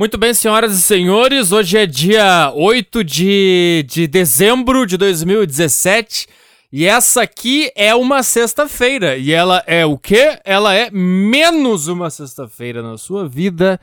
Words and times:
Muito 0.00 0.16
bem, 0.16 0.32
senhoras 0.32 0.72
e 0.72 0.80
senhores, 0.80 1.52
hoje 1.52 1.76
é 1.76 1.84
dia 1.84 2.50
8 2.54 3.04
de, 3.04 3.84
de 3.86 4.06
dezembro 4.06 4.86
de 4.86 4.96
2017 4.96 6.26
e 6.72 6.86
essa 6.86 7.20
aqui 7.20 7.70
é 7.76 7.94
uma 7.94 8.22
sexta-feira. 8.22 9.18
E 9.18 9.30
ela 9.30 9.62
é 9.66 9.84
o 9.84 9.98
quê? 9.98 10.40
Ela 10.42 10.74
é 10.74 10.90
menos 10.90 11.86
uma 11.86 12.08
sexta-feira 12.08 12.82
na 12.82 12.96
sua 12.96 13.28
vida. 13.28 13.78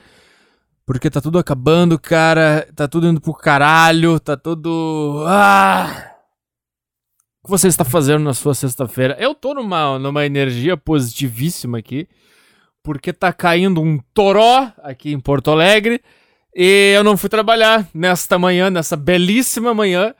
Porque 0.87 1.07
tá 1.07 1.21
tudo 1.21 1.37
acabando, 1.37 1.99
cara. 1.99 2.67
Tá 2.75 2.87
tudo 2.87 3.07
indo 3.07 3.21
pro 3.21 3.35
caralho. 3.35 4.19
Tá 4.19 4.35
tudo. 4.35 5.23
Ah! 5.27 6.15
O 7.43 7.45
que 7.45 7.51
você 7.51 7.67
está 7.67 7.85
fazendo 7.85 8.23
na 8.23 8.33
sua 8.33 8.55
sexta-feira? 8.55 9.15
Eu 9.19 9.35
tô 9.35 9.53
numa, 9.53 9.99
numa 9.99 10.25
energia 10.25 10.75
positivíssima 10.75 11.77
aqui 11.77 12.07
porque 12.87 13.11
tá 13.11 13.33
caindo 13.33 13.81
um 13.81 13.99
toró 14.13 14.71
aqui 14.81 15.11
em 15.11 15.19
Porto 15.19 15.51
Alegre 15.51 16.01
e 16.55 16.93
eu 16.95 17.03
não 17.03 17.17
fui 17.17 17.27
trabalhar 17.27 17.85
nesta 17.93 18.39
manhã, 18.39 18.69
nessa 18.69 18.95
belíssima 18.95 19.73
manhã 19.73 20.15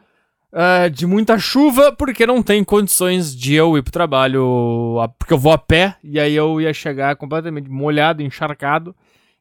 uh, 0.52 0.89
de 0.89 1.08
muita 1.08 1.39
chuva, 1.39 1.94
porque 1.94 2.25
não 2.25 2.44
tem 2.44 2.66
condições 2.66 3.34
de 3.34 3.53
eu 3.53 3.77
ir 3.77 3.84
pro 3.84 3.94
trabalho, 3.94 4.98
porque 5.17 5.34
eu 5.34 5.38
vou 5.38 5.53
a 5.53 5.58
pé 5.58 5.95
e 6.03 6.20
aí 6.20 6.35
eu 6.35 6.59
ia 6.59 6.73
chegar 6.73 7.16
completamente 7.16 7.70
molhado, 7.70 8.22
encharcado, 8.22 8.94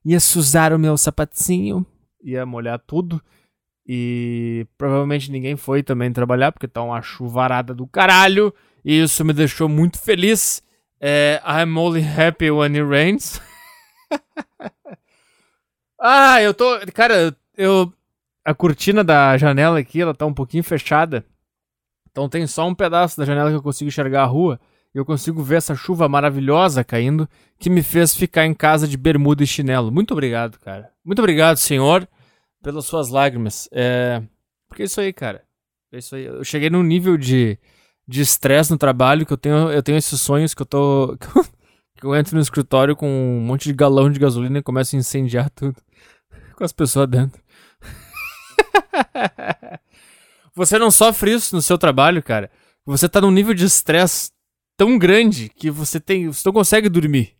ia 0.04 0.20
sujar 0.20 0.72
o 0.72 0.78
meu 0.78 0.96
sapatinho, 0.96 1.84
ia 2.22 2.46
molhar 2.46 2.78
tudo. 2.78 3.20
E 3.84 4.68
provavelmente 4.78 5.32
ninguém 5.32 5.56
foi 5.56 5.82
também 5.82 6.12
trabalhar, 6.12 6.52
porque 6.52 6.68
tá 6.68 6.80
uma 6.80 7.02
chuvarada 7.02 7.74
do 7.74 7.88
caralho. 7.88 8.54
E 8.84 9.02
isso 9.02 9.24
me 9.24 9.32
deixou 9.32 9.68
muito 9.68 9.98
feliz. 9.98 10.62
É, 11.00 11.40
I'm 11.44 11.76
only 11.78 12.02
happy 12.02 12.50
when 12.50 12.74
it 12.74 12.84
rains. 12.84 13.40
ah, 16.00 16.40
eu 16.40 16.54
tô. 16.54 16.78
Cara, 16.92 17.36
eu. 17.56 17.92
A 18.44 18.54
cortina 18.54 19.02
da 19.02 19.36
janela 19.36 19.78
aqui, 19.78 20.00
ela 20.00 20.14
tá 20.14 20.24
um 20.24 20.34
pouquinho 20.34 20.62
fechada. 20.62 21.24
Então 22.10 22.28
tem 22.28 22.46
só 22.46 22.66
um 22.66 22.74
pedaço 22.74 23.18
da 23.18 23.24
janela 23.24 23.50
que 23.50 23.56
eu 23.56 23.62
consigo 23.62 23.88
enxergar 23.88 24.22
a 24.22 24.26
rua. 24.26 24.60
E 24.94 24.98
eu 24.98 25.04
consigo 25.04 25.42
ver 25.42 25.56
essa 25.56 25.74
chuva 25.74 26.08
maravilhosa 26.08 26.82
caindo 26.82 27.28
que 27.58 27.68
me 27.68 27.82
fez 27.82 28.14
ficar 28.14 28.46
em 28.46 28.54
casa 28.54 28.88
de 28.88 28.96
bermuda 28.96 29.42
e 29.42 29.46
chinelo. 29.46 29.92
Muito 29.92 30.12
obrigado, 30.12 30.58
cara. 30.60 30.90
Muito 31.04 31.18
obrigado, 31.18 31.58
senhor, 31.58 32.08
pelas 32.62 32.86
suas 32.86 33.10
lágrimas. 33.10 33.68
É. 33.70 34.22
Porque 34.68 34.82
é 34.82 34.86
isso 34.86 35.00
aí, 35.00 35.12
cara. 35.12 35.44
É 35.92 35.98
isso 35.98 36.16
aí. 36.16 36.24
Eu 36.24 36.42
cheguei 36.44 36.70
num 36.70 36.82
nível 36.82 37.18
de 37.18 37.58
de 38.06 38.20
estresse 38.20 38.70
no 38.70 38.78
trabalho, 38.78 39.26
que 39.26 39.32
eu 39.32 39.36
tenho, 39.36 39.70
eu 39.70 39.82
tenho 39.82 39.98
esses 39.98 40.20
sonhos 40.20 40.54
que 40.54 40.62
eu 40.62 40.66
tô. 40.66 41.16
que 41.96 42.04
eu 42.04 42.14
entro 42.14 42.36
no 42.36 42.42
escritório 42.42 42.94
com 42.94 43.08
um 43.08 43.40
monte 43.40 43.64
de 43.64 43.72
galão 43.72 44.10
de 44.10 44.20
gasolina 44.20 44.58
e 44.58 44.62
começo 44.62 44.94
a 44.94 44.98
incendiar 44.98 45.50
tudo. 45.50 45.76
Com 46.54 46.64
as 46.64 46.72
pessoas 46.72 47.08
dentro. 47.08 47.42
você 50.54 50.78
não 50.78 50.90
sofre 50.90 51.34
isso 51.34 51.54
no 51.54 51.62
seu 51.62 51.76
trabalho, 51.76 52.22
cara. 52.22 52.50
Você 52.84 53.08
tá 53.08 53.20
num 53.20 53.30
nível 53.30 53.54
de 53.54 53.64
estresse 53.64 54.30
tão 54.76 54.98
grande 54.98 55.48
que 55.48 55.70
você 55.70 55.98
tem. 55.98 56.28
Você 56.28 56.42
não 56.46 56.52
consegue 56.52 56.88
dormir. 56.88 57.35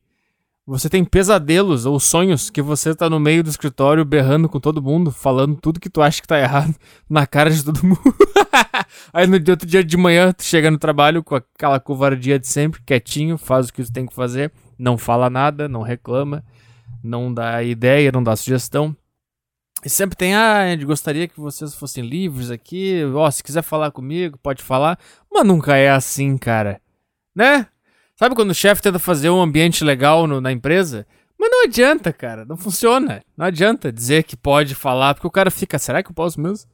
Você 0.69 0.89
tem 0.89 1.05
pesadelos 1.05 1.86
ou 1.86 2.00
sonhos 2.00 2.50
que 2.50 2.61
você 2.61 2.92
tá 2.92 3.09
no 3.09 3.20
meio 3.20 3.45
do 3.45 3.48
escritório 3.48 4.05
berrando 4.05 4.48
com 4.48 4.59
todo 4.59 4.83
mundo, 4.83 5.12
falando 5.12 5.55
tudo 5.55 5.78
que 5.78 5.89
tu 5.89 6.03
acha 6.03 6.20
que 6.20 6.27
tá 6.27 6.41
errado 6.41 6.75
na 7.08 7.25
cara 7.25 7.50
de 7.50 7.64
todo 7.64 7.86
mundo. 7.86 8.03
Aí 9.12 9.28
no 9.28 9.36
outro 9.48 9.64
dia 9.64 9.84
de 9.84 9.97
manhã, 9.97 10.33
tu 10.33 10.42
chega 10.42 10.69
no 10.69 10.77
trabalho 10.77 11.23
com 11.23 11.36
aquela 11.36 11.78
covardia 11.78 12.36
de 12.36 12.48
sempre, 12.48 12.83
quietinho, 12.83 13.39
faz 13.39 13.69
o 13.69 13.73
que 13.73 13.84
tu 13.84 13.92
tem 13.92 14.06
que 14.06 14.14
fazer, 14.14 14.53
não 14.77 14.98
fala 14.98 15.31
nada, 15.31 15.69
não 15.69 15.83
reclama, 15.83 16.45
não 17.01 17.33
dá 17.33 17.62
ideia, 17.62 18.11
não 18.11 18.23
dá 18.23 18.34
sugestão. 18.34 18.97
E 19.84 19.89
sempre 19.89 20.17
tem, 20.17 20.34
ah, 20.34 20.64
gostaria 20.84 21.28
que 21.28 21.39
vocês 21.39 21.77
fossem 21.77 22.05
livres 22.05 22.51
aqui, 22.51 23.05
ó, 23.14 23.25
oh, 23.25 23.30
se 23.30 23.41
quiser 23.41 23.62
falar 23.62 23.92
comigo, 23.92 24.36
pode 24.42 24.64
falar. 24.64 24.98
Mas 25.33 25.47
nunca 25.47 25.77
é 25.77 25.91
assim, 25.91 26.36
cara. 26.36 26.80
Né? 27.36 27.69
Sabe 28.18 28.34
quando 28.34 28.50
o 28.50 28.54
chefe 28.54 28.80
tenta 28.80 28.98
fazer 28.98 29.28
um 29.28 29.42
ambiente 29.42 29.84
legal 29.84 30.27
no, 30.27 30.40
na 30.40 30.50
empresa? 30.50 31.06
Mas 31.38 31.50
não 31.50 31.64
adianta, 31.64 32.12
cara. 32.14 32.46
Não 32.46 32.56
funciona. 32.56 33.22
Não 33.36 33.44
adianta 33.44 33.92
dizer 33.92 34.22
que 34.24 34.34
pode 34.34 34.74
falar, 34.74 35.14
porque 35.14 35.27
o 35.27 35.30
cara 35.30 35.50
fica, 35.50 35.78
será 35.78 36.02
que 36.02 36.10
eu 36.10 36.14
posso 36.14 36.40
mesmo? 36.40 36.66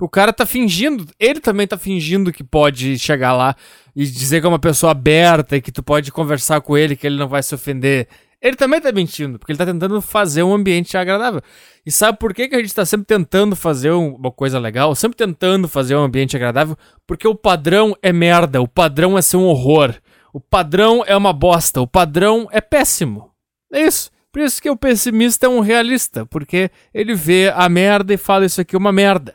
O 0.00 0.08
cara 0.08 0.32
tá 0.32 0.44
fingindo, 0.46 1.06
ele 1.18 1.40
também 1.40 1.66
tá 1.66 1.78
fingindo 1.78 2.30
que 2.30 2.44
pode 2.44 2.98
chegar 2.98 3.32
lá 3.32 3.56
e 3.96 4.04
dizer 4.04 4.40
que 4.40 4.46
é 4.46 4.48
uma 4.48 4.58
pessoa 4.58 4.92
aberta 4.92 5.56
e 5.56 5.60
que 5.60 5.72
tu 5.72 5.82
pode 5.82 6.12
conversar 6.12 6.60
com 6.60 6.76
ele, 6.76 6.94
que 6.94 7.06
ele 7.06 7.16
não 7.16 7.28
vai 7.28 7.42
se 7.42 7.54
ofender. 7.54 8.06
Ele 8.40 8.54
também 8.54 8.78
tá 8.78 8.92
mentindo, 8.92 9.38
porque 9.38 9.50
ele 9.52 9.58
tá 9.58 9.64
tentando 9.64 10.00
fazer 10.02 10.42
um 10.42 10.54
ambiente 10.54 10.96
agradável. 10.96 11.40
E 11.84 11.90
sabe 11.90 12.18
por 12.18 12.34
que, 12.34 12.46
que 12.46 12.54
a 12.54 12.60
gente 12.60 12.74
tá 12.74 12.84
sempre 12.84 13.06
tentando 13.06 13.56
fazer 13.56 13.90
uma 13.90 14.30
coisa 14.30 14.58
legal? 14.58 14.94
Sempre 14.94 15.16
tentando 15.16 15.66
fazer 15.66 15.96
um 15.96 16.04
ambiente 16.04 16.36
agradável? 16.36 16.76
Porque 17.06 17.26
o 17.26 17.34
padrão 17.34 17.96
é 18.02 18.12
merda, 18.12 18.60
o 18.60 18.68
padrão 18.68 19.16
é 19.16 19.22
ser 19.22 19.38
um 19.38 19.46
horror. 19.46 19.94
O 20.36 20.40
padrão 20.40 21.02
é 21.06 21.16
uma 21.16 21.32
bosta, 21.32 21.80
o 21.80 21.86
padrão 21.86 22.46
é 22.52 22.60
péssimo. 22.60 23.30
É 23.72 23.86
isso. 23.86 24.10
Por 24.30 24.42
isso 24.42 24.60
que 24.60 24.68
o 24.68 24.76
pessimista 24.76 25.46
é 25.46 25.48
um 25.48 25.60
realista, 25.60 26.26
porque 26.26 26.70
ele 26.92 27.14
vê 27.14 27.50
a 27.56 27.66
merda 27.70 28.12
e 28.12 28.18
fala 28.18 28.44
isso 28.44 28.60
aqui 28.60 28.76
é 28.76 28.78
uma 28.78 28.92
merda. 28.92 29.34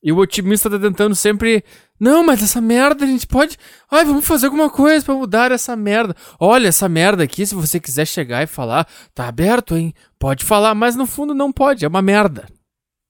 E 0.00 0.12
o 0.12 0.18
otimista 0.18 0.70
tá 0.70 0.78
tentando 0.78 1.16
sempre. 1.16 1.64
Não, 1.98 2.22
mas 2.22 2.40
essa 2.40 2.60
merda 2.60 3.04
a 3.04 3.08
gente 3.08 3.26
pode. 3.26 3.58
Ai, 3.90 4.04
vamos 4.04 4.24
fazer 4.24 4.46
alguma 4.46 4.70
coisa 4.70 5.04
para 5.04 5.14
mudar 5.16 5.50
essa 5.50 5.74
merda. 5.74 6.14
Olha, 6.38 6.68
essa 6.68 6.88
merda 6.88 7.24
aqui, 7.24 7.44
se 7.44 7.56
você 7.56 7.80
quiser 7.80 8.06
chegar 8.06 8.44
e 8.44 8.46
falar, 8.46 8.86
tá 9.12 9.26
aberto, 9.26 9.76
hein? 9.76 9.92
Pode 10.20 10.44
falar, 10.44 10.72
mas 10.76 10.94
no 10.94 11.08
fundo 11.08 11.34
não 11.34 11.50
pode, 11.50 11.84
é 11.84 11.88
uma 11.88 12.00
merda. 12.00 12.46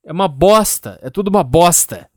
É 0.03 0.11
uma 0.11 0.29
bosta, 0.29 0.99
é 1.03 1.11
tudo 1.11 1.29
uma 1.29 1.45
bosta. 1.45 2.09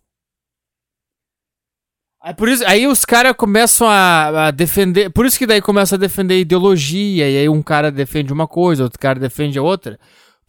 Aí, 2.21 2.33
por 2.33 2.49
isso, 2.49 2.65
aí 2.67 2.85
os 2.85 3.05
caras 3.05 3.33
começam 3.33 3.87
a, 3.87 4.47
a, 4.47 4.51
defender. 4.51 5.09
Por 5.09 5.25
isso 5.25 5.39
que 5.39 5.47
daí 5.47 5.61
começa 5.61 5.95
a 5.95 5.97
defender 5.97 6.37
ideologia. 6.39 7.29
E 7.29 7.37
aí 7.37 7.49
um 7.49 7.61
cara 7.61 7.91
defende 7.91 8.33
uma 8.33 8.47
coisa, 8.47 8.83
outro 8.83 8.99
cara 8.99 9.19
defende 9.19 9.57
a 9.57 9.61
outra. 9.61 9.97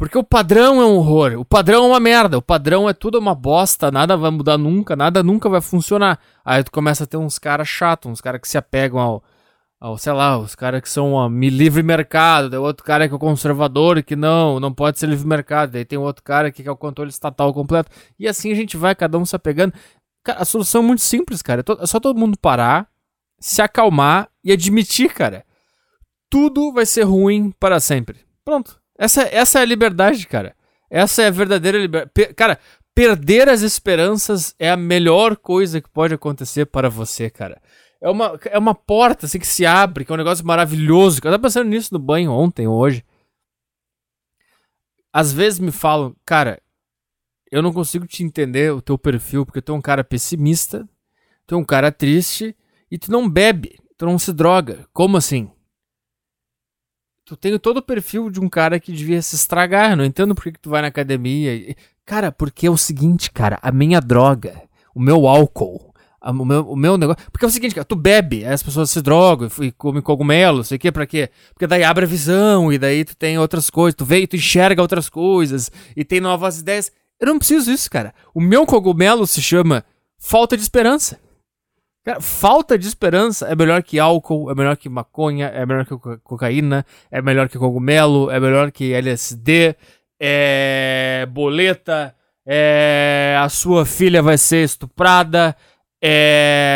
Porque 0.00 0.16
o 0.16 0.25
padrão 0.25 0.80
é 0.80 0.84
um 0.86 0.97
horror. 0.97 1.38
O 1.38 1.44
padrão 1.44 1.84
é 1.84 1.88
uma 1.88 2.00
merda. 2.00 2.38
O 2.38 2.42
padrão 2.42 2.88
é 2.88 2.94
tudo 2.94 3.19
uma 3.19 3.34
bosta. 3.34 3.91
Nada 3.91 4.16
vai 4.16 4.30
mudar 4.30 4.56
nunca. 4.56 4.97
Nada 4.97 5.22
nunca 5.22 5.47
vai 5.47 5.60
funcionar. 5.60 6.19
Aí 6.42 6.64
tu 6.64 6.72
começa 6.72 7.04
a 7.04 7.06
ter 7.06 7.19
uns 7.19 7.38
caras 7.38 7.69
chatos, 7.69 8.10
uns 8.10 8.20
caras 8.20 8.41
que 8.41 8.48
se 8.48 8.56
apegam 8.56 8.98
ao, 8.98 9.22
ao. 9.78 9.98
sei 9.98 10.14
lá, 10.14 10.38
os 10.38 10.54
caras 10.54 10.80
que 10.80 10.88
são 10.88 11.12
ó, 11.12 11.28
livre 11.28 11.82
mercado. 11.82 12.48
Tem 12.48 12.59
outro 12.59 12.82
cara 12.82 13.09
que 13.10 13.14
é 13.14 13.19
conservador 13.19 14.03
que 14.03 14.16
não, 14.16 14.59
não 14.59 14.72
pode 14.72 14.98
ser 14.98 15.06
livre 15.06 15.26
mercado. 15.26 15.72
Daí 15.72 15.84
tem 15.84 15.98
outro 15.98 16.25
cara 16.25 16.50
que 16.50 16.66
é 16.66 16.70
o 16.72 16.76
controle 16.76 17.10
estatal 17.10 17.53
completo. 17.53 17.91
E 18.19 18.26
assim 18.26 18.50
a 18.50 18.54
gente 18.54 18.78
vai, 18.78 18.94
cada 18.94 19.19
um 19.19 19.26
se 19.26 19.36
apegando. 19.36 19.75
Cara, 20.22 20.41
a 20.41 20.44
solução 20.44 20.82
é 20.82 20.86
muito 20.86 21.03
simples, 21.03 21.42
cara. 21.42 21.62
É, 21.66 21.82
é 21.82 21.86
só 21.86 21.98
todo 21.98 22.19
mundo 22.19 22.38
parar, 22.38 22.88
se 23.38 23.62
acalmar 23.62 24.28
e 24.44 24.53
admitir, 24.53 25.12
cara. 25.12 25.44
Tudo 26.28 26.72
vai 26.72 26.86
ser 26.86 27.03
ruim 27.03 27.50
para 27.58 27.81
sempre. 27.81 28.20
Pronto. 28.44 28.80
Essa, 28.98 29.22
essa 29.22 29.59
é 29.59 29.62
a 29.62 29.66
liberdade, 29.66 30.26
cara. 30.26 30.54
Essa 30.91 31.22
é 31.22 31.26
a 31.28 31.30
verdadeira 31.30 31.78
liberdade. 31.78 32.34
Cara, 32.34 32.59
perder 32.94 33.48
as 33.48 33.62
esperanças 33.62 34.54
é 34.59 34.70
a 34.70 34.76
melhor 34.76 35.36
coisa 35.36 35.80
que 35.80 35.88
pode 35.88 36.14
acontecer 36.14 36.66
para 36.66 36.91
você, 36.91 37.30
cara. 37.30 37.60
É 38.00 38.09
uma, 38.09 38.38
é 38.47 38.59
uma 38.59 38.75
porta 38.75 39.26
assim 39.26 39.38
que 39.38 39.47
se 39.47 39.66
abre, 39.66 40.04
que 40.04 40.12
é 40.12 40.14
um 40.14 40.19
negócio 40.19 40.47
maravilhoso. 40.47 41.19
Eu 41.19 41.22
tava 41.30 41.38
pensando 41.38 41.69
nisso 41.69 41.92
no 41.92 41.98
banho 41.98 42.32
ontem, 42.32 42.66
hoje. 42.66 43.04
Às 45.12 45.32
vezes 45.32 45.59
me 45.59 45.72
falam, 45.72 46.14
cara, 46.25 46.62
eu 47.50 47.62
não 47.62 47.72
consigo 47.72 48.06
te 48.06 48.22
entender 48.22 48.72
o 48.72 48.81
teu 48.81 48.97
perfil, 48.97 49.44
porque 49.44 49.61
tu 49.61 49.72
é 49.72 49.75
um 49.75 49.81
cara 49.81 50.05
pessimista, 50.05 50.88
tu 51.47 51.55
é 51.55 51.59
um 51.59 51.65
cara 51.65 51.91
triste 51.91 52.56
e 52.91 52.99
tu 52.99 53.11
não 53.11 53.28
bebe, 53.28 53.78
tu 53.97 54.06
não 54.06 54.19
se 54.19 54.33
droga. 54.33 54.87
Como 54.93 55.16
assim? 55.16 55.50
Tu 57.25 57.37
tem 57.37 57.56
todo 57.59 57.78
o 57.78 57.83
perfil 57.83 58.31
de 58.31 58.41
um 58.41 58.49
cara 58.49 58.81
que 58.81 58.93
devia 58.93 59.22
se 59.22 59.37
estragar. 59.37 59.97
Não 59.97 60.05
entendo 60.05 60.34
por 60.34 60.44
que, 60.44 60.59
tu 60.59 60.71
vai 60.71 60.83
na 60.83 60.89
academia. 60.89 61.77
Cara, 62.04 62.33
porque 62.33 62.66
é 62.66 62.71
o 62.71 62.77
seguinte, 62.77 63.30
cara, 63.30 63.59
a 63.63 63.71
minha 63.71 64.01
droga, 64.01 64.60
o 64.92 65.01
meu 65.01 65.28
álcool, 65.28 65.95
o 66.21 66.45
meu, 66.45 66.69
o 66.69 66.74
meu 66.74 66.98
negócio. 66.98 67.24
Porque 67.30 67.45
é 67.45 67.48
o 67.48 67.51
seguinte, 67.51 67.74
cara, 67.74 67.84
tu 67.84 67.95
bebe, 67.95 68.45
as 68.45 68.63
pessoas 68.63 68.91
se 68.91 69.01
drogam 69.01 69.48
e 69.60 69.71
comem 69.71 70.03
cogumelo, 70.03 70.65
sei 70.65 70.77
o 70.77 70.80
que, 70.80 70.91
pra 70.91 71.07
quê? 71.07 71.30
Porque 71.53 71.69
daí 71.69 71.84
abre 71.84 72.04
a 72.04 72.09
visão, 72.09 72.72
e 72.72 72.78
daí 72.78 73.04
tu 73.04 73.16
tem 73.16 73.39
outras 73.39 73.71
coisas, 73.71 73.95
tu 73.95 74.04
vê 74.04 74.21
e 74.21 74.27
tu 74.27 74.34
enxerga 74.34 74.83
outras 74.83 75.09
coisas, 75.09 75.71
e 75.97 76.04
tem 76.04 76.21
novas 76.21 76.59
ideias. 76.59 76.91
Eu 77.21 77.27
não 77.27 77.39
preciso 77.39 77.71
disso, 77.71 77.91
cara. 77.91 78.15
O 78.34 78.41
meu 78.41 78.65
cogumelo 78.65 79.27
se 79.27 79.43
chama 79.43 79.84
falta 80.19 80.57
de 80.57 80.63
esperança. 80.63 81.21
Cara, 82.03 82.21
falta 82.21 82.78
de 82.78 82.87
esperança 82.89 83.47
é 83.47 83.55
melhor 83.55 83.83
que 83.83 83.99
álcool, 83.99 84.51
é 84.51 84.55
melhor 84.55 84.77
que 84.77 84.89
maconha, 84.89 85.49
é 85.49 85.67
melhor 85.67 85.84
que 85.84 85.95
cocaína, 86.25 86.87
é 87.11 87.21
melhor 87.21 87.47
que 87.49 87.59
cogumelo, 87.59 88.31
é 88.31 88.41
melhor 88.41 88.72
que 88.72 88.95
LSD, 88.95 89.77
é 90.19 91.28
boleta, 91.31 92.15
é 92.47 93.37
a 93.39 93.51
sua 93.51 93.84
filha 93.84 94.22
vai 94.22 94.39
ser 94.39 94.65
estuprada, 94.65 95.55
é 96.03 96.71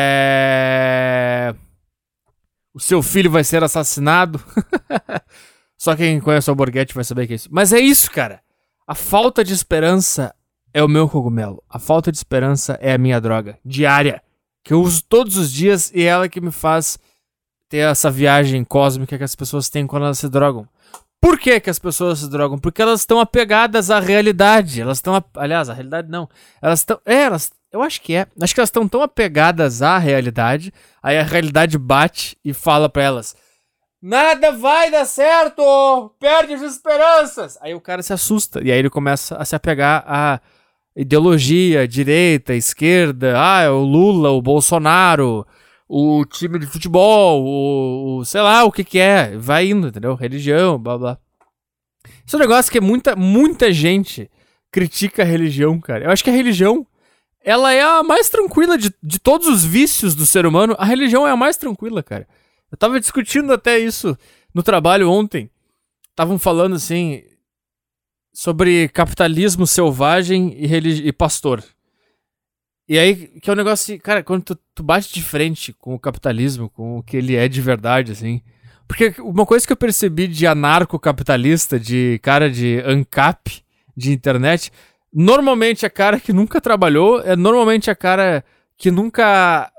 o 2.75 2.81
seu 2.81 3.03
filho 3.03 3.31
vai 3.31 3.45
ser 3.45 3.63
assassinado. 3.63 4.43
Só 5.79 5.95
quem 5.95 6.21
conhece 6.21 6.51
o 6.51 6.55
Borghetti 6.55 6.95
vai 6.95 7.05
saber 7.05 7.27
que 7.27 7.35
é 7.35 7.37
isso. 7.37 7.49
Mas 7.53 7.73
é 7.73 7.79
isso, 7.79 8.11
cara. 8.11 8.41
A 8.87 8.95
falta 8.95 9.43
de 9.43 9.55
esperança 9.55 10.35
é 10.73 10.83
o 10.83 10.89
meu 10.89 11.09
cogumelo. 11.09 11.63
A 11.71 11.79
falta 11.79 12.13
de 12.13 12.19
esperança 12.19 12.79
é 12.83 12.93
a 12.93 12.99
minha 12.99 13.19
droga 13.19 13.59
diária, 13.65 14.23
que 14.63 14.75
eu 14.75 14.83
uso 14.83 15.03
todos 15.09 15.39
os 15.39 15.51
dias 15.51 15.91
e 15.95 16.03
é 16.03 16.07
ela 16.07 16.29
que 16.29 16.39
me 16.39 16.51
faz 16.51 16.99
ter 17.71 17.79
essa 17.79 18.11
viagem 18.11 18.63
cósmica 18.63 19.17
que 19.17 19.25
as 19.25 19.35
pessoas 19.35 19.71
têm 19.71 19.87
quando 19.87 20.05
elas 20.05 20.19
se 20.19 20.29
drogam. 20.29 20.69
Por 21.19 21.39
que, 21.39 21.59
que 21.61 21.71
as 21.71 21.79
pessoas 21.79 22.19
se 22.19 22.29
drogam? 22.29 22.59
Porque 22.59 22.83
elas 22.83 23.01
estão 23.01 23.19
apegadas 23.19 23.91
à 23.91 23.99
realidade. 23.99 24.83
Elas 24.83 24.99
estão. 24.99 25.25
Aliás, 25.35 25.71
a 25.71 25.73
realidade 25.73 26.11
não. 26.11 26.29
Elas 26.61 26.81
estão. 26.81 27.01
É, 27.07 27.23
elas. 27.23 27.51
Eu 27.73 27.81
acho 27.81 28.03
que 28.03 28.15
é. 28.15 28.27
Acho 28.39 28.53
que 28.53 28.61
elas 28.61 28.69
estão 28.69 28.87
tão 28.87 29.01
apegadas 29.01 29.81
à 29.81 29.97
realidade. 29.97 30.71
Aí 31.03 31.19
a 31.19 31.23
realidade 31.23 31.79
bate 31.79 32.37
e 32.45 32.53
fala 32.53 32.91
para 32.91 33.03
elas: 33.03 33.35
Nada 34.07 34.53
vai 34.53 34.91
dar 34.91 35.07
certo! 35.07 36.11
Perde 36.21 36.53
as 36.53 36.61
esperanças! 36.61 37.57
Aí 37.63 37.75
o 37.75 37.81
cara 37.81 38.03
se 38.03 38.13
assusta. 38.13 38.61
E 38.63 38.71
aí 38.71 38.79
ele 38.79 38.91
começa 38.91 39.35
a 39.39 39.47
se 39.47 39.57
apegar 39.57 40.05
à 40.07 40.43
ideologia, 40.95 41.89
direita, 41.89 42.53
esquerda. 42.53 43.33
Ah, 43.35 43.63
é 43.63 43.71
o 43.71 43.81
Lula, 43.81 44.29
o 44.29 44.43
Bolsonaro, 44.43 45.47
o 45.89 46.23
time 46.27 46.59
de 46.59 46.67
futebol, 46.67 47.47
o, 47.47 48.19
o 48.19 48.25
sei 48.27 48.43
lá 48.43 48.63
o 48.65 48.71
que 48.71 48.85
que 48.85 48.99
é. 48.99 49.39
Vai 49.39 49.71
indo, 49.71 49.89
entendeu? 49.89 50.15
Religião, 50.15 50.79
blá 50.79 50.99
blá. 50.99 51.19
Esse 52.27 52.35
é 52.35 52.37
um 52.37 52.43
negócio 52.43 52.71
que 52.71 52.83
muita, 52.83 53.17
muita 53.17 53.73
gente 53.73 54.31
critica 54.71 55.23
a 55.23 55.25
religião, 55.25 55.81
cara. 55.81 56.05
Eu 56.05 56.11
acho 56.11 56.23
que 56.23 56.29
a 56.29 56.35
religião, 56.35 56.87
ela 57.43 57.73
é 57.73 57.81
a 57.81 58.03
mais 58.03 58.29
tranquila 58.29 58.77
de, 58.77 58.93
de 59.03 59.19
todos 59.19 59.49
os 59.49 59.65
vícios 59.65 60.15
do 60.15 60.27
ser 60.27 60.45
humano. 60.45 60.77
A 60.79 60.85
religião 60.85 61.27
é 61.27 61.31
a 61.31 61.37
mais 61.37 61.57
tranquila, 61.57 62.03
cara. 62.03 62.29
Eu 62.75 62.77
tava 62.77 62.99
discutindo 62.99 63.53
até 63.53 63.79
isso 63.79 64.19
no 64.53 64.61
trabalho 64.61 65.09
ontem. 65.09 65.49
Estavam 66.11 66.41
falando 66.41 66.75
assim 66.75 67.23
sobre 68.33 68.89
capitalismo 68.89 69.65
selvagem 69.65 70.53
e, 70.59 71.07
e 71.07 71.13
pastor. 71.13 71.63
E 72.89 72.99
aí, 72.99 73.29
que 73.41 73.49
é 73.49 73.53
um 73.53 73.57
negócio 73.57 73.95
assim, 73.95 74.03
cara, 74.03 74.25
quando 74.25 74.43
tu, 74.43 74.59
tu 74.75 74.83
bate 74.83 75.15
de 75.15 75.23
frente 75.23 75.73
com 75.73 75.95
o 75.95 76.01
capitalismo, 76.01 76.69
com 76.69 76.99
o 76.99 77.03
que 77.05 77.17
ele 77.17 77.37
é 77.37 77.47
de 77.47 77.61
verdade, 77.61 78.11
assim. 78.11 78.43
Porque 78.89 79.15
uma 79.21 79.47
coisa 79.47 79.65
que 79.65 79.73
eu 79.73 79.77
percebi 79.77 80.27
de 80.27 80.45
anarcocapitalista, 80.45 81.79
de 81.79 82.19
cara 82.25 82.51
de 82.51 82.83
ANCAP, 82.85 83.63
de 83.97 84.13
internet, 84.13 84.73
normalmente 85.13 85.87
é 85.87 85.89
cara 85.89 86.19
que 86.19 86.33
nunca 86.33 86.61
trabalhou, 86.61 87.21
é 87.21 87.37
normalmente 87.37 87.89
é 87.89 87.95
cara 87.95 88.45
que 88.77 88.91
nunca 88.91 89.71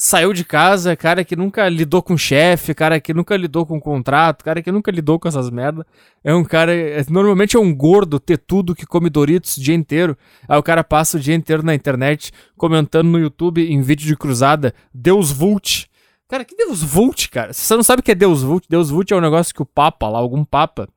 saiu 0.00 0.32
de 0.32 0.44
casa, 0.44 0.96
cara 0.96 1.22
que 1.22 1.36
nunca 1.36 1.68
lidou 1.68 2.02
com 2.02 2.16
chefe, 2.16 2.74
cara 2.74 2.98
que 2.98 3.12
nunca 3.12 3.36
lidou 3.36 3.66
com 3.66 3.78
contrato, 3.78 4.42
cara 4.42 4.62
que 4.62 4.72
nunca 4.72 4.90
lidou 4.90 5.18
com 5.20 5.28
essas 5.28 5.50
merda. 5.50 5.86
É 6.24 6.34
um 6.34 6.42
cara, 6.42 6.74
é, 6.74 7.04
normalmente 7.10 7.54
é 7.54 7.60
um 7.60 7.74
gordo 7.74 8.18
ter 8.18 8.38
tudo 8.38 8.74
que 8.74 8.86
come 8.86 9.10
Doritos 9.10 9.58
o 9.58 9.60
dia 9.60 9.74
inteiro. 9.74 10.16
Aí 10.48 10.58
o 10.58 10.62
cara 10.62 10.82
passa 10.82 11.18
o 11.18 11.20
dia 11.20 11.34
inteiro 11.34 11.62
na 11.62 11.74
internet 11.74 12.32
comentando 12.56 13.08
no 13.08 13.18
YouTube 13.18 13.62
em 13.62 13.82
vídeo 13.82 14.06
de 14.06 14.16
cruzada, 14.16 14.74
Deus 14.92 15.30
Vult. 15.30 15.86
Cara, 16.26 16.46
que 16.46 16.56
Deus 16.56 16.82
Vult, 16.82 17.28
cara? 17.28 17.52
Você 17.52 17.76
não 17.76 17.82
sabe 17.82 18.00
o 18.00 18.02
que 18.02 18.12
é 18.12 18.14
Deus 18.14 18.42
Vult, 18.42 18.64
Deus 18.70 18.88
Vult 18.88 19.12
é 19.12 19.16
um 19.16 19.20
negócio 19.20 19.54
que 19.54 19.60
o 19.60 19.66
Papa 19.66 20.08
lá, 20.08 20.18
algum 20.18 20.44
Papa, 20.44 20.88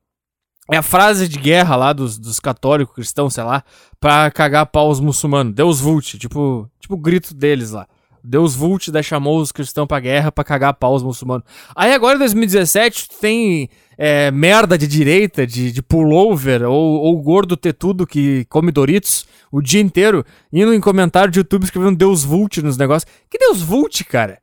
é 0.70 0.78
a 0.78 0.82
frase 0.82 1.28
de 1.28 1.38
guerra 1.38 1.76
lá 1.76 1.92
dos, 1.92 2.18
dos 2.18 2.40
católicos, 2.40 2.94
cristãos, 2.94 3.34
sei 3.34 3.44
lá, 3.44 3.62
pra 4.00 4.30
cagar 4.30 4.64
pau 4.64 4.88
os 4.88 4.98
muçulmanos. 4.98 5.52
Deus 5.52 5.78
Vult, 5.78 6.18
tipo, 6.18 6.70
tipo 6.80 6.94
o 6.94 6.98
grito 6.98 7.34
deles 7.34 7.72
lá. 7.72 7.86
Deus 8.24 8.54
Vult 8.54 8.90
da 8.90 9.02
chamou 9.02 9.38
os 9.38 9.52
cristãos 9.52 9.86
pra 9.86 10.00
guerra 10.00 10.32
pra 10.32 10.42
cagar 10.42 10.72
pau 10.72 10.94
os 10.94 11.02
muçulmanos. 11.02 11.44
Aí 11.76 11.92
agora 11.92 12.16
em 12.16 12.20
2017 12.20 13.08
tem 13.20 13.68
é, 13.98 14.30
merda 14.30 14.78
de 14.78 14.86
direita, 14.86 15.46
de, 15.46 15.70
de 15.70 15.82
pullover, 15.82 16.62
ou, 16.62 17.00
ou 17.00 17.20
gordo 17.20 17.54
ter 17.54 17.74
tudo 17.74 18.06
que 18.06 18.46
come 18.46 18.72
Doritos 18.72 19.26
o 19.52 19.60
dia 19.60 19.80
inteiro, 19.80 20.24
indo 20.50 20.72
em 20.72 20.80
comentário 20.80 21.30
de 21.30 21.38
YouTube 21.38 21.64
escrevendo 21.64 21.96
Deus 21.96 22.24
Vult 22.24 22.62
nos 22.62 22.78
negócios. 22.78 23.10
Que 23.28 23.38
Deus 23.38 23.60
Vult, 23.60 24.02
cara? 24.04 24.38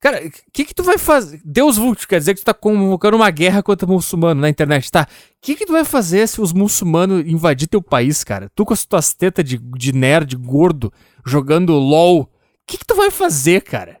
Cara, 0.00 0.26
o 0.26 0.30
que 0.52 0.64
que 0.64 0.74
tu 0.74 0.82
vai 0.82 0.98
fazer? 0.98 1.40
Deus 1.44 1.76
Vult, 1.76 2.08
quer 2.08 2.18
dizer 2.18 2.34
que 2.34 2.40
tu 2.40 2.44
tá 2.44 2.54
convocando 2.54 3.16
uma 3.16 3.30
guerra 3.30 3.62
contra 3.62 3.86
muçulmano 3.86 4.40
na 4.40 4.48
internet, 4.48 4.90
tá? 4.90 5.02
O 5.02 5.06
que 5.40 5.54
que 5.54 5.64
tu 5.64 5.72
vai 5.72 5.84
fazer 5.84 6.26
se 6.26 6.40
os 6.40 6.52
muçulmanos 6.52 7.24
invadir 7.24 7.68
teu 7.68 7.80
país, 7.80 8.24
cara? 8.24 8.50
Tu 8.52 8.64
com 8.64 8.72
as 8.72 8.84
tuas 8.84 9.14
tetas 9.14 9.44
de, 9.44 9.58
de 9.58 9.92
nerd 9.92 10.34
gordo, 10.34 10.92
jogando 11.24 11.74
LOL 11.74 12.31
que, 12.66 12.78
que 12.78 12.86
tu 12.86 12.94
vai 12.94 13.10
fazer, 13.10 13.62
cara? 13.62 13.98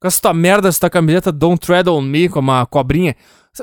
Com 0.00 0.08
essa 0.08 0.20
tua 0.20 0.34
merda, 0.34 0.68
essa 0.68 0.80
tua 0.80 0.90
camiseta 0.90 1.32
Don't 1.32 1.60
Tread 1.60 1.88
on 1.88 2.02
Me, 2.02 2.28
com 2.28 2.40
uma 2.40 2.66
cobrinha. 2.66 3.16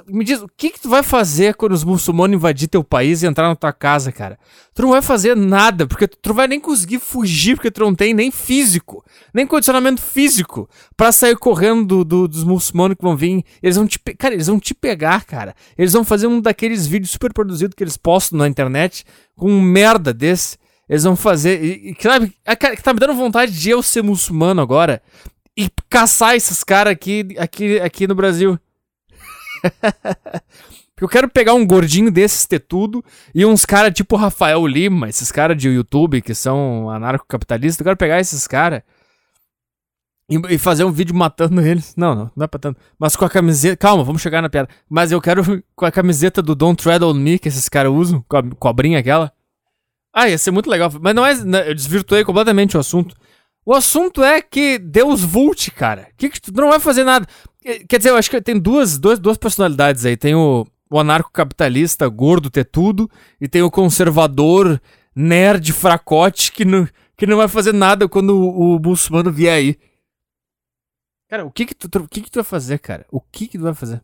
Me 0.07 0.25
diz, 0.25 0.41
o 0.41 0.49
que, 0.57 0.71
que 0.71 0.79
tu 0.79 0.89
vai 0.89 1.03
fazer 1.03 1.53
quando 1.53 1.73
os 1.73 1.83
muçulmanos 1.83 2.35
invadir 2.35 2.67
teu 2.67 2.83
país 2.83 3.21
e 3.21 3.27
entrar 3.27 3.47
na 3.47 3.55
tua 3.55 3.71
casa, 3.71 4.11
cara? 4.11 4.39
Tu 4.73 4.81
não 4.81 4.89
vai 4.89 5.03
fazer 5.03 5.35
nada, 5.35 5.85
porque 5.85 6.07
tu 6.07 6.29
não 6.29 6.35
vai 6.35 6.47
nem 6.47 6.59
conseguir 6.59 6.97
fugir, 6.97 7.55
porque 7.55 7.69
tu 7.69 7.81
não 7.81 7.93
tem 7.93 8.11
nem 8.11 8.31
físico, 8.31 9.05
nem 9.31 9.45
condicionamento 9.45 10.01
físico 10.01 10.67
para 10.97 11.11
sair 11.11 11.37
correndo 11.37 11.85
do, 11.85 12.03
do, 12.03 12.27
dos 12.27 12.43
muçulmanos 12.43 12.97
que 12.97 13.03
vão 13.03 13.15
vir. 13.15 13.43
Eles 13.61 13.75
vão 13.75 13.85
te 13.85 13.99
Cara, 14.17 14.33
eles 14.33 14.47
vão 14.47 14.59
te 14.59 14.73
pegar, 14.73 15.25
cara. 15.25 15.55
Eles 15.77 15.93
vão 15.93 16.03
fazer 16.03 16.25
um 16.25 16.41
daqueles 16.41 16.87
vídeos 16.87 17.11
super 17.11 17.31
produzidos 17.31 17.75
que 17.75 17.83
eles 17.83 17.97
postam 17.97 18.39
na 18.39 18.47
internet 18.47 19.05
com 19.35 19.51
um 19.51 19.61
merda 19.61 20.11
desse. 20.11 20.57
Eles 20.93 21.03
vão 21.05 21.15
fazer. 21.15 21.59
E, 21.63 21.97
sabe, 21.99 22.31
é 22.45 22.55
que 22.55 22.83
tá 22.83 22.93
me 22.93 22.99
dando 22.99 23.15
vontade 23.15 23.51
de 23.51 23.67
eu 23.67 23.81
ser 23.81 24.03
muçulmano 24.03 24.61
agora 24.61 25.01
e 25.57 25.67
caçar 25.89 26.35
esses 26.35 26.63
caras 26.63 26.93
aqui, 26.93 27.35
aqui, 27.39 27.79
aqui 27.79 28.05
no 28.05 28.13
Brasil. 28.13 28.59
Porque 30.93 31.03
eu 31.03 31.09
quero 31.09 31.27
pegar 31.27 31.55
um 31.55 31.65
gordinho 31.65 32.11
desses 32.11 32.45
ter 32.45 32.59
tudo 32.59 33.03
e 33.33 33.43
uns 33.43 33.65
caras 33.65 33.91
tipo 33.91 34.15
Rafael 34.15 34.67
Lima, 34.67 35.09
esses 35.09 35.31
caras 35.31 35.57
de 35.57 35.67
YouTube 35.67 36.21
que 36.21 36.35
são 36.35 36.87
anarcocapitalistas. 36.91 37.79
Eu 37.79 37.85
quero 37.85 37.97
pegar 37.97 38.19
esses 38.19 38.45
caras 38.45 38.83
e, 40.29 40.39
e, 40.53 40.57
fazer 40.59 40.83
um 40.83 40.91
vídeo 40.91 41.15
matando 41.15 41.59
eles. 41.59 41.95
Não, 41.97 42.13
não, 42.13 42.31
não 42.35 42.43
é 42.43 42.47
pra 42.47 42.59
tanto. 42.59 42.79
Mas 42.99 43.15
com 43.15 43.25
a 43.25 43.29
camiseta. 43.31 43.77
Calma, 43.77 44.03
vamos 44.03 44.21
chegar 44.21 44.43
na 44.43 44.49
piada. 44.49 44.69
Mas 44.87 45.11
eu 45.11 45.19
quero 45.19 45.63
com 45.75 45.87
a 45.87 45.91
camiseta 45.91 46.39
do 46.39 46.53
Don't 46.53 46.83
Tread 46.83 47.03
on 47.03 47.15
Me 47.15 47.39
que 47.39 47.47
esses 47.47 47.67
caras 47.67 47.91
usam, 47.91 48.23
com 48.27 48.37
a 48.37 48.43
cobrinha 48.43 48.99
aquela. 48.99 49.33
Ah, 50.13 50.29
ia 50.29 50.37
ser 50.37 50.51
muito 50.51 50.69
legal. 50.69 50.91
Mas 51.01 51.15
não 51.15 51.25
é. 51.25 51.33
Né, 51.43 51.69
eu 51.69 51.73
desvirtuei 51.73 52.23
completamente 52.23 52.77
o 52.77 52.79
assunto. 52.79 53.15
O 53.65 53.73
assunto 53.73 54.23
é 54.23 54.41
que 54.41 54.77
Deus 54.77 55.21
Vult, 55.21 55.71
cara. 55.71 56.09
Que, 56.17 56.29
que 56.29 56.39
tu 56.39 56.51
não 56.53 56.69
vai 56.69 56.79
fazer 56.79 57.03
nada. 57.03 57.27
Quer 57.87 57.97
dizer, 57.97 58.09
eu 58.09 58.17
acho 58.17 58.29
que 58.29 58.41
tem 58.41 58.59
duas, 58.59 58.99
duas, 58.99 59.17
duas 59.17 59.37
personalidades 59.37 60.05
aí. 60.05 60.17
Tem 60.17 60.35
o, 60.35 60.67
o 60.93 60.99
anarcocapitalista 60.99 62.07
gordo 62.07 62.51
ter 62.51 62.65
tudo, 62.65 63.09
e 63.41 63.47
tem 63.47 63.63
o 63.63 63.71
conservador 63.71 64.79
nerd 65.15 65.71
fracote 65.73 66.51
que 66.51 66.65
não, 66.65 66.87
que 67.17 67.25
não 67.25 67.37
vai 67.37 67.47
fazer 67.47 67.73
nada 67.73 68.07
quando 68.07 68.31
o, 68.31 68.75
o 68.75 68.79
muçulmano 68.79 69.31
vier 69.31 69.53
aí. 69.53 69.79
Cara, 71.29 71.45
o 71.45 71.51
que 71.51 71.65
que 71.65 71.73
tu, 71.73 71.87
o 71.97 72.07
que 72.07 72.21
que 72.21 72.29
tu 72.29 72.35
vai 72.35 72.43
fazer, 72.43 72.77
cara? 72.79 73.07
O 73.09 73.19
que 73.19 73.47
que 73.47 73.57
tu 73.57 73.63
vai 73.63 73.73
fazer? 73.73 74.03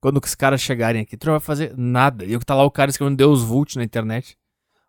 Quando 0.00 0.22
os 0.22 0.34
caras 0.34 0.60
chegarem 0.60 1.02
aqui, 1.02 1.16
tu 1.16 1.26
não 1.26 1.34
vai 1.34 1.40
fazer 1.40 1.74
nada. 1.76 2.24
E 2.24 2.38
tá 2.38 2.54
lá 2.54 2.64
o 2.64 2.70
cara 2.70 2.90
escrevendo 2.90 3.16
Deus 3.16 3.42
Vult 3.42 3.76
na 3.76 3.84
internet. 3.84 4.38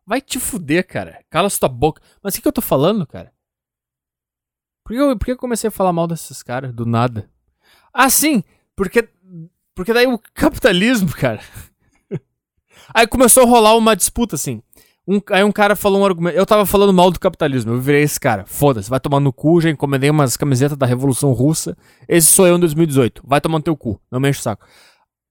Vai 0.06 0.22
te 0.22 0.40
fuder, 0.40 0.86
cara. 0.88 1.20
Cala 1.30 1.50
sua 1.50 1.68
boca. 1.68 2.02
Mas 2.22 2.34
o 2.34 2.38
que, 2.38 2.42
que 2.44 2.48
eu 2.48 2.54
tô 2.54 2.62
falando, 2.62 3.08
cara? 3.08 3.34
Por 4.84 4.94
que, 4.94 5.00
eu, 5.00 5.18
por 5.18 5.26
que 5.26 5.32
eu 5.32 5.38
comecei 5.38 5.68
a 5.68 5.72
falar 5.72 5.92
mal 5.92 6.08
desses 6.08 6.44
caras 6.44 6.72
do 6.72 6.86
nada? 6.86 7.28
Ah, 7.92 8.10
sim! 8.10 8.44
Porque, 8.76 9.10
porque 9.74 9.94
daí 9.94 10.06
o 10.06 10.20
capitalismo, 10.34 11.10
cara. 11.12 11.42
aí 12.94 13.08
começou 13.08 13.44
a 13.44 13.48
rolar 13.48 13.76
uma 13.76 13.96
disputa, 13.96 14.36
assim. 14.36 14.62
Um, 15.08 15.20
aí 15.32 15.44
um 15.44 15.52
cara 15.52 15.76
falou 15.76 16.02
um 16.02 16.06
argumento. 16.06 16.38
Eu 16.38 16.46
tava 16.46 16.68
falando 16.68 16.94
mal 16.94 17.10
do 17.10 17.20
capitalismo. 17.20 17.74
Eu 17.74 17.82
virei 17.82 18.04
esse 18.04 18.20
cara. 18.20 18.46
Foda-se, 18.46 18.90
vai 18.90 19.00
tomar 19.00 19.20
no 19.20 19.34
cu. 19.34 19.60
Já 19.60 19.72
encomendei 19.72 20.12
umas 20.12 20.38
camisetas 20.38 20.78
da 20.78 20.86
Revolução 20.86 21.32
Russa. 21.32 21.76
Esse 22.08 22.28
sou 22.28 22.46
eu 22.46 22.58
em 22.58 22.60
2018. 22.60 23.24
Vai 23.26 23.42
tomar 23.42 23.58
no 23.58 23.64
teu 23.64 23.76
cu. 23.76 24.00
Não 24.12 24.20
me 24.20 24.30
enche 24.30 24.40
o 24.40 24.44
saco. 24.44 24.66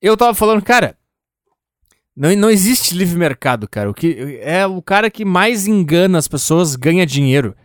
Eu 0.02 0.16
tava 0.16 0.35
falando, 0.35 0.62
cara, 0.62 0.97
não, 2.16 2.35
não 2.37 2.50
existe 2.50 2.94
livre 2.94 3.18
mercado, 3.18 3.68
cara. 3.68 3.90
O 3.90 3.94
que 3.94 4.38
é 4.40 4.66
o 4.66 4.80
cara 4.80 5.11
que 5.11 5.25
mais 5.25 5.66
engana 5.66 6.18
as 6.18 6.28
pessoas 6.28 6.76
ganha 6.76 7.04
dinheiro. 7.04 7.56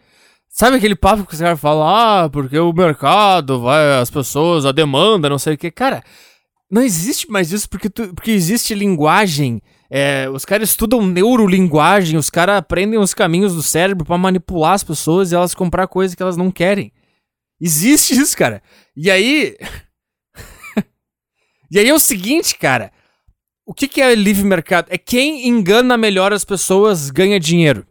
Sabe 0.49 0.77
aquele 0.77 0.95
papo 0.95 1.25
que 1.25 1.33
os 1.33 1.39
caras 1.39 1.59
falam, 1.59 1.87
ah, 1.87 2.29
porque 2.29 2.57
o 2.57 2.73
mercado 2.73 3.61
vai, 3.61 3.99
as 4.01 4.09
pessoas, 4.09 4.65
a 4.65 4.71
demanda, 4.71 5.29
não 5.29 5.37
sei 5.37 5.53
o 5.53 5.57
que. 5.57 5.69
Cara, 5.69 6.03
não 6.69 6.81
existe 6.81 7.29
mais 7.29 7.51
isso 7.51 7.69
porque, 7.69 7.89
tu, 7.89 8.13
porque 8.13 8.31
existe 8.31 8.73
linguagem. 8.73 9.61
É, 9.91 10.27
os 10.29 10.45
caras 10.45 10.69
estudam 10.69 11.05
neurolinguagem, 11.05 12.17
os 12.17 12.29
caras 12.29 12.57
aprendem 12.57 12.99
os 12.99 13.13
caminhos 13.13 13.55
do 13.55 13.63
cérebro 13.63 14.05
para 14.05 14.17
manipular 14.17 14.73
as 14.73 14.83
pessoas 14.83 15.31
e 15.31 15.35
elas 15.35 15.55
comprar 15.55 15.87
coisas 15.87 16.15
que 16.15 16.21
elas 16.21 16.37
não 16.37 16.51
querem. 16.51 16.91
Existe 17.61 18.13
isso, 18.13 18.35
cara. 18.35 18.61
E 18.95 19.09
aí. 19.11 19.55
e 21.71 21.79
aí 21.79 21.87
é 21.87 21.93
o 21.93 21.99
seguinte, 21.99 22.57
cara. 22.57 22.91
O 23.69 23.73
que, 23.75 23.87
que 23.87 24.01
é 24.01 24.15
livre 24.15 24.43
mercado? 24.43 24.87
É 24.89 24.97
quem 24.97 25.47
engana 25.47 25.95
melhor 25.95 26.33
as 26.33 26.43
pessoas 26.43 27.11
ganha 27.11 27.39
dinheiro. 27.39 27.85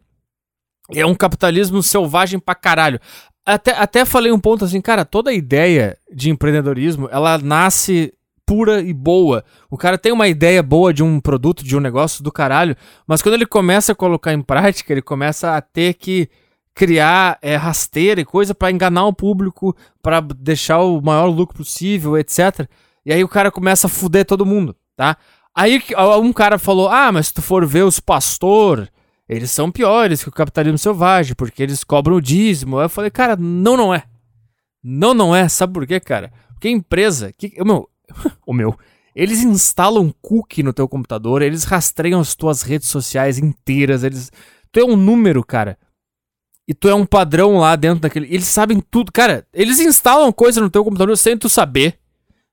É 0.93 1.05
um 1.05 1.15
capitalismo 1.15 1.81
selvagem 1.81 2.37
pra 2.37 2.53
caralho. 2.53 2.99
Até, 3.45 3.71
até 3.71 4.03
falei 4.03 4.29
um 4.29 4.41
ponto 4.41 4.65
assim, 4.65 4.81
cara, 4.81 5.05
toda 5.05 5.31
ideia 5.31 5.97
de 6.13 6.29
empreendedorismo, 6.29 7.07
ela 7.09 7.37
nasce 7.37 8.13
pura 8.45 8.81
e 8.81 8.91
boa. 8.93 9.45
O 9.71 9.77
cara 9.77 9.97
tem 9.97 10.11
uma 10.11 10.27
ideia 10.27 10.61
boa 10.61 10.93
de 10.93 11.01
um 11.01 11.17
produto, 11.17 11.63
de 11.63 11.77
um 11.77 11.79
negócio 11.79 12.21
do 12.21 12.29
caralho, 12.29 12.75
mas 13.07 13.21
quando 13.21 13.35
ele 13.35 13.45
começa 13.45 13.93
a 13.93 13.95
colocar 13.95 14.33
em 14.33 14.41
prática, 14.41 14.91
ele 14.91 15.01
começa 15.01 15.55
a 15.55 15.61
ter 15.61 15.93
que 15.93 16.27
criar 16.75 17.39
é, 17.41 17.55
rasteira 17.55 18.19
e 18.19 18.25
coisa 18.25 18.53
para 18.53 18.69
enganar 18.69 19.05
o 19.05 19.13
público, 19.13 19.73
para 20.01 20.19
deixar 20.19 20.79
o 20.81 20.99
maior 20.99 21.27
lucro 21.27 21.59
possível, 21.59 22.17
etc. 22.17 22.67
E 23.05 23.13
aí 23.13 23.23
o 23.23 23.29
cara 23.29 23.49
começa 23.49 23.87
a 23.87 23.89
fuder 23.89 24.25
todo 24.25 24.45
mundo, 24.45 24.75
tá? 24.97 25.15
Aí 25.59 25.83
um 26.21 26.31
cara 26.31 26.57
falou: 26.57 26.87
Ah, 26.87 27.11
mas 27.11 27.27
se 27.27 27.33
tu 27.33 27.41
for 27.41 27.67
ver 27.67 27.83
os 27.83 27.99
pastor, 27.99 28.89
eles 29.27 29.51
são 29.51 29.69
piores 29.69 30.23
que 30.23 30.29
o 30.29 30.31
capitalismo 30.31 30.77
selvagem, 30.77 31.35
porque 31.35 31.61
eles 31.61 31.83
cobram 31.83 32.15
o 32.15 32.21
dízimo. 32.21 32.79
Aí 32.79 32.85
eu 32.85 32.89
falei, 32.89 33.11
cara, 33.11 33.35
não, 33.35 33.75
não 33.75 33.93
é. 33.93 34.05
Não, 34.81 35.13
não 35.13 35.35
é. 35.35 35.49
Sabe 35.49 35.73
por 35.73 35.85
quê, 35.85 35.99
cara? 35.99 36.31
Porque 36.53 36.69
a 36.69 36.71
empresa. 36.71 37.33
Que, 37.37 37.53
o 37.59 37.65
meu. 37.65 37.89
o 38.47 38.53
meu. 38.53 38.73
Eles 39.13 39.43
instalam 39.43 40.13
cookie 40.21 40.63
no 40.63 40.71
teu 40.71 40.87
computador, 40.87 41.41
eles 41.41 41.65
rastreiam 41.65 42.21
as 42.21 42.35
tuas 42.35 42.61
redes 42.61 42.87
sociais 42.87 43.37
inteiras, 43.37 44.05
eles. 44.05 44.31
Tu 44.71 44.79
é 44.79 44.85
um 44.85 44.95
número, 44.95 45.43
cara. 45.43 45.77
E 46.65 46.73
tu 46.73 46.87
é 46.87 46.95
um 46.95 47.05
padrão 47.05 47.57
lá 47.57 47.75
dentro 47.75 47.99
daquele. 47.99 48.33
Eles 48.33 48.47
sabem 48.47 48.79
tudo. 48.79 49.11
Cara, 49.11 49.45
eles 49.53 49.81
instalam 49.81 50.31
coisa 50.31 50.61
no 50.61 50.69
teu 50.69 50.85
computador 50.85 51.17
sem 51.17 51.37
tu 51.37 51.49
saber 51.49 51.99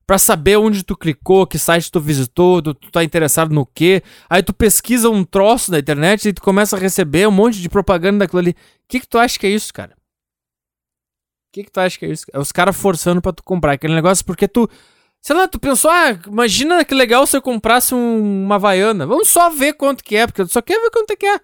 para 0.06 0.18
saber 0.18 0.56
onde 0.56 0.84
tu 0.84 0.96
clicou, 0.96 1.46
que 1.46 1.58
site 1.58 1.90
tu 1.90 2.00
visitou, 2.00 2.62
tu, 2.62 2.72
tu 2.74 2.90
tá 2.92 3.02
interessado 3.02 3.52
no 3.52 3.66
quê. 3.66 4.02
Aí 4.30 4.42
tu 4.42 4.54
pesquisa 4.54 5.10
um 5.10 5.24
troço 5.24 5.72
na 5.72 5.80
internet 5.80 6.28
e 6.28 6.32
tu 6.32 6.40
começa 6.40 6.76
a 6.76 6.78
receber 6.78 7.26
um 7.26 7.32
monte 7.32 7.60
de 7.60 7.68
propaganda 7.68 8.20
daquilo 8.20 8.38
ali. 8.38 8.50
O 8.50 8.54
que 8.88 9.00
que 9.00 9.08
tu 9.08 9.18
acha 9.18 9.36
que 9.38 9.46
é 9.46 9.50
isso, 9.50 9.74
cara? 9.74 9.94
O 11.48 11.52
que 11.52 11.64
que 11.64 11.72
tu 11.72 11.80
acha 11.80 11.98
que 11.98 12.04
é 12.06 12.10
isso? 12.10 12.24
É 12.32 12.38
os 12.38 12.52
caras 12.52 12.76
forçando 12.76 13.20
para 13.20 13.32
tu 13.32 13.42
comprar 13.42 13.72
aquele 13.72 13.94
negócio 13.94 14.24
porque 14.24 14.46
tu... 14.46 14.68
Sei 15.20 15.34
lá, 15.34 15.48
tu 15.48 15.58
pensou, 15.58 15.90
ah, 15.90 16.16
imagina 16.28 16.84
que 16.84 16.94
legal 16.94 17.26
se 17.26 17.36
eu 17.36 17.42
comprasse 17.42 17.92
um, 17.92 18.44
uma 18.44 18.54
Havaiana. 18.54 19.06
Vamos 19.06 19.28
só 19.28 19.50
ver 19.50 19.72
quanto 19.72 20.04
que 20.04 20.14
é, 20.14 20.24
porque 20.24 20.44
tu 20.44 20.52
só 20.52 20.62
quer 20.62 20.80
ver 20.80 20.90
quanto 20.90 21.10
é 21.10 21.16
que 21.16 21.26
é. 21.26 21.40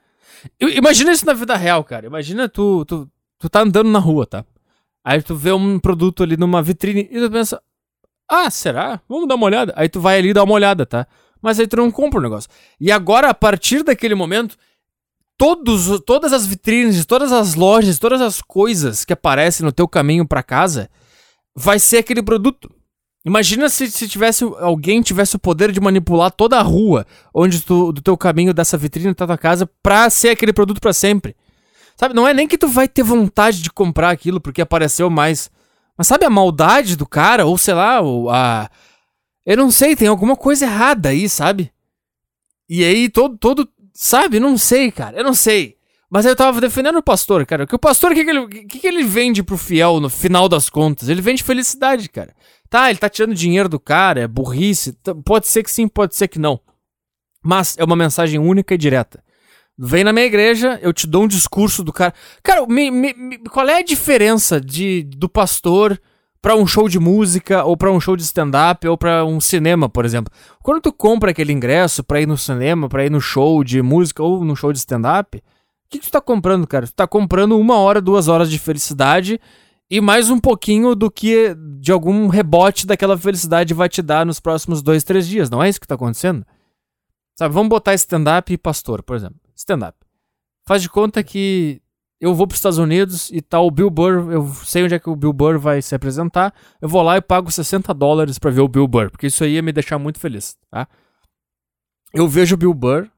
Imagina 0.60 1.10
isso 1.10 1.26
na 1.26 1.32
vida 1.32 1.56
real, 1.56 1.82
cara. 1.82 2.06
Imagina 2.06 2.48
tu, 2.48 2.84
tu, 2.84 3.10
tu 3.40 3.50
tá 3.50 3.62
andando 3.62 3.90
na 3.90 3.98
rua, 3.98 4.24
tá? 4.24 4.44
Aí 5.02 5.20
tu 5.20 5.34
vê 5.34 5.50
um 5.50 5.80
produto 5.80 6.22
ali 6.22 6.36
numa 6.36 6.62
vitrine 6.62 7.08
e 7.10 7.18
tu 7.18 7.28
pensa, 7.28 7.60
ah, 8.32 8.50
será? 8.50 8.98
Vamos 9.06 9.28
dar 9.28 9.34
uma 9.34 9.44
olhada. 9.44 9.74
Aí 9.76 9.90
tu 9.90 10.00
vai 10.00 10.18
ali 10.18 10.32
dar 10.32 10.44
uma 10.44 10.54
olhada, 10.54 10.86
tá? 10.86 11.06
Mas 11.42 11.60
aí 11.60 11.66
tu 11.66 11.76
não 11.76 11.90
compra 11.90 12.18
o 12.18 12.22
negócio. 12.22 12.48
E 12.80 12.90
agora, 12.90 13.28
a 13.28 13.34
partir 13.34 13.82
daquele 13.82 14.14
momento, 14.14 14.56
todos, 15.36 16.00
todas 16.06 16.32
as 16.32 16.46
vitrines, 16.46 17.04
todas 17.04 17.30
as 17.30 17.54
lojas, 17.54 17.98
todas 17.98 18.22
as 18.22 18.40
coisas 18.40 19.04
que 19.04 19.12
aparecem 19.12 19.66
no 19.66 19.70
teu 19.70 19.86
caminho 19.86 20.26
para 20.26 20.42
casa, 20.42 20.88
vai 21.54 21.78
ser 21.78 21.98
aquele 21.98 22.22
produto. 22.22 22.70
Imagina 23.24 23.68
se, 23.68 23.90
se 23.90 24.08
tivesse 24.08 24.44
alguém 24.60 25.02
tivesse 25.02 25.36
o 25.36 25.38
poder 25.38 25.70
de 25.70 25.80
manipular 25.80 26.30
toda 26.30 26.58
a 26.58 26.62
rua 26.62 27.06
onde 27.32 27.60
tu, 27.60 27.92
do 27.92 28.00
teu 28.00 28.16
caminho 28.16 28.54
dessa 28.54 28.76
vitrine 28.76 29.14
da 29.14 29.26
tua 29.26 29.38
casa 29.38 29.68
pra 29.82 30.08
ser 30.08 30.30
aquele 30.30 30.52
produto 30.52 30.80
para 30.80 30.92
sempre. 30.92 31.36
Sabe, 31.96 32.14
não 32.14 32.26
é 32.26 32.32
nem 32.32 32.48
que 32.48 32.56
tu 32.58 32.66
vai 32.66 32.88
ter 32.88 33.02
vontade 33.02 33.62
de 33.62 33.70
comprar 33.70 34.10
aquilo 34.10 34.40
porque 34.40 34.62
apareceu 34.62 35.10
mais 35.10 35.50
mas 35.96 36.06
sabe 36.06 36.24
a 36.24 36.30
maldade 36.30 36.96
do 36.96 37.06
cara? 37.06 37.46
Ou 37.46 37.56
sei 37.58 37.74
lá, 37.74 38.00
a. 38.30 38.70
Eu 39.44 39.56
não 39.56 39.70
sei, 39.70 39.96
tem 39.96 40.08
alguma 40.08 40.36
coisa 40.36 40.64
errada 40.64 41.08
aí, 41.08 41.28
sabe? 41.28 41.72
E 42.68 42.84
aí 42.84 43.08
todo. 43.08 43.36
todo 43.36 43.68
sabe? 43.92 44.40
Não 44.40 44.56
sei, 44.56 44.90
cara. 44.90 45.16
Eu 45.18 45.24
não 45.24 45.34
sei. 45.34 45.76
Mas 46.10 46.26
eu 46.26 46.36
tava 46.36 46.60
defendendo 46.60 46.98
o 46.98 47.02
pastor, 47.02 47.46
cara. 47.46 47.66
Que 47.66 47.74
o 47.74 47.78
pastor, 47.78 48.12
o 48.12 48.14
que, 48.14 48.24
que, 48.24 48.30
ele, 48.30 48.46
que, 48.66 48.78
que 48.80 48.86
ele 48.86 49.02
vende 49.02 49.42
pro 49.42 49.56
fiel 49.56 49.98
no 49.98 50.10
final 50.10 50.48
das 50.48 50.68
contas? 50.68 51.08
Ele 51.08 51.22
vende 51.22 51.42
felicidade, 51.42 52.08
cara. 52.08 52.34
Tá, 52.68 52.90
ele 52.90 52.98
tá 52.98 53.08
tirando 53.08 53.34
dinheiro 53.34 53.68
do 53.68 53.80
cara, 53.80 54.20
é 54.20 54.28
burrice. 54.28 54.96
Pode 55.24 55.46
ser 55.46 55.62
que 55.62 55.70
sim, 55.70 55.88
pode 55.88 56.14
ser 56.14 56.28
que 56.28 56.38
não. 56.38 56.60
Mas 57.42 57.76
é 57.78 57.84
uma 57.84 57.96
mensagem 57.96 58.38
única 58.38 58.74
e 58.74 58.78
direta. 58.78 59.22
Vem 59.84 60.04
na 60.04 60.12
minha 60.12 60.26
igreja, 60.26 60.78
eu 60.80 60.92
te 60.92 61.08
dou 61.08 61.24
um 61.24 61.26
discurso 61.26 61.82
do 61.82 61.92
cara. 61.92 62.14
Cara, 62.40 62.64
me, 62.68 62.88
me, 62.88 63.12
me, 63.14 63.38
qual 63.38 63.68
é 63.68 63.80
a 63.80 63.82
diferença 63.82 64.60
de, 64.60 65.02
do 65.02 65.28
pastor 65.28 66.00
para 66.40 66.54
um 66.54 66.64
show 66.64 66.88
de 66.88 67.00
música, 67.00 67.64
ou 67.64 67.76
para 67.76 67.90
um 67.90 67.98
show 67.98 68.16
de 68.16 68.22
stand-up, 68.22 68.86
ou 68.86 68.96
para 68.96 69.24
um 69.24 69.40
cinema, 69.40 69.88
por 69.88 70.04
exemplo? 70.04 70.32
Quando 70.62 70.82
tu 70.82 70.92
compra 70.92 71.32
aquele 71.32 71.52
ingresso 71.52 72.04
pra 72.04 72.20
ir 72.20 72.28
no 72.28 72.38
cinema, 72.38 72.88
pra 72.88 73.04
ir 73.04 73.10
no 73.10 73.20
show 73.20 73.64
de 73.64 73.82
música 73.82 74.22
ou 74.22 74.44
no 74.44 74.54
show 74.54 74.72
de 74.72 74.78
stand-up, 74.78 75.38
o 75.38 75.42
que, 75.90 75.98
que 75.98 76.06
tu 76.06 76.12
tá 76.12 76.20
comprando, 76.20 76.64
cara? 76.64 76.86
Tu 76.86 76.94
tá 76.94 77.06
comprando 77.08 77.58
uma 77.58 77.76
hora, 77.76 78.00
duas 78.00 78.28
horas 78.28 78.48
de 78.48 78.60
felicidade 78.60 79.40
e 79.90 80.00
mais 80.00 80.30
um 80.30 80.38
pouquinho 80.38 80.94
do 80.94 81.10
que 81.10 81.56
de 81.80 81.90
algum 81.90 82.28
rebote 82.28 82.86
daquela 82.86 83.18
felicidade 83.18 83.74
vai 83.74 83.88
te 83.88 84.00
dar 84.00 84.24
nos 84.24 84.38
próximos 84.38 84.80
dois, 84.80 85.02
três 85.02 85.26
dias. 85.26 85.50
Não 85.50 85.60
é 85.60 85.68
isso 85.68 85.80
que 85.80 85.88
tá 85.88 85.96
acontecendo? 85.96 86.46
Sabe, 87.38 87.54
vamos 87.54 87.70
botar 87.70 87.94
stand-up 87.94 88.52
e 88.52 88.58
pastor, 88.58 89.02
por 89.02 89.16
exemplo 89.16 89.42
stand-up. 89.62 89.96
Faz 90.66 90.82
de 90.82 90.88
conta 90.88 91.22
que 91.22 91.80
eu 92.20 92.34
vou 92.34 92.46
para 92.46 92.54
os 92.54 92.58
Estados 92.58 92.78
Unidos 92.78 93.30
e 93.30 93.40
tá 93.40 93.60
o 93.60 93.70
Bill 93.70 93.90
Burr, 93.90 94.30
eu 94.30 94.46
sei 94.64 94.84
onde 94.84 94.94
é 94.94 94.98
que 94.98 95.10
o 95.10 95.16
Bill 95.16 95.32
Burr 95.32 95.58
vai 95.58 95.82
se 95.82 95.94
apresentar, 95.94 96.54
eu 96.80 96.88
vou 96.88 97.02
lá 97.02 97.16
e 97.16 97.20
pago 97.20 97.50
60 97.50 97.92
dólares 97.94 98.38
para 98.38 98.50
ver 98.50 98.60
o 98.60 98.68
Bill 98.68 98.86
Burr, 98.86 99.10
porque 99.10 99.26
isso 99.26 99.42
aí 99.42 99.54
ia 99.54 99.62
me 99.62 99.72
deixar 99.72 99.98
muito 99.98 100.20
feliz, 100.20 100.56
tá? 100.70 100.86
Eu 102.14 102.28
vejo 102.28 102.54
o 102.54 102.58
Bill 102.58 102.74
Burr, 102.74 103.08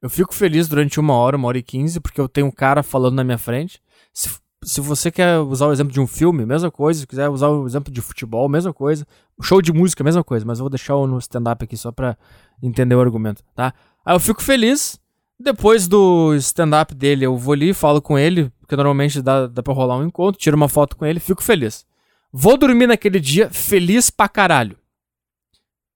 eu 0.00 0.08
fico 0.08 0.34
feliz 0.34 0.68
durante 0.68 0.98
uma 1.00 1.14
hora, 1.14 1.36
uma 1.36 1.48
hora 1.48 1.58
e 1.58 1.62
quinze, 1.62 2.00
porque 2.00 2.20
eu 2.20 2.28
tenho 2.28 2.46
um 2.46 2.50
cara 2.50 2.82
falando 2.82 3.16
na 3.16 3.24
minha 3.24 3.38
frente. 3.38 3.82
Se, 4.12 4.30
se 4.62 4.80
você 4.80 5.10
quer 5.10 5.38
usar 5.38 5.66
o 5.66 5.72
exemplo 5.72 5.92
de 5.92 6.00
um 6.00 6.06
filme, 6.06 6.44
mesma 6.44 6.70
coisa. 6.70 7.00
Se 7.00 7.06
quiser 7.06 7.28
usar 7.30 7.48
o 7.48 7.66
exemplo 7.66 7.92
de 7.92 8.02
futebol, 8.02 8.46
mesma 8.46 8.72
coisa. 8.72 9.06
Show 9.42 9.60
de 9.60 9.72
música, 9.72 10.04
mesma 10.04 10.22
coisa. 10.22 10.44
Mas 10.46 10.58
eu 10.58 10.64
vou 10.64 10.70
deixar 10.70 10.94
no 10.94 11.18
stand-up 11.18 11.64
aqui 11.64 11.76
só 11.76 11.90
pra 11.90 12.16
entender 12.62 12.94
o 12.94 13.00
argumento, 13.00 13.42
tá? 13.54 13.74
Aí 14.04 14.14
eu 14.14 14.20
fico 14.20 14.42
feliz 14.42 15.00
depois 15.38 15.88
do 15.88 16.34
stand-up 16.36 16.94
dele, 16.94 17.26
eu 17.26 17.36
vou 17.36 17.54
ali, 17.54 17.74
falo 17.74 18.00
com 18.00 18.18
ele, 18.18 18.50
porque 18.60 18.76
normalmente 18.76 19.20
dá, 19.20 19.46
dá 19.46 19.62
pra 19.62 19.74
rolar 19.74 19.98
um 19.98 20.06
encontro, 20.06 20.40
tiro 20.40 20.56
uma 20.56 20.68
foto 20.68 20.96
com 20.96 21.04
ele, 21.04 21.18
fico 21.18 21.42
feliz. 21.42 21.84
Vou 22.32 22.56
dormir 22.56 22.86
naquele 22.86 23.20
dia 23.20 23.50
feliz 23.50 24.10
pra 24.10 24.28
caralho. 24.28 24.78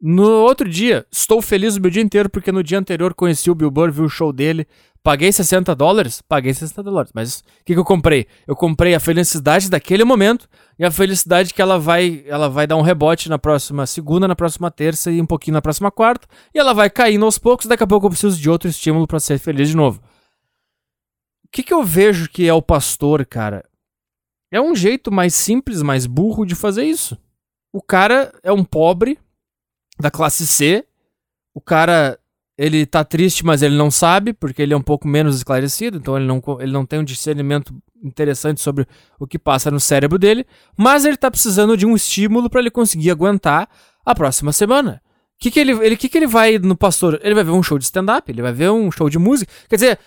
No 0.01 0.29
outro 0.43 0.69
dia, 0.69 1.05
estou 1.11 1.43
feliz 1.43 1.77
o 1.77 1.81
meu 1.81 1.91
dia 1.91 2.03
inteiro, 2.03 2.31
porque 2.31 2.53
no 2.53 2.63
dia 2.63 2.79
anterior 2.79 3.15
conheci 3.15 3.51
o 3.51 3.55
Bill 3.55 3.71
Burr, 3.71 3.91
vi 3.91 4.03
o 4.03 4.09
show 4.09 4.33
dele, 4.33 4.67
Paguei 5.09 5.33
60 5.33 5.75
dólares? 5.75 6.21
Paguei 6.21 6.53
60 6.53 6.83
dólares. 6.83 7.13
Mas 7.15 7.39
o 7.39 7.45
que, 7.65 7.73
que 7.73 7.79
eu 7.79 7.85
comprei? 7.85 8.27
Eu 8.47 8.55
comprei 8.55 8.95
a 8.95 9.01
felicidade 9.01 9.71
daquele 9.71 10.05
momento 10.05 10.49
e 10.79 10.85
a 10.85 10.91
felicidade 10.91 11.55
que 11.55 11.63
ela 11.63 11.79
vai, 11.79 12.25
ela 12.27 12.47
vai 12.49 12.67
dar 12.67 12.77
um 12.77 12.83
rebote 12.83 13.29
na 13.29 13.39
próxima 13.39 13.87
segunda, 13.87 14.29
na 14.29 14.37
próxima 14.37 14.71
terça 14.71 15.11
e 15.11 15.19
um 15.19 15.27
pouquinho 15.27 15.55
na 15.55 15.63
próxima 15.63 15.91
quarta. 15.91 16.27
E 16.55 16.59
ela 16.59 16.75
vai 16.75 16.91
caindo 16.91 17.25
aos 17.25 17.39
poucos. 17.39 17.67
Daqui 17.67 17.83
a 17.83 17.87
pouco 17.87 18.07
eu 18.07 18.11
preciso 18.11 18.39
de 18.39 18.51
outro 18.51 18.69
estímulo 18.69 19.07
para 19.07 19.19
ser 19.19 19.39
feliz 19.39 19.69
de 19.69 19.77
novo. 19.77 19.99
O 21.45 21.49
que, 21.51 21.63
que 21.63 21.73
eu 21.73 21.83
vejo 21.83 22.29
que 22.29 22.47
é 22.47 22.53
o 22.53 22.61
pastor, 22.61 23.25
cara? 23.25 23.65
É 24.53 24.61
um 24.61 24.75
jeito 24.75 25.11
mais 25.11 25.35
simples, 25.35 25.83
mais 25.83 26.05
burro 26.07 26.45
de 26.45 26.55
fazer 26.55 26.85
isso. 26.85 27.17
O 27.73 27.81
cara 27.81 28.31
é 28.43 28.53
um 28.53 28.63
pobre 28.63 29.19
da 29.99 30.11
classe 30.11 30.47
C. 30.47 30.85
O 31.55 31.61
cara 31.61 32.19
ele 32.59 32.85
tá 32.85 33.05
triste, 33.05 33.47
mas 33.47 33.63
ele 33.63 33.77
não 33.77 33.89
sabe, 33.89 34.33
porque 34.33 34.61
ele 34.61 34.75
é 34.75 34.77
um 34.77 34.83
pouco 34.83 35.07
menos 35.07 35.37
esclarecido, 35.37 35.97
então 35.97 36.17
ele 36.17 36.27
não, 36.27 36.43
ele 36.59 36.73
não 36.73 36.85
tem 36.85 36.99
um 36.99 37.05
discernimento 37.05 37.73
interessante 38.03 38.61
sobre 38.61 38.85
o 39.19 39.29
que 39.29 39.39
passa 39.39 39.71
no 39.71 39.79
cérebro 39.79 40.19
dele, 40.19 40.45
mas 40.77 41.05
ele 41.05 41.17
tá 41.17 41.31
precisando 41.31 41.77
de 41.77 41.87
um 41.87 41.95
estímulo 41.95 42.51
para 42.51 42.61
ele 42.61 42.71
conseguir 42.71 43.13
aguentar 43.13 43.69
a 44.05 44.13
próxima 44.13 44.53
semana. 44.53 45.01
O 45.37 45.41
que, 45.41 45.53
que, 45.53 45.61
ele, 45.61 45.71
ele, 45.73 45.97
que, 45.97 46.09
que 46.09 46.19
ele 46.19 46.27
vai 46.27 46.59
no 46.59 46.77
pastor? 46.77 47.21
Ele 47.23 47.35
vai 47.35 47.45
ver 47.45 47.53
um 47.53 47.63
show 47.63 47.79
de 47.79 47.85
stand-up, 47.85 48.29
ele 48.29 48.43
vai 48.43 48.53
ver 48.53 48.71
um 48.73 48.91
show 48.91 49.09
de 49.09 49.21
música. 49.21 49.53
Quer 49.69 49.77
dizer, 49.77 49.99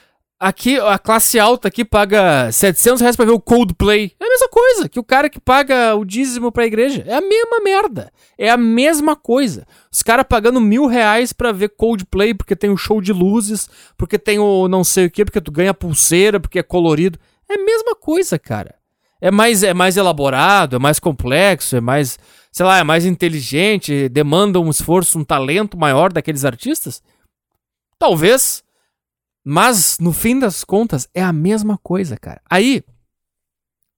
Aqui, 0.41 0.79
a 0.79 0.97
classe 0.97 1.37
alta 1.37 1.67
aqui 1.67 1.85
paga 1.85 2.51
700 2.51 2.99
reais 2.99 3.15
pra 3.15 3.25
ver 3.25 3.31
o 3.31 3.39
Coldplay. 3.39 4.11
É 4.19 4.25
a 4.25 4.27
mesma 4.27 4.49
coisa 4.49 4.89
que 4.89 4.99
o 4.99 5.03
cara 5.03 5.29
que 5.29 5.39
paga 5.39 5.93
o 5.95 6.03
dízimo 6.03 6.51
pra 6.51 6.65
igreja. 6.65 7.03
É 7.05 7.13
a 7.13 7.21
mesma 7.21 7.59
merda. 7.59 8.11
É 8.39 8.49
a 8.49 8.57
mesma 8.57 9.15
coisa. 9.15 9.67
Os 9.91 10.01
caras 10.01 10.25
pagando 10.27 10.59
mil 10.59 10.87
reais 10.87 11.31
pra 11.31 11.51
ver 11.51 11.69
Coldplay 11.69 12.33
porque 12.33 12.55
tem 12.55 12.71
o 12.71 12.73
um 12.73 12.77
show 12.77 12.99
de 12.99 13.13
luzes, 13.13 13.69
porque 13.95 14.17
tem 14.17 14.39
o 14.39 14.67
não 14.67 14.83
sei 14.83 15.05
o 15.05 15.11
que, 15.11 15.23
porque 15.23 15.39
tu 15.39 15.51
ganha 15.51 15.75
pulseira, 15.75 16.39
porque 16.39 16.57
é 16.57 16.63
colorido. 16.63 17.19
É 17.47 17.53
a 17.53 17.63
mesma 17.63 17.95
coisa, 17.95 18.39
cara. 18.39 18.73
É 19.21 19.29
mais, 19.29 19.61
é 19.61 19.75
mais 19.75 19.95
elaborado, 19.95 20.75
é 20.75 20.79
mais 20.79 20.97
complexo, 20.97 21.75
é 21.75 21.81
mais, 21.81 22.17
sei 22.51 22.65
lá, 22.65 22.79
é 22.79 22.83
mais 22.83 23.05
inteligente, 23.05 24.09
demanda 24.09 24.59
um 24.59 24.71
esforço, 24.71 25.19
um 25.19 25.23
talento 25.23 25.77
maior 25.77 26.11
daqueles 26.11 26.45
artistas? 26.45 27.03
Talvez. 27.99 28.63
Mas, 29.43 29.97
no 29.99 30.13
fim 30.13 30.37
das 30.37 30.63
contas, 30.63 31.07
é 31.13 31.23
a 31.23 31.33
mesma 31.33 31.77
coisa, 31.81 32.17
cara. 32.17 32.41
Aí, 32.49 32.83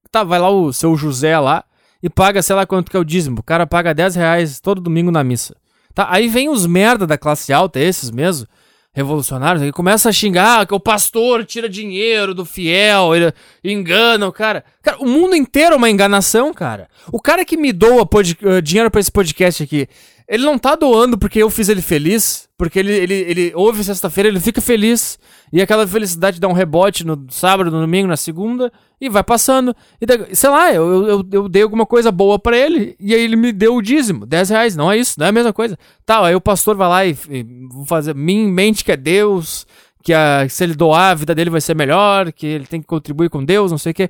tá, 0.09 0.23
vai 0.23 0.39
lá 0.39 0.49
o 0.49 0.71
seu 0.71 0.95
José 0.95 1.37
lá 1.37 1.63
e 2.01 2.09
paga, 2.09 2.41
sei 2.41 2.55
lá 2.55 2.65
quanto 2.65 2.89
que 2.89 2.97
é 2.97 2.99
o 2.99 3.05
dízimo. 3.05 3.39
O 3.39 3.43
cara 3.43 3.67
paga 3.67 3.93
10 3.93 4.15
reais 4.15 4.59
todo 4.59 4.81
domingo 4.81 5.11
na 5.11 5.23
missa. 5.23 5.55
Tá, 5.93 6.07
aí 6.09 6.27
vem 6.27 6.49
os 6.49 6.65
merda 6.65 7.05
da 7.05 7.17
classe 7.17 7.53
alta, 7.53 7.79
esses 7.79 8.09
mesmo, 8.09 8.47
revolucionários, 8.93 9.63
aí 9.63 9.71
começa 9.71 10.09
a 10.09 10.11
xingar 10.11 10.67
que 10.67 10.73
o 10.73 10.79
pastor 10.79 11.43
tira 11.45 11.67
dinheiro 11.67 12.33
do 12.33 12.45
fiel, 12.45 13.15
ele 13.15 13.33
engana 13.63 14.27
o 14.27 14.31
cara. 14.31 14.63
Cara, 14.83 14.97
o 14.99 15.05
mundo 15.05 15.35
inteiro 15.35 15.73
é 15.73 15.77
uma 15.77 15.89
enganação, 15.89 16.53
cara. 16.53 16.87
O 17.11 17.19
cara 17.19 17.43
que 17.43 17.57
me 17.57 17.71
doa 17.73 18.03
uh, 18.03 18.61
dinheiro 18.61 18.91
para 18.91 19.01
esse 19.01 19.11
podcast 19.11 19.63
aqui, 19.63 19.87
Ele 20.27 20.45
não 20.45 20.57
tá 20.57 20.75
doando 20.75 21.17
porque 21.17 21.39
eu 21.39 21.49
fiz 21.49 21.69
ele 21.69 21.81
feliz, 21.81 22.47
porque 22.57 22.79
ele, 22.79 22.93
ele, 22.93 23.13
ele 23.13 23.51
ouve 23.55 23.83
sexta-feira, 23.83 24.29
ele 24.29 24.39
fica 24.39 24.61
feliz, 24.61 25.19
e 25.51 25.61
aquela 25.61 25.85
felicidade 25.85 26.39
dá 26.39 26.47
um 26.47 26.53
rebote 26.53 27.05
no 27.05 27.25
sábado, 27.29 27.69
no 27.69 27.81
domingo, 27.81 28.07
na 28.07 28.15
segunda, 28.15 28.71
e 29.01 29.09
vai 29.09 29.23
passando. 29.23 29.75
E 29.99 30.05
daí, 30.05 30.35
sei 30.35 30.49
lá, 30.49 30.73
eu, 30.73 31.07
eu, 31.07 31.23
eu 31.31 31.49
dei 31.49 31.63
alguma 31.63 31.85
coisa 31.85 32.11
boa 32.11 32.39
para 32.39 32.57
ele, 32.57 32.95
e 32.99 33.13
aí 33.13 33.21
ele 33.21 33.35
me 33.35 33.51
deu 33.51 33.75
o 33.75 33.81
dízimo, 33.81 34.25
10 34.25 34.49
reais, 34.49 34.75
não 34.75 34.91
é 34.91 34.97
isso, 34.97 35.19
não 35.19 35.25
é 35.25 35.29
a 35.29 35.33
mesma 35.33 35.51
coisa. 35.51 35.77
Tá, 36.05 36.25
aí 36.25 36.35
o 36.35 36.41
pastor 36.41 36.75
vai 36.75 36.87
lá 36.87 37.05
e, 37.05 37.17
e 37.29 37.45
fazer, 37.85 38.15
me 38.15 38.45
mente 38.47 38.83
que 38.83 38.91
é 38.91 38.97
Deus, 38.97 39.67
que 40.03 40.13
a, 40.13 40.47
se 40.47 40.63
ele 40.63 40.73
doar, 40.73 41.11
a 41.11 41.15
vida 41.15 41.35
dele 41.35 41.49
vai 41.49 41.61
ser 41.61 41.75
melhor, 41.75 42.31
que 42.31 42.45
ele 42.45 42.65
tem 42.65 42.81
que 42.81 42.87
contribuir 42.87 43.29
com 43.29 43.43
Deus, 43.43 43.71
não 43.71 43.77
sei 43.77 43.91
o 43.91 43.95
que. 43.95 44.09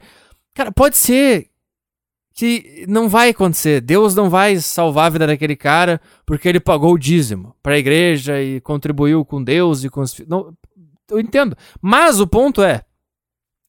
Cara, 0.54 0.72
pode 0.72 0.98
ser 0.98 1.48
que 2.34 2.86
não 2.88 3.08
vai 3.08 3.30
acontecer. 3.30 3.80
Deus 3.80 4.16
não 4.16 4.30
vai 4.30 4.58
salvar 4.58 5.06
a 5.06 5.10
vida 5.10 5.28
daquele 5.28 5.56
cara 5.56 6.02
porque 6.26 6.50
ele 6.50 6.60
pagou 6.60 6.94
o 6.94 6.98
dízimo 6.98 7.56
para 7.62 7.76
a 7.76 7.78
igreja 7.78 8.42
e 8.42 8.60
contribuiu 8.62 9.24
com 9.24 9.44
Deus 9.44 9.84
e 9.84 9.90
com 9.90 10.02
os 10.02 10.20
não, 10.28 10.56
eu 11.10 11.20
entendo. 11.20 11.56
Mas 11.82 12.20
o 12.20 12.28
ponto 12.28 12.64
é, 12.64 12.84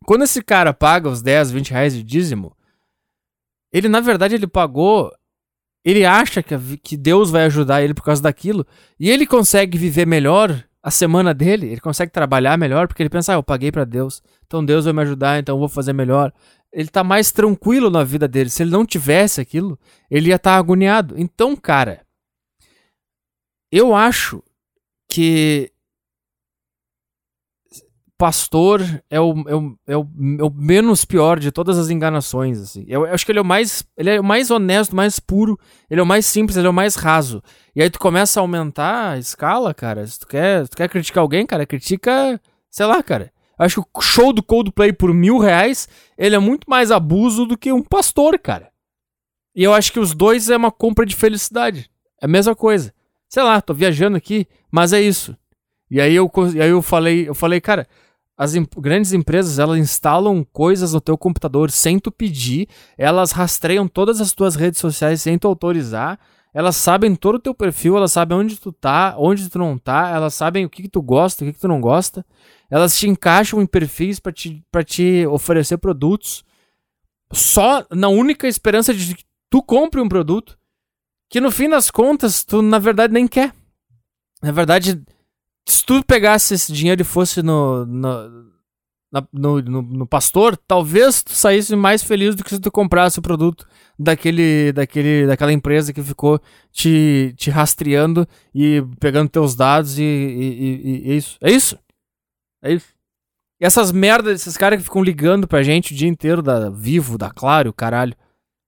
quando 0.06 0.25
esse 0.25 0.42
cara 0.42 0.73
paga 0.73 1.09
os 1.09 1.21
10, 1.21 1.50
20 1.50 1.71
reais 1.71 1.94
de 1.94 2.02
dízimo, 2.02 2.56
ele 3.73 3.88
na 3.88 4.00
verdade 4.00 4.35
ele 4.35 4.47
pagou, 4.47 5.12
ele 5.85 6.06
acha 6.06 6.42
que, 6.42 6.56
que 6.78 6.97
Deus 6.97 7.30
vai 7.30 7.44
ajudar 7.44 7.83
ele 7.83 7.92
por 7.92 8.04
causa 8.04 8.23
daquilo 8.23 8.66
e 8.99 9.11
ele 9.11 9.26
consegue 9.26 9.76
viver 9.76 10.06
melhor 10.06 10.64
a 10.84 10.90
semana 10.90 11.32
dele, 11.32 11.66
ele 11.68 11.80
consegue 11.80 12.12
trabalhar 12.12 12.58
melhor 12.58 12.86
porque 12.86 13.02
ele 13.02 13.10
pensa, 13.10 13.32
ah, 13.32 13.36
eu 13.36 13.42
paguei 13.42 13.72
para 13.72 13.84
Deus, 13.84 14.22
então 14.46 14.64
Deus 14.64 14.84
vai 14.84 14.92
me 14.92 15.02
ajudar, 15.02 15.38
então 15.38 15.54
eu 15.54 15.58
vou 15.58 15.68
fazer 15.68 15.92
melhor 15.92 16.32
ele 16.74 16.88
tá 16.88 17.04
mais 17.04 17.30
tranquilo 17.30 17.88
na 17.88 18.02
vida 18.02 18.26
dele. 18.26 18.50
Se 18.50 18.64
ele 18.64 18.70
não 18.70 18.84
tivesse 18.84 19.40
aquilo, 19.40 19.78
ele 20.10 20.30
ia 20.30 20.34
estar 20.34 20.52
tá 20.52 20.58
agoniado. 20.58 21.14
Então, 21.16 21.54
cara, 21.54 22.04
eu 23.70 23.94
acho 23.94 24.42
que 25.08 25.70
pastor 28.24 28.80
é 29.10 29.20
o, 29.20 29.34
é 29.46 29.54
o, 29.54 29.78
é 29.86 29.96
o, 29.98 30.08
é 30.38 30.44
o 30.44 30.50
menos 30.50 31.04
pior 31.04 31.38
de 31.38 31.52
todas 31.52 31.78
as 31.78 31.90
enganações, 31.90 32.58
assim. 32.58 32.82
Eu, 32.88 33.04
eu, 33.04 33.12
acho 33.12 33.26
que 33.26 33.30
ele 33.30 33.38
é 33.38 33.42
o 33.42 33.44
mais, 33.44 33.84
ele 33.98 34.08
é 34.08 34.18
o 34.18 34.24
mais 34.24 34.50
honesto, 34.50 34.96
mais 34.96 35.20
puro, 35.20 35.60
ele 35.90 36.00
é 36.00 36.02
o 36.02 36.06
mais 36.06 36.24
simples, 36.24 36.56
ele 36.56 36.66
é 36.66 36.70
o 36.70 36.72
mais 36.72 36.94
raso. 36.94 37.42
E 37.76 37.82
aí 37.82 37.90
tu 37.90 37.98
começa 37.98 38.40
a 38.40 38.42
aumentar 38.42 39.10
a 39.10 39.18
escala, 39.18 39.74
cara. 39.74 40.06
Se 40.06 40.20
tu 40.20 40.26
quer, 40.26 40.64
se 40.64 40.70
tu 40.70 40.76
quer 40.78 40.88
criticar 40.88 41.20
alguém, 41.20 41.44
cara, 41.44 41.66
critica, 41.66 42.40
sei 42.70 42.86
lá, 42.86 43.02
cara. 43.02 43.30
Acho 43.58 43.82
que 43.82 43.88
o 43.94 44.00
show 44.00 44.32
do 44.32 44.42
Coldplay 44.42 44.94
por 44.94 45.12
mil 45.12 45.36
reais, 45.36 45.86
ele 46.16 46.34
é 46.34 46.38
muito 46.38 46.64
mais 46.66 46.90
abuso 46.90 47.44
do 47.44 47.58
que 47.58 47.70
um 47.70 47.82
pastor, 47.82 48.38
cara. 48.38 48.70
E 49.54 49.62
eu 49.62 49.74
acho 49.74 49.92
que 49.92 50.00
os 50.00 50.14
dois 50.14 50.48
é 50.48 50.56
uma 50.56 50.72
compra 50.72 51.04
de 51.04 51.14
felicidade. 51.14 51.90
É 52.22 52.24
a 52.24 52.28
mesma 52.28 52.54
coisa. 52.54 52.90
Sei 53.28 53.42
lá, 53.42 53.60
tô 53.60 53.74
viajando 53.74 54.16
aqui, 54.16 54.48
mas 54.70 54.94
é 54.94 55.00
isso. 55.02 55.36
E 55.90 56.00
aí 56.00 56.14
eu, 56.14 56.32
e 56.54 56.62
aí 56.62 56.70
eu 56.70 56.80
falei, 56.80 57.28
eu 57.28 57.34
falei, 57.34 57.60
cara, 57.60 57.86
as 58.36 58.54
grandes 58.78 59.12
empresas, 59.12 59.58
elas 59.58 59.78
instalam 59.78 60.44
coisas 60.52 60.92
no 60.92 61.00
teu 61.00 61.16
computador 61.16 61.70
sem 61.70 61.98
tu 61.98 62.10
pedir, 62.10 62.68
elas 62.98 63.32
rastreiam 63.32 63.86
todas 63.86 64.20
as 64.20 64.32
tuas 64.32 64.56
redes 64.56 64.80
sociais 64.80 65.22
sem 65.22 65.38
tu 65.38 65.46
autorizar, 65.46 66.18
elas 66.52 66.76
sabem 66.76 67.14
todo 67.14 67.36
o 67.36 67.40
teu 67.40 67.54
perfil, 67.54 67.96
elas 67.96 68.12
sabem 68.12 68.38
onde 68.38 68.56
tu 68.56 68.72
tá, 68.72 69.14
onde 69.18 69.48
tu 69.48 69.58
não 69.58 69.76
tá, 69.76 70.10
elas 70.10 70.34
sabem 70.34 70.64
o 70.64 70.70
que, 70.70 70.82
que 70.82 70.88
tu 70.88 71.02
gosta, 71.02 71.44
o 71.44 71.46
que, 71.46 71.52
que 71.52 71.60
tu 71.60 71.68
não 71.68 71.80
gosta. 71.80 72.24
Elas 72.70 72.96
te 72.96 73.08
encaixam 73.08 73.60
em 73.60 73.66
perfis 73.66 74.20
para 74.20 74.32
te, 74.32 74.64
pra 74.70 74.84
te 74.84 75.26
oferecer 75.26 75.78
produtos 75.78 76.44
só 77.32 77.84
na 77.90 78.08
única 78.08 78.46
esperança 78.46 78.94
de 78.94 79.16
que 79.16 79.24
tu 79.50 79.62
compre 79.62 80.00
um 80.00 80.08
produto 80.08 80.56
que 81.28 81.40
no 81.40 81.50
fim 81.50 81.68
das 81.68 81.90
contas 81.90 82.44
tu 82.44 82.62
na 82.62 82.78
verdade 82.78 83.12
nem 83.12 83.26
quer. 83.26 83.52
Na 84.40 84.52
verdade, 84.52 85.02
se 85.66 85.85
tu 85.85 86.04
pegasse 86.04 86.54
esse 86.54 86.73
dinheiro 86.73 87.02
e 87.02 87.04
fosse 87.04 87.42
no, 87.42 87.87
no, 87.87 88.52
no, 89.33 89.62
no, 89.62 89.83
no 89.83 90.06
pastor, 90.06 90.56
talvez 90.56 91.23
tu 91.23 91.33
saísse 91.33 91.75
mais 91.76 92.03
feliz 92.03 92.35
do 92.35 92.42
que 92.42 92.50
se 92.50 92.61
tu 92.61 92.70
comprasse 92.70 93.18
o 93.18 93.22
produto 93.22 93.66
daquele, 93.98 94.72
daquele, 94.72 95.27
daquela 95.27 95.53
empresa 95.53 95.92
que 95.92 96.03
ficou 96.03 96.40
te, 96.72 97.35
te 97.37 97.50
rastreando 97.50 98.27
e 98.55 98.83
pegando 98.98 99.29
teus 99.29 99.55
dados 99.55 99.98
e, 99.98 100.03
e, 100.03 100.05
e, 100.05 101.09
e 101.09 101.11
é 101.11 101.14
isso. 101.14 101.38
É 101.40 101.50
isso. 101.50 101.79
É 102.62 102.72
isso. 102.72 102.94
E 103.61 103.64
essas 103.64 103.92
merdas, 103.92 104.40
esses 104.40 104.57
caras 104.57 104.79
que 104.79 104.85
ficam 104.85 105.03
ligando 105.03 105.46
pra 105.46 105.62
gente 105.62 105.92
o 105.92 105.96
dia 105.96 106.09
inteiro 106.09 106.42
da 106.42 106.70
Vivo, 106.70 107.16
da 107.16 107.31
Claro, 107.31 107.72
caralho. 107.72 108.16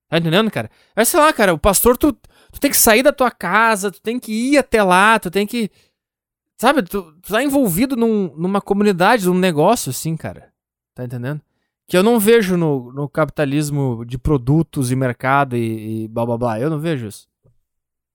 Tá 0.08 0.18
entendendo, 0.18 0.50
cara? 0.50 0.70
É 0.94 1.04
sei 1.04 1.18
lá, 1.18 1.32
cara, 1.32 1.52
o 1.52 1.58
pastor, 1.58 1.96
tu, 1.96 2.12
tu 2.12 2.60
tem 2.60 2.70
que 2.70 2.76
sair 2.76 3.02
da 3.02 3.12
tua 3.12 3.30
casa, 3.30 3.90
tu 3.90 4.00
tem 4.00 4.20
que 4.20 4.32
ir 4.32 4.58
até 4.58 4.82
lá, 4.82 5.18
tu 5.18 5.30
tem 5.30 5.46
que. 5.46 5.70
Sabe, 6.58 6.82
tu, 6.82 7.02
tu 7.20 7.32
tá 7.32 7.42
envolvido 7.42 7.96
num, 7.96 8.34
numa 8.36 8.60
comunidade, 8.60 9.26
num 9.26 9.38
negócio 9.38 9.90
assim, 9.90 10.16
cara. 10.16 10.52
Tá 10.94 11.04
entendendo? 11.04 11.40
Que 11.86 11.96
eu 11.96 12.02
não 12.02 12.18
vejo 12.18 12.56
no, 12.56 12.92
no 12.92 13.08
capitalismo 13.08 14.04
de 14.06 14.18
produtos 14.18 14.90
e 14.90 14.96
mercado 14.96 15.56
e, 15.56 16.04
e 16.04 16.08
blá 16.08 16.24
blá 16.24 16.38
blá. 16.38 16.60
Eu 16.60 16.70
não 16.70 16.78
vejo 16.78 17.06
isso. 17.06 17.28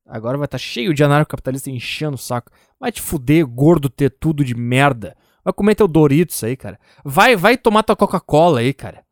Agora 0.06 0.38
vai 0.38 0.46
estar 0.46 0.58
tá 0.58 0.64
cheio 0.64 0.94
de 0.94 1.04
anarcocapitalista 1.04 1.70
enchendo 1.70 2.16
o 2.16 2.20
saco. 2.20 2.52
Vai 2.80 2.92
te 2.92 3.02
fuder, 3.02 3.46
gordo, 3.46 3.90
ter 3.90 4.10
tudo 4.10 4.44
de 4.44 4.56
merda. 4.56 5.16
Vai 5.44 5.54
comer 5.54 5.76
teu 5.76 5.88
Doritos 5.88 6.44
aí, 6.44 6.58
cara. 6.58 6.80
Vai, 7.06 7.36
vai 7.36 7.56
tomar 7.56 7.84
tua 7.84 7.96
Coca-Cola 7.96 8.60
aí, 8.60 8.74
cara. 8.74 9.04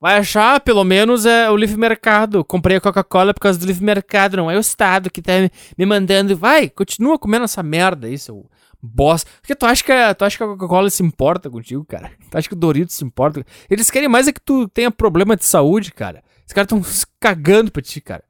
Vai 0.00 0.16
achar, 0.16 0.60
pelo 0.60 0.84
menos, 0.84 1.26
é 1.26 1.50
o 1.50 1.56
livre 1.56 1.76
mercado. 1.76 2.44
Comprei 2.44 2.76
a 2.76 2.80
Coca-Cola 2.80 3.34
por 3.34 3.40
causa 3.40 3.58
do 3.58 3.66
livre 3.66 3.84
mercado, 3.84 4.36
não 4.36 4.48
é 4.48 4.56
o 4.56 4.60
Estado 4.60 5.10
que 5.10 5.20
tá 5.20 5.32
me 5.76 5.84
mandando. 5.84 6.36
Vai, 6.36 6.70
continua 6.70 7.18
comendo 7.18 7.44
essa 7.44 7.62
merda 7.62 8.06
aí, 8.06 8.16
seu 8.16 8.48
bosta. 8.82 9.30
Porque 9.40 9.54
tu 9.54 9.66
acha 9.66 9.82
que 9.82 9.92
a, 9.92 10.14
tu 10.14 10.24
acha 10.24 10.36
que 10.36 10.44
a 10.44 10.46
Coca-Cola 10.46 10.90
se 10.90 11.02
importa 11.02 11.50
contigo, 11.50 11.84
cara? 11.84 12.10
Tu 12.30 12.38
acha 12.38 12.48
que 12.48 12.54
o 12.54 12.58
Doritos 12.58 12.94
se 12.94 13.04
importa? 13.04 13.44
Eles 13.68 13.90
querem 13.90 14.08
mais 14.08 14.28
é 14.28 14.32
que 14.32 14.40
tu 14.40 14.68
tenha 14.68 14.90
problema 14.90 15.36
de 15.36 15.44
saúde, 15.44 15.92
cara. 15.92 16.22
Os 16.46 16.52
caras 16.52 16.68
tão 16.68 16.82
cagando 17.20 17.70
pra 17.70 17.82
ti, 17.82 18.00
cara. 18.00 18.24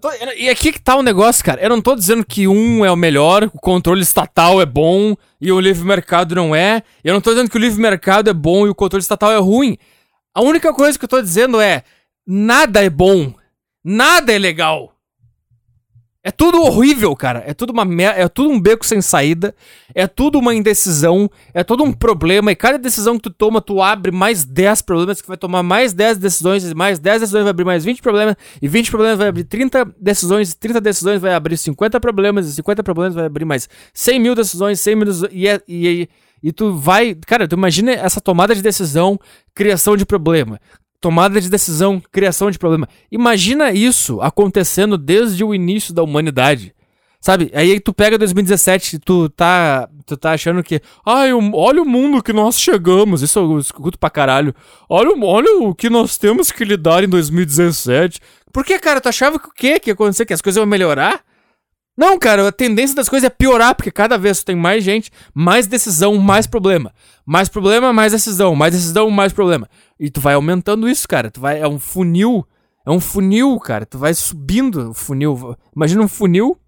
Tô, 0.00 0.10
e 0.38 0.48
aqui 0.48 0.72
que 0.72 0.80
tá 0.80 0.96
o 0.96 1.02
negócio, 1.02 1.44
cara. 1.44 1.60
Eu 1.60 1.68
não 1.68 1.82
tô 1.82 1.94
dizendo 1.94 2.24
que 2.24 2.48
um 2.48 2.82
é 2.82 2.90
o 2.90 2.96
melhor, 2.96 3.44
o 3.52 3.58
controle 3.58 4.00
estatal 4.00 4.60
é 4.60 4.64
bom 4.64 5.14
e 5.38 5.52
o 5.52 5.60
livre 5.60 5.84
mercado 5.84 6.34
não 6.34 6.54
é. 6.56 6.82
Eu 7.04 7.12
não 7.12 7.20
tô 7.20 7.30
dizendo 7.30 7.50
que 7.50 7.56
o 7.58 7.60
livre 7.60 7.80
mercado 7.80 8.30
é 8.30 8.32
bom 8.32 8.66
e 8.66 8.70
o 8.70 8.74
controle 8.74 9.02
estatal 9.02 9.30
é 9.30 9.36
ruim. 9.36 9.76
A 10.34 10.40
única 10.40 10.72
coisa 10.72 10.98
que 10.98 11.04
eu 11.04 11.08
tô 11.08 11.20
dizendo 11.20 11.60
é: 11.60 11.84
nada 12.26 12.82
é 12.82 12.88
bom. 12.88 13.34
Nada 13.84 14.32
é 14.32 14.38
legal. 14.38 14.94
É 16.24 16.30
tudo 16.30 16.62
horrível, 16.62 17.16
cara. 17.16 17.42
É 17.44 17.52
tudo 17.52 17.70
uma 17.70 17.84
mer... 17.84 18.16
é 18.16 18.28
tudo 18.28 18.50
um 18.50 18.60
beco 18.60 18.86
sem 18.86 19.02
saída. 19.02 19.52
É 19.92 20.06
tudo 20.06 20.38
uma 20.38 20.54
indecisão. 20.54 21.28
É 21.52 21.64
todo 21.64 21.82
um 21.82 21.92
problema. 21.92 22.52
E 22.52 22.54
cada 22.54 22.78
decisão 22.78 23.16
que 23.16 23.22
tu 23.22 23.30
toma, 23.30 23.60
tu 23.60 23.82
abre 23.82 24.12
mais 24.12 24.44
10 24.44 24.82
problemas, 24.82 25.20
que 25.20 25.26
vai 25.26 25.36
tomar 25.36 25.64
mais 25.64 25.92
10 25.92 26.18
decisões, 26.18 26.64
e 26.64 26.74
mais 26.74 27.00
10 27.00 27.22
decisões 27.22 27.42
vai 27.42 27.50
abrir 27.50 27.64
mais 27.64 27.84
20 27.84 28.00
problemas, 28.00 28.36
e 28.60 28.68
20 28.68 28.90
problemas 28.90 29.18
vai 29.18 29.28
abrir 29.28 29.44
30 29.44 29.84
decisões, 29.98 30.54
30 30.54 30.80
decisões 30.80 31.20
vai 31.20 31.34
abrir 31.34 31.56
50 31.56 31.98
problemas, 31.98 32.46
e 32.46 32.52
50 32.52 32.84
problemas 32.84 33.14
vai 33.14 33.26
abrir 33.26 33.44
mais 33.44 33.68
100 33.92 34.20
mil 34.20 34.34
decisões, 34.36 34.80
100 34.80 34.94
mil 34.94 35.06
decisões, 35.06 35.32
e, 35.34 35.48
é, 35.48 35.60
e, 35.66 35.88
e, 35.88 36.08
e 36.40 36.52
tu 36.52 36.72
vai. 36.76 37.16
Cara, 37.26 37.48
tu 37.48 37.56
imagina 37.56 37.90
essa 37.90 38.20
tomada 38.20 38.54
de 38.54 38.62
decisão, 38.62 39.18
criação 39.54 39.96
de 39.96 40.06
problema 40.06 40.60
tomada 41.02 41.40
de 41.40 41.50
decisão, 41.50 42.00
criação 42.12 42.48
de 42.48 42.58
problema. 42.58 42.88
Imagina 43.10 43.72
isso 43.72 44.20
acontecendo 44.22 44.96
desde 44.96 45.42
o 45.42 45.52
início 45.52 45.92
da 45.92 46.02
humanidade. 46.02 46.72
Sabe? 47.20 47.50
Aí 47.54 47.78
tu 47.78 47.92
pega 47.92 48.18
2017 48.18 48.98
tu 48.98 49.28
tá, 49.28 49.88
tu 50.06 50.16
tá 50.16 50.32
achando 50.32 50.62
que, 50.62 50.80
ai, 51.04 51.32
olha 51.32 51.82
o 51.82 51.84
mundo 51.84 52.22
que 52.22 52.32
nós 52.32 52.58
chegamos. 52.58 53.20
Isso 53.22 53.38
eu 53.38 53.58
escuto 53.58 53.98
pra 53.98 54.10
caralho. 54.10 54.54
Olha, 54.88 55.12
olha 55.22 55.58
o 55.60 55.74
que 55.74 55.90
nós 55.90 56.16
temos 56.16 56.50
que 56.50 56.64
lidar 56.64 57.04
em 57.04 57.08
2017. 57.08 58.20
Por 58.52 58.64
que, 58.64 58.78
cara? 58.78 59.00
Tu 59.00 59.08
achava 59.08 59.38
que 59.38 59.48
o 59.48 59.52
quê? 59.52 59.78
Que 59.78 59.90
ia 59.90 59.94
acontecer? 59.94 60.24
Que 60.24 60.32
as 60.32 60.42
coisas 60.42 60.58
iam 60.58 60.66
melhorar? 60.66 61.20
Não, 61.96 62.18
cara, 62.18 62.48
a 62.48 62.52
tendência 62.52 62.96
das 62.96 63.08
coisas 63.08 63.26
é 63.26 63.30
piorar, 63.30 63.74
porque 63.74 63.90
cada 63.90 64.16
vez 64.16 64.42
tem 64.42 64.56
mais 64.56 64.82
gente, 64.82 65.10
mais 65.34 65.66
decisão, 65.66 66.16
mais 66.16 66.46
problema. 66.46 66.92
Mais 67.24 67.48
problema, 67.48 67.92
mais 67.92 68.12
decisão, 68.12 68.54
mais 68.54 68.72
decisão, 68.72 69.10
mais 69.10 69.32
problema. 69.32 69.68
E 70.00 70.10
tu 70.10 70.20
vai 70.20 70.34
aumentando 70.34 70.88
isso, 70.88 71.06
cara. 71.06 71.30
Tu 71.30 71.40
vai, 71.40 71.60
é 71.60 71.68
um 71.68 71.78
funil, 71.78 72.46
é 72.86 72.90
um 72.90 72.98
funil, 72.98 73.58
cara. 73.60 73.84
Tu 73.84 73.98
vai 73.98 74.14
subindo 74.14 74.90
o 74.90 74.94
funil. 74.94 75.56
Imagina 75.76 76.02
um 76.02 76.08
funil, 76.08 76.58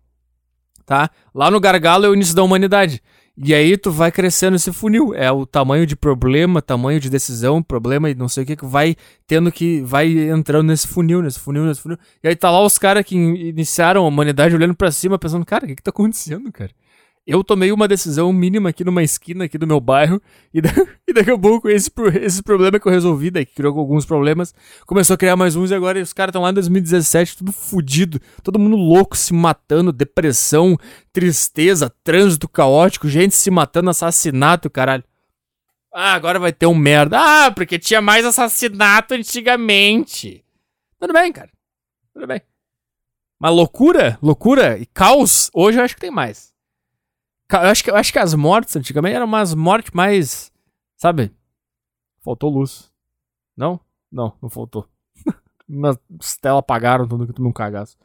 tá? 0.84 1.10
Lá 1.34 1.50
no 1.50 1.58
gargalo 1.58 2.04
é 2.04 2.08
o 2.08 2.14
início 2.14 2.34
da 2.34 2.42
humanidade. 2.42 3.02
E 3.37 3.53
aí 3.53 3.77
tu 3.77 3.90
vai 3.90 4.12
crescendo 4.12 4.55
esse 4.55 4.73
funil. 4.73 5.12
É 5.14 5.31
o 5.31 5.44
tamanho 5.44 5.87
de 5.87 5.97
problema, 5.97 6.62
tamanho 6.62 7.01
de 7.01 7.11
decisão, 7.11 7.62
problema 7.62 8.09
e 8.09 8.14
não 8.14 8.29
sei 8.29 8.44
o 8.44 8.47
que 8.47 8.57
que 8.57 8.64
vai 8.64 8.94
tendo 9.27 9.51
que 9.51 9.81
vai 9.83 10.09
entrando 10.29 10.68
nesse 10.68 10.87
funil, 10.87 11.20
nesse 11.20 11.40
funil, 11.40 11.64
nesse 11.64 11.81
funil. 11.81 11.99
E 12.23 12.29
aí 12.29 12.37
tá 12.37 12.51
lá 12.51 12.62
os 12.62 12.79
caras 12.79 13.05
que 13.05 13.16
iniciaram 13.16 14.05
a 14.05 14.09
humanidade 14.09 14.55
olhando 14.55 14.75
para 14.75 14.90
cima, 14.92 15.18
pensando, 15.18 15.44
cara, 15.44 15.64
o 15.64 15.68
que 15.68 15.77
que 15.77 15.83
tá 15.83 15.90
acontecendo, 15.90 16.53
cara? 16.53 16.70
Eu 17.26 17.42
tomei 17.42 17.72
uma 17.72 17.88
decisão 17.88 18.30
mínima 18.34 18.68
aqui 18.68 18.84
numa 18.84 19.02
esquina 19.02 19.46
aqui 19.46 19.56
do 19.56 19.66
meu 19.66 19.80
bairro 19.80 20.20
e, 20.52 20.60
da, 20.60 20.68
e 21.08 21.12
daqui 21.12 21.30
a 21.30 21.38
pouco 21.38 21.70
esse, 21.70 21.90
esse 22.20 22.42
problema 22.42 22.78
que 22.78 22.87
eu 22.87 22.92
resolvi, 22.92 23.30
daí 23.30 23.46
que 23.46 23.54
criou 23.54 23.78
alguns 23.78 24.04
problemas, 24.04 24.54
começou 24.87 25.14
a 25.14 25.16
criar 25.16 25.34
mais 25.34 25.56
uns 25.56 25.70
e 25.70 25.74
agora 25.74 25.98
os 26.02 26.12
caras 26.12 26.32
estão 26.32 26.42
lá 26.42 26.50
em 26.50 26.54
2017 26.54 27.38
tudo 27.38 27.50
fudido, 27.50 28.20
todo 28.42 28.58
mundo 28.58 28.76
louco, 28.76 29.16
se 29.16 29.32
matando, 29.32 29.90
depressão, 29.90 30.76
tristeza, 31.14 31.88
trânsito 32.04 32.46
caótico, 32.46 33.08
gente 33.08 33.34
se 33.34 33.50
matando, 33.50 33.88
assassinato, 33.88 34.68
caralho. 34.68 35.04
Ah, 35.94 36.12
agora 36.14 36.38
vai 36.38 36.52
ter 36.52 36.66
um 36.66 36.74
merda. 36.74 37.18
Ah, 37.18 37.50
porque 37.52 37.78
tinha 37.78 38.02
mais 38.02 38.26
assassinato 38.26 39.14
antigamente. 39.14 40.44
Tudo 40.98 41.12
bem, 41.12 41.32
cara. 41.32 41.50
Tudo 42.12 42.26
bem. 42.26 42.42
Mas 43.40 43.54
loucura, 43.54 44.18
loucura 44.20 44.76
e 44.76 44.87
caos, 44.87 45.50
hoje 45.54 45.78
eu 45.78 45.84
acho 45.84 45.94
que 45.94 46.00
tem 46.00 46.10
mais. 46.10 46.54
Eu 47.52 47.59
acho 47.59 47.85
que, 47.85 47.90
eu 47.90 47.96
acho 47.96 48.12
que 48.12 48.18
as 48.18 48.35
mortes 48.35 48.74
antigamente 48.76 49.16
eram 49.16 49.26
umas 49.26 49.54
mortes 49.54 49.92
mais. 49.92 50.52
Sabe? 50.96 51.33
Faltou 52.22 52.50
luz. 52.50 52.90
Não? 53.57 53.78
Não, 54.11 54.33
não 54.40 54.48
faltou. 54.48 54.88
Minhas 55.68 55.98
telas 56.40 56.61
apagaram 56.61 57.07
tudo 57.07 57.26
que 57.26 57.33
tu 57.33 57.42
não 57.42 57.52
cagaço. 57.52 57.96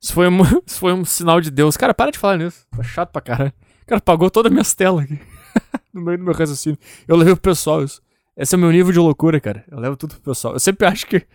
Isso 0.00 0.12
foi, 0.12 0.28
um, 0.28 0.42
isso 0.66 0.78
foi 0.78 0.92
um 0.92 1.04
sinal 1.04 1.40
de 1.40 1.50
Deus. 1.50 1.76
Cara, 1.76 1.94
para 1.94 2.10
de 2.10 2.18
falar 2.18 2.36
nisso. 2.36 2.66
Tá 2.70 2.82
chato 2.82 3.10
pra 3.10 3.22
caralho. 3.22 3.52
Cara 3.86 3.98
apagou 3.98 4.30
todas 4.30 4.50
as 4.50 4.52
minhas 4.52 4.74
telas 4.74 5.04
aqui. 5.04 5.18
no 5.92 6.02
meio 6.02 6.18
do 6.18 6.24
meu 6.24 6.34
raciocínio. 6.34 6.78
Eu 7.06 7.16
levei 7.16 7.34
pro 7.34 7.42
pessoal 7.50 7.82
isso. 7.82 8.00
Esse 8.36 8.54
é 8.54 8.58
o 8.58 8.60
meu 8.60 8.70
nível 8.70 8.92
de 8.92 8.98
loucura, 8.98 9.40
cara. 9.40 9.64
Eu 9.68 9.80
levo 9.80 9.96
tudo 9.96 10.14
pro 10.14 10.32
pessoal. 10.32 10.54
Eu 10.54 10.60
sempre 10.60 10.86
acho 10.86 11.06
que, 11.06 11.26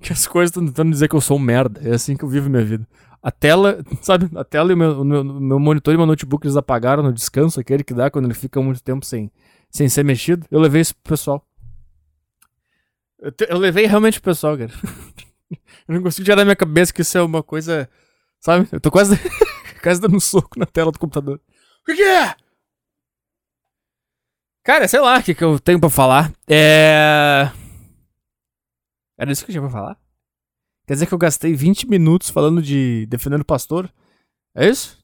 que 0.00 0.12
as 0.12 0.26
coisas 0.26 0.50
estão 0.50 0.64
tentando 0.66 0.90
dizer 0.90 1.08
que 1.08 1.14
eu 1.14 1.20
sou 1.20 1.38
um 1.38 1.40
merda. 1.40 1.80
É 1.82 1.94
assim 1.94 2.16
que 2.16 2.24
eu 2.24 2.28
vivo 2.28 2.50
minha 2.50 2.64
vida. 2.64 2.86
A 3.22 3.30
tela, 3.30 3.84
sabe? 4.00 4.30
A 4.36 4.44
tela 4.44 4.70
e 4.70 4.74
o 4.74 4.76
meu, 4.76 5.00
o 5.00 5.04
meu, 5.04 5.24
meu 5.24 5.58
monitor 5.58 5.92
e 5.92 5.96
meu 5.96 6.06
notebook 6.06 6.46
eles 6.46 6.56
apagaram 6.56 7.02
no 7.02 7.12
descanso, 7.12 7.60
aquele 7.60 7.84
que 7.84 7.94
dá 7.94 8.10
quando 8.10 8.24
ele 8.26 8.34
fica 8.34 8.60
muito 8.62 8.82
tempo 8.82 9.04
sem, 9.04 9.30
sem 9.70 9.88
ser 9.88 10.04
mexido. 10.04 10.46
Eu 10.50 10.60
levei 10.60 10.80
isso 10.80 10.94
pro 10.96 11.12
pessoal. 11.12 11.46
Eu, 13.18 13.30
te, 13.30 13.46
eu 13.50 13.58
levei 13.58 13.86
realmente 13.86 14.20
pro 14.20 14.30
pessoal, 14.30 14.56
cara. 14.56 14.72
eu 15.86 15.94
não 15.94 16.02
consigo 16.02 16.24
tirar 16.24 16.36
da 16.36 16.44
minha 16.44 16.56
cabeça 16.56 16.92
que 16.92 17.02
isso 17.02 17.18
é 17.18 17.22
uma 17.22 17.42
coisa. 17.42 17.88
Sabe? 18.40 18.66
Eu 18.72 18.80
tô 18.80 18.90
quase, 18.90 19.18
quase 19.82 20.00
dando 20.00 20.16
um 20.16 20.20
soco 20.20 20.58
na 20.58 20.64
tela 20.64 20.90
do 20.90 20.98
computador. 20.98 21.38
O 21.82 21.94
que 21.94 22.02
é? 22.02 22.34
Cara, 24.62 24.86
sei 24.88 25.00
lá 25.00 25.18
o 25.18 25.22
que, 25.22 25.34
que 25.34 25.44
eu 25.44 25.58
tenho 25.58 25.80
pra 25.80 25.90
falar. 25.90 26.32
É. 26.48 27.50
Era 29.18 29.30
isso 29.30 29.44
que 29.44 29.50
eu 29.50 29.54
tinha 29.54 29.62
pra 29.62 29.70
falar? 29.70 29.98
Quer 30.90 30.94
dizer 30.94 31.06
que 31.06 31.14
eu 31.14 31.18
gastei 31.18 31.54
20 31.54 31.88
minutos 31.88 32.30
falando 32.30 32.60
de 32.60 33.06
defendendo 33.06 33.42
o 33.42 33.44
pastor? 33.44 33.88
É 34.52 34.68
isso? 34.68 34.98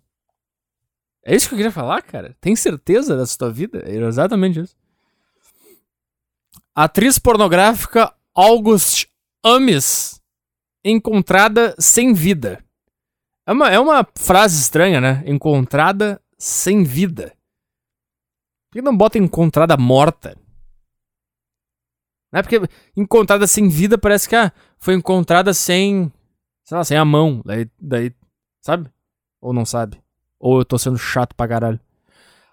É 1.24 1.32
isso 1.32 1.48
que 1.48 1.54
eu 1.54 1.58
queria 1.58 1.70
falar, 1.70 2.02
cara? 2.02 2.36
Tem 2.40 2.56
certeza 2.56 3.16
dessa 3.16 3.38
tua 3.38 3.52
vida? 3.52 3.84
É 3.86 3.94
exatamente 3.94 4.58
isso. 4.58 4.76
Atriz 6.74 7.20
pornográfica 7.20 8.12
August 8.34 9.06
Ames 9.44 10.20
encontrada 10.84 11.72
sem 11.78 12.12
vida. 12.12 12.64
É 13.46 13.52
uma, 13.52 13.70
é 13.70 13.78
uma 13.78 14.04
frase 14.16 14.60
estranha, 14.60 15.00
né? 15.00 15.22
Encontrada 15.24 16.20
sem 16.36 16.82
vida. 16.82 17.32
Por 18.68 18.78
que 18.78 18.82
não 18.82 18.96
bota 18.96 19.18
encontrada 19.18 19.76
morta? 19.76 20.36
Né? 22.36 22.42
Porque 22.42 22.60
encontrada 22.94 23.46
sem 23.46 23.66
vida 23.66 23.96
parece 23.96 24.28
que 24.28 24.36
ah, 24.36 24.52
foi 24.78 24.92
encontrada 24.92 25.54
sem. 25.54 26.12
Sei 26.64 26.76
lá, 26.76 26.84
sem 26.84 26.98
a 26.98 27.04
mão. 27.04 27.40
Daí, 27.42 27.66
daí. 27.80 28.12
Sabe? 28.60 28.90
Ou 29.40 29.54
não 29.54 29.64
sabe? 29.64 29.98
Ou 30.38 30.58
eu 30.58 30.64
tô 30.64 30.76
sendo 30.76 30.98
chato 30.98 31.34
pra 31.34 31.48
caralho. 31.48 31.80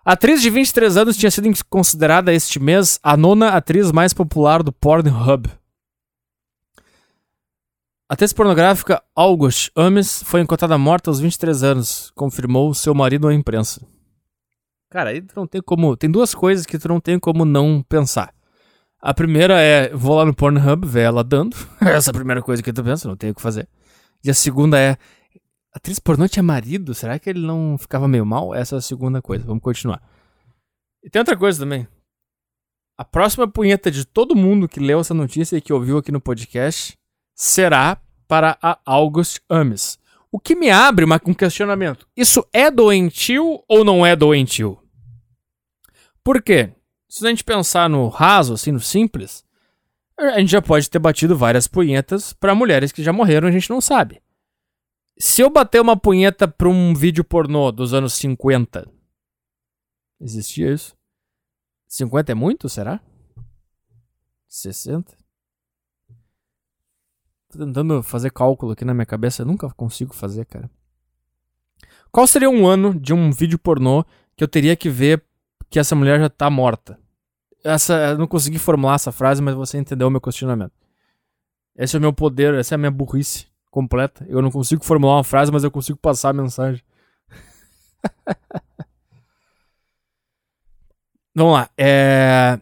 A 0.05 0.13
atriz 0.13 0.41
de 0.41 0.49
23 0.49 0.95
anos 0.95 1.17
tinha 1.17 1.29
sido 1.29 1.49
considerada 1.69 2.33
este 2.33 2.61
mês 2.61 2.97
a 3.03 3.17
nona 3.17 3.49
atriz 3.49 3.91
mais 3.91 4.13
popular 4.13 4.63
do 4.63 4.71
Pornhub. 4.71 5.49
A 8.07 8.13
atriz 8.13 8.31
pornográfica 8.31 9.03
August 9.13 9.69
Ames 9.75 10.23
foi 10.23 10.39
encontrada 10.39 10.77
morta 10.77 11.09
aos 11.09 11.19
23 11.19 11.61
anos, 11.63 12.11
confirmou 12.15 12.73
seu 12.73 12.93
marido 12.95 13.27
à 13.27 13.33
imprensa. 13.33 13.85
Cara, 14.89 15.09
aí 15.09 15.21
tu 15.21 15.33
não 15.35 15.47
tem 15.47 15.61
como. 15.61 15.97
Tem 15.97 16.09
duas 16.09 16.33
coisas 16.33 16.65
que 16.65 16.79
tu 16.79 16.87
não 16.87 17.01
tem 17.01 17.19
como 17.19 17.43
não 17.43 17.83
pensar. 17.89 18.33
A 19.05 19.13
primeira 19.13 19.59
é, 19.59 19.93
vou 19.93 20.15
lá 20.15 20.23
no 20.23 20.33
Pornhub 20.33 20.87
ver 20.87 21.01
ela 21.01 21.25
dando. 21.25 21.57
Essa 21.81 22.09
é 22.09 22.11
a 22.11 22.13
primeira 22.13 22.41
coisa 22.41 22.63
que 22.63 22.71
tu 22.71 22.81
pensa, 22.81 23.05
não 23.05 23.17
tenho 23.17 23.33
o 23.33 23.35
que 23.35 23.41
fazer. 23.41 23.67
E 24.23 24.29
a 24.29 24.33
segunda 24.33 24.79
é, 24.79 24.95
atriz 25.73 25.99
pornô 25.99 26.25
tinha 26.25 26.41
marido? 26.41 26.93
Será 26.93 27.19
que 27.19 27.29
ele 27.29 27.45
não 27.45 27.77
ficava 27.77 28.07
meio 28.07 28.25
mal? 28.25 28.55
Essa 28.55 28.75
é 28.75 28.77
a 28.77 28.81
segunda 28.81 29.21
coisa. 29.21 29.43
Vamos 29.43 29.61
continuar. 29.61 30.01
E 31.03 31.09
tem 31.09 31.19
outra 31.19 31.35
coisa 31.35 31.59
também. 31.59 31.85
A 32.97 33.03
próxima 33.03 33.45
punheta 33.45 33.91
de 33.91 34.05
todo 34.05 34.37
mundo 34.37 34.69
que 34.69 34.79
leu 34.79 35.01
essa 35.01 35.13
notícia 35.13 35.57
e 35.57 35.61
que 35.61 35.73
ouviu 35.73 35.97
aqui 35.97 36.09
no 36.09 36.21
podcast 36.21 36.97
será 37.35 37.97
para 38.25 38.57
a 38.61 38.79
August 38.85 39.39
Ames. 39.49 39.99
O 40.31 40.39
que 40.39 40.55
me 40.55 40.69
abre 40.69 41.03
uma, 41.03 41.19
um 41.25 41.33
questionamento. 41.33 42.07
Isso 42.15 42.47
é 42.53 42.71
doentio 42.71 43.61
ou 43.67 43.83
não 43.83 44.05
é 44.05 44.15
doentio? 44.15 44.79
Por 46.23 46.41
quê? 46.41 46.71
Se 47.13 47.23
a 47.27 47.29
gente 47.29 47.43
pensar 47.43 47.87
no 47.87 48.07
raso, 48.07 48.55
assim, 48.55 48.71
no 48.71 48.79
simples, 48.79 49.45
a 50.17 50.39
gente 50.39 50.49
já 50.49 50.63
pode 50.63 50.89
ter 50.89 50.97
batido 50.97 51.37
várias 51.37 51.67
punhetas 51.67 52.33
para 52.33 52.55
mulheres 52.55 52.91
que 52.91 53.03
já 53.03 53.13
morreram, 53.13 53.47
a 53.47 53.51
gente 53.51 53.69
não 53.69 53.79
sabe. 53.79 54.19
Se 55.19 55.39
eu 55.39 55.47
bater 55.47 55.79
uma 55.79 55.95
punheta 55.95 56.47
pra 56.47 56.67
um 56.67 56.91
vídeo 56.95 57.23
pornô 57.23 57.71
dos 57.71 57.93
anos 57.93 58.13
50, 58.13 58.91
existia 60.19 60.73
isso? 60.73 60.97
50 61.87 62.31
é 62.31 62.35
muito, 62.35 62.67
será? 62.67 62.99
60? 64.47 65.15
Tô 67.47 67.59
tentando 67.59 68.01
fazer 68.01 68.31
cálculo 68.31 68.71
aqui 68.71 68.83
na 68.83 68.93
minha 68.95 69.05
cabeça, 69.05 69.43
eu 69.43 69.45
nunca 69.45 69.69
consigo 69.69 70.15
fazer, 70.15 70.47
cara. 70.47 70.67
Qual 72.11 72.25
seria 72.25 72.49
um 72.49 72.65
ano 72.65 72.99
de 72.99 73.13
um 73.13 73.31
vídeo 73.31 73.59
pornô 73.59 74.03
que 74.35 74.43
eu 74.43 74.47
teria 74.47 74.75
que 74.75 74.89
ver 74.89 75.23
que 75.69 75.77
essa 75.77 75.95
mulher 75.95 76.19
já 76.19 76.27
tá 76.27 76.49
morta? 76.49 77.02
Essa, 77.63 77.93
eu 78.11 78.17
não 78.17 78.27
consegui 78.27 78.59
formular 78.59 78.95
essa 78.95 79.11
frase, 79.11 79.41
mas 79.41 79.55
você 79.55 79.77
entendeu 79.77 80.07
o 80.07 80.11
meu 80.11 80.19
questionamento. 80.19 80.73
Esse 81.75 81.95
é 81.95 81.99
o 81.99 82.01
meu 82.01 82.13
poder, 82.13 82.53
essa 82.55 82.73
é 82.73 82.75
a 82.75 82.77
minha 82.77 82.91
burrice 82.91 83.47
completa. 83.71 84.25
Eu 84.29 84.41
não 84.41 84.51
consigo 84.51 84.83
formular 84.83 85.15
uma 85.15 85.23
frase, 85.23 85.51
mas 85.51 85.63
eu 85.63 85.71
consigo 85.71 85.97
passar 85.97 86.29
a 86.29 86.33
mensagem. 86.33 86.83
Vamos 91.33 91.53
lá. 91.53 91.69
É... 91.77 92.59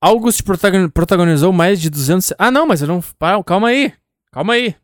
August 0.00 0.42
protagonizou 0.92 1.52
mais 1.52 1.80
de 1.80 1.90
200. 1.90 2.32
Ah, 2.38 2.50
não, 2.50 2.66
mas 2.66 2.80
eu 2.80 2.88
não. 2.88 3.02
Calma 3.44 3.68
aí. 3.68 3.92
Calma 4.30 4.54
aí. 4.54 4.74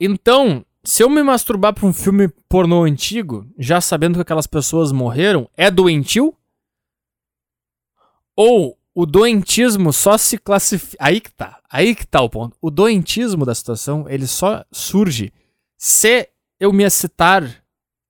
Então, 0.00 0.64
se 0.86 1.02
eu 1.02 1.10
me 1.10 1.20
masturbar 1.20 1.74
pra 1.74 1.84
um 1.84 1.92
filme 1.92 2.28
pornô 2.48 2.84
antigo, 2.84 3.44
já 3.58 3.80
sabendo 3.80 4.14
que 4.14 4.22
aquelas 4.22 4.46
pessoas 4.46 4.92
morreram, 4.92 5.50
é 5.56 5.68
doentio? 5.68 6.32
Ou 8.36 8.78
o 8.94 9.04
doentismo 9.04 9.92
só 9.92 10.16
se 10.16 10.38
classifica. 10.38 10.96
Aí 11.00 11.20
que 11.20 11.32
tá. 11.32 11.58
Aí 11.68 11.92
que 11.92 12.06
tá 12.06 12.22
o 12.22 12.30
ponto. 12.30 12.56
O 12.62 12.70
doentismo 12.70 13.44
da 13.44 13.52
situação, 13.52 14.08
ele 14.08 14.28
só 14.28 14.64
surge 14.70 15.32
se 15.76 16.28
eu 16.60 16.72
me 16.72 16.84
excitar 16.84 17.42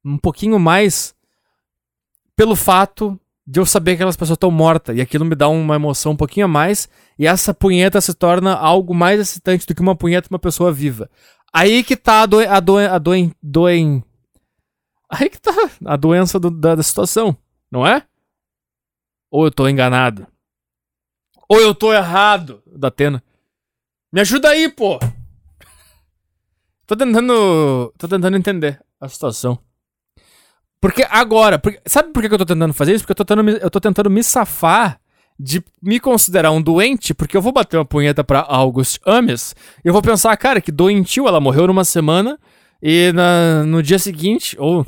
um 0.05 0.19
pouquinho 0.19 0.59
mais 0.59 1.15
pelo 2.37 2.55
fato 2.55 3.19
de 3.47 3.59
eu 3.59 3.65
saber 3.65 3.93
que 3.93 3.97
aquelas 3.97 4.17
pessoas 4.17 4.37
estão 4.37 4.51
mortas. 4.51 4.97
E 4.97 5.01
aquilo 5.01 5.25
me 5.25 5.35
dá 5.35 5.49
uma 5.49 5.77
emoção 5.77 6.13
um 6.13 6.17
pouquinho 6.17 6.45
a 6.45 6.49
mais. 6.49 6.91
E 7.19 7.27
essa 7.27 7.55
punheta 7.55 8.03
se 8.03 8.13
torna 8.13 8.55
algo 8.55 8.93
mais 8.93 9.19
excitante 9.19 9.67
do 9.67 9.75
que 9.75 9.81
uma 9.81 9.97
punheta 9.97 10.29
de 10.29 10.35
uma 10.35 10.39
pessoa 10.39 10.71
viva. 10.71 11.09
Aí 11.59 11.83
que 11.83 11.97
tá 11.97 12.21
a, 12.21 12.27
doen 12.27 12.47
a, 12.47 12.61
doen 12.61 12.85
a 12.85 12.99
doen 12.99 13.33
doen 13.43 14.03
Aí 15.09 15.31
que 15.31 15.41
tá 15.41 15.53
a 15.87 15.97
doença 15.97 16.39
do, 16.39 16.51
da, 16.51 16.75
da 16.75 16.83
situação, 16.83 17.35
não 17.71 17.87
é? 17.87 18.07
Ou 19.31 19.47
eu 19.47 19.51
tô 19.51 19.67
enganado? 19.67 20.27
Ou 21.49 21.59
eu 21.59 21.75
tô 21.75 21.95
errado, 21.95 22.63
da 22.67 22.89
Atena? 22.89 23.25
Me 24.13 24.21
ajuda 24.21 24.51
aí, 24.51 24.69
pô! 24.69 24.99
Tô 26.87 26.95
tentando. 26.95 27.91
Tô 27.97 28.07
tentando 28.07 28.37
entender 28.37 28.79
a 29.01 29.09
situação. 29.09 29.59
Porque 30.79 31.07
agora. 31.09 31.59
Porque, 31.59 31.81
sabe 31.87 32.13
por 32.13 32.21
que 32.21 32.35
eu 32.35 32.39
tô 32.39 32.45
tentando 32.45 32.75
fazer 32.75 32.95
isso? 32.95 33.05
Porque 33.05 33.13
eu 33.13 33.25
tô 33.25 33.25
tentando, 33.25 33.51
eu 33.51 33.71
tô 33.71 33.81
tentando 33.81 34.11
me 34.11 34.23
safar 34.23 35.01
de 35.39 35.63
me 35.83 36.01
considerar 36.01 36.51
um 36.51 36.63
doente, 36.63 37.13
porque 37.13 37.37
eu 37.37 37.43
vou 37.43 37.53
bater 37.53 37.77
uma 37.77 37.85
punheta 37.85 38.25
pra 38.25 38.41
August 38.41 38.99
Ames, 39.05 39.55
eu 39.85 39.93
vou 39.93 40.03
pensar, 40.03 40.37
cara, 40.37 40.61
que 40.61 40.73
doentio, 40.73 41.29
ela 41.29 41.41
morreu 41.41 41.67
numa 41.67 41.85
semana, 41.85 42.39
e 42.83 43.13
na, 43.13 43.65
no 43.65 43.83
dia 43.83 43.99
seguinte, 43.99 44.57
ou 44.59 44.87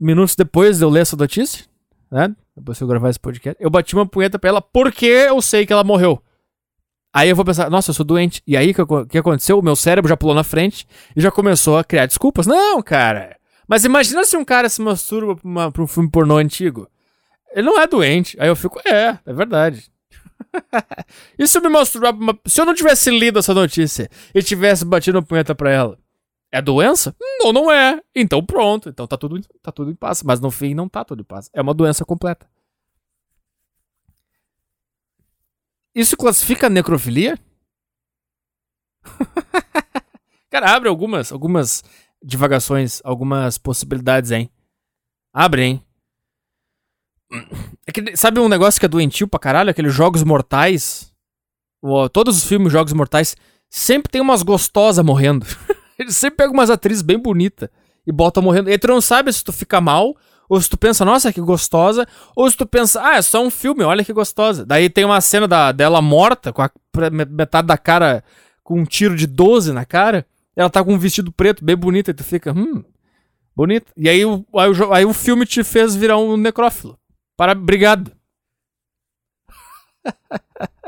minutos 0.00 0.36
depois 0.36 0.78
de 0.78 0.84
eu 0.84 0.90
ler 0.90 1.00
essa 1.00 1.16
notícia, 1.16 1.64
né, 2.10 2.34
depois 2.56 2.78
que 2.78 2.84
eu 2.84 2.88
gravar 2.88 3.10
esse 3.10 3.20
podcast, 3.20 3.56
eu 3.62 3.70
bati 3.70 3.94
uma 3.94 4.06
punheta 4.06 4.38
pra 4.38 4.50
ela 4.50 4.62
porque 4.62 5.06
eu 5.06 5.40
sei 5.42 5.66
que 5.66 5.72
ela 5.72 5.84
morreu. 5.84 6.22
Aí 7.12 7.30
eu 7.30 7.36
vou 7.36 7.44
pensar, 7.44 7.70
nossa, 7.70 7.90
eu 7.90 7.94
sou 7.94 8.04
doente. 8.04 8.42
E 8.46 8.56
aí 8.56 8.70
o 8.70 8.74
que, 8.74 9.06
que 9.08 9.18
aconteceu? 9.18 9.58
O 9.58 9.62
meu 9.62 9.74
cérebro 9.74 10.08
já 10.08 10.16
pulou 10.16 10.34
na 10.34 10.44
frente 10.44 10.86
e 11.16 11.20
já 11.20 11.30
começou 11.30 11.78
a 11.78 11.84
criar 11.84 12.06
desculpas. 12.06 12.46
Não, 12.46 12.82
cara. 12.82 13.36
Mas 13.66 13.84
imagina 13.84 14.24
se 14.24 14.36
um 14.36 14.44
cara 14.44 14.68
se 14.68 14.80
masturba 14.80 15.34
pra, 15.34 15.48
uma, 15.48 15.72
pra 15.72 15.82
um 15.82 15.86
filme 15.86 16.10
pornô 16.10 16.36
antigo. 16.36 16.88
Ele 17.52 17.66
não 17.66 17.80
é 17.80 17.86
doente. 17.86 18.36
Aí 18.40 18.48
eu 18.48 18.56
fico, 18.56 18.80
é, 18.86 19.18
é 19.24 19.32
verdade. 19.32 19.90
se 21.46 21.58
eu 21.58 21.62
me 21.62 21.70
pra 21.70 22.10
uma... 22.10 22.38
Se 22.46 22.60
eu 22.60 22.66
não 22.66 22.74
tivesse 22.74 23.10
lido 23.10 23.38
essa 23.38 23.54
notícia 23.54 24.08
e 24.34 24.42
tivesse 24.42 24.84
batido 24.84 25.18
uma 25.18 25.24
punheta 25.24 25.54
pra 25.54 25.70
ela, 25.70 25.98
é 26.50 26.62
doença? 26.62 27.14
Não, 27.40 27.52
não 27.52 27.70
é. 27.70 28.00
Então 28.14 28.44
pronto. 28.44 28.88
Então 28.88 29.06
tá 29.06 29.16
tudo, 29.16 29.40
tá 29.62 29.70
tudo 29.70 29.90
em 29.90 29.94
paz. 29.94 30.22
Mas 30.22 30.40
no 30.40 30.50
fim 30.50 30.74
não 30.74 30.88
tá 30.88 31.04
tudo 31.04 31.22
em 31.22 31.24
paz. 31.24 31.50
É 31.52 31.60
uma 31.60 31.74
doença 31.74 32.04
completa. 32.04 32.48
Isso 35.94 36.16
classifica 36.16 36.70
necrofilia? 36.70 37.38
Cara, 40.50 40.74
abre 40.74 40.88
algumas, 40.88 41.32
algumas 41.32 41.82
divagações, 42.22 43.00
algumas 43.04 43.58
possibilidades, 43.58 44.30
hein? 44.30 44.50
Abre, 45.32 45.62
hein? 45.62 45.84
É 47.32 48.16
sabe 48.16 48.40
um 48.40 48.48
negócio 48.48 48.80
que 48.80 48.86
é 48.86 48.88
doentio 48.88 49.28
pra 49.28 49.40
caralho? 49.40 49.70
Aqueles 49.70 49.92
jogos 49.92 50.22
mortais. 50.22 51.12
Todos 52.12 52.38
os 52.38 52.44
filmes 52.44 52.72
Jogos 52.72 52.92
Mortais 52.92 53.36
sempre 53.70 54.10
tem 54.10 54.20
umas 54.20 54.42
gostosas 54.42 55.04
morrendo. 55.04 55.46
Eles 55.98 56.16
sempre 56.16 56.38
pegam 56.38 56.54
umas 56.54 56.70
atrizes 56.70 57.02
bem 57.02 57.18
bonitas 57.18 57.68
e 58.06 58.12
botam 58.12 58.42
morrendo. 58.42 58.70
E 58.70 58.78
tu 58.78 58.88
não 58.88 59.00
sabe 59.00 59.32
se 59.32 59.44
tu 59.44 59.52
fica 59.52 59.80
mal 59.80 60.16
ou 60.48 60.60
se 60.60 60.68
tu 60.68 60.78
pensa, 60.78 61.04
nossa, 61.04 61.32
que 61.32 61.40
gostosa. 61.40 62.06
Ou 62.34 62.50
se 62.50 62.56
tu 62.56 62.66
pensa, 62.66 63.00
ah, 63.02 63.16
é 63.16 63.22
só 63.22 63.44
um 63.44 63.50
filme, 63.50 63.84
olha 63.84 64.04
que 64.04 64.12
gostosa. 64.12 64.64
Daí 64.64 64.88
tem 64.88 65.04
uma 65.04 65.20
cena 65.20 65.46
da, 65.46 65.72
dela 65.72 66.00
morta, 66.00 66.52
com 66.52 66.62
a 66.62 66.70
metade 67.28 67.68
da 67.68 67.76
cara 67.76 68.24
com 68.64 68.80
um 68.80 68.84
tiro 68.84 69.14
de 69.14 69.26
12 69.26 69.72
na 69.72 69.84
cara. 69.84 70.26
Ela 70.56 70.70
tá 70.70 70.82
com 70.82 70.94
um 70.94 70.98
vestido 70.98 71.30
preto 71.30 71.64
bem 71.64 71.76
bonito. 71.76 72.10
E 72.10 72.14
tu 72.14 72.24
fica, 72.24 72.52
hum, 72.52 72.82
bonito. 73.54 73.92
E 73.96 74.08
aí, 74.08 74.22
aí, 74.22 74.44
aí, 74.54 74.72
aí 74.92 75.04
o 75.04 75.12
filme 75.12 75.44
te 75.44 75.62
fez 75.62 75.94
virar 75.94 76.18
um 76.18 76.36
necrófilo. 76.36 76.98
Para, 77.38 77.52
obrigado. 77.52 78.12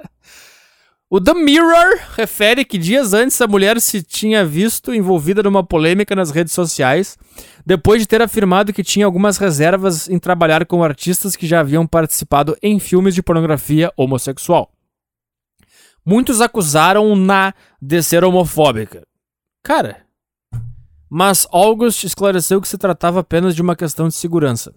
O 1.12 1.20
The 1.20 1.34
Mirror 1.34 1.98
refere 2.12 2.64
que 2.64 2.78
dias 2.78 3.12
antes 3.12 3.40
a 3.40 3.48
mulher 3.48 3.80
se 3.80 4.00
tinha 4.00 4.46
visto 4.46 4.94
envolvida 4.94 5.42
numa 5.42 5.64
polêmica 5.64 6.14
nas 6.14 6.30
redes 6.30 6.52
sociais, 6.52 7.18
depois 7.66 8.00
de 8.00 8.06
ter 8.06 8.22
afirmado 8.22 8.72
que 8.72 8.84
tinha 8.84 9.06
algumas 9.06 9.36
reservas 9.36 10.08
em 10.08 10.20
trabalhar 10.20 10.64
com 10.66 10.84
artistas 10.84 11.34
que 11.34 11.48
já 11.48 11.58
haviam 11.58 11.84
participado 11.84 12.56
em 12.62 12.78
filmes 12.78 13.12
de 13.12 13.24
pornografia 13.24 13.92
homossexual. 13.96 14.72
Muitos 16.06 16.40
acusaram-na 16.40 17.54
de 17.82 18.02
ser 18.04 18.22
homofóbica. 18.22 19.02
Cara, 19.64 20.06
mas 21.08 21.44
August 21.50 22.04
esclareceu 22.04 22.60
que 22.60 22.68
se 22.68 22.78
tratava 22.78 23.18
apenas 23.18 23.56
de 23.56 23.62
uma 23.62 23.74
questão 23.74 24.06
de 24.06 24.14
segurança. 24.14 24.72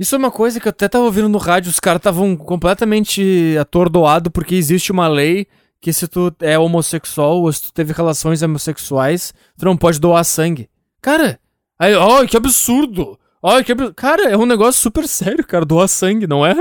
Isso 0.00 0.14
é 0.14 0.18
uma 0.18 0.30
coisa 0.30 0.58
que 0.58 0.66
eu 0.66 0.70
até 0.70 0.88
tava 0.88 1.04
ouvindo 1.04 1.28
no 1.28 1.36
rádio, 1.36 1.68
os 1.68 1.78
caras 1.78 1.98
estavam 1.98 2.34
completamente 2.34 3.54
atordoados 3.60 4.32
porque 4.32 4.54
existe 4.54 4.90
uma 4.90 5.06
lei 5.06 5.46
que 5.78 5.92
se 5.92 6.08
tu 6.08 6.34
é 6.40 6.58
homossexual 6.58 7.42
ou 7.42 7.52
se 7.52 7.64
tu 7.64 7.72
teve 7.74 7.92
relações 7.92 8.40
homossexuais, 8.40 9.34
tu 9.58 9.66
não 9.66 9.76
pode 9.76 10.00
doar 10.00 10.24
sangue. 10.24 10.70
Cara, 11.02 11.38
aí, 11.78 11.92
ai, 11.94 12.26
que 12.26 12.34
absurdo! 12.34 13.18
Ai, 13.44 13.62
que 13.62 13.72
absurdo. 13.72 13.94
Cara, 13.94 14.26
é 14.30 14.34
um 14.38 14.46
negócio 14.46 14.80
super 14.80 15.06
sério, 15.06 15.46
cara, 15.46 15.66
doar 15.66 15.86
sangue, 15.86 16.26
não 16.26 16.46
é? 16.46 16.54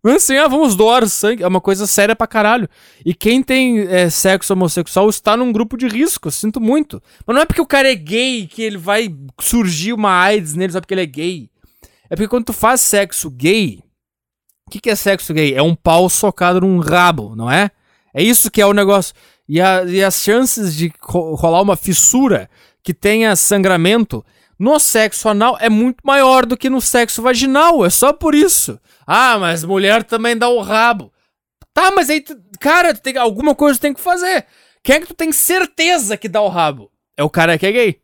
Não 0.00 0.12
é 0.12 0.14
assim, 0.14 0.36
ah, 0.36 0.46
vamos 0.46 0.76
doar 0.76 1.08
sangue. 1.08 1.42
É 1.42 1.48
uma 1.48 1.60
coisa 1.60 1.88
séria 1.88 2.14
pra 2.14 2.28
caralho. 2.28 2.68
E 3.04 3.12
quem 3.12 3.42
tem 3.42 3.80
é, 3.80 4.08
sexo 4.08 4.52
homossexual 4.52 5.08
está 5.08 5.36
num 5.36 5.50
grupo 5.50 5.76
de 5.76 5.88
risco, 5.88 6.30
sinto 6.30 6.60
muito. 6.60 7.02
Mas 7.26 7.34
não 7.34 7.42
é 7.42 7.46
porque 7.46 7.60
o 7.60 7.66
cara 7.66 7.90
é 7.90 7.96
gay 7.96 8.46
que 8.46 8.62
ele 8.62 8.78
vai 8.78 9.12
surgir 9.40 9.92
uma 9.92 10.12
AIDS 10.12 10.54
nele 10.54 10.72
só 10.72 10.80
porque 10.80 10.94
ele 10.94 11.02
é 11.02 11.06
gay. 11.06 11.50
É 12.08 12.16
porque 12.16 12.28
quando 12.28 12.46
tu 12.46 12.52
faz 12.52 12.80
sexo 12.80 13.30
gay, 13.30 13.82
o 14.66 14.70
que, 14.70 14.80
que, 14.80 14.90
é 14.90 14.94
sexo 14.94 15.32
gay? 15.32 15.54
É 15.54 15.62
um 15.62 15.74
pau 15.74 16.08
socado 16.08 16.60
num 16.60 16.78
rabo, 16.78 17.34
não 17.36 17.50
é? 17.50 17.70
É 18.12 18.22
isso 18.22 18.50
que 18.50 18.60
é 18.60 18.66
o 18.66 18.72
negócio. 18.72 19.14
E, 19.48 19.60
a, 19.60 19.84
e 19.84 20.02
as 20.02 20.22
chances 20.22 20.74
de 20.74 20.92
rolar 21.00 21.62
uma 21.62 21.76
fissura 21.76 22.50
que 22.82 22.92
tenha 22.92 23.36
sangramento 23.36 24.24
no 24.58 24.78
sexo 24.78 25.28
anal 25.28 25.56
é 25.60 25.68
muito 25.68 25.98
maior 26.02 26.46
do 26.46 26.56
que 26.56 26.70
no 26.70 26.80
sexo 26.80 27.22
vaginal. 27.22 27.84
É 27.84 27.90
só 27.90 28.12
por 28.12 28.34
isso. 28.34 28.80
Ah, 29.06 29.38
mas 29.38 29.64
mulher 29.64 30.02
também 30.02 30.36
dá 30.36 30.48
o 30.48 30.60
rabo. 30.60 31.12
Tá, 31.72 31.90
mas 31.90 32.08
aí, 32.08 32.24
cara, 32.58 32.94
tem, 32.94 33.16
alguma 33.16 33.54
coisa 33.54 33.78
tu 33.78 33.82
tem 33.82 33.94
que 33.94 34.00
fazer. 34.00 34.46
Quem 34.82 34.96
é 34.96 35.00
que 35.00 35.06
tu 35.06 35.14
tem 35.14 35.30
certeza 35.30 36.16
que 36.16 36.28
dá 36.28 36.40
o 36.40 36.48
rabo? 36.48 36.90
É 37.16 37.22
o 37.22 37.30
cara 37.30 37.58
que 37.58 37.66
é 37.66 37.72
gay. 37.72 38.00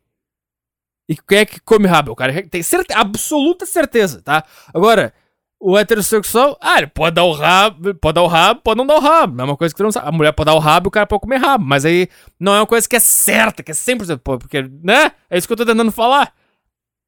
E 1.07 1.15
quem 1.15 1.39
é 1.39 1.45
que 1.45 1.59
come 1.59 1.87
rabo? 1.87 2.11
O 2.11 2.15
cara 2.15 2.47
tem 2.47 2.63
certeza, 2.63 2.99
absoluta 2.99 3.65
certeza, 3.65 4.21
tá? 4.21 4.45
Agora, 4.73 5.13
o 5.59 5.77
heterossexual, 5.77 6.57
ah, 6.59 6.77
ele 6.77 6.87
pode 6.87 7.15
dar 7.15 7.23
o 7.23 7.31
rabo, 7.31 7.95
pode 7.95 8.15
dar 8.15 8.21
o 8.21 8.27
rabo, 8.27 8.61
pode 8.61 8.77
não 8.77 8.85
dar 8.85 8.95
o 8.95 8.99
rabo. 8.99 9.41
É 9.41 9.45
uma 9.45 9.55
coisa 9.57 9.73
que 9.73 9.77
tu 9.77 9.83
não 9.83 9.91
sabe. 9.91 10.09
A 10.09 10.11
mulher 10.11 10.33
pode 10.33 10.47
dar 10.47 10.55
o 10.55 10.59
rabo 10.59 10.87
e 10.87 10.89
o 10.89 10.91
cara 10.91 11.07
pode 11.07 11.21
comer 11.21 11.37
rabo. 11.37 11.63
Mas 11.63 11.85
aí 11.85 12.09
não 12.37 12.53
é 12.53 12.59
uma 12.59 12.67
coisa 12.67 12.87
que 12.87 12.97
é 12.97 12.99
certa, 12.99 13.63
que 13.63 13.71
é 13.71 13.73
100%. 13.73 14.19
Pô, 14.19 14.37
porque, 14.37 14.61
né? 14.61 15.13
É 15.29 15.37
isso 15.37 15.47
que 15.47 15.53
eu 15.53 15.57
tô 15.57 15.65
tentando 15.65 15.91
falar. 15.91 16.33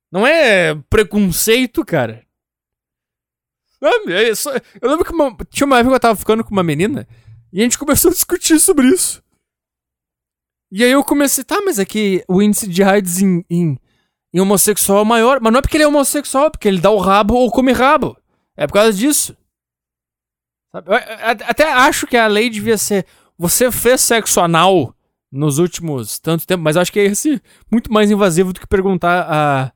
Não 0.10 0.26
é 0.26 0.74
preconceito, 0.90 1.84
cara. 1.84 2.26
É 4.08 4.34
só, 4.34 4.52
eu 4.82 4.90
lembro 4.90 5.04
que 5.04 5.12
uma, 5.12 5.36
tinha 5.50 5.68
uma 5.68 5.78
época 5.78 5.92
que 5.92 5.96
eu 5.96 6.00
tava 6.00 6.16
ficando 6.16 6.44
com 6.44 6.52
uma 6.52 6.64
menina 6.64 7.06
e 7.52 7.60
a 7.60 7.64
gente 7.64 7.78
começou 7.78 8.10
a 8.10 8.14
discutir 8.14 8.60
sobre 8.60 8.88
isso. 8.88 9.22
E 10.72 10.84
aí 10.84 10.92
eu 10.92 11.04
comecei, 11.04 11.44
tá, 11.44 11.62
mas 11.62 11.78
é 11.78 11.86
que 11.86 12.24
o 12.28 12.42
índice 12.42 12.68
de 12.68 12.84
AIDS 12.84 13.22
em, 13.22 13.46
em 13.50 13.78
em 14.36 14.42
homossexual 14.42 15.06
maior. 15.06 15.40
Mas 15.42 15.54
não 15.54 15.60
é 15.60 15.62
porque 15.62 15.78
ele 15.78 15.86
é 15.86 15.88
homossexual, 15.88 16.48
é 16.48 16.50
porque 16.50 16.68
ele 16.68 16.82
dá 16.82 16.92
o 16.92 16.98
rabo 16.98 17.36
ou 17.36 17.50
come 17.50 17.72
rabo. 17.72 18.18
É 18.58 18.68
por 18.68 18.74
causa 18.74 18.92
disso. 18.92 19.36
Eu, 20.74 20.82
até 21.48 21.72
acho 21.72 22.06
que 22.06 22.18
a 22.18 22.28
lei 22.28 22.50
devia 22.50 22.78
ser. 22.78 23.06
Você 23.38 23.72
fez 23.72 24.02
sexo 24.02 24.42
anal 24.42 24.94
nos 25.32 25.58
últimos 25.58 26.20
tanto 26.20 26.46
tempo, 26.46 26.62
mas 26.62 26.76
acho 26.76 26.92
que 26.92 27.00
é 27.00 27.06
esse 27.06 27.42
muito 27.72 27.92
mais 27.92 28.12
invasivo 28.12 28.52
do 28.52 28.60
que 28.60 28.68
perguntar 28.68 29.72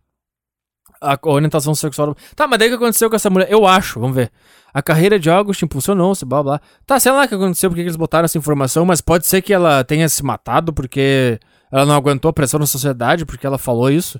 a, 1.02 1.13
a 1.13 1.19
orientação 1.24 1.74
sexual. 1.74 2.15
Tá, 2.36 2.45
mas 2.45 2.60
daí 2.60 2.67
o 2.67 2.72
que 2.72 2.76
aconteceu 2.84 3.10
com 3.10 3.15
essa 3.15 3.30
mulher? 3.30 3.50
Eu 3.50 3.65
acho, 3.65 4.00
vamos 4.00 4.15
ver. 4.15 4.30
A 4.74 4.82
carreira 4.82 5.17
de 5.17 5.30
August 5.30 5.62
impulsionou-se, 5.62 6.26
blá 6.26 6.43
blá. 6.43 6.62
Tá, 6.86 7.00
sei 7.00 7.13
lá 7.13 7.24
o 7.24 7.28
que 7.28 7.36
aconteceu, 7.36 7.69
porque 7.69 7.82
eles 7.82 7.95
botaram 7.95 8.26
essa 8.26 8.38
informação, 8.38 8.86
mas 8.86 9.00
pode 9.00 9.26
ser 9.26 9.41
que 9.41 9.54
ela 9.54 9.84
tenha 9.86 10.08
se 10.10 10.24
matado 10.24 10.74
porque 10.74 11.39
ela 11.72 11.86
não 11.86 11.95
aguentou 11.95 12.30
a 12.30 12.34
pressão 12.34 12.60
da 12.60 12.65
sociedade, 12.65 13.26
porque 13.26 13.48
ela 13.48 13.58
falou 13.58 13.89
isso. 13.89 14.19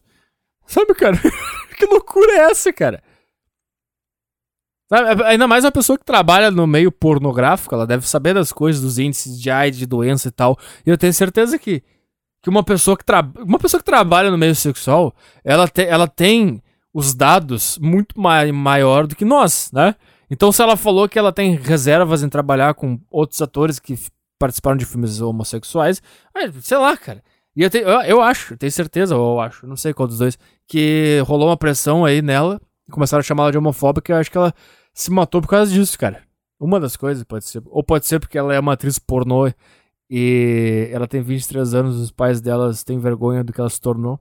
Sabe, 0.69 0.93
cara? 0.93 1.17
que 1.75 1.86
loucura 1.88 2.32
é 2.32 2.51
essa, 2.51 2.71
cara? 2.71 3.01
Sabe, 4.88 5.23
é, 5.23 5.25
ainda 5.25 5.47
mais 5.47 5.65
uma 5.65 5.71
pessoa 5.71 5.97
que 5.97 6.05
trabalha 6.05 6.51
no 6.51 6.67
meio 6.67 6.91
pornográfico, 6.91 7.73
ela 7.73 7.88
deve 7.88 8.08
saber 8.08 8.36
das 8.36 8.51
coisas, 8.51 8.79
dos 8.79 8.99
índices 8.99 9.41
de 9.41 9.49
AIDS, 9.49 9.79
de 9.79 9.88
doença 9.88 10.27
e 10.27 10.32
tal. 10.32 10.60
E 10.86 10.89
eu 10.91 10.97
tenho 10.97 11.12
certeza 11.12 11.58
que, 11.58 11.82
que 12.43 12.49
uma, 12.49 12.63
pessoa 12.63 12.95
que 12.95 13.03
uma 13.41 13.58
pessoa 13.58 13.79
que 13.79 13.86
trabalha 13.86 14.29
no 14.29 14.38
meio 14.38 14.53
sexual, 14.53 15.12
ela, 15.43 15.67
te, 15.67 15.86
ela 15.86 16.08
tem 16.08 16.62
os 16.93 17.15
dados 17.15 17.79
muito 17.79 18.19
mai 18.19 18.51
maior 18.51 19.08
do 19.08 19.15
que 19.15 19.25
nós, 19.25 19.71
né? 19.73 19.95
Então, 20.29 20.51
se 20.51 20.62
ela 20.62 20.77
falou 20.77 21.10
que 21.10 21.17
ela 21.17 21.34
tem 21.34 21.55
reservas 21.55 22.21
em 22.21 22.29
trabalhar 22.29 22.75
com 22.75 22.99
outros 23.10 23.41
atores 23.41 23.79
que 23.79 23.97
participaram 24.38 24.77
de 24.77 24.86
filmes 24.86 25.19
homossexuais, 25.19 25.99
sei 26.62 26.77
lá, 26.77 26.95
cara. 26.95 27.23
E 27.59 27.63
eu, 27.63 27.69
te, 27.69 27.79
eu, 27.79 27.89
eu, 28.03 28.21
acho, 28.21 28.55
tenho 28.55 28.71
certeza, 28.71 29.17
ou 29.17 29.33
eu 29.33 29.41
acho, 29.41 29.67
não 29.67 29.75
sei 29.75 29.93
qual 29.93 30.07
dos 30.07 30.19
dois, 30.19 30.39
que 30.65 31.21
rolou 31.25 31.49
uma 31.49 31.57
pressão 31.57 32.05
aí 32.05 32.21
nela, 32.21 32.57
começaram 32.89 33.19
a 33.19 33.23
chamar 33.23 33.43
ela 33.43 33.51
de 33.51 33.57
homofóbica, 33.57 34.13
e 34.13 34.15
eu 34.15 34.17
acho 34.17 34.31
que 34.31 34.37
ela 34.37 34.53
se 34.93 35.11
matou 35.11 35.41
por 35.41 35.49
causa 35.49 35.69
disso, 35.69 35.99
cara. 35.99 36.23
Uma 36.57 36.79
das 36.79 36.95
coisas, 36.95 37.21
pode 37.25 37.43
ser. 37.43 37.61
Ou 37.65 37.83
pode 37.83 38.07
ser 38.07 38.17
porque 38.17 38.37
ela 38.37 38.55
é 38.55 38.59
uma 38.61 38.71
atriz 38.71 38.97
pornô 38.97 39.51
e 40.09 40.87
ela 40.89 41.05
tem 41.05 41.21
23 41.21 41.73
anos, 41.73 41.97
os 41.97 42.11
pais 42.11 42.39
delas 42.39 42.81
têm 42.81 42.97
vergonha 42.97 43.43
do 43.43 43.51
que 43.51 43.59
ela 43.59 43.69
se 43.69 43.81
tornou. 43.81 44.17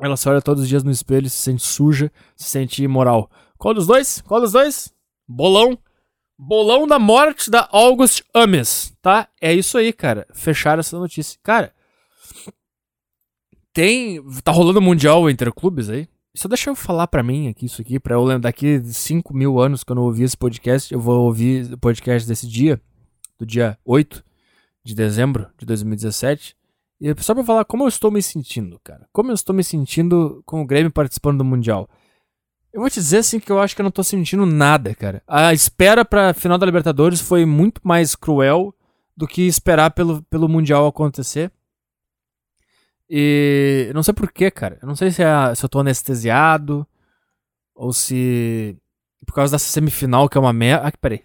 Ela 0.00 0.16
se 0.16 0.28
olha 0.28 0.40
todos 0.40 0.62
os 0.62 0.68
dias 0.68 0.84
no 0.84 0.90
espelho, 0.92 1.28
se 1.28 1.38
sente 1.38 1.64
suja, 1.64 2.12
se 2.36 2.48
sente 2.48 2.84
imoral. 2.84 3.28
Qual 3.58 3.74
dos 3.74 3.88
dois? 3.88 4.20
Qual 4.20 4.40
dos 4.40 4.52
dois? 4.52 4.94
Bolão. 5.26 5.76
Bolão 6.38 6.86
da 6.86 7.00
morte 7.00 7.50
da 7.50 7.68
August 7.72 8.22
Ames, 8.32 8.94
tá? 9.02 9.26
É 9.40 9.52
isso 9.52 9.76
aí, 9.76 9.92
cara. 9.92 10.28
Fecharam 10.32 10.78
essa 10.78 10.96
notícia. 10.96 11.36
Cara, 11.42 11.72
tem. 13.72 14.22
Tá 14.42 14.52
rolando 14.52 14.80
Mundial 14.80 15.28
entre 15.28 15.50
clubes 15.52 15.88
aí? 15.88 16.08
Só 16.34 16.48
deixa 16.48 16.70
eu 16.70 16.74
falar 16.74 17.06
pra 17.08 17.22
mim 17.22 17.48
aqui 17.48 17.66
isso 17.66 17.82
aqui, 17.82 18.00
pra 18.00 18.14
eu 18.14 18.24
lembrar 18.24 18.48
daqui 18.48 18.82
5 18.82 19.34
mil 19.34 19.60
anos 19.60 19.84
que 19.84 19.92
eu 19.92 19.96
não 19.96 20.04
ouvi 20.04 20.22
esse 20.22 20.36
podcast, 20.36 20.92
eu 20.92 20.98
vou 20.98 21.26
ouvir 21.26 21.70
o 21.74 21.78
podcast 21.78 22.26
desse 22.26 22.48
dia, 22.48 22.80
do 23.38 23.44
dia 23.44 23.78
8 23.84 24.24
de 24.82 24.94
dezembro 24.94 25.48
de 25.58 25.66
2017. 25.66 26.56
E 27.00 27.14
só 27.22 27.34
pra 27.34 27.44
falar 27.44 27.64
como 27.64 27.84
eu 27.84 27.88
estou 27.88 28.10
me 28.10 28.22
sentindo, 28.22 28.80
cara. 28.82 29.06
Como 29.12 29.30
eu 29.30 29.34
estou 29.34 29.54
me 29.54 29.62
sentindo 29.62 30.42
com 30.46 30.62
o 30.62 30.66
Grêmio 30.66 30.90
participando 30.90 31.38
do 31.38 31.44
Mundial. 31.44 31.88
Eu 32.72 32.80
vou 32.80 32.88
te 32.88 32.94
dizer 32.94 33.18
assim 33.18 33.38
que 33.38 33.52
eu 33.52 33.60
acho 33.60 33.74
que 33.74 33.82
eu 33.82 33.84
não 33.84 33.90
tô 33.90 34.02
sentindo 34.02 34.46
nada, 34.46 34.94
cara. 34.94 35.22
A 35.26 35.52
espera 35.52 36.04
pra 36.04 36.32
final 36.32 36.56
da 36.56 36.64
Libertadores 36.64 37.20
foi 37.20 37.44
muito 37.44 37.80
mais 37.84 38.16
cruel 38.16 38.74
do 39.14 39.26
que 39.26 39.42
esperar 39.42 39.90
pelo, 39.90 40.22
pelo 40.22 40.48
Mundial 40.48 40.86
acontecer. 40.86 41.52
E 43.14 43.90
não 43.94 44.02
sei 44.02 44.14
porquê, 44.14 44.50
cara. 44.50 44.78
Eu 44.80 44.88
não 44.88 44.96
sei 44.96 45.10
se, 45.10 45.22
é, 45.22 45.54
se 45.54 45.62
eu 45.62 45.68
tô 45.68 45.80
anestesiado 45.80 46.86
ou 47.74 47.92
se. 47.92 48.74
Por 49.26 49.34
causa 49.34 49.52
dessa 49.52 49.68
semifinal 49.68 50.30
que 50.30 50.38
é 50.38 50.40
uma 50.40 50.52
merda. 50.52 50.88
Ah, 50.88 50.92
peraí. 50.98 51.22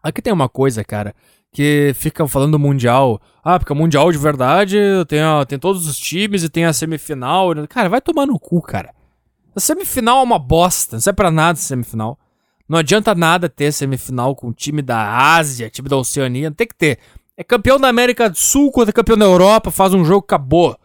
Aqui 0.00 0.22
tem 0.22 0.32
uma 0.32 0.48
coisa, 0.48 0.84
cara, 0.84 1.12
que 1.52 1.90
fica 1.96 2.26
falando 2.28 2.52
do 2.52 2.58
Mundial. 2.60 3.20
Ah, 3.42 3.58
porque 3.58 3.72
o 3.72 3.76
Mundial 3.76 4.12
de 4.12 4.18
verdade 4.18 4.78
tem, 5.08 5.20
tem 5.48 5.58
todos 5.58 5.88
os 5.88 5.98
times 5.98 6.44
e 6.44 6.48
tem 6.48 6.64
a 6.64 6.72
semifinal. 6.72 7.50
Cara, 7.68 7.88
vai 7.88 8.00
tomar 8.00 8.24
no 8.24 8.38
cu, 8.38 8.62
cara. 8.62 8.94
A 9.52 9.58
semifinal 9.58 10.20
é 10.20 10.22
uma 10.22 10.38
bosta, 10.38 10.94
não 10.94 11.00
serve 11.00 11.16
pra 11.16 11.32
nada 11.32 11.58
semifinal. 11.58 12.16
Não 12.68 12.78
adianta 12.78 13.16
nada 13.16 13.48
ter 13.48 13.72
semifinal 13.72 14.36
com 14.36 14.52
time 14.52 14.80
da 14.80 15.34
Ásia, 15.34 15.68
time 15.68 15.88
da 15.88 15.96
Oceania, 15.96 16.52
tem 16.52 16.68
que 16.68 16.76
ter. 16.76 17.00
É 17.40 17.42
campeão 17.42 17.80
da 17.80 17.88
América 17.88 18.28
do 18.28 18.36
Sul 18.36 18.70
contra 18.70 18.92
campeão 18.92 19.16
da 19.16 19.24
Europa, 19.24 19.70
faz 19.70 19.94
um 19.94 20.04
jogo, 20.04 20.26
acabou. 20.26 20.78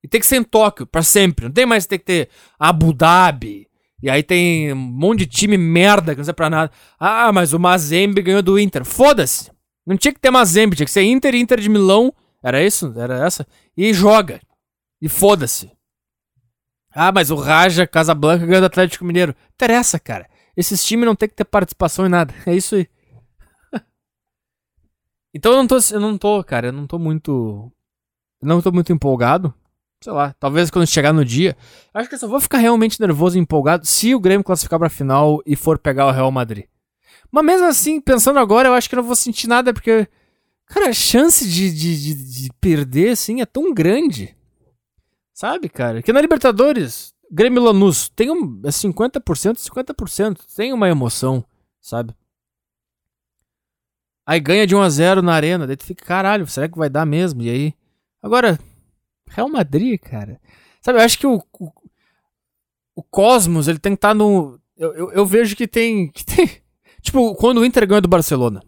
E 0.00 0.06
tem 0.06 0.20
que 0.20 0.26
ser 0.28 0.36
em 0.36 0.44
Tóquio, 0.44 0.86
pra 0.86 1.02
sempre. 1.02 1.46
Não 1.46 1.50
tem 1.50 1.66
mais 1.66 1.86
que 1.86 1.98
ter 1.98 2.28
Abu 2.56 2.92
Dhabi, 2.92 3.66
e 4.00 4.08
aí 4.08 4.22
tem 4.22 4.72
um 4.72 4.76
monte 4.76 5.20
de 5.20 5.26
time 5.26 5.58
merda 5.58 6.12
que 6.12 6.18
não 6.18 6.24
serve 6.24 6.36
pra 6.36 6.48
nada. 6.48 6.70
Ah, 7.00 7.32
mas 7.32 7.52
o 7.52 7.58
Mazembe 7.58 8.22
ganhou 8.22 8.42
do 8.42 8.60
Inter. 8.60 8.84
Foda-se. 8.84 9.50
Não 9.84 9.96
tinha 9.96 10.14
que 10.14 10.20
ter 10.20 10.30
Mazembe, 10.30 10.76
tinha 10.76 10.86
que 10.86 10.92
ser 10.92 11.02
Inter 11.02 11.34
Inter 11.34 11.58
de 11.58 11.68
Milão. 11.68 12.14
Era 12.44 12.64
isso? 12.64 12.94
Era 12.96 13.26
essa? 13.26 13.44
E 13.76 13.92
joga. 13.92 14.40
E 15.02 15.08
foda-se. 15.08 15.68
Ah, 16.94 17.10
mas 17.10 17.32
o 17.32 17.34
Raja 17.34 17.88
Casablanca 17.88 18.46
ganhou 18.46 18.60
do 18.60 18.66
Atlético 18.66 19.04
Mineiro. 19.04 19.34
Interessa, 19.52 19.98
cara. 19.98 20.30
Esses 20.56 20.84
times 20.84 21.06
não 21.06 21.16
tem 21.16 21.28
que 21.28 21.34
ter 21.34 21.44
participação 21.44 22.06
em 22.06 22.08
nada. 22.08 22.32
É 22.46 22.54
isso 22.54 22.76
aí. 22.76 22.86
Então 25.32 25.52
eu 25.52 25.58
não 25.58 25.66
tô, 25.66 25.78
eu 25.92 26.00
não 26.00 26.18
tô, 26.18 26.42
cara, 26.44 26.68
eu 26.68 26.72
não 26.72 26.86
tô 26.86 26.98
muito. 26.98 27.72
Não 28.40 28.62
tô 28.62 28.70
muito 28.70 28.92
empolgado 28.92 29.52
sei 30.00 30.12
lá, 30.12 30.34
talvez 30.38 30.70
quando 30.70 30.86
chegar 30.86 31.12
no 31.12 31.24
dia. 31.24 31.56
Acho 31.92 32.08
que 32.08 32.14
eu 32.14 32.18
só 32.18 32.28
vou 32.28 32.40
ficar 32.40 32.58
realmente 32.58 33.00
nervoso 33.00 33.36
e 33.36 33.40
empolgado 33.40 33.86
se 33.86 34.14
o 34.14 34.20
Grêmio 34.20 34.44
classificar 34.44 34.78
pra 34.78 34.88
final 34.88 35.42
e 35.44 35.56
for 35.56 35.78
pegar 35.78 36.06
o 36.06 36.10
Real 36.10 36.30
Madrid. 36.30 36.66
Mas 37.30 37.44
mesmo 37.44 37.66
assim, 37.66 38.00
pensando 38.00 38.38
agora, 38.38 38.68
eu 38.68 38.74
acho 38.74 38.88
que 38.88 38.94
eu 38.94 38.98
não 38.98 39.06
vou 39.06 39.16
sentir 39.16 39.48
nada, 39.48 39.74
porque, 39.74 40.08
cara, 40.66 40.88
a 40.88 40.92
chance 40.92 41.46
de, 41.46 41.70
de, 41.70 42.14
de, 42.14 42.42
de 42.42 42.52
perder, 42.60 43.10
assim, 43.10 43.40
é 43.40 43.46
tão 43.46 43.74
grande. 43.74 44.34
Sabe, 45.34 45.68
cara? 45.68 46.02
Que 46.02 46.12
na 46.12 46.20
Libertadores, 46.20 47.12
Grêmio 47.30 47.62
Lanús 47.62 48.08
tem 48.08 48.30
um, 48.30 48.60
é 48.64 48.70
50%, 48.70 49.20
50%. 49.58 50.38
Tem 50.56 50.72
uma 50.72 50.88
emoção, 50.88 51.44
sabe? 51.80 52.14
Aí 54.28 54.40
ganha 54.40 54.66
de 54.66 54.76
1 54.76 54.82
a 54.82 54.90
0 54.90 55.22
na 55.22 55.32
arena, 55.32 55.66
daí 55.66 55.74
tu 55.74 55.86
fica, 55.86 56.04
caralho, 56.04 56.46
será 56.46 56.68
que 56.68 56.76
vai 56.76 56.90
dar 56.90 57.06
mesmo? 57.06 57.40
E 57.40 57.48
aí? 57.48 57.74
Agora, 58.22 58.58
Real 59.26 59.48
Madrid, 59.48 59.98
cara. 59.98 60.38
Sabe, 60.82 60.98
eu 60.98 61.02
acho 61.02 61.18
que 61.18 61.26
o, 61.26 61.42
o, 61.58 61.72
o 62.94 63.02
Cosmos, 63.02 63.68
ele 63.68 63.78
tem 63.78 63.92
que 63.92 63.96
estar 63.96 64.08
tá 64.08 64.14
no. 64.14 64.60
Eu, 64.76 64.94
eu, 64.94 65.12
eu, 65.12 65.24
vejo 65.24 65.56
que 65.56 65.66
tem, 65.66 66.08
que 66.08 66.26
tem. 66.26 66.46
Tipo, 67.00 67.34
quando 67.36 67.56
o 67.56 67.64
Inter 67.64 67.86
ganha 67.86 68.02
do 68.02 68.08
Barcelona. 68.08 68.62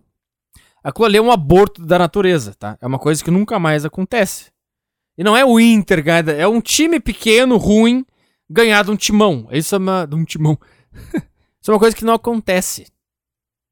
Aquilo 0.83 1.05
ali 1.05 1.19
é 1.19 1.21
um 1.21 1.31
aborto 1.31 1.85
da 1.85 1.99
natureza, 1.99 2.55
tá? 2.55 2.79
É 2.81 2.87
uma 2.87 2.99
coisa 2.99 3.23
que 3.23 3.31
nunca 3.31 3.59
mais 3.59 3.85
acontece. 3.85 4.51
E 5.19 5.23
não 5.23 5.37
é 5.37 5.45
o 5.45 5.61
Inter 5.61 6.03
ganhar. 6.03 6.27
É 6.29 6.49
um 6.49 6.63
time 6.63 6.99
pequeno, 6.99 7.59
ruim, 7.59 8.07
ganhar 8.49 8.83
de 8.83 8.93
um 8.93 8.97
timão. 8.97 9.47
Isso 9.51 9.75
é 9.75 9.79
uma. 9.79 10.07
De 10.07 10.15
um 10.15 10.25
timão. 10.25 10.59
Isso 11.61 11.71
é 11.71 11.75
uma 11.75 11.79
coisa 11.79 11.95
que 11.95 12.05
não 12.05 12.15
acontece. 12.15 12.87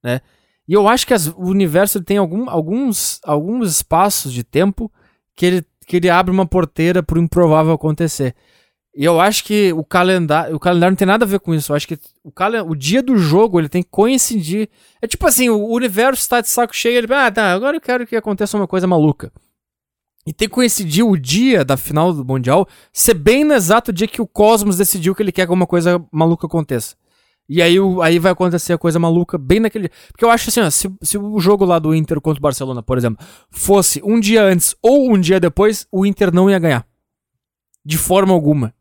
Né? 0.05 0.21
E 0.69 0.75
eu 0.75 0.87
acho 0.87 1.07
que 1.07 1.15
as, 1.15 1.29
o 1.29 1.47
universo 1.47 2.03
tem 2.03 2.19
algum, 2.19 2.49
alguns, 2.51 3.19
alguns 3.25 3.71
espaços 3.71 4.33
de 4.33 4.45
tempo 4.45 4.93
que 5.35 5.47
ele 5.47 5.65
que 5.89 5.97
ele 5.97 6.11
abre 6.11 6.31
uma 6.31 6.47
porteira 6.47 7.03
pro 7.03 7.19
improvável 7.19 7.73
acontecer. 7.73 8.35
E 8.95 9.05
eu 9.05 9.19
acho 9.19 9.43
que 9.43 9.73
o 9.73 9.83
calendário, 9.83 10.55
o 10.55 10.61
calendário 10.61 10.93
não 10.93 10.97
tem 10.97 11.07
nada 11.07 11.25
a 11.25 11.29
ver 11.29 11.41
com 11.41 11.55
isso. 11.55 11.73
Eu 11.73 11.77
acho 11.77 11.89
que 11.89 11.99
o, 12.23 12.33
o 12.69 12.77
dia 12.77 13.03
do 13.03 13.17
jogo 13.17 13.59
ele 13.59 13.69
tem 13.69 13.83
que 13.83 13.89
coincidir. 13.89 14.69
É 15.01 15.07
tipo 15.07 15.27
assim, 15.27 15.49
o 15.49 15.67
universo 15.69 16.21
está 16.21 16.41
de 16.41 16.49
saco 16.49 16.77
cheio, 16.77 16.99
ele, 16.99 17.13
ah, 17.15 17.31
tá, 17.31 17.53
agora 17.53 17.77
eu 17.77 17.81
quero 17.81 18.07
que 18.07 18.15
aconteça 18.15 18.57
uma 18.57 18.69
coisa 18.69 18.87
maluca. 18.87 19.33
E 20.27 20.33
tem 20.33 20.47
que 20.47 20.55
coincidir 20.55 21.07
o 21.07 21.17
dia 21.17 21.65
da 21.65 21.79
final 21.79 22.13
do 22.13 22.23
Mundial 22.23 22.69
ser 22.93 23.15
bem 23.15 23.45
no 23.45 23.55
exato 23.55 23.93
dia 23.93 24.07
que 24.07 24.21
o 24.21 24.27
Cosmos 24.27 24.77
decidiu 24.77 25.15
que 25.15 25.23
ele 25.23 25.33
quer 25.33 25.47
que 25.47 25.51
alguma 25.51 25.67
coisa 25.67 26.05
maluca 26.13 26.47
aconteça. 26.47 26.97
E 27.49 27.63
aí, 27.63 27.77
aí 28.03 28.19
vai 28.19 28.33
acontecer 28.33 28.75
a 28.75 28.79
coisa 28.79 28.99
maluca 28.99 29.39
bem 29.39 29.59
naquele. 29.59 29.89
Porque 30.09 30.25
eu 30.25 30.31
acho 30.31 30.51
assim, 30.51 30.61
ó, 30.61 30.69
se, 30.69 30.93
se 31.03 31.17
o 31.17 31.41
jogo 31.41 31.65
lá 31.65 31.79
do 31.79 31.95
Inter 31.95 32.21
contra 32.21 32.39
o 32.39 32.43
Barcelona, 32.43 32.83
por 32.83 32.99
exemplo, 32.99 33.25
fosse 33.51 34.03
um 34.05 34.21
dia 34.21 34.43
antes 34.45 34.77
ou 34.83 35.11
um 35.11 35.19
dia 35.19 35.41
depois, 35.41 35.87
o 35.91 36.05
Inter 36.05 36.33
não 36.33 36.51
ia 36.51 36.59
ganhar. 36.59 36.87
De 37.85 37.97
forma 37.97 38.35
alguma. 38.35 38.75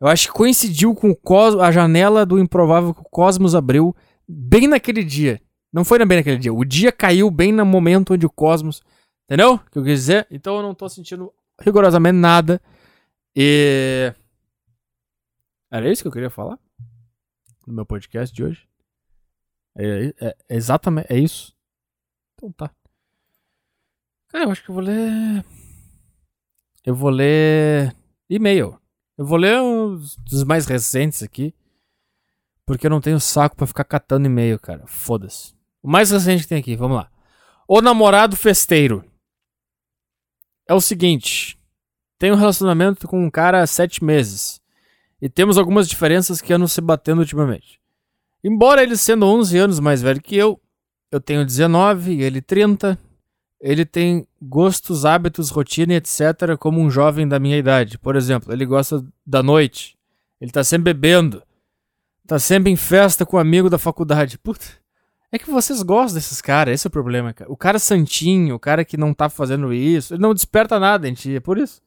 Eu 0.00 0.08
acho 0.08 0.28
que 0.28 0.34
coincidiu 0.34 0.94
com 0.94 1.10
o 1.10 1.16
Cos 1.16 1.54
a 1.56 1.70
janela 1.70 2.24
do 2.24 2.38
improvável 2.38 2.94
que 2.94 3.00
o 3.00 3.10
Cosmos 3.10 3.54
abriu 3.54 3.94
bem 4.26 4.66
naquele 4.66 5.04
dia. 5.04 5.40
Não 5.70 5.84
foi 5.84 5.98
bem 6.06 6.18
naquele 6.18 6.38
dia. 6.38 6.52
O 6.52 6.64
dia 6.64 6.92
caiu 6.92 7.30
bem 7.30 7.52
no 7.52 7.66
momento 7.66 8.14
onde 8.14 8.24
o 8.24 8.30
Cosmos. 8.30 8.82
Entendeu? 9.24 9.54
O 9.54 9.70
que 9.70 9.78
eu 9.78 9.84
quis 9.84 10.00
dizer? 10.00 10.26
Então 10.30 10.56
eu 10.56 10.62
não 10.62 10.74
tô 10.74 10.88
sentindo 10.88 11.32
rigorosamente 11.60 12.16
nada. 12.16 12.60
E. 13.36 14.12
Era 15.70 15.90
isso 15.90 16.02
que 16.02 16.08
eu 16.08 16.12
queria 16.12 16.30
falar? 16.30 16.58
No 17.66 17.74
meu 17.74 17.86
podcast 17.86 18.34
de 18.34 18.44
hoje. 18.44 18.68
É, 19.76 20.14
é, 20.20 20.26
é, 20.28 20.36
exatamente, 20.50 21.12
é 21.12 21.18
isso. 21.18 21.54
Então 22.34 22.52
tá. 22.52 22.70
Cara, 24.28 24.44
eu 24.44 24.50
acho 24.50 24.62
que 24.62 24.70
eu 24.70 24.74
vou 24.74 24.84
ler. 24.84 25.44
Eu 26.84 26.94
vou 26.94 27.10
ler 27.10 27.94
e-mail. 28.28 28.80
Eu 29.16 29.24
vou 29.24 29.38
ler 29.38 29.60
os 29.60 30.44
mais 30.44 30.66
recentes 30.66 31.22
aqui. 31.22 31.54
Porque 32.66 32.86
eu 32.86 32.90
não 32.90 33.00
tenho 33.00 33.20
saco 33.20 33.56
para 33.56 33.66
ficar 33.66 33.84
catando 33.84 34.26
e-mail, 34.26 34.58
cara. 34.58 34.86
Foda-se. 34.86 35.54
O 35.82 35.88
mais 35.88 36.10
recente 36.10 36.42
que 36.42 36.48
tem 36.48 36.58
aqui, 36.58 36.76
vamos 36.76 36.96
lá. 36.96 37.10
O 37.68 37.80
namorado 37.80 38.36
festeiro. 38.36 39.04
É 40.66 40.74
o 40.74 40.80
seguinte. 40.80 41.58
Tenho 42.18 42.34
um 42.34 42.38
relacionamento 42.38 43.06
com 43.06 43.22
um 43.22 43.30
cara 43.30 43.62
há 43.62 43.66
sete 43.66 44.02
meses 44.02 44.63
e 45.24 45.28
temos 45.30 45.56
algumas 45.56 45.88
diferenças 45.88 46.42
que 46.42 46.52
andam 46.52 46.68
se 46.68 46.82
batendo 46.82 47.20
ultimamente. 47.20 47.80
Embora 48.44 48.82
ele 48.82 48.94
sendo 48.94 49.24
11 49.24 49.56
anos 49.56 49.80
mais 49.80 50.02
velho 50.02 50.20
que 50.20 50.36
eu, 50.36 50.60
eu 51.10 51.18
tenho 51.18 51.46
19 51.46 52.12
e 52.12 52.22
ele 52.22 52.42
30, 52.42 52.98
ele 53.58 53.86
tem 53.86 54.26
gostos, 54.42 55.06
hábitos, 55.06 55.48
rotina 55.48 55.94
etc. 55.94 56.58
como 56.58 56.78
um 56.78 56.90
jovem 56.90 57.26
da 57.26 57.38
minha 57.38 57.56
idade. 57.56 57.96
Por 57.96 58.16
exemplo, 58.16 58.52
ele 58.52 58.66
gosta 58.66 59.02
da 59.26 59.42
noite, 59.42 59.96
ele 60.38 60.50
tá 60.50 60.62
sempre 60.62 60.92
bebendo, 60.92 61.42
tá 62.26 62.38
sempre 62.38 62.70
em 62.70 62.76
festa 62.76 63.24
com 63.24 63.38
um 63.38 63.40
amigo 63.40 63.70
da 63.70 63.78
faculdade. 63.78 64.36
Puta, 64.36 64.66
é 65.32 65.38
que 65.38 65.50
vocês 65.50 65.82
gostam 65.82 66.16
desses 66.16 66.42
caras, 66.42 66.74
esse 66.74 66.86
é 66.86 66.88
o 66.88 66.90
problema, 66.90 67.32
cara. 67.32 67.50
O 67.50 67.56
cara 67.56 67.78
santinho, 67.78 68.56
o 68.56 68.60
cara 68.60 68.84
que 68.84 68.98
não 68.98 69.14
tá 69.14 69.30
fazendo 69.30 69.72
isso, 69.72 70.12
ele 70.12 70.20
não 70.20 70.34
desperta 70.34 70.78
nada 70.78 71.08
em 71.08 71.14
ti, 71.14 71.36
é 71.36 71.40
por 71.40 71.56
isso. 71.56 71.80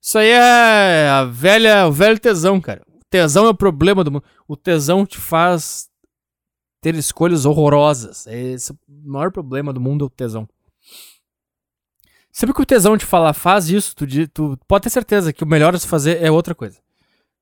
Isso 0.00 0.18
aí 0.18 0.30
é 0.30 1.08
a 1.08 1.24
velha, 1.24 1.86
o 1.86 1.92
velho 1.92 2.18
tesão, 2.18 2.60
cara. 2.60 2.82
O 2.88 3.04
tesão 3.10 3.46
é 3.46 3.50
o 3.50 3.54
problema 3.54 4.02
do 4.02 4.10
mundo. 4.10 4.24
O 4.48 4.56
tesão 4.56 5.04
te 5.04 5.18
faz 5.18 5.88
ter 6.80 6.94
escolhas 6.94 7.44
horrorosas. 7.44 8.26
Esse 8.26 8.72
é 8.72 8.74
o 8.74 9.10
maior 9.10 9.30
problema 9.30 9.72
do 9.72 9.80
mundo 9.80 10.04
é 10.04 10.06
o 10.06 10.10
tesão. 10.10 10.48
Sempre 12.32 12.54
que 12.54 12.62
o 12.62 12.66
tesão 12.66 12.96
te 12.96 13.04
falar, 13.04 13.34
faz 13.34 13.68
isso, 13.68 13.94
tu, 13.94 14.06
tu 14.28 14.58
pode 14.66 14.84
ter 14.84 14.90
certeza 14.90 15.32
que 15.32 15.44
o 15.44 15.46
melhor 15.46 15.74
a 15.74 15.78
se 15.78 15.86
fazer 15.86 16.22
é 16.22 16.30
outra 16.30 16.54
coisa. 16.54 16.78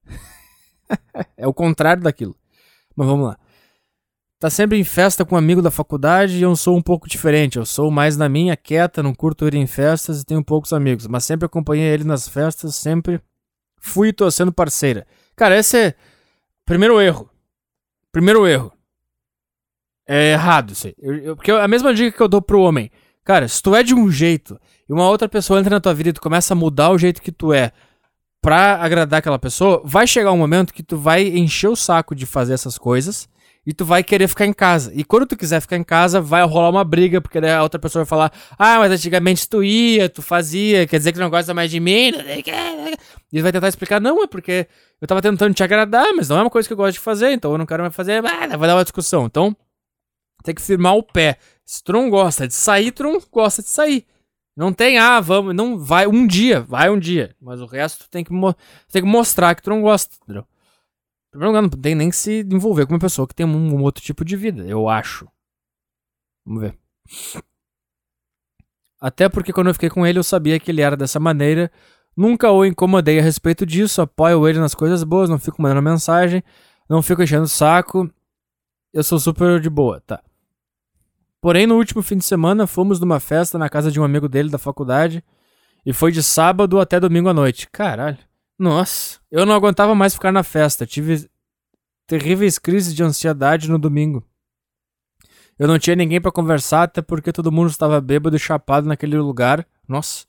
é 1.37 1.47
o 1.47 1.55
contrário 1.55 2.03
daquilo. 2.03 2.35
Mas 2.97 3.07
vamos 3.07 3.29
lá 3.29 3.39
tá 4.39 4.49
sempre 4.49 4.79
em 4.79 4.85
festa 4.85 5.25
com 5.25 5.35
um 5.35 5.39
amigo 5.39 5.61
da 5.61 5.71
faculdade 5.71 6.39
e 6.39 6.43
eu 6.43 6.55
sou 6.55 6.77
um 6.77 6.83
pouco 6.83 7.09
diferente. 7.09 7.59
Eu 7.59 7.67
sou 7.67 7.91
mais 7.91 8.17
na 8.17 8.29
minha, 8.29 8.57
quieta, 8.57 9.03
não 9.03 9.15
curto 9.15 9.47
ir 9.47 9.55
em 9.55 9.67
festas 9.67 10.21
e 10.21 10.25
tenho 10.25 10.45
poucos 10.45 10.73
amigos, 10.73 11.07
mas 11.07 11.25
sempre 11.25 11.47
acompanhei 11.47 11.87
ele 11.87 12.05
nas 12.05 12.29
festas, 12.29 12.77
sempre 12.77 13.21
fui 13.81 14.13
tô 14.13 14.31
sendo 14.31 14.53
parceira. 14.53 15.07
Cara, 15.37 15.57
esse 15.59 15.77
é 15.77 15.95
primeiro 16.65 17.01
erro. 17.01 17.29
Primeiro 18.13 18.47
erro. 18.47 18.73
É 20.07 20.33
errado 20.33 20.73
isso 20.73 20.87
aí. 20.87 20.95
Eu, 20.99 21.17
eu, 21.17 21.37
porque 21.37 21.51
a 21.51 21.69
mesma 21.69 21.93
dica 21.93 22.17
que 22.17 22.23
eu 22.23 22.29
dou 22.29 22.41
pro 22.41 22.61
homem. 22.61 22.91
Cara, 23.25 23.47
se 23.47 23.63
tu 23.63 23.75
é 23.75 23.83
de 23.83 23.95
um 23.95 24.11
jeito 24.11 24.59
e 24.89 24.93
uma 24.93 25.09
outra 25.09 25.29
pessoa 25.29 25.61
entra 25.61 25.75
na 25.75 25.81
tua 25.81 25.93
vida 25.93 26.09
e 26.09 26.13
tu 26.15 26.21
começa 26.21 26.55
a 26.55 26.57
mudar 26.57 26.91
o 26.91 26.99
jeito 26.99 27.21
que 27.21 27.31
tu 27.31 27.53
é 27.53 27.73
pra 28.41 28.77
agradar 28.77 29.19
aquela 29.19 29.39
pessoa, 29.39 29.83
vai 29.85 30.07
chegar 30.07 30.33
um 30.33 30.39
momento 30.39 30.73
que 30.73 30.83
tu 30.83 30.97
vai 30.97 31.27
encher 31.27 31.69
o 31.69 31.77
saco 31.77 32.15
de 32.15 32.25
fazer 32.25 32.55
essas 32.55 32.79
coisas 32.79 33.29
e 33.69 33.75
tu 33.75 33.85
vai 33.85 34.03
querer 34.03 34.27
ficar 34.27 34.47
em 34.47 34.53
casa. 34.55 34.91
E 34.95 35.05
quando 35.05 35.27
tu 35.27 35.37
quiser 35.37 35.61
ficar 35.61 35.77
em 35.77 35.85
casa, 35.85 36.23
vai 36.23 36.43
rolar 36.43 36.71
uma 36.71 36.85
briga, 36.85 37.21
porque 37.21 37.37
a 37.37 37.63
outra 37.63 37.79
pessoa 37.79 38.03
vai 38.03 38.09
falar: 38.09 38.33
Ah, 38.59 38.79
mas 38.79 38.91
antigamente 38.91 39.47
tu 39.47 39.63
ia, 39.63 40.09
tu 40.09 40.23
fazia, 40.23 40.87
quer 40.87 40.97
dizer 40.97 41.13
que 41.13 41.19
não 41.19 41.29
gosta 41.29 41.53
mais 41.53 41.71
de 41.71 41.79
mim. 41.79 42.13
E 43.31 43.43
vai 43.43 43.53
tentar 43.53 43.69
explicar: 43.69 44.01
Não, 44.01 44.23
é 44.23 44.27
porque 44.27 44.67
eu 44.99 45.07
tava 45.07 45.21
tentando 45.21 45.53
te 45.53 45.63
agradar, 45.63 46.15
mas 46.17 46.31
não 46.31 46.39
é 46.39 46.41
uma 46.41 46.49
coisa 46.49 46.67
que 46.67 46.73
eu 46.73 46.79
gosto 46.79 46.95
de 46.95 47.01
fazer, 47.01 47.31
então 47.33 47.53
eu 47.53 47.59
não 47.59 47.67
quero 47.67 47.83
mais 47.83 47.95
fazer. 47.95 48.25
Ah, 48.25 48.57
vai 48.57 48.67
dar 48.67 48.75
uma 48.75 48.85
discussão. 48.85 49.27
Então, 49.27 49.55
tem 50.43 50.55
que 50.55 50.63
firmar 50.63 50.95
o 50.97 51.03
pé. 51.03 51.37
Se 51.67 51.85
tu 51.85 51.93
não 51.93 52.09
gosta 52.09 52.49
de 52.49 52.55
sair, 52.55 52.91
tu 52.91 53.03
não 53.03 53.21
gosta 53.31 53.61
de 53.61 53.69
sair. 53.69 54.07
Não 54.57 54.73
tem, 54.73 54.97
ah, 54.97 55.21
vamos, 55.21 55.55
não 55.55 55.79
vai 55.79 56.07
um 56.07 56.27
dia, 56.27 56.63
vai 56.63 56.89
um 56.89 56.99
dia. 56.99 57.37
Mas 57.39 57.61
o 57.61 57.67
resto 57.67 58.05
tu 58.05 58.11
tem 58.11 58.25
que, 58.25 58.31
tem 58.91 59.03
que 59.03 59.09
mostrar 59.09 59.55
que 59.55 59.63
tu 59.63 59.69
não 59.69 59.83
gosta, 59.83 60.17
entendeu? 60.25 60.47
Em 61.29 61.31
primeiro 61.33 61.53
lugar, 61.53 61.63
não 61.63 61.69
tem 61.69 61.95
nem 61.95 62.11
que 62.11 62.17
se 62.17 62.41
envolver 62.41 62.87
com 62.87 62.95
uma 62.95 62.99
pessoa 62.99 63.29
que 63.29 63.35
tem 63.35 63.45
um, 63.45 63.75
um 63.75 63.83
outro 63.83 64.03
tipo 64.03 64.25
de 64.25 64.37
vida, 64.37 64.65
eu 64.65 64.89
acho. 64.89 65.29
Vamos 66.45 66.63
ver. 66.63 66.79
Até 69.01 69.29
porque 69.29 69.53
quando 69.53 69.69
eu 69.69 69.75
fiquei 69.75 69.91
com 69.91 70.07
ele, 70.07 70.19
eu 70.19 70.25
sabia 70.25 70.59
que 70.59 70.71
ele 70.71 70.81
era 70.81 70.97
dessa 70.97 71.21
maneira. 71.21 71.71
Nunca 72.17 72.51
o 72.51 72.65
incomodei 72.65 73.19
a 73.19 73.23
respeito 73.23 73.65
disso, 73.65 74.03
apoio 74.03 74.49
ele 74.49 74.59
nas 74.59 74.75
coisas 74.75 75.05
boas, 75.05 75.31
não 75.31 75.39
fico 75.39 75.63
mandando 75.63 75.83
mensagem, 75.83 76.43
não 76.89 77.03
fico 77.03 77.23
enchendo 77.23 77.45
o 77.45 77.49
saco. 77.49 78.11
Eu 78.93 79.05
sou 79.05 79.21
super 79.21 79.61
de 79.61 79.71
boa, 79.71 80.01
tá. 80.01 80.21
Porém, 81.41 81.67
no 81.67 81.77
último 81.77 82.03
fim 82.03 82.17
de 82.17 82.25
semana, 82.25 82.67
fomos 82.67 82.99
numa 82.99 83.21
festa 83.21 83.59
na 83.59 83.69
casa 83.69 83.93
de 83.93 84.01
um 84.01 84.05
amigo 84.05 84.29
dele 84.29 84.51
da 84.51 84.59
faculdade. 84.59 85.23
E 85.87 85.93
foi 85.93 86.11
de 86.11 86.23
sábado 86.23 86.81
até 86.81 86.99
domingo 86.99 87.29
à 87.29 87.35
noite. 87.35 87.69
Caralho. 87.71 88.19
Nossa, 88.59 89.21
eu 89.31 89.47
não 89.47 89.55
aguentava 89.55 89.95
mais 89.95 90.15
ficar 90.15 90.33
na 90.33 90.43
festa. 90.43 90.85
Tive 90.85 91.31
terríveis 92.07 92.59
crises 92.59 92.95
de 92.95 93.03
ansiedade 93.05 93.71
no 93.71 93.79
domingo. 93.79 94.27
Eu 95.59 95.69
não 95.69 95.79
tinha 95.79 95.95
ninguém 95.95 96.21
para 96.21 96.33
conversar, 96.33 96.85
até 96.85 97.03
porque 97.03 97.33
todo 97.33 97.53
mundo 97.53 97.71
estava 97.71 98.01
bêbado 98.01 98.37
e 98.37 98.39
chapado 98.39 98.87
naquele 98.87 99.17
lugar. 99.19 99.67
Nossa. 99.87 100.27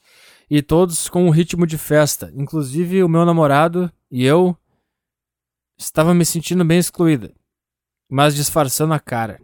E 0.50 0.62
todos 0.62 1.10
com 1.10 1.26
um 1.26 1.30
ritmo 1.30 1.66
de 1.66 1.78
festa. 1.78 2.32
Inclusive 2.36 3.04
o 3.04 3.10
meu 3.10 3.26
namorado 3.26 3.92
e 4.12 4.26
eu 4.26 4.58
estava 5.78 6.14
me 6.14 6.26
sentindo 6.26 6.66
bem 6.66 6.78
excluída, 6.78 7.34
mas 8.10 8.36
disfarçando 8.36 8.94
a 8.94 9.00
cara. 9.00 9.40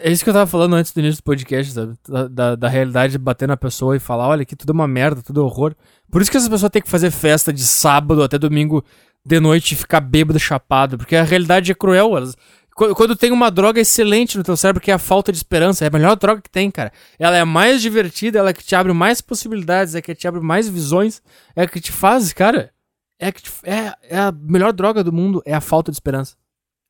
É 0.00 0.10
isso 0.10 0.24
que 0.24 0.30
eu 0.30 0.34
tava 0.34 0.46
falando 0.46 0.74
antes 0.74 0.92
do 0.92 1.00
início 1.00 1.20
do 1.20 1.24
podcast, 1.24 1.72
sabe? 1.72 1.94
Da, 2.08 2.28
da, 2.28 2.56
da, 2.56 2.68
realidade 2.68 3.12
de 3.12 3.18
bater 3.18 3.46
na 3.46 3.56
pessoa 3.56 3.96
e 3.96 4.00
falar, 4.00 4.28
olha, 4.28 4.42
aqui 4.42 4.56
tudo 4.56 4.70
é 4.70 4.74
uma 4.74 4.88
merda, 4.88 5.22
tudo 5.22 5.40
é 5.40 5.44
horror. 5.44 5.74
Por 6.10 6.20
isso 6.20 6.30
que 6.30 6.36
essa 6.36 6.50
pessoa 6.50 6.68
tem 6.68 6.82
que 6.82 6.90
fazer 6.90 7.10
festa 7.10 7.52
de 7.52 7.62
sábado 7.62 8.22
até 8.22 8.38
domingo 8.38 8.84
de 9.24 9.38
noite 9.38 9.72
e 9.72 9.76
ficar 9.76 10.00
bêbado, 10.00 10.38
chapado. 10.38 10.98
Porque 10.98 11.14
a 11.14 11.22
realidade 11.22 11.70
é 11.70 11.74
cruel. 11.74 12.16
Elas, 12.16 12.36
quando 12.74 13.14
tem 13.14 13.30
uma 13.30 13.50
droga 13.50 13.80
excelente 13.80 14.36
no 14.36 14.44
teu 14.44 14.56
cérebro, 14.56 14.82
que 14.82 14.90
é 14.90 14.94
a 14.94 14.98
falta 14.98 15.30
de 15.30 15.38
esperança, 15.38 15.84
é 15.84 15.88
a 15.88 15.90
melhor 15.90 16.16
droga 16.16 16.42
que 16.42 16.50
tem, 16.50 16.70
cara. 16.70 16.92
Ela 17.18 17.36
é 17.36 17.44
mais 17.44 17.80
divertida, 17.80 18.38
ela 18.38 18.50
é 18.50 18.52
que 18.52 18.64
te 18.64 18.74
abre 18.74 18.92
mais 18.92 19.20
possibilidades, 19.20 19.94
é 19.94 20.02
que 20.02 20.14
te 20.14 20.26
abre 20.26 20.40
mais 20.40 20.68
visões, 20.68 21.22
é 21.54 21.66
que 21.66 21.80
te 21.80 21.92
faz, 21.92 22.32
cara. 22.32 22.72
É, 23.18 23.32
que 23.32 23.42
te, 23.42 23.52
é, 23.62 23.94
é 24.02 24.18
a 24.18 24.32
melhor 24.32 24.72
droga 24.72 25.02
do 25.02 25.12
mundo, 25.12 25.42
é 25.46 25.54
a 25.54 25.60
falta 25.60 25.90
de 25.90 25.96
esperança. 25.96 26.36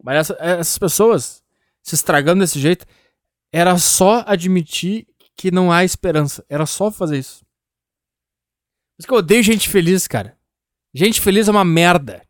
Mas 0.03 0.16
essa, 0.16 0.36
essas 0.40 0.78
pessoas 0.78 1.45
se 1.87 1.95
estragando 1.95 2.41
desse 2.41 2.59
jeito, 2.59 2.84
era 3.53 3.78
só 3.78 4.24
admitir 4.26 5.07
que 5.37 5.53
não 5.53 5.70
há 5.70 5.84
esperança. 5.84 6.45
Era 6.49 6.66
só 6.66 6.91
fazer 6.91 7.18
isso. 7.18 7.45
Por 8.97 9.01
isso 9.01 9.09
que 9.09 9.14
eu 9.14 9.18
odeio 9.18 9.43
gente 9.43 9.68
feliz, 9.68 10.09
cara. 10.09 10.37
Gente 10.93 11.20
feliz 11.20 11.47
é 11.47 11.51
uma 11.51 11.64
merda. 11.64 12.22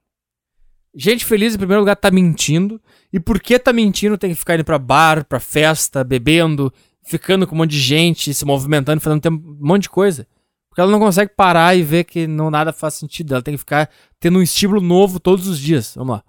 Gente 0.94 1.24
feliz, 1.24 1.54
em 1.54 1.58
primeiro 1.58 1.80
lugar, 1.80 1.96
tá 1.96 2.10
mentindo. 2.10 2.80
E 3.10 3.18
por 3.18 3.40
que 3.40 3.58
tá 3.58 3.72
mentindo 3.72 4.18
tem 4.18 4.30
que 4.30 4.36
ficar 4.36 4.56
indo 4.56 4.64
pra 4.64 4.78
bar, 4.78 5.24
pra 5.24 5.40
festa, 5.40 6.04
bebendo, 6.04 6.70
ficando 7.02 7.46
com 7.46 7.54
um 7.54 7.58
monte 7.58 7.70
de 7.70 7.80
gente, 7.80 8.34
se 8.34 8.44
movimentando, 8.44 9.00
fazendo 9.00 9.26
um 9.30 9.58
monte 9.58 9.84
de 9.84 9.90
coisa. 9.90 10.26
Porque 10.68 10.82
ela 10.82 10.90
não 10.90 10.98
consegue 10.98 11.32
parar 11.34 11.74
e 11.74 11.82
ver 11.82 12.04
que 12.04 12.26
não 12.26 12.50
nada 12.50 12.74
faz 12.74 12.94
sentido. 12.94 13.32
Ela 13.32 13.42
tem 13.42 13.54
que 13.54 13.58
ficar 13.58 13.88
tendo 14.20 14.38
um 14.38 14.42
estímulo 14.42 14.82
novo 14.82 15.18
todos 15.18 15.46
os 15.48 15.58
dias. 15.58 15.94
Vamos 15.96 16.16
lá. 16.16 16.24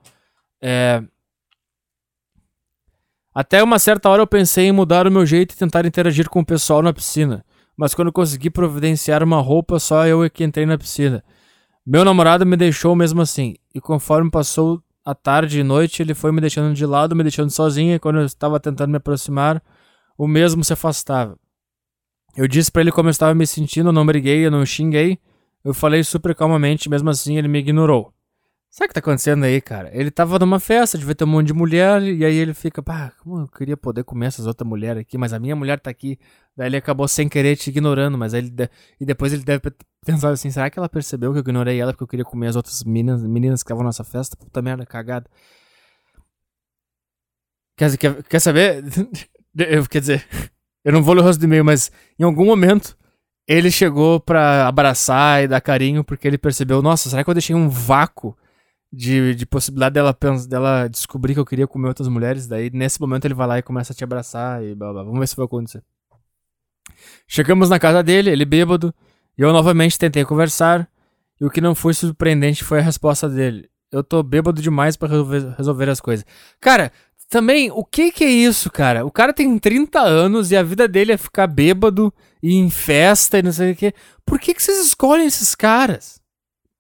É, 0.62 1.04
até 3.40 3.62
uma 3.62 3.78
certa 3.78 4.10
hora 4.10 4.24
eu 4.24 4.26
pensei 4.26 4.66
em 4.66 4.72
mudar 4.72 5.06
o 5.06 5.12
meu 5.12 5.24
jeito 5.24 5.54
e 5.54 5.56
tentar 5.56 5.86
interagir 5.86 6.28
com 6.28 6.40
o 6.40 6.46
pessoal 6.46 6.82
na 6.82 6.92
piscina, 6.92 7.46
mas 7.78 7.94
quando 7.94 8.12
consegui 8.12 8.50
providenciar 8.50 9.22
uma 9.22 9.40
roupa, 9.40 9.78
só 9.78 10.08
eu 10.08 10.24
é 10.24 10.30
que 10.30 10.44
entrei 10.44 10.66
na 10.66 10.76
piscina. 10.76 11.24
Meu 11.86 12.04
namorado 12.04 12.48
me 12.48 12.58
deixou 12.58 12.96
mesmo 12.96 13.22
assim, 13.22 13.54
e 13.76 13.80
conforme 13.80 14.32
passou 14.32 14.82
a 15.06 15.14
tarde 15.14 15.60
e 15.60 15.64
noite, 15.64 16.02
ele 16.02 16.16
foi 16.16 16.32
me 16.32 16.42
deixando 16.42 16.74
de 16.74 16.84
lado, 16.84 17.16
me 17.16 17.22
deixando 17.22 17.52
sozinha, 17.52 17.98
e 17.98 18.00
quando 18.00 18.18
eu 18.18 18.26
estava 18.26 18.60
tentando 18.60 18.90
me 18.90 18.98
aproximar, 18.98 19.62
o 20.18 20.28
mesmo 20.28 20.64
se 20.64 20.74
afastava. 20.74 21.38
Eu 22.36 22.48
disse 22.48 22.72
para 22.72 22.82
ele 22.82 22.92
como 22.92 23.08
eu 23.08 23.12
estava 23.12 23.36
me 23.36 23.46
sentindo, 23.46 23.90
eu 23.90 23.94
não 23.94 24.04
briguei, 24.04 24.44
eu 24.48 24.50
não 24.50 24.66
xinguei. 24.66 25.20
Eu 25.64 25.76
falei 25.76 26.04
super 26.04 26.34
calmamente, 26.34 26.90
mesmo 26.90 27.08
assim 27.12 27.38
ele 27.38 27.48
me 27.48 27.60
ignorou. 27.60 28.12
Sabe 28.78 28.86
o 28.86 28.88
que 28.90 28.94
tá 28.94 29.00
acontecendo 29.00 29.44
aí, 29.44 29.60
cara? 29.60 29.90
Ele 29.92 30.12
tava 30.12 30.38
numa 30.38 30.60
festa, 30.60 31.00
devia 31.00 31.16
ter 31.16 31.24
um 31.24 31.28
monte 31.28 31.48
de 31.48 31.54
mulher, 31.54 32.00
e 32.04 32.24
aí 32.24 32.36
ele 32.36 32.54
fica, 32.54 32.84
pá, 32.84 33.12
como 33.24 33.40
eu 33.40 33.48
queria 33.48 33.76
poder 33.76 34.04
comer 34.04 34.28
essas 34.28 34.46
outras 34.46 34.70
mulheres 34.70 35.02
aqui, 35.02 35.18
mas 35.18 35.34
a 35.34 35.40
minha 35.40 35.56
mulher 35.56 35.80
tá 35.80 35.90
aqui. 35.90 36.20
Daí 36.56 36.68
ele 36.68 36.78
acabou 36.78 37.08
sem 37.08 37.28
querer 37.28 37.56
te 37.56 37.72
ignorando, 37.72 38.20
mas 38.20 38.36
ele 38.36 38.52
de... 38.52 38.70
e 39.02 39.06
depois 39.06 39.34
ele 39.34 39.44
deve 39.44 39.64
pensar 40.06 40.30
assim, 40.30 40.52
será 40.52 40.70
que 40.70 40.78
ela 40.78 40.88
percebeu 40.88 41.32
que 41.32 41.40
eu 41.40 41.42
ignorei 41.42 41.82
ela 41.82 41.92
porque 41.92 42.04
eu 42.04 42.08
queria 42.08 42.24
comer 42.24 42.50
as 42.50 42.56
outras 42.56 42.84
meninas, 42.84 43.24
meninas 43.24 43.64
que 43.64 43.68
estavam 43.68 43.84
nessa 43.84 44.04
festa? 44.04 44.38
Puta 44.38 44.62
merda, 44.62 44.86
cagada. 44.86 45.28
Quer, 47.76 47.98
quer, 47.98 48.24
quer 48.26 48.40
saber? 48.40 48.84
eu, 49.58 49.88
quer 49.88 50.02
dizer, 50.02 50.24
eu 50.86 50.94
não 50.94 51.02
vou 51.02 51.16
ler 51.16 51.22
o 51.22 51.24
rosto 51.24 51.40
do 51.40 51.46
e-mail, 51.46 51.66
mas 51.66 51.92
em 52.20 52.24
algum 52.24 52.46
momento 52.46 52.96
ele 53.48 53.72
chegou 53.72 54.20
pra 54.20 54.68
abraçar 54.68 55.44
e 55.44 55.48
dar 55.48 55.62
carinho 55.62 56.04
porque 56.04 56.28
ele 56.28 56.38
percebeu, 56.38 56.80
nossa, 56.84 57.10
será 57.10 57.24
que 57.24 57.30
eu 57.32 57.34
deixei 57.34 57.56
um 57.56 57.70
vácuo 57.70 58.38
de, 58.92 59.36
de 59.36 59.46
possibilidade 59.46 59.94
dela, 59.94 60.16
dela 60.48 60.88
descobrir 60.88 61.34
que 61.34 61.40
eu 61.40 61.46
queria 61.46 61.68
comer 61.68 61.90
outras 61.90 62.08
mulheres. 62.08 62.48
Daí, 62.48 62.70
nesse 62.72 63.00
momento, 63.00 63.26
ele 63.26 63.34
vai 63.34 63.48
lá 63.48 63.60
e 63.60 63.64
começa 63.64 63.94
a 63.94 63.96
te 63.96 64.04
abraçar 64.04 64.64
e 64.64 64.74
blá 64.76 64.92
blá. 64.92 65.04
Vamos 65.04 65.20
ver 65.20 65.28
se 65.28 65.36
vai 65.36 65.46
acontecer. 65.46 65.84
Chegamos 67.28 67.70
na 67.70 67.80
casa 67.80 68.02
dele, 68.02 68.30
ele 68.30 68.46
bêbado, 68.46 68.94
e 69.38 69.42
eu 69.42 69.52
novamente 69.52 70.00
tentei 70.00 70.24
conversar. 70.26 70.90
E 71.40 71.46
o 71.46 71.50
que 71.50 71.62
não 71.62 71.76
foi 71.76 71.94
surpreendente 71.94 72.64
foi 72.64 72.80
a 72.80 72.82
resposta 72.82 73.30
dele. 73.30 73.70
Eu 73.92 74.04
tô 74.04 74.24
bêbado 74.24 74.62
demais 74.62 74.98
para 74.98 75.10
resolver, 75.10 75.54
resolver 75.56 75.90
as 75.90 76.02
coisas. 76.02 76.26
Cara, 76.60 76.92
também, 77.30 77.70
o 77.72 77.84
que 77.84 78.12
que 78.12 78.24
é 78.24 78.30
isso, 78.30 78.72
cara? 78.72 79.06
O 79.06 79.12
cara 79.12 79.34
tem 79.34 79.58
30 79.60 80.00
anos 80.00 80.52
e 80.52 80.56
a 80.56 80.64
vida 80.64 80.88
dele 80.88 81.12
é 81.12 81.18
ficar 81.18 81.46
bêbado 81.46 82.14
e 82.42 82.56
em 82.56 82.70
festa 82.70 83.38
e 83.38 83.44
não 83.44 83.52
sei 83.52 83.74
o 83.74 83.76
que. 83.76 83.94
Por 84.26 84.40
que 84.40 84.54
que 84.54 84.64
vocês 84.64 84.86
escolhem 84.86 85.28
esses 85.28 85.54
caras? 85.54 86.20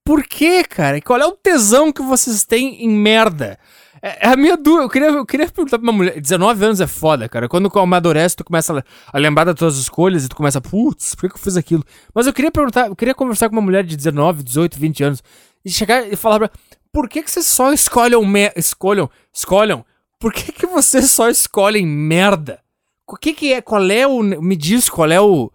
Por 0.07 0.23
quê, 0.23 0.63
cara? 0.63 1.01
Qual 1.01 1.19
é 1.19 1.25
o 1.25 1.33
tesão 1.33 1.91
que 1.91 2.01
vocês 2.01 2.45
têm 2.45 2.81
em 2.85 2.89
merda? 2.89 3.59
É, 4.01 4.27
é 4.27 4.31
a 4.31 4.37
minha 4.37 4.55
dúvida. 4.55 4.85
Eu 4.85 4.89
queria, 4.89 5.07
eu 5.09 5.25
queria 5.25 5.49
perguntar 5.49 5.77
pra 5.77 5.83
uma 5.83 5.91
mulher. 5.91 6.21
19 6.21 6.63
anos 6.63 6.79
é 6.79 6.87
foda, 6.87 7.27
cara. 7.27 7.49
Quando 7.49 7.69
tu 7.69 7.77
amadurece, 7.77 8.37
tu 8.37 8.45
começa 8.45 8.81
a, 9.11 9.17
lembrar 9.17 9.43
das 9.43 9.55
tuas 9.55 9.75
escolhas 9.77 10.23
e 10.23 10.29
tu 10.29 10.35
começa, 10.37 10.61
putz, 10.61 11.13
por 11.13 11.29
que, 11.29 11.35
eu 11.35 11.41
fiz 11.41 11.57
aquilo? 11.57 11.83
Mas 12.15 12.25
eu 12.25 12.31
queria 12.31 12.49
perguntar, 12.49 12.87
eu 12.87 12.95
queria 12.95 13.13
conversar 13.13 13.49
com 13.49 13.55
uma 13.57 13.61
mulher 13.61 13.83
de 13.83 13.97
19, 13.97 14.43
18, 14.43 14.79
20 14.79 15.03
anos 15.03 15.23
e 15.65 15.69
chegar 15.69 16.07
e 16.09 16.15
falar 16.15 16.39
pra 16.39 16.51
por 16.89 17.09
que, 17.09 17.21
que 17.21 17.29
vocês 17.29 17.45
só 17.45 17.73
escolhem 17.73 18.25
me 18.25 18.49
escolham, 18.55 19.09
escolham? 19.33 19.85
Por 20.17 20.31
que, 20.31 20.53
que 20.53 20.65
vocês 20.65 21.11
só 21.11 21.29
escolhem 21.29 21.85
merda? 21.85 22.61
O 23.05 23.17
que 23.17 23.33
que 23.33 23.51
é, 23.51 23.59
qual 23.59 23.85
é 23.91 24.07
o, 24.07 24.23
me 24.23 24.55
diz 24.55 24.87
qual 24.87 25.11
é 25.11 25.19
o, 25.19 25.51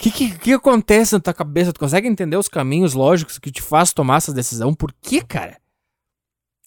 que, 0.00 0.10
que, 0.10 0.38
que 0.38 0.52
acontece 0.54 1.12
na 1.12 1.20
tua 1.20 1.34
cabeça? 1.34 1.74
Tu 1.74 1.78
consegue 1.78 2.08
entender 2.08 2.36
os 2.36 2.48
caminhos 2.48 2.94
lógicos 2.94 3.38
que 3.38 3.52
te 3.52 3.60
faz 3.60 3.92
tomar 3.92 4.16
essa 4.16 4.32
decisão? 4.32 4.74
Por 4.74 4.94
que, 4.98 5.20
cara? 5.20 5.58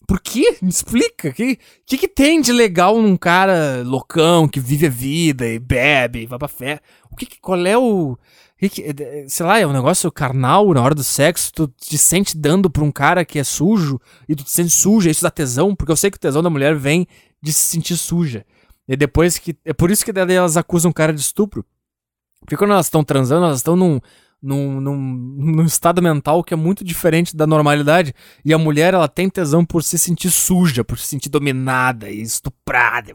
Por 0.06 0.20
quê? 0.20 0.56
Me 0.62 0.68
explica. 0.68 1.30
O 1.30 1.32
que, 1.32 1.58
que, 1.84 1.98
que 1.98 2.06
tem 2.08 2.40
de 2.40 2.52
legal 2.52 3.00
num 3.02 3.16
cara 3.16 3.82
loucão 3.84 4.46
que 4.46 4.60
vive 4.60 4.86
a 4.86 4.90
vida 4.90 5.48
e 5.48 5.58
bebe 5.58 6.22
e 6.22 6.26
vai 6.26 6.38
pra 6.38 6.46
fé? 6.46 6.78
O 7.10 7.16
que, 7.16 7.26
qual 7.40 7.66
é 7.66 7.76
o. 7.76 8.16
Que, 8.56 8.94
sei 9.28 9.44
lá, 9.44 9.58
é 9.58 9.66
um 9.66 9.72
negócio 9.72 10.10
carnal 10.12 10.72
na 10.72 10.80
hora 10.80 10.94
do 10.94 11.02
sexo, 11.02 11.52
tu 11.52 11.68
te 11.76 11.98
sente 11.98 12.36
dando 12.36 12.70
pra 12.70 12.84
um 12.84 12.92
cara 12.92 13.24
que 13.24 13.38
é 13.38 13.44
sujo 13.44 14.00
e 14.28 14.34
tu 14.36 14.44
te 14.44 14.50
sente 14.50 14.70
suja, 14.70 15.10
isso 15.10 15.22
dá 15.22 15.30
tesão, 15.30 15.74
porque 15.74 15.92
eu 15.92 15.96
sei 15.96 16.10
que 16.10 16.16
o 16.16 16.20
tesão 16.20 16.42
da 16.42 16.48
mulher 16.48 16.74
vem 16.76 17.06
de 17.42 17.52
se 17.52 17.66
sentir 17.66 17.96
suja. 17.96 18.46
E 18.86 18.96
depois 18.96 19.38
que. 19.38 19.56
É 19.64 19.72
por 19.72 19.90
isso 19.90 20.04
que 20.04 20.12
elas 20.16 20.56
acusam 20.56 20.92
o 20.92 20.94
cara 20.94 21.12
de 21.12 21.20
estupro. 21.20 21.64
Porque 22.44 22.56
quando 22.56 22.72
elas 22.72 22.86
estão 22.86 23.02
transando, 23.02 23.46
elas 23.46 23.58
estão 23.58 23.74
num, 23.74 23.98
num, 24.42 24.80
num, 24.80 24.96
num, 24.96 25.64
estado 25.64 26.02
mental 26.02 26.44
que 26.44 26.52
é 26.52 26.56
muito 26.56 26.84
diferente 26.84 27.34
da 27.34 27.46
normalidade. 27.46 28.14
E 28.44 28.52
a 28.52 28.58
mulher, 28.58 28.92
ela 28.94 29.08
tem 29.08 29.28
tesão 29.30 29.64
por 29.64 29.82
se 29.82 29.98
sentir 29.98 30.30
suja, 30.30 30.84
por 30.84 30.98
se 30.98 31.06
sentir 31.06 31.30
dominada 31.30 32.10
e 32.10 32.20
estuprada. 32.20 33.12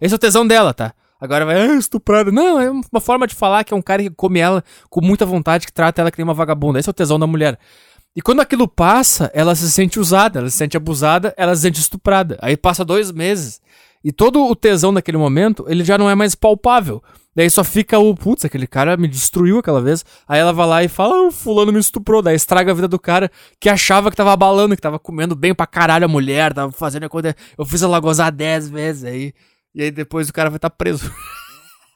Esse 0.00 0.14
é 0.14 0.16
o 0.16 0.18
tesão 0.18 0.46
dela, 0.46 0.72
tá? 0.72 0.94
Agora 1.20 1.44
vai, 1.44 1.60
ah, 1.60 1.74
estuprada. 1.76 2.32
Não, 2.32 2.60
é 2.60 2.70
uma 2.70 3.00
forma 3.00 3.26
de 3.26 3.34
falar 3.34 3.64
que 3.64 3.72
é 3.72 3.76
um 3.76 3.82
cara 3.82 4.02
que 4.02 4.10
come 4.10 4.40
ela 4.40 4.64
com 4.88 5.00
muita 5.00 5.26
vontade, 5.26 5.66
que 5.66 5.72
trata 5.72 6.00
ela 6.00 6.10
que 6.10 6.18
nem 6.18 6.24
uma 6.24 6.34
vagabunda. 6.34 6.78
Esse 6.78 6.88
é 6.88 6.90
o 6.90 6.94
tesão 6.94 7.18
da 7.18 7.26
mulher. 7.26 7.58
E 8.14 8.20
quando 8.20 8.40
aquilo 8.40 8.68
passa, 8.68 9.30
ela 9.32 9.54
se 9.54 9.70
sente 9.70 9.98
usada, 9.98 10.40
ela 10.40 10.50
se 10.50 10.56
sente 10.56 10.76
abusada, 10.76 11.34
ela 11.36 11.54
se 11.54 11.62
sente 11.62 11.80
estuprada. 11.80 12.38
Aí 12.42 12.56
passa 12.56 12.84
dois 12.84 13.10
meses. 13.10 13.60
E 14.04 14.12
todo 14.12 14.44
o 14.44 14.56
tesão 14.56 14.92
naquele 14.92 15.16
momento, 15.16 15.64
ele 15.68 15.84
já 15.84 15.96
não 15.96 16.10
é 16.10 16.14
mais 16.14 16.34
palpável. 16.34 17.02
Daí 17.34 17.48
só 17.48 17.64
fica 17.64 17.98
o, 17.98 18.14
putz, 18.14 18.44
aquele 18.44 18.66
cara 18.66 18.96
me 18.96 19.08
destruiu 19.08 19.58
aquela 19.58 19.80
vez. 19.80 20.04
Aí 20.28 20.38
ela 20.38 20.52
vai 20.52 20.66
lá 20.66 20.84
e 20.84 20.88
fala, 20.88 21.14
ah, 21.14 21.28
o 21.28 21.32
fulano 21.32 21.72
me 21.72 21.78
estuprou. 21.78 22.20
Daí 22.20 22.36
estraga 22.36 22.72
a 22.72 22.74
vida 22.74 22.88
do 22.88 22.98
cara 22.98 23.30
que 23.58 23.70
achava 23.70 24.10
que 24.10 24.16
tava 24.16 24.32
abalando, 24.32 24.76
que 24.76 24.82
tava 24.82 24.98
comendo 24.98 25.34
bem 25.34 25.54
pra 25.54 25.66
caralho 25.66 26.04
a 26.04 26.08
mulher, 26.08 26.52
tava 26.52 26.70
fazendo 26.72 27.04
a 27.04 27.08
coisa. 27.08 27.34
Eu 27.56 27.64
fiz 27.64 27.82
ela 27.82 27.98
gozar 28.00 28.30
dez 28.30 28.68
vezes 28.68 29.04
aí. 29.04 29.32
E 29.74 29.82
aí 29.82 29.90
depois 29.90 30.28
o 30.28 30.32
cara 30.32 30.50
vai 30.50 30.58
estar 30.58 30.68
tá 30.68 30.76
preso. 30.76 31.10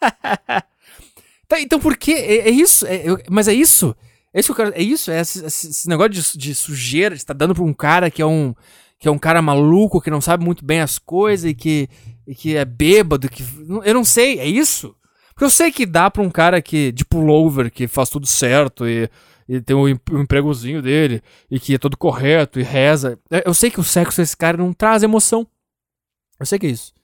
tá, 1.47 1.61
então 1.61 1.79
por 1.79 1.97
que? 1.97 2.13
É, 2.13 2.49
é 2.49 2.51
isso, 2.51 2.87
é, 2.87 3.05
mas 3.29 3.47
é 3.47 3.53
isso. 3.53 3.95
É 4.33 4.41
isso 4.41 4.55
que 4.55 4.61
eu 4.61 4.67
quero. 4.67 4.79
É 4.79 4.83
isso, 4.83 5.11
é 5.11 5.21
esse, 5.21 5.45
esse 5.45 5.89
negócio 5.89 6.11
de, 6.11 6.39
de 6.39 6.55
sujeira, 6.55 7.15
de 7.15 7.25
tá 7.25 7.35
dando 7.35 7.55
pra 7.55 7.65
um 7.65 7.75
cara 7.75 8.11
que 8.11 8.23
é 8.23 8.27
um. 8.27 8.55
Que 8.99 9.09
é 9.09 9.11
um 9.11 9.19
cara 9.19 9.43
maluco, 9.43 10.01
que 10.01 10.11
não 10.11 10.23
sabe 10.23 10.43
muito 10.43 10.65
bem 10.65 10.81
as 10.81 10.99
coisas 10.99 11.51
e 11.51 11.55
que, 11.55 11.87
e 12.27 12.35
que 12.35 12.57
é 12.57 12.65
bêbado, 12.65 13.29
que. 13.29 13.45
Eu 13.85 13.93
não 13.93 14.05
sei, 14.05 14.39
é 14.39 14.47
isso? 14.47 14.97
Porque 15.37 15.45
eu 15.45 15.51
sei 15.51 15.71
que 15.71 15.85
dá 15.85 16.11
pra 16.11 16.23
um 16.23 16.31
cara 16.31 16.63
que, 16.63 16.91
de 16.91 17.05
pullover, 17.05 17.71
que 17.71 17.87
faz 17.87 18.09
tudo 18.09 18.27
certo 18.27 18.89
e, 18.89 19.07
e 19.47 19.61
tem 19.61 19.77
o 19.77 19.85
um, 19.85 19.89
empregozinho 20.19 20.81
dele 20.81 21.23
e 21.51 21.61
que 21.61 21.75
é 21.75 21.79
todo 21.79 21.95
correto 21.95 22.59
e 22.59 22.63
reza. 22.63 23.19
É, 23.31 23.47
eu 23.47 23.53
sei 23.53 23.71
que 23.71 23.79
o 23.79 23.85
sexo 23.85 24.23
desse 24.23 24.35
cara 24.35 24.57
não 24.57 24.73
traz 24.73 25.03
emoção. 25.03 25.47
Eu 26.41 26.47
sei 26.47 26.59
que 26.59 26.67
é 26.67 26.71
isso. 26.71 26.95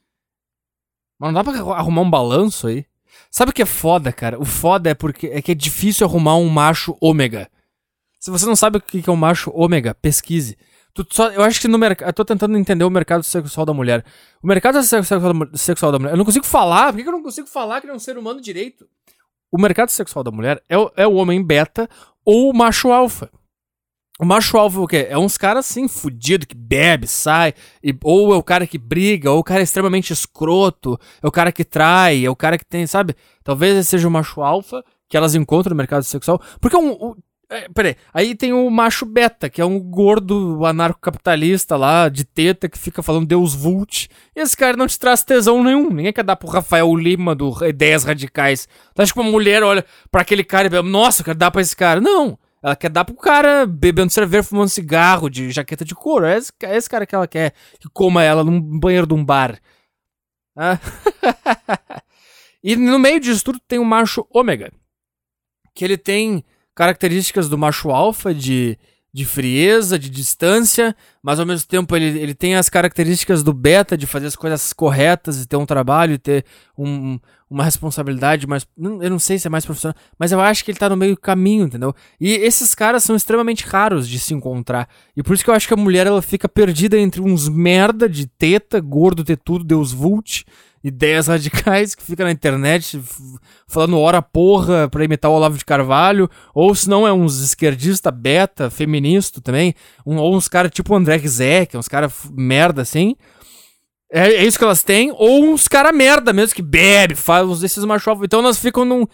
Mas 1.18 1.30
não 1.30 1.35
dá 1.35 1.45
pra 1.45 1.74
arrumar 1.74 2.01
um 2.01 2.11
balanço 2.11 2.68
aí? 2.68 2.87
Sabe 3.30 3.51
o 3.51 3.55
que 3.55 3.61
é 3.61 3.66
foda, 3.66 4.11
cara? 4.11 4.41
O 4.41 4.47
foda 4.47 4.89
é 4.89 4.95
porque 4.95 5.26
é 5.26 5.43
que 5.43 5.53
é 5.53 5.55
difícil 5.55 6.07
arrumar 6.07 6.37
um 6.37 6.49
macho 6.49 6.97
ômega. 7.03 7.51
Se 8.18 8.30
você 8.30 8.47
não 8.47 8.57
sabe 8.57 8.78
o 8.78 8.80
que 8.80 9.03
é 9.07 9.12
um 9.12 9.16
macho 9.16 9.51
ômega, 9.55 9.95
pesquise. 9.95 10.57
Tu 10.95 11.07
só, 11.11 11.30
eu 11.30 11.43
acho 11.43 11.61
que 11.61 11.68
no 11.68 11.78
mercado. 11.78 12.09
Eu 12.09 12.12
tô 12.12 12.24
tentando 12.24 12.57
entender 12.57 12.84
o 12.84 12.90
mercado 12.90 13.22
sexual 13.22 13.64
da 13.64 13.72
mulher. 13.72 14.05
O 14.43 14.47
mercado 14.47 14.82
sexual 14.82 15.90
da, 15.93 15.99
mulher. 15.99 16.12
Eu 16.12 16.18
não 16.18 16.24
consigo 16.24 16.45
falar. 16.45 16.93
Por 16.93 17.03
que, 17.03 17.09
eu 17.09 17.12
não 17.12 17.22
consigo 17.22 17.47
falar 17.47 17.80
que 17.80 17.86
ele 17.86 17.93
é 17.93 17.97
um 17.97 18.01
ser 18.01 18.18
humano 18.18 18.40
direito? 18.40 18.86
O 19.51 19.61
mercado 19.61 19.90
sexual 19.90 20.22
da 20.22 20.30
mulher 20.30 20.62
é, 20.68 20.76
é 20.97 21.07
o 21.07 21.14
homem 21.14 21.43
beta 21.43 21.88
ou 22.24 22.51
o 22.51 22.55
macho 22.55 22.93
alfa. 22.93 23.30
O 24.20 24.24
macho 24.24 24.57
alfa 24.59 24.78
é 24.78 24.80
o 24.80 24.86
quê? 24.86 25.07
É 25.11 25.18
uns 25.18 25.38
caras 25.38 25.68
assim, 25.68 25.88
fudido, 25.88 26.47
que 26.47 26.55
bebe, 26.55 27.07
sai, 27.09 27.55
e, 27.82 27.97
ou 28.05 28.32
é 28.32 28.36
o 28.36 28.43
cara 28.43 28.66
que 28.66 28.78
briga, 28.78 29.30
ou 29.32 29.38
o 29.38 29.45
cara 29.45 29.61
é 29.61 29.64
extremamente 29.64 30.12
escroto, 30.12 30.99
é 31.22 31.26
o 31.26 31.30
cara 31.30 31.51
que 31.51 31.64
trai, 31.64 32.24
é 32.24 32.30
o 32.30 32.36
cara 32.36 32.57
que 32.57 32.64
tem, 32.64 32.86
sabe? 32.86 33.16
Talvez 33.43 33.88
seja 33.88 34.07
o 34.07 34.11
macho 34.11 34.43
alfa 34.43 34.84
que 35.09 35.16
elas 35.16 35.34
encontram 35.34 35.70
no 35.70 35.76
mercado 35.76 36.05
sexual. 36.05 36.40
Porque 36.61 36.76
um, 36.76 36.93
um, 36.93 37.14
é, 37.53 37.68
peraí. 37.68 37.96
Aí 38.14 38.34
tem 38.34 38.50
o 38.55 38.70
macho 38.70 39.05
beta, 39.05 39.50
que 39.50 39.61
é 39.61 39.64
um 39.64 39.78
gordo 39.78 40.64
anarcocapitalista 40.64 41.76
lá, 41.76 42.09
de 42.09 42.24
teta, 42.24 42.66
que 42.66 42.78
fica 42.78 43.03
falando 43.03 43.26
Deus 43.26 43.55
Vult. 43.55 44.09
E 44.34 44.40
esse 44.40 44.57
cara 44.57 44.74
não 44.74 44.86
te 44.86 44.98
traz 44.98 45.22
tesão 45.22 45.62
nenhum. 45.62 45.90
Ninguém 45.90 46.14
quer 46.14 46.24
dar 46.24 46.36
pro 46.36 46.48
Rafael 46.48 46.96
Lima 46.96 47.34
do 47.34 47.53
Ideias 47.66 48.05
Radicais. 48.05 48.66
Tu 48.94 49.03
acha 49.03 49.12
que 49.12 49.20
uma 49.20 49.30
mulher 49.30 49.62
olha 49.62 49.84
para 50.11 50.22
aquele 50.22 50.42
cara 50.42 50.66
e 50.66 50.70
pensa, 50.70 50.82
nossa, 50.82 51.22
quer 51.22 51.34
dar 51.34 51.50
pra 51.50 51.61
esse 51.61 51.76
cara. 51.76 52.00
Não. 52.00 52.38
Ela 52.62 52.74
quer 52.74 52.88
dar 52.88 53.05
pro 53.05 53.14
cara 53.16 53.66
bebendo 53.66 54.11
cerveja, 54.11 54.44
fumando 54.44 54.70
cigarro, 54.70 55.28
de 55.28 55.50
jaqueta 55.50 55.84
de 55.84 55.94
couro. 55.94 56.24
É 56.24 56.38
esse, 56.38 56.50
é 56.62 56.74
esse 56.74 56.88
cara 56.88 57.05
que 57.05 57.14
ela 57.14 57.28
quer 57.28 57.53
que 57.78 57.88
coma 57.92 58.22
ela 58.22 58.42
num 58.42 58.59
banheiro 58.61 59.07
de 59.07 59.12
um 59.12 59.22
bar. 59.22 59.61
Ah. 60.57 60.78
e 62.64 62.76
no 62.76 62.98
meio 62.98 63.20
disso 63.20 63.44
tudo 63.44 63.61
tem 63.68 63.78
o 63.78 63.84
macho 63.84 64.26
ômega. 64.30 64.72
Que 65.74 65.84
ele 65.84 65.98
tem 65.98 66.42
características 66.75 67.49
do 67.49 67.59
macho 67.59 67.91
alfa 67.91 68.35
de, 68.35 68.79
de 69.12 69.25
frieza, 69.25 69.99
de 69.99 70.09
distância, 70.09 70.97
mas 71.23 71.39
ao 71.39 71.47
mesmo 71.47 71.68
tempo 71.68 71.95
ele, 71.95 72.18
ele 72.18 72.35
tem 72.35 72.55
as 72.55 72.68
características 72.68 73.43
do 73.43 73.53
beta 73.53 73.97
de 73.97 74.07
fazer 74.07 74.27
as 74.27 74.37
coisas 74.37 74.73
corretas 74.73 75.43
e 75.43 75.47
ter 75.47 75.57
um 75.57 75.66
trabalho 75.66 76.14
e 76.14 76.18
ter 76.18 76.45
um, 76.77 77.20
uma 77.53 77.64
responsabilidade 77.64 78.46
mais. 78.46 78.66
Eu 78.76 79.11
não 79.11 79.18
sei 79.18 79.38
se 79.38 79.46
é 79.46 79.50
mais 79.50 79.64
profissional, 79.64 79.94
mas 80.18 80.32
eu 80.32 80.40
acho 80.40 80.64
que 80.64 80.70
ele 80.70 80.78
tá 80.78 80.88
no 80.88 80.96
meio 80.96 81.16
caminho, 81.16 81.66
entendeu? 81.66 81.94
E 82.18 82.32
esses 82.32 82.74
caras 82.74 83.05
são 83.05 83.14
extremamente 83.14 83.66
raros 83.66 84.09
de 84.09 84.18
se 84.18 84.32
encontrar. 84.32 84.88
E 85.14 85.22
por 85.22 85.34
isso 85.34 85.44
que 85.44 85.50
eu 85.50 85.55
acho 85.55 85.68
que 85.68 85.74
a 85.74 85.76
mulher 85.76 86.07
ela 86.07 86.22
fica 86.22 86.48
perdida 86.48 86.98
entre 86.98 87.20
uns 87.20 87.48
merda 87.48 88.09
de 88.09 88.26
teta, 88.26 88.80
gordo, 88.80 89.22
ter 89.22 89.36
tudo, 89.36 89.64
Deus 89.64 89.92
vult 89.92 90.44
ideias 90.82 91.26
radicais 91.28 91.94
que 91.94 92.03
fica 92.03 92.24
na 92.24 92.32
internet 92.32 93.00
falando 93.68 93.98
hora 93.98 94.20
porra 94.20 94.88
pra 94.88 95.05
imitar 95.05 95.30
o 95.30 95.34
Olavo 95.34 95.57
de 95.57 95.64
Carvalho, 95.64 96.28
ou 96.55 96.74
se 96.74 96.88
não 96.88 97.07
é 97.07 97.12
uns 97.12 97.38
esquerdista 97.40 98.11
beta, 98.11 98.70
feminista 98.70 99.40
também, 99.40 99.74
um, 100.05 100.16
ou 100.16 100.34
uns 100.34 100.48
caras 100.48 100.72
tipo 100.72 100.94
André 100.94 101.18
Gizek, 101.18 101.76
uns 101.76 101.88
caras 101.88 102.12
merda 102.32 102.82
assim. 102.82 103.14
É, 104.15 104.35
é, 104.35 104.45
isso 104.45 104.59
que 104.59 104.65
elas 104.65 104.83
têm, 104.83 105.11
ou 105.11 105.43
uns 105.43 105.67
caras 105.67 105.97
merda 105.97 106.35
mesmo 106.35 106.55
que 106.55 106.61
bebe, 106.61 107.15
faz 107.15 107.49
uns 107.49 107.61
desses 107.61 107.83
machos. 107.83 108.19
Então 108.23 108.41
elas 108.41 108.59
ficam 108.59 108.85
num. 108.85 109.07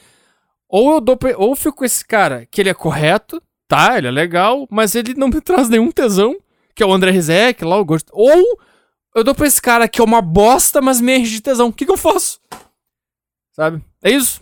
Ou 0.68 0.94
eu 0.94 1.00
dou. 1.00 1.16
Ou 1.36 1.50
eu 1.50 1.56
fico 1.56 1.76
com 1.76 1.84
esse 1.84 2.04
cara 2.04 2.44
que 2.46 2.60
ele 2.60 2.68
é 2.68 2.74
correto, 2.74 3.40
tá? 3.68 3.96
Ele 3.96 4.08
é 4.08 4.10
legal, 4.10 4.66
mas 4.68 4.96
ele 4.96 5.14
não 5.14 5.28
me 5.28 5.40
traz 5.40 5.68
nenhum 5.68 5.92
tesão, 5.92 6.36
que 6.74 6.82
é 6.82 6.86
o 6.86 6.92
André 6.92 7.12
Rizek, 7.12 7.64
lá 7.64 7.76
eu 7.76 7.84
gosto. 7.84 8.10
Ou 8.12 8.58
eu 9.14 9.22
dou 9.22 9.36
pra 9.36 9.46
esse 9.46 9.62
cara 9.62 9.86
que 9.86 10.00
é 10.00 10.04
uma 10.04 10.20
bosta, 10.20 10.80
mas 10.80 11.00
me 11.00 11.16
enche 11.16 11.30
de 11.30 11.42
tesão. 11.42 11.68
O 11.68 11.72
que, 11.72 11.86
que 11.86 11.92
eu 11.92 11.96
faço? 11.96 12.40
Sabe? 13.52 13.80
É 14.02 14.10
isso. 14.10 14.40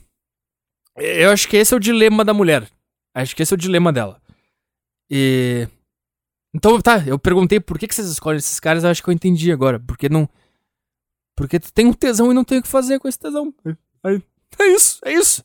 Eu 0.96 1.30
acho 1.30 1.46
que 1.48 1.58
esse 1.58 1.74
é 1.74 1.76
o 1.76 1.80
dilema 1.80 2.24
da 2.24 2.32
mulher. 2.32 2.66
Acho 3.14 3.36
que 3.36 3.42
esse 3.42 3.52
é 3.52 3.56
o 3.56 3.58
dilema 3.58 3.92
dela. 3.92 4.20
E. 5.10 5.68
Então, 6.54 6.80
tá, 6.80 7.02
eu 7.06 7.18
perguntei 7.18 7.60
por 7.60 7.78
que, 7.78 7.86
que 7.86 7.94
vocês 7.94 8.08
escolhem 8.08 8.38
esses 8.38 8.58
caras, 8.58 8.84
eu 8.84 8.90
acho 8.90 9.02
que 9.02 9.10
eu 9.10 9.14
entendi 9.14 9.52
agora. 9.52 9.78
Porque 9.78 10.08
não. 10.08 10.26
Porque 11.36 11.60
tu 11.60 11.72
tem 11.72 11.86
um 11.86 11.92
tesão 11.92 12.30
e 12.30 12.34
não 12.34 12.44
tem 12.44 12.58
o 12.58 12.62
que 12.62 12.68
fazer 12.68 12.98
com 12.98 13.06
esse 13.06 13.18
tesão. 13.18 13.54
É, 14.04 14.14
é 14.58 14.66
isso, 14.68 14.98
é 15.04 15.12
isso. 15.12 15.44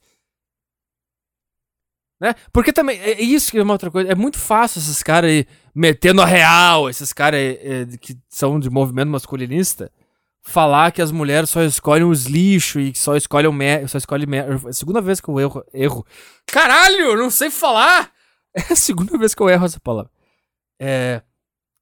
Né? 2.20 2.34
Porque 2.54 2.72
também, 2.72 3.00
é, 3.00 3.14
é 3.14 3.22
isso 3.22 3.52
que 3.52 3.58
é 3.58 3.64
uma 3.64 3.74
outra 3.74 3.92
coisa. 3.92 4.12
É 4.12 4.16
muito 4.16 4.40
fácil 4.40 4.80
esses 4.80 5.04
caras 5.04 5.30
aí 5.30 5.48
metendo 5.74 6.22
a 6.22 6.26
real, 6.26 6.90
esses 6.90 7.12
caras 7.12 7.40
é, 7.40 7.86
que 8.00 8.18
são 8.30 8.60
de 8.60 8.70
movimento 8.70 9.10
masculinista, 9.10 9.92
falar 10.44 10.92
que 10.92 11.02
as 11.02 11.12
mulheres 11.12 11.50
só 11.50 11.64
escolhem 11.64 12.06
os 12.06 12.26
lixos 12.26 12.82
e 12.82 12.94
só 12.96 13.16
escolhem 13.16 13.52
mer 13.52 13.88
só 13.88 13.98
escolhem 13.98 14.28
mer 14.28 14.46
É 14.50 14.70
a 14.70 14.74
segunda 14.74 15.02
vez 15.02 15.20
que 15.20 15.30
eu 15.30 15.40
erro, 15.40 15.64
erro. 15.74 16.06
Caralho, 16.46 17.18
não 17.18 17.30
sei 17.30 17.50
falar! 17.50 18.12
É 18.54 18.74
a 18.74 18.76
segunda 18.76 19.18
vez 19.18 19.34
que 19.34 19.42
eu 19.42 19.48
erro 19.48 19.66
essa 19.66 19.80
palavra. 19.80 20.12
É. 20.78 21.22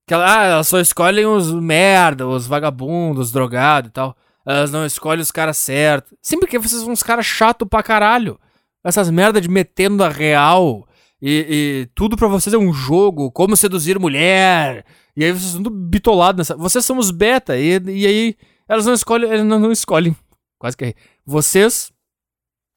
Que 0.10 0.16
ela, 0.16 0.26
ah, 0.26 0.46
elas 0.46 0.68
só 0.68 0.80
escolhem 0.80 1.28
os 1.28 1.54
merda, 1.54 2.28
os 2.28 2.48
vagabundos, 2.48 3.28
os 3.28 3.32
drogados 3.32 3.90
e 3.90 3.94
tal. 3.94 4.18
Elas 4.44 4.72
não 4.72 4.84
escolhem 4.84 5.22
os 5.22 5.32
caras 5.32 5.56
certos. 5.56 6.18
Sempre 6.20 6.48
que 6.48 6.58
vocês 6.58 6.82
são 6.82 6.92
uns 6.92 7.04
caras 7.04 7.28
chato 7.28 7.64
pra 7.64 7.84
caralho. 7.84 8.40
Essas 8.84 9.12
merda 9.12 9.40
de 9.40 9.48
metendo 9.48 10.04
a 10.04 10.10
real 10.10 10.88
e, 11.22 11.86
e 11.86 11.90
tudo 11.94 12.18
para 12.18 12.28
vocês 12.28 12.52
é 12.52 12.58
um 12.58 12.74
jogo, 12.74 13.32
como 13.32 13.56
seduzir 13.56 14.00
mulher. 14.00 14.84
E 15.16 15.24
aí 15.24 15.32
vocês 15.32 15.54
estão 15.54 15.72
tudo 15.72 16.40
nessa. 16.40 16.58
Vocês 16.58 16.84
são 16.84 16.98
os 16.98 17.12
beta, 17.12 17.56
e, 17.56 17.78
e 17.78 18.08
aí 18.08 18.36
elas 18.68 18.88
não 18.88 18.96
escolhem, 18.96 19.30
elas 19.30 19.46
não, 19.46 19.60
não 19.60 19.72
escolhem. 19.72 20.16
Quase 20.58 20.76
que 20.76 20.86
aí. 20.86 20.96
Vocês. 21.24 21.92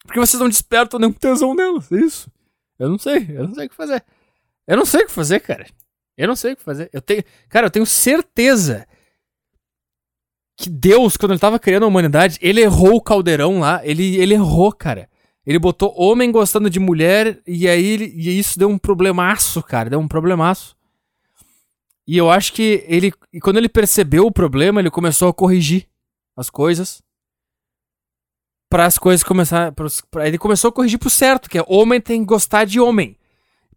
Porque 0.05 0.19
vocês 0.19 0.39
não 0.39 0.49
despertam 0.49 0.99
nenhum 0.99 1.13
tesão 1.13 1.55
nelas, 1.55 1.91
é 1.91 1.95
isso. 1.95 2.31
Eu 2.77 2.89
não 2.89 2.99
sei, 2.99 3.25
eu 3.27 3.47
não 3.47 3.55
sei 3.55 3.65
o 3.65 3.69
que 3.69 3.75
fazer. 3.75 4.05
Eu 4.67 4.77
não 4.77 4.85
sei 4.85 5.01
o 5.01 5.07
que 5.07 5.11
fazer, 5.11 5.39
cara. 5.39 5.65
Eu 6.17 6.27
não 6.27 6.35
sei 6.35 6.53
o 6.53 6.55
que 6.55 6.63
fazer. 6.63 6.89
Eu 6.93 7.01
tenho. 7.01 7.23
Cara, 7.49 7.67
eu 7.67 7.71
tenho 7.71 7.85
certeza 7.85 8.87
que 10.55 10.69
Deus, 10.69 11.17
quando 11.17 11.31
ele 11.31 11.39
tava 11.39 11.59
criando 11.59 11.83
a 11.83 11.87
humanidade, 11.87 12.37
ele 12.41 12.61
errou 12.61 12.95
o 12.95 13.01
caldeirão 13.01 13.59
lá. 13.59 13.81
Ele, 13.83 14.15
ele 14.17 14.33
errou, 14.33 14.71
cara. 14.71 15.09
Ele 15.45 15.59
botou 15.59 15.93
homem 15.97 16.31
gostando 16.31 16.69
de 16.69 16.79
mulher 16.79 17.41
e 17.45 17.67
aí 17.67 17.85
ele, 17.85 18.13
e 18.15 18.39
isso 18.39 18.57
deu 18.57 18.69
um 18.69 18.77
problemaço, 18.77 19.61
cara. 19.61 19.89
Deu 19.89 19.99
um 19.99 20.07
problemaço. 20.07 20.75
E 22.07 22.17
eu 22.17 22.29
acho 22.29 22.53
que 22.53 22.83
ele. 22.87 23.11
Quando 23.41 23.57
ele 23.57 23.69
percebeu 23.69 24.25
o 24.25 24.31
problema, 24.31 24.79
ele 24.79 24.91
começou 24.91 25.27
a 25.29 25.33
corrigir 25.33 25.87
as 26.35 26.49
coisas. 26.49 27.01
Para 28.69 28.85
as 28.85 28.97
coisas 28.97 29.23
começar. 29.23 29.71
Pra, 29.71 30.27
ele 30.27 30.37
começou 30.37 30.69
a 30.69 30.71
corrigir 30.71 30.99
pro 30.99 31.09
certo, 31.09 31.49
que 31.49 31.57
é 31.57 31.65
homem 31.67 31.99
tem 31.99 32.21
que 32.21 32.27
gostar 32.27 32.65
de 32.65 32.79
homem. 32.79 33.17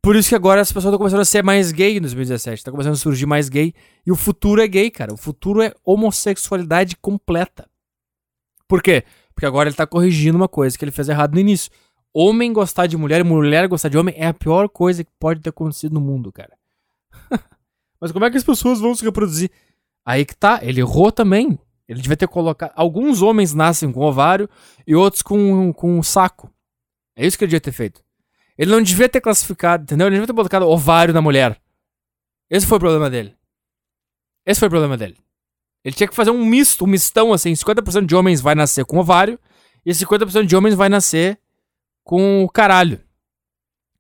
Por 0.07 0.15
isso 0.15 0.29
que 0.29 0.37
agora 0.37 0.61
as 0.61 0.69
pessoas 0.69 0.85
estão 0.85 0.99
começando 0.99 1.23
a 1.23 1.25
ser 1.25 1.43
mais 1.43 1.73
gay 1.73 1.97
em 1.97 2.01
2017. 2.01 2.63
Tá 2.63 2.71
começando 2.71 2.93
a 2.93 2.97
surgir 2.97 3.27
mais 3.27 3.49
gay. 3.49 3.75
E 4.07 4.13
o 4.13 4.15
futuro 4.15 4.63
é 4.63 4.69
gay, 4.69 4.89
cara. 4.89 5.13
O 5.13 5.17
futuro 5.17 5.61
é 5.61 5.75
homossexualidade 5.85 6.95
completa. 6.95 7.69
Por 8.69 8.81
quê? 8.81 9.03
Porque 9.35 9.45
agora 9.45 9.69
ele 9.69 9.75
tá 9.75 9.85
corrigindo 9.85 10.37
uma 10.37 10.47
coisa 10.47 10.79
que 10.79 10.85
ele 10.85 10.93
fez 10.93 11.09
errado 11.09 11.35
no 11.35 11.41
início. 11.41 11.73
Homem 12.15 12.53
gostar 12.53 12.87
de 12.87 12.97
mulher 12.97 13.21
e 13.21 13.25
mulher 13.25 13.67
gostar 13.67 13.89
de 13.89 13.99
homem 13.99 14.15
é 14.17 14.29
a 14.29 14.33
pior 14.33 14.69
coisa 14.69 15.03
que 15.03 15.11
pode 15.19 15.41
ter 15.41 15.51
acontecido 15.51 15.95
no 15.95 16.01
mundo, 16.01 16.31
cara. 16.31 16.57
Mas 18.01 18.13
como 18.13 18.25
é 18.27 18.31
que 18.31 18.37
as 18.37 18.45
pessoas 18.45 18.79
vão 18.79 18.95
se 18.95 19.05
reproduzir? 19.05 19.51
Aí 20.05 20.25
que 20.25 20.37
tá, 20.37 20.61
ele 20.63 20.81
errou 20.81 21.11
também. 21.11 21.59
Ele 21.89 22.01
devia 22.01 22.17
ter 22.17 22.29
colocado. 22.29 22.71
Alguns 22.77 23.23
homens 23.23 23.53
nascem 23.53 23.91
com 23.91 24.03
ovário 24.03 24.49
e 24.87 24.95
outros 24.95 25.23
com, 25.23 25.73
com 25.73 25.99
um 25.99 26.03
saco. 26.05 26.49
É 27.17 27.27
isso 27.27 27.37
que 27.37 27.43
ele 27.43 27.51
devia 27.51 27.61
ter 27.61 27.73
feito. 27.73 28.06
Ele 28.57 28.71
não 28.71 28.83
devia 28.83 29.09
ter 29.09 29.21
classificado, 29.21 29.83
entendeu? 29.83 30.07
Ele 30.07 30.17
devia 30.17 30.27
ter 30.27 30.33
colocado 30.35 30.69
ovário 30.69 31.13
na 31.13 31.21
mulher. 31.21 31.61
Esse 32.49 32.67
foi 32.67 32.77
o 32.77 32.81
problema 32.81 33.11
dele. 33.11 33.35
Esse 34.45 34.61
foi 34.61 34.69
o 34.69 34.71
problema 34.71 34.97
dele. 34.97 35.19
Ele 35.85 35.95
tinha 35.95 36.09
que 36.09 36.15
fazer 36.15 36.31
um 36.31 36.45
misto, 36.45 36.85
um 36.85 36.89
mistão 36.89 37.33
assim. 37.33 37.53
50% 37.53 38.07
de 38.07 38.17
homens 38.17 38.41
vai 38.41 38.55
nascer 38.55 38.85
com 38.85 38.99
ovário 38.99 39.39
e 39.85 39.93
50% 39.93 40.47
de 40.47 40.57
homens 40.57 40.75
vai 40.75 40.89
nascer 40.89 41.39
com 42.03 42.45
o 42.45 42.49
caralho. 42.49 43.01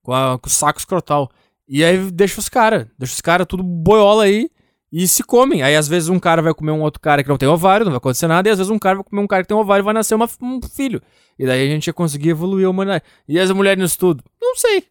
Com, 0.02 0.12
a, 0.12 0.38
com 0.38 0.48
o 0.48 0.50
saco 0.50 0.78
escrotal. 0.78 1.30
E 1.68 1.84
aí 1.84 2.11
deixa 2.11 2.40
os 2.40 2.48
caras. 2.48 2.86
Deixa 2.98 3.14
os 3.14 3.20
caras 3.20 3.46
tudo 3.46 3.62
boiola 3.62 4.24
aí 4.24 4.50
e 4.93 5.07
se 5.07 5.22
comem. 5.22 5.62
Aí 5.62 5.74
às 5.76 5.89
vezes 5.89 6.09
um 6.09 6.18
cara 6.18 6.41
vai 6.41 6.55
comer 6.55 6.70
um 6.72 6.80
outro 6.80 7.01
cara 7.01 7.22
que 7.22 7.28
não 7.28 7.37
tem 7.37 7.49
ovário, 7.49 7.84
não 7.84 7.93
vai 7.93 7.99
acontecer 7.99 8.26
nada. 8.26 8.49
E 8.49 8.53
às 8.53 8.59
vezes 8.59 8.70
um 8.70 8.78
cara 8.78 8.97
vai 8.97 9.05
comer 9.05 9.22
um 9.22 9.26
cara 9.26 9.43
que 9.43 9.49
tem 9.49 9.57
ovário 9.57 9.82
e 9.82 9.84
vai 9.84 9.95
nascer 9.95 10.14
uma, 10.14 10.28
um 10.41 10.61
filho. 10.62 11.03
E 11.39 11.47
daí 11.47 11.66
a 11.66 11.70
gente 11.70 11.87
ia 11.87 11.93
conseguir 11.93 12.30
evoluir 12.30 12.66
a 12.66 12.70
humanidade. 12.70 13.05
E 13.28 13.39
as 13.39 13.51
mulheres 13.51 13.82
nisso 13.82 13.99
tudo? 13.99 14.24
Não 14.41 14.57
sei. 14.57 14.84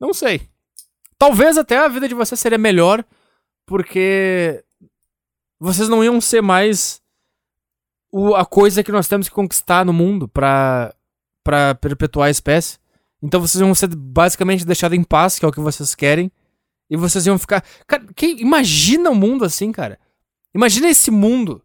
Não 0.00 0.12
sei. 0.14 0.42
Talvez 1.18 1.56
até 1.56 1.78
a 1.78 1.88
vida 1.88 2.08
de 2.08 2.14
vocês 2.14 2.38
seria 2.38 2.58
melhor 2.58 3.04
porque 3.64 4.62
vocês 5.58 5.88
não 5.88 6.04
iam 6.04 6.20
ser 6.20 6.42
mais 6.42 7.00
o, 8.12 8.34
a 8.34 8.44
coisa 8.44 8.82
que 8.84 8.92
nós 8.92 9.08
temos 9.08 9.28
que 9.28 9.34
conquistar 9.34 9.84
no 9.84 9.92
mundo 9.92 10.28
pra 10.28 10.94
perpetuar 11.80 12.28
a 12.28 12.30
espécie. 12.30 12.78
Então 13.22 13.40
vocês 13.40 13.60
iam 13.60 13.74
ser 13.74 13.94
basicamente 13.94 14.64
deixados 14.64 14.96
em 14.96 15.02
paz, 15.02 15.38
que 15.38 15.44
é 15.44 15.48
o 15.48 15.52
que 15.52 15.60
vocês 15.60 15.94
querem. 15.94 16.30
E 16.88 16.96
vocês 16.96 17.26
iam 17.26 17.38
ficar. 17.38 17.64
Cara, 17.86 18.04
que, 18.14 18.26
imagina 18.40 19.10
um 19.10 19.14
mundo 19.14 19.44
assim, 19.44 19.72
cara. 19.72 19.98
Imagina 20.54 20.88
esse 20.88 21.10
mundo 21.10 21.62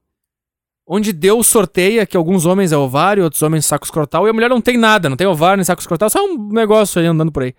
onde 0.85 1.13
Deus 1.13 1.47
sorteia 1.47 2.05
que 2.05 2.17
alguns 2.17 2.45
homens 2.45 2.71
é 2.71 2.77
ovário, 2.77 3.23
outros 3.23 3.41
homens 3.41 3.65
saco 3.65 3.85
escrotal, 3.85 4.27
e 4.27 4.29
a 4.29 4.33
mulher 4.33 4.49
não 4.49 4.59
tem 4.59 4.77
nada, 4.77 5.09
não 5.09 5.15
tem 5.15 5.27
ovário 5.27 5.57
nem 5.57 5.63
saco 5.63 5.81
escrotal, 5.81 6.09
só 6.09 6.19
um 6.25 6.49
negócio 6.49 6.99
aí 6.99 7.07
andando 7.07 7.31
por 7.31 7.43
aí. 7.43 7.55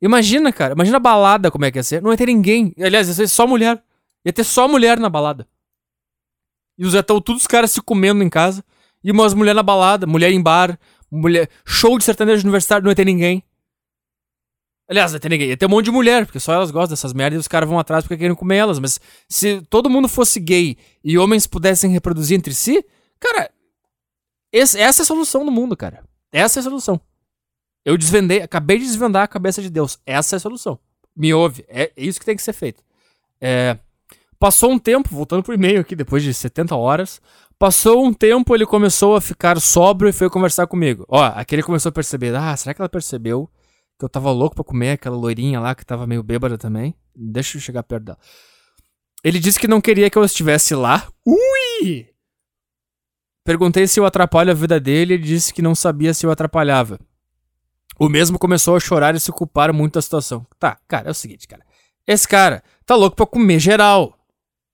Imagina, 0.00 0.52
cara, 0.52 0.74
imagina 0.74 0.96
a 0.96 1.00
balada 1.00 1.50
como 1.50 1.64
é 1.64 1.72
que 1.72 1.78
ia 1.78 1.82
ser. 1.82 2.00
Não 2.00 2.10
ia 2.10 2.16
ter 2.16 2.26
ninguém. 2.26 2.72
Aliás, 2.80 3.08
ia 3.08 3.14
ser 3.14 3.28
só 3.28 3.46
mulher. 3.46 3.82
Ia 4.24 4.32
ter 4.32 4.44
só 4.44 4.68
mulher 4.68 4.98
na 4.98 5.08
balada. 5.08 5.46
E 6.78 6.86
os 6.86 6.94
estão 6.94 7.20
todos 7.20 7.42
os 7.42 7.46
caras 7.48 7.72
se 7.72 7.82
comendo 7.82 8.22
em 8.22 8.28
casa. 8.30 8.64
E 9.02 9.10
umas 9.10 9.34
mulheres 9.34 9.56
na 9.56 9.62
balada, 9.62 10.06
mulher 10.06 10.30
em 10.30 10.40
bar, 10.40 10.78
mulher. 11.10 11.48
Show 11.64 11.98
de 11.98 12.04
sertanejo 12.04 12.44
universitário, 12.44 12.84
não 12.84 12.90
ia 12.90 12.96
ter 12.96 13.04
ninguém. 13.04 13.42
Aliás, 14.88 15.12
ter 15.12 15.28
ninguém. 15.28 15.54
Ter 15.54 15.66
um 15.66 15.68
monte 15.68 15.84
de 15.84 15.90
mulher, 15.90 16.24
porque 16.24 16.40
só 16.40 16.54
elas 16.54 16.70
gostam 16.70 16.90
dessas 16.90 17.12
merdas 17.12 17.36
e 17.36 17.40
os 17.40 17.48
caras 17.48 17.68
vão 17.68 17.78
atrás 17.78 18.04
porque 18.04 18.16
querem 18.16 18.34
comer 18.34 18.56
elas. 18.56 18.78
Mas 18.78 18.98
se 19.28 19.60
todo 19.68 19.90
mundo 19.90 20.08
fosse 20.08 20.40
gay 20.40 20.78
e 21.04 21.18
homens 21.18 21.46
pudessem 21.46 21.90
reproduzir 21.90 22.38
entre 22.38 22.54
si, 22.54 22.82
cara, 23.20 23.50
esse, 24.50 24.80
essa 24.80 25.02
é 25.02 25.04
a 25.04 25.06
solução 25.06 25.44
do 25.44 25.50
mundo, 25.50 25.76
cara. 25.76 26.02
Essa 26.32 26.58
é 26.58 26.60
a 26.60 26.64
solução. 26.64 26.98
Eu 27.84 27.98
desvendei, 27.98 28.40
acabei 28.40 28.78
de 28.78 28.84
desvendar 28.84 29.24
a 29.24 29.28
cabeça 29.28 29.60
de 29.60 29.68
Deus. 29.68 29.98
Essa 30.06 30.36
é 30.36 30.38
a 30.38 30.40
solução. 30.40 30.78
Me 31.14 31.34
ouve. 31.34 31.64
É 31.68 31.92
isso 31.94 32.18
que 32.18 32.24
tem 32.24 32.36
que 32.36 32.42
ser 32.42 32.54
feito. 32.54 32.82
É, 33.40 33.76
passou 34.38 34.70
um 34.70 34.78
tempo, 34.78 35.10
voltando 35.10 35.42
pro 35.42 35.54
e-mail 35.54 35.80
aqui, 35.80 35.94
depois 35.94 36.22
de 36.22 36.32
70 36.32 36.74
horas. 36.74 37.20
Passou 37.58 38.04
um 38.04 38.12
tempo, 38.12 38.54
ele 38.54 38.64
começou 38.64 39.16
a 39.16 39.20
ficar 39.20 39.60
sóbrio 39.60 40.08
e 40.08 40.12
foi 40.12 40.30
conversar 40.30 40.66
comigo. 40.66 41.04
Ó, 41.08 41.22
aqui 41.22 41.56
ele 41.56 41.62
começou 41.62 41.90
a 41.90 41.92
perceber. 41.92 42.34
Ah, 42.34 42.56
será 42.56 42.72
que 42.72 42.80
ela 42.80 42.88
percebeu 42.88 43.50
que 43.98 44.04
eu 44.04 44.08
tava 44.08 44.30
louco 44.30 44.54
pra 44.54 44.64
comer 44.64 44.92
aquela 44.92 45.16
loirinha 45.16 45.58
lá 45.58 45.74
que 45.74 45.84
tava 45.84 46.06
meio 46.06 46.22
bêbada 46.22 46.56
também? 46.56 46.94
Deixa 47.14 47.56
eu 47.56 47.60
chegar 47.60 47.82
perto 47.82 48.04
dela. 48.04 48.18
Ele 49.24 49.40
disse 49.40 49.58
que 49.58 49.66
não 49.66 49.80
queria 49.80 50.08
que 50.08 50.16
eu 50.16 50.24
estivesse 50.24 50.74
lá. 50.74 51.08
Ui! 51.26 52.08
Perguntei 53.44 53.88
se 53.88 53.98
eu 53.98 54.06
atrapalho 54.06 54.52
a 54.52 54.54
vida 54.54 54.78
dele 54.78 55.14
e 55.14 55.16
ele 55.16 55.24
disse 55.24 55.52
que 55.52 55.62
não 55.62 55.74
sabia 55.74 56.14
se 56.14 56.24
eu 56.24 56.30
atrapalhava. 56.30 57.00
O 57.98 58.08
mesmo 58.08 58.38
começou 58.38 58.76
a 58.76 58.80
chorar 58.80 59.16
e 59.16 59.20
se 59.20 59.32
culpar 59.32 59.72
muito 59.72 59.94
da 59.94 60.02
situação. 60.02 60.46
Tá, 60.58 60.78
cara, 60.86 61.08
é 61.08 61.10
o 61.10 61.14
seguinte, 61.14 61.48
cara. 61.48 61.64
Esse 62.06 62.28
cara 62.28 62.62
tá 62.86 62.94
louco 62.94 63.16
pra 63.16 63.26
comer 63.26 63.58
geral. 63.58 64.16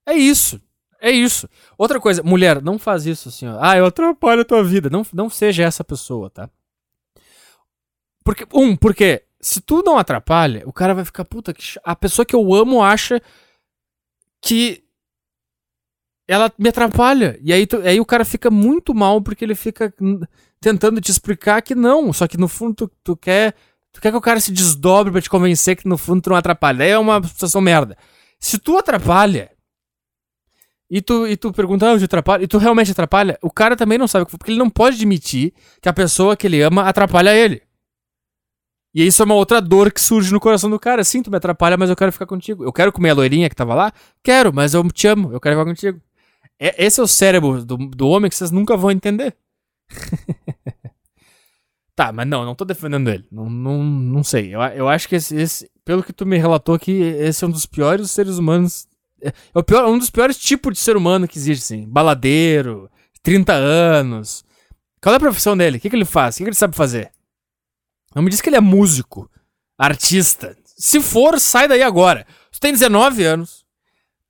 É 0.06 0.12
isso. 0.12 0.60
É 1.00 1.10
isso. 1.10 1.48
Outra 1.78 1.98
coisa, 1.98 2.22
mulher, 2.22 2.60
não 2.60 2.78
faz 2.78 3.06
isso 3.06 3.28
assim, 3.28 3.46
ó. 3.46 3.58
Ah, 3.60 3.76
eu 3.76 3.86
atrapalho 3.86 4.42
a 4.42 4.44
tua 4.44 4.62
vida. 4.62 4.90
Não, 4.90 5.06
não 5.12 5.30
seja 5.30 5.62
essa 5.62 5.82
pessoa, 5.82 6.28
tá? 6.28 6.50
Porque, 8.24 8.46
um, 8.52 8.74
porque 8.74 9.22
se 9.40 9.60
tu 9.60 9.82
não 9.82 9.98
atrapalha, 9.98 10.62
o 10.66 10.72
cara 10.72 10.94
vai 10.94 11.04
ficar, 11.04 11.24
puta, 11.24 11.52
que 11.52 11.78
a 11.84 11.94
pessoa 11.94 12.24
que 12.24 12.34
eu 12.34 12.54
amo 12.54 12.82
acha 12.82 13.20
que 14.40 14.82
ela 16.26 16.50
me 16.58 16.70
atrapalha. 16.70 17.38
E 17.42 17.52
aí, 17.52 17.66
tu, 17.66 17.76
aí 17.78 18.00
o 18.00 18.06
cara 18.06 18.24
fica 18.24 18.50
muito 18.50 18.94
mal 18.94 19.20
porque 19.20 19.44
ele 19.44 19.54
fica 19.54 19.92
tentando 20.60 21.00
te 21.00 21.10
explicar 21.10 21.60
que 21.60 21.74
não. 21.74 22.12
Só 22.12 22.26
que 22.26 22.38
no 22.38 22.48
fundo 22.48 22.74
tu, 22.74 22.90
tu 23.04 23.16
quer. 23.16 23.54
Tu 23.92 24.00
quer 24.00 24.10
que 24.10 24.16
o 24.16 24.20
cara 24.20 24.40
se 24.40 24.50
desdobre 24.50 25.12
pra 25.12 25.20
te 25.20 25.30
convencer 25.30 25.76
que 25.76 25.86
no 25.86 25.96
fundo 25.96 26.22
tu 26.22 26.30
não 26.30 26.36
atrapalha. 26.36 26.84
Aí 26.84 26.90
é 26.90 26.98
uma 26.98 27.22
situação 27.22 27.60
merda. 27.60 27.96
Se 28.40 28.58
tu 28.58 28.78
atrapalha. 28.78 29.50
E 30.90 31.00
tu, 31.00 31.26
e 31.26 31.36
tu 31.36 31.52
pergunta, 31.52 31.88
ah, 31.88 31.94
eu 31.94 32.04
atrapalho, 32.04 32.44
e 32.44 32.46
tu 32.46 32.58
realmente 32.58 32.90
atrapalha, 32.90 33.38
o 33.42 33.50
cara 33.50 33.74
também 33.74 33.96
não 33.96 34.06
sabe, 34.06 34.26
porque 34.30 34.50
ele 34.50 34.58
não 34.58 34.68
pode 34.68 34.96
admitir 34.96 35.52
que 35.80 35.88
a 35.88 35.92
pessoa 35.92 36.36
que 36.36 36.46
ele 36.46 36.60
ama 36.60 36.86
atrapalha 36.86 37.34
ele. 37.34 37.62
E 38.94 39.04
isso 39.04 39.20
é 39.20 39.24
uma 39.24 39.34
outra 39.34 39.60
dor 39.60 39.92
que 39.92 40.00
surge 40.00 40.32
no 40.32 40.38
coração 40.38 40.70
do 40.70 40.78
cara. 40.78 41.02
Sim, 41.02 41.22
tu 41.22 41.30
me 41.30 41.36
atrapalha, 41.36 41.76
mas 41.76 41.90
eu 41.90 41.96
quero 41.96 42.12
ficar 42.12 42.26
contigo. 42.26 42.62
Eu 42.62 42.72
quero 42.72 42.92
comer 42.92 43.10
a 43.10 43.14
loirinha 43.14 43.48
que 43.48 43.56
tava 43.56 43.74
lá? 43.74 43.92
Quero, 44.22 44.54
mas 44.54 44.72
eu 44.72 44.88
te 44.92 45.08
amo, 45.08 45.32
eu 45.32 45.40
quero 45.40 45.56
ficar 45.56 45.64
contigo. 45.64 46.00
É, 46.60 46.84
esse 46.84 47.00
é 47.00 47.02
o 47.02 47.08
cérebro 47.08 47.64
do, 47.64 47.76
do 47.76 48.08
homem 48.08 48.30
que 48.30 48.36
vocês 48.36 48.52
nunca 48.52 48.76
vão 48.76 48.92
entender. 48.92 49.34
tá, 51.96 52.12
mas 52.12 52.26
não, 52.28 52.44
não 52.44 52.54
tô 52.54 52.64
defendendo 52.64 53.10
ele. 53.10 53.26
Não, 53.32 53.50
não, 53.50 53.82
não 53.82 54.22
sei. 54.22 54.54
Eu, 54.54 54.60
eu 54.60 54.88
acho 54.88 55.08
que 55.08 55.16
esse, 55.16 55.34
esse, 55.36 55.68
pelo 55.84 56.02
que 56.02 56.12
tu 56.12 56.24
me 56.24 56.38
relatou 56.38 56.76
aqui, 56.76 56.92
esse 56.92 57.42
é 57.42 57.48
um 57.48 57.50
dos 57.50 57.66
piores 57.66 58.12
seres 58.12 58.38
humanos. 58.38 58.86
É, 59.20 59.28
é 59.28 59.58
o 59.58 59.64
pior, 59.64 59.88
um 59.88 59.98
dos 59.98 60.10
piores 60.10 60.38
tipos 60.38 60.72
de 60.72 60.78
ser 60.78 60.96
humano 60.96 61.26
que 61.26 61.36
existe, 61.36 61.64
assim. 61.64 61.88
Baladeiro, 61.88 62.88
30 63.24 63.52
anos. 63.52 64.44
Qual 65.02 65.12
é 65.12 65.16
a 65.16 65.20
profissão 65.20 65.56
dele? 65.56 65.78
O 65.78 65.80
que, 65.80 65.90
que 65.90 65.96
ele 65.96 66.04
faz? 66.04 66.36
O 66.36 66.38
que, 66.38 66.44
que 66.44 66.50
ele 66.50 66.56
sabe 66.56 66.76
fazer? 66.76 67.10
Não 68.14 68.22
me 68.22 68.30
diz 68.30 68.40
que 68.40 68.48
ele 68.48 68.56
é 68.56 68.60
músico, 68.60 69.30
artista. 69.78 70.56
Se 70.64 71.00
for, 71.00 71.38
sai 71.38 71.68
daí 71.68 71.82
agora. 71.82 72.26
Tu 72.50 72.60
tem 72.60 72.72
19 72.72 73.24
anos. 73.24 73.64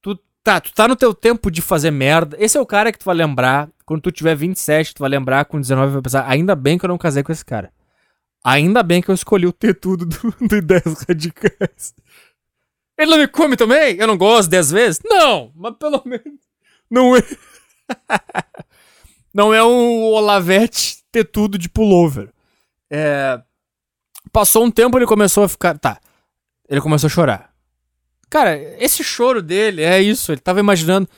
Tu 0.01 0.19
tá, 0.43 0.61
tu 0.61 0.73
tá 0.73 0.89
no 0.89 0.97
teu 0.97 1.15
tempo 1.15 1.51
de 1.51 1.61
fazer 1.61 1.91
merda. 1.91 2.37
Esse 2.41 2.57
é 2.57 2.61
o 2.61 2.67
cara 2.67 2.93
que 2.93 2.99
tu 2.99 3.05
vai 3.05 3.15
lembrar 3.15 3.69
quando 3.85 4.03
tu 4.03 4.11
tiver 4.11 4.35
27, 4.35 4.95
tu 4.95 5.01
vai 5.01 5.11
lembrar 5.11 5.45
com 5.45 5.61
19 5.61 5.93
vai 5.93 6.03
pensar, 6.03 6.29
ainda 6.29 6.55
bem 6.55 6.79
que 6.79 6.85
eu 6.85 6.89
não 6.89 6.99
casei 6.99 7.23
com 7.23 7.33
esse 7.33 7.45
cara. 7.45 7.73
Ainda 8.43 8.83
bem 8.83 9.01
que 9.01 9.11
eu 9.11 9.15
escolhi 9.15 9.47
o 9.47 9.53
ter 9.53 9.79
tudo 9.79 10.07
do, 10.07 10.35
do 10.49 10.57
Ideias 10.57 11.05
Radicais. 11.09 11.95
Ele 12.97 13.11
não 13.11 13.19
me 13.19 13.29
come 13.29 13.57
também? 13.57 13.97
Eu 13.97 14.07
não 14.07 14.17
gosto 14.17 14.51
10 14.51 14.71
vezes? 14.71 15.01
Não, 15.05 15.51
mas 15.55 15.75
pelo 15.77 16.03
menos. 16.05 16.41
Não 16.91 17.17
é. 17.17 17.23
não 19.35 19.53
é 19.53 19.65
um 19.65 20.05
Olavete 20.05 20.99
ter 21.11 21.25
tudo 21.25 21.59
de 21.59 21.69
pullover. 21.69 22.33
É. 22.91 23.41
Passou 24.35 24.65
um 24.65 24.71
tempo 24.71 24.99
ele 24.99 25.07
começou 25.07 25.45
a 25.45 25.49
ficar. 25.49 25.79
Tá. 25.79 26.01
Ele 26.69 26.81
começou 26.81 27.07
a 27.07 27.11
chorar. 27.11 27.55
Cara, 28.29 28.59
esse 28.83 29.05
choro 29.05 29.41
dele 29.41 29.81
é 29.81 30.03
isso. 30.03 30.33
Ele 30.33 30.41
tava 30.41 30.59
imaginando 30.59 31.09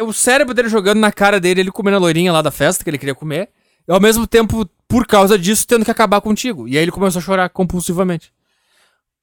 o 0.00 0.14
cérebro 0.14 0.54
dele 0.54 0.70
jogando 0.70 0.98
na 0.98 1.12
cara 1.12 1.38
dele, 1.38 1.60
ele 1.60 1.70
comendo 1.70 1.98
a 1.98 2.00
loirinha 2.00 2.32
lá 2.32 2.40
da 2.40 2.50
festa 2.50 2.82
que 2.82 2.88
ele 2.88 2.96
queria 2.96 3.14
comer, 3.14 3.50
e 3.86 3.92
ao 3.92 4.00
mesmo 4.00 4.26
tempo, 4.26 4.66
por 4.88 5.06
causa 5.06 5.38
disso, 5.38 5.66
tendo 5.66 5.84
que 5.84 5.90
acabar 5.90 6.22
contigo. 6.22 6.66
E 6.66 6.78
aí 6.78 6.82
ele 6.82 6.90
começou 6.90 7.20
a 7.20 7.22
chorar 7.22 7.50
compulsivamente. 7.50 8.32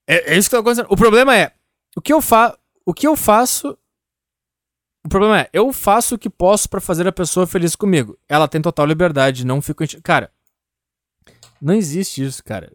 É, 0.05 0.35
é 0.35 0.37
isso 0.37 0.47
que 0.47 0.55
tá 0.55 0.59
acontecendo. 0.59 0.91
O 0.91 0.95
problema 0.95 1.35
é, 1.35 1.51
o 1.95 2.01
que 2.01 2.13
eu 2.13 2.21
faço. 2.21 2.55
O 2.85 2.93
que 2.93 3.07
eu 3.07 3.15
faço. 3.15 3.75
O 5.03 5.09
problema 5.09 5.39
é, 5.39 5.49
eu 5.51 5.73
faço 5.73 6.13
o 6.13 6.19
que 6.19 6.29
posso 6.29 6.69
para 6.69 6.79
fazer 6.79 7.07
a 7.07 7.11
pessoa 7.11 7.47
feliz 7.47 7.75
comigo. 7.75 8.15
Ela 8.29 8.47
tem 8.47 8.61
total 8.61 8.85
liberdade, 8.85 9.43
não 9.43 9.63
fico. 9.63 9.83
Cara, 10.03 10.31
não 11.59 11.73
existe 11.73 12.23
isso, 12.23 12.43
cara. 12.43 12.71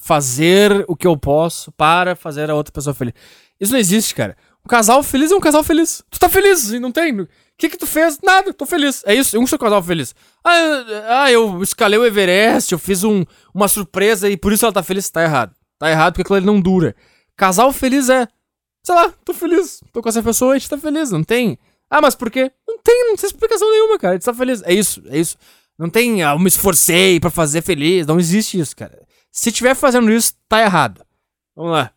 Fazer 0.00 0.84
o 0.88 0.96
que 0.96 1.06
eu 1.06 1.16
posso 1.16 1.70
para 1.72 2.16
fazer 2.16 2.48
a 2.48 2.54
outra 2.54 2.72
pessoa 2.72 2.94
feliz. 2.94 3.12
Isso 3.60 3.72
não 3.72 3.78
existe, 3.78 4.14
cara. 4.14 4.36
Um 4.64 4.68
casal 4.68 5.02
feliz 5.02 5.30
é 5.30 5.34
um 5.34 5.40
casal 5.40 5.62
feliz. 5.62 6.02
Tu 6.08 6.18
tá 6.18 6.28
feliz 6.28 6.70
e 6.70 6.78
não 6.78 6.92
tem. 6.92 7.20
O 7.20 7.28
que 7.58 7.68
que 7.68 7.76
tu 7.76 7.86
fez? 7.86 8.18
Nada, 8.22 8.54
tô 8.54 8.64
feliz. 8.64 9.02
É 9.04 9.14
isso, 9.14 9.38
um 9.38 9.46
sou 9.46 9.58
casal 9.58 9.82
feliz. 9.82 10.14
Ah, 10.44 10.84
ah, 11.24 11.32
eu 11.32 11.60
escalei 11.62 11.98
o 11.98 12.06
Everest, 12.06 12.72
eu 12.72 12.78
fiz 12.78 13.02
um, 13.02 13.24
uma 13.52 13.66
surpresa 13.66 14.30
e 14.30 14.36
por 14.36 14.52
isso 14.52 14.64
ela 14.64 14.72
tá 14.72 14.82
feliz. 14.82 15.10
Tá 15.10 15.22
errado. 15.22 15.54
Tá 15.78 15.90
errado 15.90 16.12
porque 16.12 16.22
aquilo 16.22 16.36
ali 16.36 16.46
não 16.46 16.60
dura. 16.60 16.94
Casal 17.36 17.72
feliz 17.72 18.08
é. 18.08 18.28
Sei 18.84 18.94
lá, 18.94 19.12
tô 19.24 19.34
feliz. 19.34 19.82
Tô 19.92 20.00
com 20.00 20.08
essa 20.08 20.22
pessoa, 20.22 20.54
a 20.54 20.58
gente 20.58 20.70
tá 20.70 20.78
feliz. 20.78 21.10
Não 21.10 21.24
tem. 21.24 21.58
Ah, 21.90 22.00
mas 22.00 22.14
por 22.14 22.30
quê? 22.30 22.52
Não 22.66 22.78
tem, 22.78 23.08
não 23.08 23.16
tem 23.16 23.26
explicação 23.26 23.70
nenhuma, 23.70 23.98
cara. 23.98 24.14
A 24.14 24.16
gente 24.16 24.24
tá 24.24 24.34
feliz. 24.34 24.62
É 24.62 24.72
isso, 24.72 25.02
é 25.06 25.18
isso. 25.18 25.36
Não 25.78 25.88
tem, 25.88 26.22
ah, 26.22 26.32
eu 26.32 26.38
me 26.38 26.48
esforcei 26.48 27.18
para 27.18 27.30
fazer 27.30 27.62
feliz. 27.62 28.06
Não 28.06 28.20
existe 28.20 28.58
isso, 28.58 28.76
cara. 28.76 29.07
Se 29.30 29.52
tiver 29.52 29.74
fazendo 29.74 30.10
isso, 30.10 30.34
tá 30.48 30.60
errado. 30.60 31.04
Vamos 31.54 31.72
lá. 31.72 31.92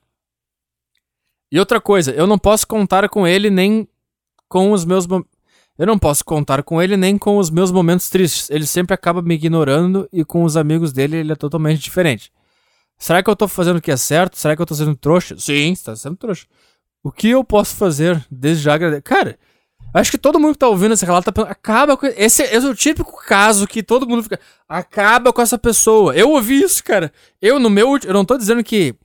E 1.52 1.60
outra 1.60 1.82
coisa, 1.82 2.12
eu 2.12 2.26
não 2.26 2.38
posso 2.38 2.66
contar 2.66 3.08
com 3.10 3.28
ele 3.28 3.50
nem 3.50 3.88
com 4.48 4.72
os 4.72 4.86
meus. 4.86 5.06
Eu 5.78 5.88
não 5.88 6.00
posso 6.00 6.24
contar 6.24 6.64
com 6.64 6.82
ele 6.82 6.96
nem 6.96 7.18
com 7.18 7.38
os 7.38 7.50
meus 7.50 7.72
momentos 7.72 8.10
tristes. 8.10 8.50
Ele 8.50 8.66
sempre 8.66 8.94
acaba 8.94 9.22
me 9.22 9.36
ignorando 9.36 10.08
e 10.14 10.24
com 10.24 10.44
os 10.44 10.56
amigos 10.56 10.94
dele 10.94 11.18
ele 11.18 11.32
é 11.32 11.36
totalmente 11.36 11.82
diferente. 11.82 12.32
Será 12.98 13.24
que 13.24 13.30
eu 13.30 13.36
tô 13.36 13.48
fazendo 13.48 13.78
o 13.78 13.82
que 13.82 13.92
é 13.92 13.98
certo? 13.98 14.38
Será 14.38 14.56
que 14.56 14.62
eu 14.62 14.66
tô 14.66 14.76
sendo 14.76 14.96
trouxa? 14.96 15.36
Sim, 15.38 15.74
você 15.74 15.84
tá 15.84 15.96
sendo 15.96 16.16
trouxa. 16.16 16.46
O 17.04 17.12
que 17.12 17.30
eu 17.30 17.44
posso 17.44 17.76
fazer 17.76 18.24
desde 18.30 18.64
já 18.64 18.76
agradecer? 18.76 19.02
Cara, 19.02 19.40
acho 19.94 20.12
que 20.12 20.18
todo 20.18 20.40
mundo 20.40 20.54
que 20.54 20.60
tá 20.60 20.68
ouvindo 20.68 20.94
esse 20.94 21.06
relato 21.06 21.26
tá 21.26 21.32
pensando, 21.32 21.52
acaba 21.52 21.98
com. 21.98 22.06
Esse, 22.06 22.44
esse 22.44 22.66
é 22.66 22.70
o 22.70 22.76
típico 22.76 23.18
caso 23.26 23.68
que 23.68 23.84
todo 23.84 24.08
mundo 24.08 24.24
fica. 24.24 24.40
Acaba 24.68 25.34
com 25.34 25.42
essa 25.42 25.58
pessoa. 25.58 26.16
Eu 26.16 26.30
ouvi 26.32 26.62
isso, 26.62 26.84
cara. 26.84 27.12
Eu, 27.42 27.60
no 27.60 27.70
meu. 27.70 27.98
Eu 28.04 28.14
não 28.14 28.26
tô 28.26 28.38
dizendo 28.38 28.64
que. 28.64 28.96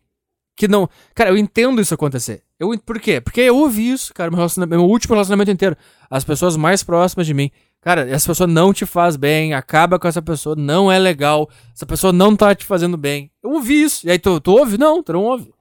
Que 0.57 0.67
não. 0.67 0.89
Cara, 1.15 1.31
eu 1.31 1.37
entendo 1.37 1.81
isso 1.81 1.95
acontecer. 1.95 2.43
Eu, 2.59 2.77
por 2.79 2.99
quê? 2.99 3.21
Porque 3.21 3.43
eu 3.43 3.57
ouvi 3.57 3.91
isso, 3.91 4.15
cara, 4.15 4.31
meu, 4.31 4.47
meu 4.67 4.85
último 4.85 5.15
relacionamento 5.15 5.51
inteiro. 5.51 5.77
As 6.09 6.25
pessoas 6.25 6.57
mais 6.57 6.83
próximas 6.83 7.27
de 7.27 7.35
mim. 7.35 7.51
Cara, 7.83 8.09
essa 8.09 8.27
pessoa 8.27 8.47
não 8.47 8.73
te 8.73 8.87
faz 8.87 9.15
bem, 9.15 9.55
acaba 9.55 9.99
com 9.99 10.09
essa 10.09 10.23
pessoa, 10.23 10.57
não 10.57 10.91
é 10.91 10.99
legal, 10.99 11.49
essa 11.73 11.87
pessoa 11.87 12.13
não 12.13 12.35
tá 12.35 12.53
te 12.53 12.65
fazendo 12.65 12.97
bem. 12.97 13.31
Eu 13.43 13.51
ouvi 13.51 13.83
isso. 13.83 14.07
E 14.07 14.11
aí 14.11 14.19
tu, 14.19 14.41
tu 14.41 14.53
ouve? 14.53 14.77
Não, 14.79 15.03
tu 15.03 15.13
não 15.13 15.23
ouve. 15.23 15.53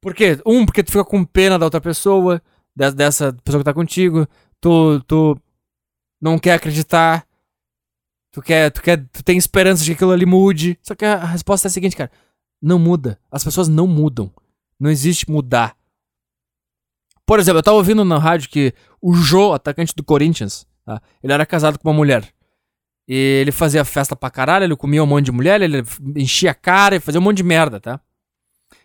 Por 0.00 0.14
quê? 0.14 0.38
Um, 0.46 0.64
porque 0.64 0.84
tu 0.84 0.92
fica 0.92 1.04
com 1.04 1.24
pena 1.24 1.58
da 1.58 1.66
outra 1.66 1.80
pessoa, 1.80 2.40
dessa 2.76 3.32
pessoa 3.32 3.60
que 3.60 3.64
tá 3.64 3.74
contigo. 3.74 4.28
Tu, 4.60 5.00
tu 5.06 5.40
não 6.20 6.38
quer 6.38 6.54
acreditar. 6.54 7.26
Tu 8.32 8.42
quer, 8.42 8.70
tu 8.70 8.82
quer, 8.82 8.98
tu 9.08 9.24
tem 9.24 9.38
esperança 9.38 9.82
de 9.82 9.90
que 9.90 9.94
aquilo 9.94 10.12
ali 10.12 10.26
mude. 10.26 10.78
Só 10.82 10.94
que 10.94 11.04
a 11.04 11.24
resposta 11.24 11.66
é 11.66 11.70
a 11.70 11.72
seguinte, 11.72 11.96
cara. 11.96 12.10
Não 12.60 12.78
muda. 12.78 13.18
As 13.30 13.42
pessoas 13.42 13.68
não 13.68 13.86
mudam. 13.86 14.30
Não 14.78 14.90
existe 14.90 15.30
mudar. 15.30 15.76
Por 17.24 17.40
exemplo, 17.40 17.58
eu 17.58 17.62
tava 17.62 17.76
ouvindo 17.76 18.04
na 18.04 18.18
rádio 18.18 18.50
que 18.50 18.72
o 19.00 19.14
Jô, 19.14 19.52
atacante 19.52 19.94
do 19.96 20.04
Corinthians, 20.04 20.66
tá? 20.84 21.02
ele 21.22 21.32
era 21.32 21.44
casado 21.44 21.78
com 21.78 21.88
uma 21.88 21.96
mulher. 21.96 22.32
E 23.08 23.14
ele 23.14 23.52
fazia 23.52 23.84
festa 23.84 24.14
pra 24.14 24.30
caralho, 24.30 24.64
ele 24.64 24.76
comia 24.76 25.02
um 25.02 25.06
monte 25.06 25.26
de 25.26 25.32
mulher, 25.32 25.60
ele 25.60 25.82
enchia 26.14 26.52
a 26.52 26.54
cara 26.54 26.96
e 26.96 27.00
fazia 27.00 27.20
um 27.20 27.24
monte 27.24 27.38
de 27.38 27.42
merda, 27.42 27.80
tá? 27.80 28.00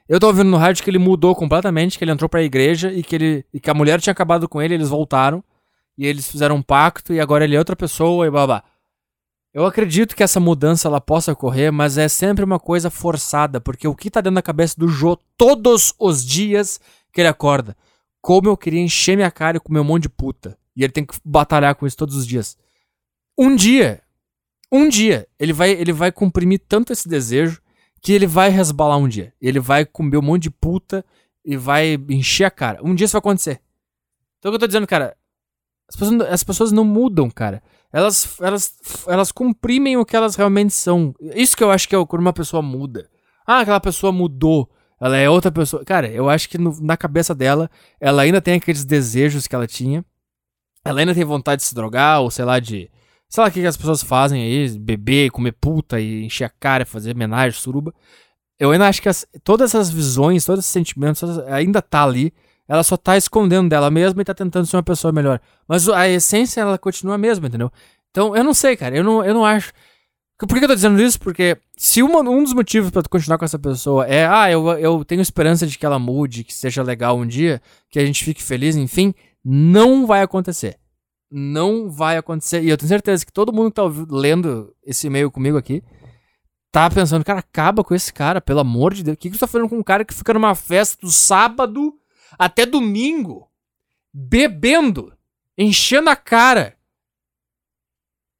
Eu 0.07 0.19
tô 0.19 0.27
ouvindo 0.27 0.49
no 0.49 0.57
rádio 0.57 0.83
que 0.83 0.89
ele 0.89 0.99
mudou 0.99 1.35
completamente, 1.35 1.97
que 1.97 2.03
ele 2.03 2.11
entrou 2.11 2.29
pra 2.29 2.43
igreja 2.43 2.91
e 2.91 3.03
que, 3.03 3.15
ele, 3.15 3.45
e 3.53 3.59
que 3.59 3.69
a 3.69 3.73
mulher 3.73 4.01
tinha 4.01 4.11
acabado 4.11 4.47
com 4.47 4.61
ele, 4.61 4.73
eles 4.73 4.89
voltaram. 4.89 5.43
E 5.97 6.05
eles 6.05 6.27
fizeram 6.27 6.55
um 6.55 6.61
pacto 6.61 7.13
e 7.13 7.19
agora 7.19 7.43
ele 7.43 7.55
é 7.55 7.59
outra 7.59 7.75
pessoa 7.75 8.25
e 8.25 8.31
blá. 8.31 8.63
Eu 9.53 9.65
acredito 9.65 10.15
que 10.15 10.23
essa 10.23 10.39
mudança 10.39 10.87
ela 10.87 11.01
possa 11.01 11.33
ocorrer, 11.33 11.71
mas 11.71 11.97
é 11.97 12.07
sempre 12.07 12.43
uma 12.43 12.59
coisa 12.59 12.89
forçada, 12.89 13.59
porque 13.59 13.87
o 13.87 13.95
que 13.95 14.09
tá 14.09 14.21
dentro 14.21 14.35
da 14.35 14.41
cabeça 14.41 14.75
do 14.77 14.87
Jô 14.87 15.17
todos 15.37 15.93
os 15.99 16.25
dias 16.25 16.79
que 17.11 17.21
ele 17.21 17.27
acorda 17.27 17.75
como 18.21 18.47
eu 18.47 18.55
queria 18.55 18.79
encher 18.79 19.15
minha 19.15 19.31
cara 19.31 19.57
e 19.57 19.59
comer 19.59 19.79
um 19.79 19.83
monte 19.83 20.03
de 20.03 20.09
puta. 20.09 20.57
E 20.75 20.83
ele 20.83 20.93
tem 20.93 21.03
que 21.03 21.15
batalhar 21.25 21.75
com 21.75 21.87
isso 21.87 21.97
todos 21.97 22.15
os 22.15 22.25
dias. 22.25 22.55
Um 23.37 23.55
dia, 23.55 24.01
um 24.71 24.87
dia, 24.87 25.27
ele 25.39 25.51
vai, 25.51 25.71
ele 25.71 25.91
vai 25.91 26.11
comprimir 26.11 26.61
tanto 26.67 26.93
esse 26.93 27.09
desejo 27.09 27.61
que 28.01 28.11
ele 28.11 28.25
vai 28.25 28.49
resbalar 28.49 28.97
um 28.97 29.07
dia. 29.07 29.33
Ele 29.39 29.59
vai 29.59 29.85
comer 29.85 30.17
um 30.17 30.21
monte 30.21 30.43
de 30.43 30.49
puta 30.51 31.05
e 31.45 31.55
vai 31.55 31.97
encher 32.09 32.45
a 32.45 32.51
cara. 32.51 32.79
Um 32.83 32.95
dia 32.95 33.05
isso 33.05 33.13
vai 33.13 33.19
acontecer. 33.19 33.61
Então 34.39 34.49
o 34.49 34.51
que 34.51 34.55
eu 34.55 34.59
tô 34.59 34.67
dizendo, 34.67 34.87
cara, 34.87 35.15
as 35.87 35.95
pessoas, 35.95 36.21
as 36.21 36.43
pessoas 36.43 36.71
não 36.71 36.83
mudam, 36.83 37.29
cara. 37.29 37.61
Elas, 37.93 38.39
elas, 38.39 38.77
elas 39.07 39.31
comprimem 39.31 39.97
o 39.97 40.05
que 40.05 40.15
elas 40.15 40.35
realmente 40.35 40.73
são. 40.73 41.13
Isso 41.35 41.55
que 41.55 41.63
eu 41.63 41.69
acho 41.69 41.87
que 41.87 41.95
é 41.95 42.05
quando 42.05 42.21
uma 42.21 42.33
pessoa 42.33 42.61
muda. 42.61 43.09
Ah, 43.45 43.59
aquela 43.59 43.79
pessoa 43.79 44.11
mudou. 44.11 44.69
Ela 44.99 45.17
é 45.17 45.29
outra 45.29 45.51
pessoa. 45.51 45.83
Cara, 45.83 46.07
eu 46.07 46.29
acho 46.29 46.47
que 46.47 46.57
no, 46.57 46.79
na 46.79 46.95
cabeça 46.95 47.35
dela, 47.35 47.69
ela 47.99 48.21
ainda 48.21 48.41
tem 48.41 48.53
aqueles 48.53 48.85
desejos 48.85 49.47
que 49.47 49.55
ela 49.55 49.67
tinha. 49.67 50.05
Ela 50.85 51.01
ainda 51.01 51.13
tem 51.13 51.25
vontade 51.25 51.61
de 51.61 51.67
se 51.67 51.75
drogar, 51.75 52.21
ou 52.21 52.31
sei 52.31 52.45
lá, 52.45 52.59
de. 52.59 52.89
Sei 53.31 53.41
lá 53.41 53.47
o 53.47 53.51
que, 53.51 53.65
as 53.65 53.77
pessoas 53.77 54.03
fazem 54.03 54.43
aí, 54.43 54.77
beber, 54.77 55.31
comer 55.31 55.53
puta 55.53 56.01
e 56.01 56.25
encher 56.25 56.43
a 56.43 56.49
cara, 56.49 56.85
fazer 56.85 57.15
homenagem, 57.15 57.57
suruba. 57.57 57.93
Eu 58.59 58.71
ainda 58.71 58.89
acho 58.89 59.01
que 59.01 59.07
as, 59.07 59.25
todas 59.41 59.73
essas 59.73 59.89
visões, 59.89 60.43
todos 60.43 60.65
esses 60.65 60.71
sentimentos, 60.71 61.23
ainda 61.47 61.81
tá 61.81 62.03
ali. 62.03 62.33
Ela 62.67 62.83
só 62.83 62.97
tá 62.97 63.15
escondendo 63.15 63.69
dela 63.69 63.89
mesma 63.89 64.21
e 64.21 64.25
tá 64.25 64.33
tentando 64.33 64.65
ser 64.65 64.75
uma 64.75 64.83
pessoa 64.83 65.13
melhor. 65.13 65.39
Mas 65.65 65.87
a 65.87 66.09
essência, 66.09 66.59
ela 66.59 66.77
continua 66.77 67.15
a 67.15 67.17
mesma, 67.17 67.47
entendeu? 67.47 67.71
Então, 68.09 68.35
eu 68.35 68.43
não 68.43 68.53
sei, 68.53 68.75
cara. 68.75 68.97
Eu 68.97 69.03
não, 69.03 69.23
eu 69.23 69.33
não 69.33 69.45
acho. 69.45 69.71
Por 70.37 70.57
que 70.57 70.65
eu 70.65 70.67
tô 70.67 70.75
dizendo 70.75 71.01
isso? 71.01 71.17
Porque 71.17 71.57
se 71.77 72.03
uma, 72.03 72.19
um 72.19 72.43
dos 72.43 72.53
motivos 72.53 72.91
para 72.91 73.01
tu 73.01 73.09
continuar 73.09 73.37
com 73.37 73.45
essa 73.45 73.59
pessoa 73.59 74.05
é, 74.07 74.27
ah, 74.27 74.51
eu, 74.51 74.67
eu 74.71 75.05
tenho 75.05 75.21
esperança 75.21 75.65
de 75.65 75.77
que 75.77 75.85
ela 75.85 75.99
mude, 75.99 76.43
que 76.43 76.53
seja 76.53 76.83
legal 76.83 77.17
um 77.17 77.25
dia, 77.25 77.61
que 77.89 77.97
a 77.97 78.05
gente 78.05 78.25
fique 78.25 78.43
feliz, 78.43 78.75
enfim, 78.75 79.13
não 79.41 80.05
vai 80.05 80.21
acontecer. 80.21 80.80
Não 81.31 81.89
vai 81.89 82.17
acontecer. 82.17 82.61
E 82.63 82.69
eu 82.69 82.77
tenho 82.77 82.89
certeza 82.89 83.25
que 83.25 83.31
todo 83.31 83.53
mundo 83.53 83.69
que 83.69 83.75
tá 83.75 83.83
lendo 84.09 84.75
esse 84.83 85.07
e-mail 85.07 85.31
comigo 85.31 85.57
aqui 85.57 85.81
tá 86.71 86.89
pensando, 86.89 87.25
cara, 87.25 87.39
acaba 87.39 87.83
com 87.83 87.93
esse 87.93 88.13
cara, 88.13 88.39
pelo 88.39 88.59
amor 88.61 88.93
de 88.93 89.03
Deus. 89.03 89.15
O 89.15 89.17
que, 89.17 89.29
que 89.29 89.35
você 89.35 89.41
tá 89.41 89.47
fazendo 89.47 89.69
com 89.69 89.77
um 89.77 89.83
cara 89.83 90.05
que 90.05 90.13
fica 90.13 90.33
numa 90.33 90.55
festa 90.55 90.97
do 91.01 91.11
sábado 91.11 91.93
até 92.39 92.65
domingo, 92.65 93.49
bebendo, 94.13 95.13
enchendo 95.57 96.09
a 96.09 96.15
cara? 96.15 96.77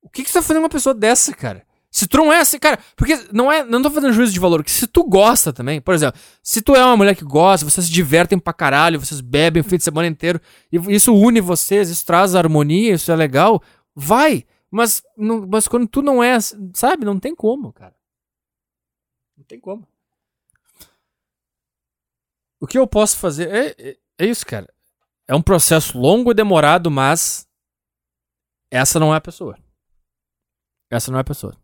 O 0.02 0.10
que, 0.10 0.24
que 0.24 0.30
você 0.30 0.40
tá 0.40 0.42
fazendo 0.42 0.58
com 0.58 0.64
uma 0.64 0.70
pessoa 0.70 0.94
dessa, 0.94 1.34
cara? 1.34 1.66
Se 1.94 2.08
tu 2.08 2.18
não 2.18 2.32
é 2.32 2.40
assim, 2.40 2.58
cara, 2.58 2.80
porque 2.96 3.28
não 3.34 3.52
é, 3.52 3.66
não 3.66 3.82
tô 3.82 3.92
fazendo 3.92 4.14
juízo 4.14 4.32
de 4.32 4.40
valor, 4.40 4.64
que 4.64 4.72
se 4.72 4.88
tu 4.88 5.04
gosta 5.04 5.52
também, 5.52 5.82
por 5.82 5.94
exemplo, 5.94 6.18
se 6.42 6.62
tu 6.62 6.74
é 6.74 6.86
uma 6.86 6.96
mulher 6.96 7.16
que 7.16 7.26
gosta, 7.26 7.70
vocês 7.70 7.86
se 7.86 7.92
divertem 7.92 8.40
pra 8.40 8.54
caralho, 8.54 8.98
vocês 8.98 9.20
bebem 9.20 9.60
o 9.60 9.64
fim 9.64 9.76
de 9.76 9.84
semana 9.84 10.08
inteiro, 10.08 10.40
e 10.72 10.78
isso 10.96 11.14
une 11.14 11.42
vocês, 11.42 11.90
isso 11.90 12.06
traz 12.06 12.34
harmonia, 12.34 12.94
isso 12.94 13.12
é 13.12 13.16
legal, 13.16 13.62
vai. 13.94 14.46
Mas, 14.70 15.04
não, 15.18 15.46
mas 15.46 15.68
quando 15.68 15.86
tu 15.86 16.02
não 16.02 16.24
é, 16.24 16.38
sabe, 16.74 17.04
não 17.04 17.20
tem 17.20 17.36
como, 17.36 17.74
cara. 17.74 17.94
Não 19.36 19.44
tem 19.44 19.60
como. 19.60 19.86
O 22.58 22.66
que 22.66 22.80
eu 22.80 22.88
posso 22.88 23.18
fazer 23.18 23.50
é, 23.50 23.76
é, 23.78 23.98
é 24.20 24.26
isso, 24.26 24.46
cara. 24.46 24.74
É 25.28 25.36
um 25.36 25.42
processo 25.42 25.98
longo 25.98 26.32
e 26.32 26.34
demorado, 26.34 26.90
mas 26.90 27.46
essa 28.72 28.98
não 28.98 29.14
é 29.14 29.18
a 29.18 29.22
pessoa. 29.22 29.58
Essa 30.90 31.12
não 31.12 31.18
é 31.18 31.22
a 31.22 31.26
pessoa. 31.26 31.61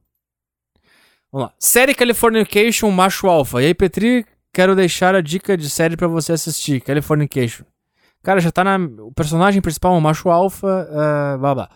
Vamos 1.32 1.48
lá. 1.48 1.54
Série 1.60 1.94
Californication, 1.94 2.90
macho 2.92 3.28
alfa. 3.28 3.62
E 3.62 3.68
aí, 3.68 3.74
Petri, 3.74 4.26
quero 4.54 4.76
deixar 4.76 5.16
a 5.16 5.22
dica 5.22 5.58
de 5.58 5.70
série 5.70 5.98
para 5.98 6.08
você 6.08 6.34
assistir. 6.34 6.82
Californication. 6.82 7.66
Cara, 8.24 8.40
já 8.40 8.52
tá 8.52 8.64
na. 8.64 8.78
O 8.78 9.12
personagem 9.12 9.62
principal 9.62 9.96
é 9.96 9.98
um 9.98 10.02
macho 10.02 10.30
alfa. 10.30 10.68
Uh, 10.68 11.38
blá 11.40 11.56
blá. 11.56 11.70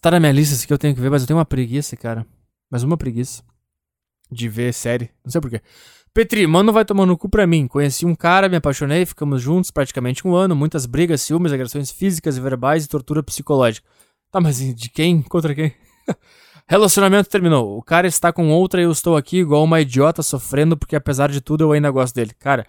Tá 0.00 0.10
na 0.12 0.20
minha 0.20 0.32
lista 0.32 0.54
isso 0.54 0.66
que 0.66 0.72
eu 0.72 0.78
tenho 0.78 0.94
que 0.94 1.00
ver, 1.00 1.10
mas 1.10 1.22
eu 1.22 1.28
tenho 1.28 1.38
uma 1.38 1.44
preguiça, 1.44 1.96
cara. 1.96 2.26
Mais 2.70 2.82
uma 2.82 2.96
preguiça. 2.96 3.42
De 4.30 4.48
ver 4.48 4.72
série. 4.72 5.10
Não 5.24 5.30
sei 5.30 5.40
porquê. 5.40 5.60
Petri, 6.12 6.46
mano 6.46 6.72
vai 6.72 6.84
tomando 6.84 7.16
cu 7.16 7.28
pra 7.28 7.46
mim. 7.46 7.68
Conheci 7.68 8.04
um 8.06 8.14
cara, 8.14 8.48
me 8.48 8.56
apaixonei, 8.56 9.06
ficamos 9.06 9.40
juntos 9.42 9.70
praticamente 9.70 10.26
um 10.26 10.34
ano. 10.34 10.56
Muitas 10.56 10.86
brigas, 10.86 11.22
ciúmes, 11.22 11.52
agressões 11.52 11.90
físicas 11.90 12.36
e 12.36 12.40
verbais 12.40 12.84
e 12.84 12.88
tortura 12.88 13.22
psicológica. 13.22 13.86
Tá, 14.30 14.40
mas 14.40 14.58
de 14.58 14.90
quem? 14.90 15.22
Contra 15.22 15.54
quem? 15.54 15.72
Relacionamento 16.68 17.30
terminou. 17.30 17.78
O 17.78 17.82
cara 17.82 18.06
está 18.06 18.30
com 18.30 18.50
outra 18.50 18.78
e 18.80 18.84
eu 18.84 18.92
estou 18.92 19.16
aqui 19.16 19.38
igual 19.38 19.64
uma 19.64 19.80
idiota 19.80 20.22
sofrendo 20.22 20.76
porque 20.76 20.94
apesar 20.94 21.30
de 21.30 21.40
tudo 21.40 21.64
eu 21.64 21.72
ainda 21.72 21.90
gosto 21.90 22.14
dele. 22.14 22.32
Cara, 22.38 22.66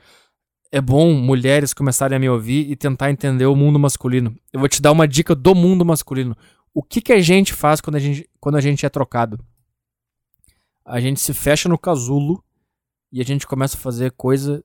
é 0.72 0.80
bom 0.80 1.14
mulheres 1.14 1.74
começarem 1.74 2.16
a 2.16 2.20
me 2.20 2.30
ouvir 2.30 2.72
e 2.72 2.78
tentar 2.78 3.12
entender 3.12 3.45
o 3.45 3.58
mundo 3.58 3.78
masculino. 3.78 4.34
Eu 4.54 4.62
vou 4.62 4.70
te 4.70 4.82
dar 4.82 4.93
uma 4.93 5.06
dica 5.06 5.36
do 5.36 5.54
mundo 5.54 5.84
masculino. 5.84 6.38
O 6.74 6.82
que, 6.82 7.02
que 7.02 7.12
a 7.12 7.20
gente 7.20 7.54
faz 7.54 7.82
quando 7.82 7.97
a 7.97 8.00
gente, 8.00 8.30
quando 8.39 8.56
a 8.56 8.62
gente 8.62 8.86
é 8.86 8.89
trocado? 8.89 9.38
A 10.86 11.02
gente 11.02 11.20
se 11.20 11.34
fecha 11.34 11.68
no 11.68 11.78
casulo 11.78 12.41
e 13.12 13.20
a 13.20 13.26
gente 13.26 13.45
começa 13.45 13.76
a 13.76 13.80
fazer 13.80 14.12
coisa 14.12 14.64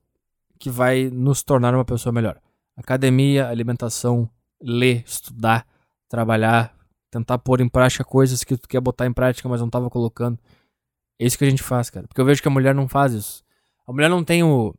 que 0.60 0.70
vai 0.70 1.10
nos 1.10 1.42
tornar 1.42 1.74
uma 1.74 1.84
pessoa 1.84 2.12
melhor. 2.12 2.40
Academia, 2.76 3.48
alimentação, 3.48 4.30
ler, 4.62 5.02
estudar, 5.04 5.66
trabalhar, 6.08 6.72
tentar 7.14 7.38
pôr 7.38 7.60
em 7.60 7.68
prática 7.68 8.04
coisas 8.04 8.42
que 8.42 8.56
tu 8.56 8.68
quer 8.68 8.80
botar 8.80 9.06
em 9.06 9.12
prática, 9.12 9.48
mas 9.48 9.60
não 9.60 9.70
tava 9.70 9.88
colocando. 9.88 10.38
É 11.18 11.24
isso 11.24 11.38
que 11.38 11.44
a 11.44 11.50
gente 11.50 11.62
faz, 11.62 11.88
cara. 11.88 12.08
Porque 12.08 12.20
eu 12.20 12.24
vejo 12.24 12.42
que 12.42 12.48
a 12.48 12.50
mulher 12.50 12.74
não 12.74 12.88
faz 12.88 13.12
isso. 13.12 13.44
A 13.86 13.92
mulher 13.92 14.10
não 14.10 14.24
tem 14.24 14.42
o. 14.42 14.74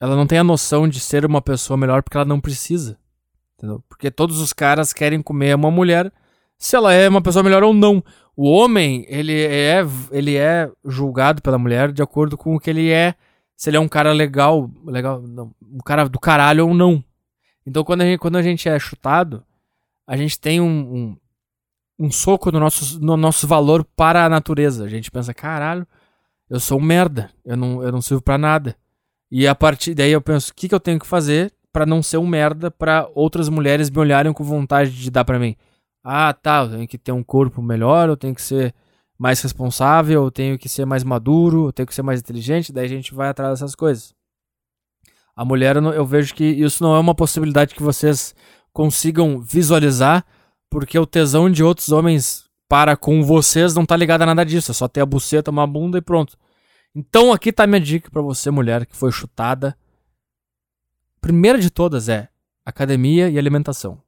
Ela 0.00 0.14
não 0.14 0.26
tem 0.26 0.38
a 0.38 0.44
noção 0.44 0.86
de 0.88 1.00
ser 1.00 1.24
uma 1.24 1.42
pessoa 1.42 1.76
melhor 1.76 2.02
porque 2.02 2.16
ela 2.16 2.24
não 2.24 2.40
precisa. 2.40 2.96
Entendeu? 3.54 3.82
Porque 3.88 4.10
todos 4.10 4.38
os 4.38 4.52
caras 4.52 4.92
querem 4.92 5.20
comer 5.20 5.56
uma 5.56 5.70
mulher 5.70 6.12
se 6.58 6.76
ela 6.76 6.92
é 6.92 7.08
uma 7.08 7.22
pessoa 7.22 7.42
melhor 7.42 7.64
ou 7.64 7.74
não. 7.74 8.04
O 8.36 8.48
homem, 8.50 9.04
ele 9.08 9.44
é, 9.44 9.80
ele 10.12 10.36
é 10.36 10.70
julgado 10.84 11.42
pela 11.42 11.58
mulher 11.58 11.90
de 11.90 12.02
acordo 12.02 12.36
com 12.36 12.54
o 12.54 12.60
que 12.60 12.70
ele 12.70 12.90
é. 12.90 13.14
Se 13.56 13.70
ele 13.70 13.78
é 13.78 13.80
um 13.80 13.88
cara 13.88 14.12
legal, 14.12 14.70
legal, 14.84 15.22
não, 15.22 15.50
um 15.62 15.78
cara 15.78 16.08
do 16.08 16.20
caralho 16.20 16.68
ou 16.68 16.74
não. 16.74 17.02
Então 17.66 17.82
quando 17.82 18.02
a 18.02 18.04
gente, 18.04 18.18
quando 18.18 18.36
a 18.36 18.42
gente 18.42 18.68
é 18.68 18.78
chutado, 18.78 19.42
a 20.06 20.16
gente 20.16 20.38
tem 20.38 20.60
um, 20.60 20.66
um, 20.66 21.16
um 21.98 22.10
soco 22.10 22.52
no 22.52 22.60
nosso, 22.60 23.00
no 23.00 23.16
nosso 23.16 23.46
valor 23.46 23.84
para 23.96 24.24
a 24.24 24.28
natureza. 24.28 24.84
A 24.84 24.88
gente 24.88 25.10
pensa, 25.10 25.34
caralho, 25.34 25.86
eu 26.48 26.60
sou 26.60 26.78
um 26.78 26.82
merda, 26.82 27.30
eu 27.44 27.56
não, 27.56 27.82
eu 27.82 27.90
não 27.90 28.00
sirvo 28.00 28.22
para 28.22 28.38
nada. 28.38 28.76
E 29.30 29.46
a 29.46 29.54
partir 29.54 29.94
daí 29.94 30.12
eu 30.12 30.20
penso, 30.20 30.52
o 30.52 30.54
que, 30.54 30.68
que 30.68 30.74
eu 30.74 30.80
tenho 30.80 31.00
que 31.00 31.06
fazer 31.06 31.52
para 31.72 31.84
não 31.84 32.02
ser 32.02 32.18
um 32.18 32.26
merda 32.26 32.70
para 32.70 33.08
outras 33.14 33.48
mulheres 33.48 33.90
me 33.90 33.98
olharem 33.98 34.32
com 34.32 34.44
vontade 34.44 34.90
de 34.92 35.10
dar 35.10 35.24
para 35.24 35.38
mim? 35.38 35.56
Ah, 36.04 36.32
tá, 36.32 36.62
eu 36.62 36.70
tenho 36.70 36.88
que 36.88 36.98
ter 36.98 37.12
um 37.12 37.22
corpo 37.22 37.60
melhor, 37.60 38.08
eu 38.08 38.16
tenho 38.16 38.34
que 38.34 38.40
ser 38.40 38.72
mais 39.18 39.40
responsável, 39.40 40.24
eu 40.24 40.30
tenho 40.30 40.56
que 40.56 40.68
ser 40.68 40.84
mais 40.84 41.02
maduro, 41.02 41.66
eu 41.66 41.72
tenho 41.72 41.86
que 41.86 41.94
ser 41.94 42.02
mais 42.02 42.20
inteligente, 42.20 42.72
daí 42.72 42.84
a 42.84 42.88
gente 42.88 43.12
vai 43.12 43.28
atrás 43.28 43.58
dessas 43.58 43.74
coisas. 43.74 44.14
A 45.34 45.44
mulher, 45.44 45.76
eu 45.76 46.06
vejo 46.06 46.34
que 46.34 46.44
isso 46.44 46.82
não 46.82 46.94
é 46.94 46.98
uma 46.98 47.14
possibilidade 47.14 47.74
que 47.74 47.82
vocês 47.82 48.34
consigam 48.76 49.40
visualizar, 49.40 50.22
porque 50.68 50.98
o 50.98 51.06
tesão 51.06 51.50
de 51.50 51.64
outros 51.64 51.92
homens 51.92 52.44
para 52.68 52.94
com 52.94 53.22
vocês 53.22 53.74
não 53.74 53.86
tá 53.86 53.96
ligado 53.96 54.20
a 54.20 54.26
nada 54.26 54.44
disso, 54.44 54.70
é 54.70 54.74
só 54.74 54.86
ter 54.86 55.00
a 55.00 55.06
buceta, 55.06 55.50
uma 55.50 55.66
bunda 55.66 55.96
e 55.96 56.02
pronto. 56.02 56.36
Então 56.94 57.32
aqui 57.32 57.50
tá 57.50 57.66
minha 57.66 57.80
dica 57.80 58.10
para 58.10 58.20
você, 58.20 58.50
mulher, 58.50 58.84
que 58.84 58.94
foi 58.94 59.10
chutada. 59.10 59.74
Primeira 61.22 61.58
de 61.58 61.70
todas 61.70 62.10
é 62.10 62.28
academia 62.66 63.30
e 63.30 63.38
alimentação. 63.38 63.98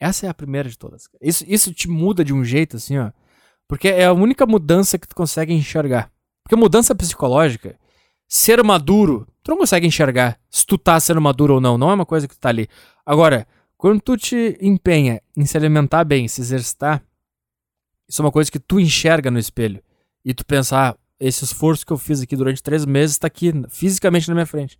Essa 0.00 0.26
é 0.26 0.28
a 0.28 0.34
primeira 0.34 0.68
de 0.68 0.76
todas. 0.76 1.04
Isso, 1.22 1.44
isso 1.46 1.72
te 1.72 1.88
muda 1.88 2.24
de 2.24 2.34
um 2.34 2.42
jeito 2.42 2.78
assim, 2.78 2.98
ó. 2.98 3.12
Porque 3.68 3.86
é 3.86 4.06
a 4.06 4.12
única 4.12 4.44
mudança 4.44 4.98
que 4.98 5.06
tu 5.06 5.14
consegue 5.14 5.52
enxergar. 5.52 6.10
Porque 6.42 6.56
mudança 6.56 6.96
psicológica, 6.96 7.78
ser 8.26 8.60
maduro, 8.64 9.28
tu 9.40 9.52
não 9.52 9.58
consegue 9.58 9.86
enxergar 9.86 10.36
se 10.50 10.66
tu 10.66 10.76
tá 10.76 10.98
sendo 10.98 11.20
maduro 11.20 11.54
ou 11.54 11.60
não. 11.60 11.78
Não 11.78 11.92
é 11.92 11.94
uma 11.94 12.06
coisa 12.06 12.26
que 12.26 12.34
tu 12.34 12.40
tá 12.40 12.48
ali. 12.48 12.68
Agora, 13.06 13.46
quando 13.80 13.98
tu 13.98 14.14
te 14.14 14.58
empenha 14.60 15.22
em 15.34 15.46
se 15.46 15.56
alimentar 15.56 16.04
bem, 16.04 16.28
se 16.28 16.42
exercitar, 16.42 17.02
isso 18.06 18.20
é 18.20 18.24
uma 18.26 18.30
coisa 18.30 18.52
que 18.52 18.58
tu 18.58 18.78
enxerga 18.78 19.30
no 19.30 19.38
espelho. 19.38 19.82
E 20.22 20.34
tu 20.34 20.44
pensa, 20.44 20.90
ah, 20.90 20.96
esse 21.18 21.44
esforço 21.44 21.86
que 21.86 21.90
eu 21.90 21.96
fiz 21.96 22.20
aqui 22.20 22.36
durante 22.36 22.62
três 22.62 22.84
meses 22.84 23.16
tá 23.16 23.26
aqui 23.26 23.54
fisicamente 23.70 24.28
na 24.28 24.34
minha 24.34 24.44
frente. 24.44 24.78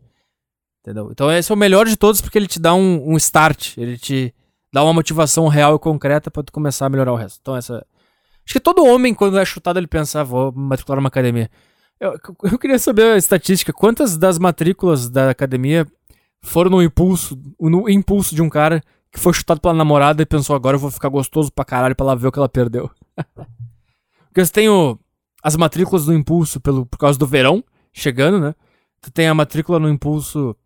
Entendeu? 0.82 1.08
Então 1.10 1.32
esse 1.32 1.50
é 1.50 1.54
o 1.54 1.56
melhor 1.56 1.86
de 1.86 1.96
todos 1.96 2.20
porque 2.20 2.36
ele 2.36 2.46
te 2.46 2.60
dá 2.60 2.74
um, 2.74 3.14
um 3.14 3.16
start, 3.16 3.78
ele 3.78 3.96
te 3.96 4.34
dá 4.70 4.84
uma 4.84 4.92
motivação 4.92 5.48
real 5.48 5.76
e 5.76 5.78
concreta 5.78 6.30
para 6.30 6.42
tu 6.42 6.52
começar 6.52 6.84
a 6.84 6.90
melhorar 6.90 7.14
o 7.14 7.16
resto. 7.16 7.38
Então 7.40 7.56
essa 7.56 7.86
Acho 8.44 8.52
que 8.52 8.60
todo 8.60 8.84
homem, 8.84 9.14
quando 9.14 9.38
é 9.38 9.44
chutado, 9.46 9.78
ele 9.78 9.86
pensa, 9.86 10.20
ah, 10.20 10.24
vou 10.24 10.52
matricular 10.52 10.98
uma 10.98 11.08
academia. 11.08 11.50
Eu, 11.98 12.18
eu 12.52 12.58
queria 12.58 12.78
saber 12.78 13.14
a 13.14 13.16
estatística. 13.16 13.72
Quantas 13.72 14.18
das 14.18 14.38
matrículas 14.38 15.08
da 15.08 15.30
academia 15.30 15.86
foram 16.42 16.70
no 16.70 16.82
impulso, 16.82 17.38
no 17.60 17.88
impulso 17.88 18.34
de 18.34 18.42
um 18.42 18.48
cara 18.48 18.82
que 19.12 19.18
foi 19.18 19.32
chutado 19.32 19.60
pela 19.60 19.74
namorada 19.74 20.22
e 20.22 20.26
pensou, 20.26 20.54
agora 20.54 20.76
eu 20.76 20.80
vou 20.80 20.90
ficar 20.90 21.08
gostoso 21.08 21.52
pra 21.52 21.64
caralho 21.64 21.96
pra 21.96 22.06
ela 22.06 22.16
ver 22.16 22.28
o 22.28 22.32
que 22.32 22.38
ela 22.38 22.48
perdeu. 22.48 22.90
Porque 24.28 24.44
você 24.44 24.52
tem 24.52 24.68
o, 24.68 24.98
as 25.42 25.56
matrículas 25.56 26.06
no 26.06 26.14
impulso 26.14 26.60
pelo, 26.60 26.86
por 26.86 26.98
causa 26.98 27.18
do 27.18 27.26
verão 27.26 27.64
chegando, 27.92 28.38
né? 28.38 28.54
Tu 29.00 29.10
tem 29.10 29.26
a 29.26 29.34
matrícula 29.34 29.78
no 29.78 29.88
impulso. 29.88 30.56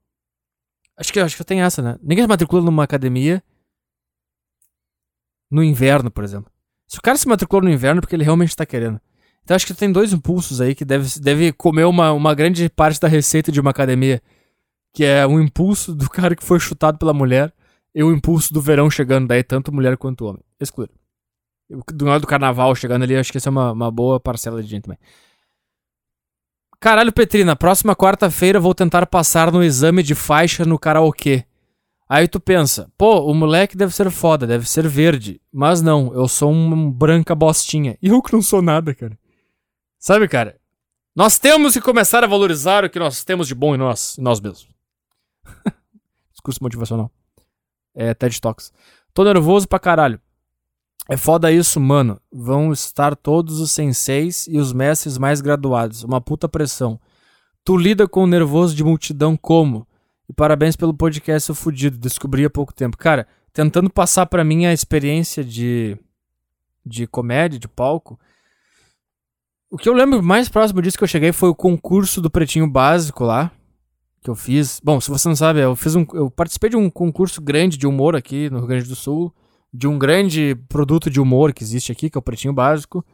Acho 0.97 1.12
que, 1.12 1.20
acho 1.20 1.37
que 1.37 1.45
tem 1.45 1.62
essa, 1.62 1.81
né? 1.81 1.97
Ninguém 2.03 2.25
se 2.25 2.29
matricula 2.29 2.62
numa 2.62 2.85
academia 2.85 3.43
no 5.51 5.62
inverno, 5.62 6.11
por 6.11 6.25
exemplo. 6.25 6.51
Se 6.87 6.99
o 6.99 7.03
cara 7.03 7.16
se 7.16 7.27
matriculou 7.27 7.64
no 7.64 7.70
inverno, 7.70 7.99
é 7.99 8.01
porque 8.01 8.14
ele 8.14 8.25
realmente 8.25 8.55
tá 8.55 8.66
querendo. 8.66 9.01
Então 9.43 9.55
acho 9.55 9.66
que 9.66 9.75
tem 9.75 9.91
dois 9.91 10.12
impulsos 10.12 10.61
aí 10.61 10.75
que 10.75 10.85
deve, 10.85 11.09
deve 11.20 11.53
comer 11.53 11.85
uma, 11.85 12.12
uma 12.12 12.35
grande 12.35 12.68
parte 12.68 13.01
da 13.01 13.09
receita 13.09 13.53
de 13.53 13.61
uma 13.61 13.70
academia. 13.70 14.22
Que 14.95 15.05
é 15.05 15.26
o 15.26 15.38
impulso 15.38 15.95
do 15.95 16.09
cara 16.09 16.34
que 16.34 16.42
foi 16.42 16.59
chutado 16.59 16.97
pela 16.97 17.12
mulher 17.12 17.53
e 17.95 18.03
o 18.03 18.12
impulso 18.12 18.53
do 18.55 18.61
verão 18.62 18.90
chegando, 18.90 19.28
daí 19.28 19.42
tanto 19.42 19.72
mulher 19.72 19.99
quanto 19.99 20.24
homem. 20.24 20.42
Excluído. 20.59 20.95
Do 21.92 22.07
lado 22.07 22.22
do 22.22 22.26
carnaval 22.26 22.74
chegando 22.74 23.03
ali, 23.03 23.16
acho 23.16 23.30
que 23.30 23.38
essa 23.38 23.49
é 23.49 23.53
uma, 23.53 23.72
uma 23.72 23.90
boa 23.90 24.18
parcela 24.18 24.62
de 24.62 24.68
gente 24.68 24.84
também. 24.84 24.99
Caralho, 26.80 27.12
Petrina, 27.12 27.57
próxima 27.57 27.97
quarta-feira 27.97 28.61
vou 28.61 28.74
tentar 28.74 29.07
passar 29.07 29.51
no 29.51 29.62
exame 29.62 30.03
de 30.03 30.14
faixa 30.14 30.64
no 30.64 30.78
karaokê. 30.78 31.47
Aí 32.07 32.28
tu 32.28 32.38
pensa, 32.38 32.92
pô, 32.99 33.20
o 33.20 33.34
moleque 33.34 33.76
deve 33.76 33.95
ser 33.95 34.11
foda, 34.11 34.47
deve 34.47 34.68
ser 34.68 34.86
verde. 34.86 35.40
Mas 35.51 35.80
não, 35.80 36.12
eu 36.14 36.28
sou 36.28 36.53
um 36.53 36.90
branca 36.90 37.34
bostinha. 37.34 37.97
E 38.03 38.09
eu 38.09 38.20
que 38.20 38.32
não 38.32 38.42
sou 38.42 38.61
nada, 38.61 38.95
cara. 38.95 39.18
Sabe, 39.99 40.28
cara? 40.28 40.61
Nós 41.16 41.38
temos 41.38 41.72
que 41.72 41.80
começar 41.80 42.22
a 42.22 42.26
valorizar 42.26 42.84
o 42.84 42.90
que 42.90 42.99
nós 42.99 43.24
temos 43.24 43.49
de 43.49 43.55
bom 43.55 43.74
em 43.74 43.78
nós, 43.78 44.18
em 44.18 44.22
nós 44.22 44.38
mesmos. 44.40 44.74
Discurso 46.32 46.62
motivacional. 46.62 47.11
É 47.95 48.12
TED 48.14 48.40
Talks. 48.40 48.72
Tô 49.12 49.24
nervoso 49.24 49.68
pra 49.68 49.78
caralho. 49.78 50.20
É 51.09 51.16
foda 51.16 51.53
isso, 51.53 51.78
mano. 51.78 52.20
Vão 52.32 52.72
estar 52.72 53.14
todos 53.14 53.61
os 53.61 53.70
senseis 53.70 54.47
e 54.49 54.59
os 54.59 54.72
mestres 54.72 55.18
mais 55.18 55.40
graduados. 55.40 56.03
Uma 56.03 56.20
puta 56.20 56.49
pressão. 56.49 56.99
Tu 57.62 57.76
lida 57.76 58.09
com 58.09 58.24
o 58.24 58.26
nervoso 58.26 58.74
de 58.74 58.82
multidão 58.82 59.36
como? 59.36 59.86
E 60.28 60.32
parabéns 60.32 60.76
pelo 60.76 60.95
podcast 60.95 61.47
seu 61.47 61.55
fudido. 61.55 61.99
Descobri 61.99 62.45
há 62.45 62.51
pouco 62.51 62.72
tempo. 62.72 62.97
Cara, 62.97 63.26
tentando 63.53 63.90
passar 63.90 64.26
para 64.26 64.42
mim 64.45 64.64
a 64.64 64.72
experiência 64.72 65.45
de, 65.45 65.97
de 66.84 67.07
comédia, 67.07 67.59
de 67.59 67.68
palco. 67.68 68.18
O 69.70 69.76
que 69.76 69.88
eu 69.88 69.95
lembro 69.95 70.22
mais 70.22 70.49
próximo 70.49 70.80
disso 70.80 70.97
que 70.97 71.05
eu 71.05 71.09
cheguei 71.09 71.32
foi 71.32 71.49
o 71.51 71.55
concurso 71.55 72.20
do 72.20 72.30
Pretinho 72.30 72.66
Básico 72.66 73.24
lá. 73.24 73.53
Que 74.25 74.31
eu 74.31 74.35
fiz. 74.35 74.81
Bom, 74.83 74.99
se 75.03 75.11
você 75.11 75.29
não 75.29 75.37
sabe, 75.37 75.61
eu 75.61 75.77
fiz 75.77 75.95
um. 75.95 76.07
Eu 76.14 76.31
participei 76.31 76.70
de 76.70 76.77
um 76.77 76.89
concurso 76.89 77.43
grande 77.43 77.77
de 77.77 77.87
humor 77.87 78.16
aqui 78.16 78.49
no 78.49 78.61
Rio 78.61 78.68
Grande 78.68 78.89
do 78.89 78.97
Sul. 78.97 79.31
De 79.70 79.87
um 79.87 79.99
grande 79.99 80.57
produto 80.66 81.11
de 81.11 81.20
humor 81.20 81.53
que 81.53 81.62
existe 81.62 81.93
aqui, 81.93 82.09
que 82.09 82.16
é 82.16 82.20
o 82.20 82.22
Pretinho 82.22 82.55
Básico. 82.55 83.05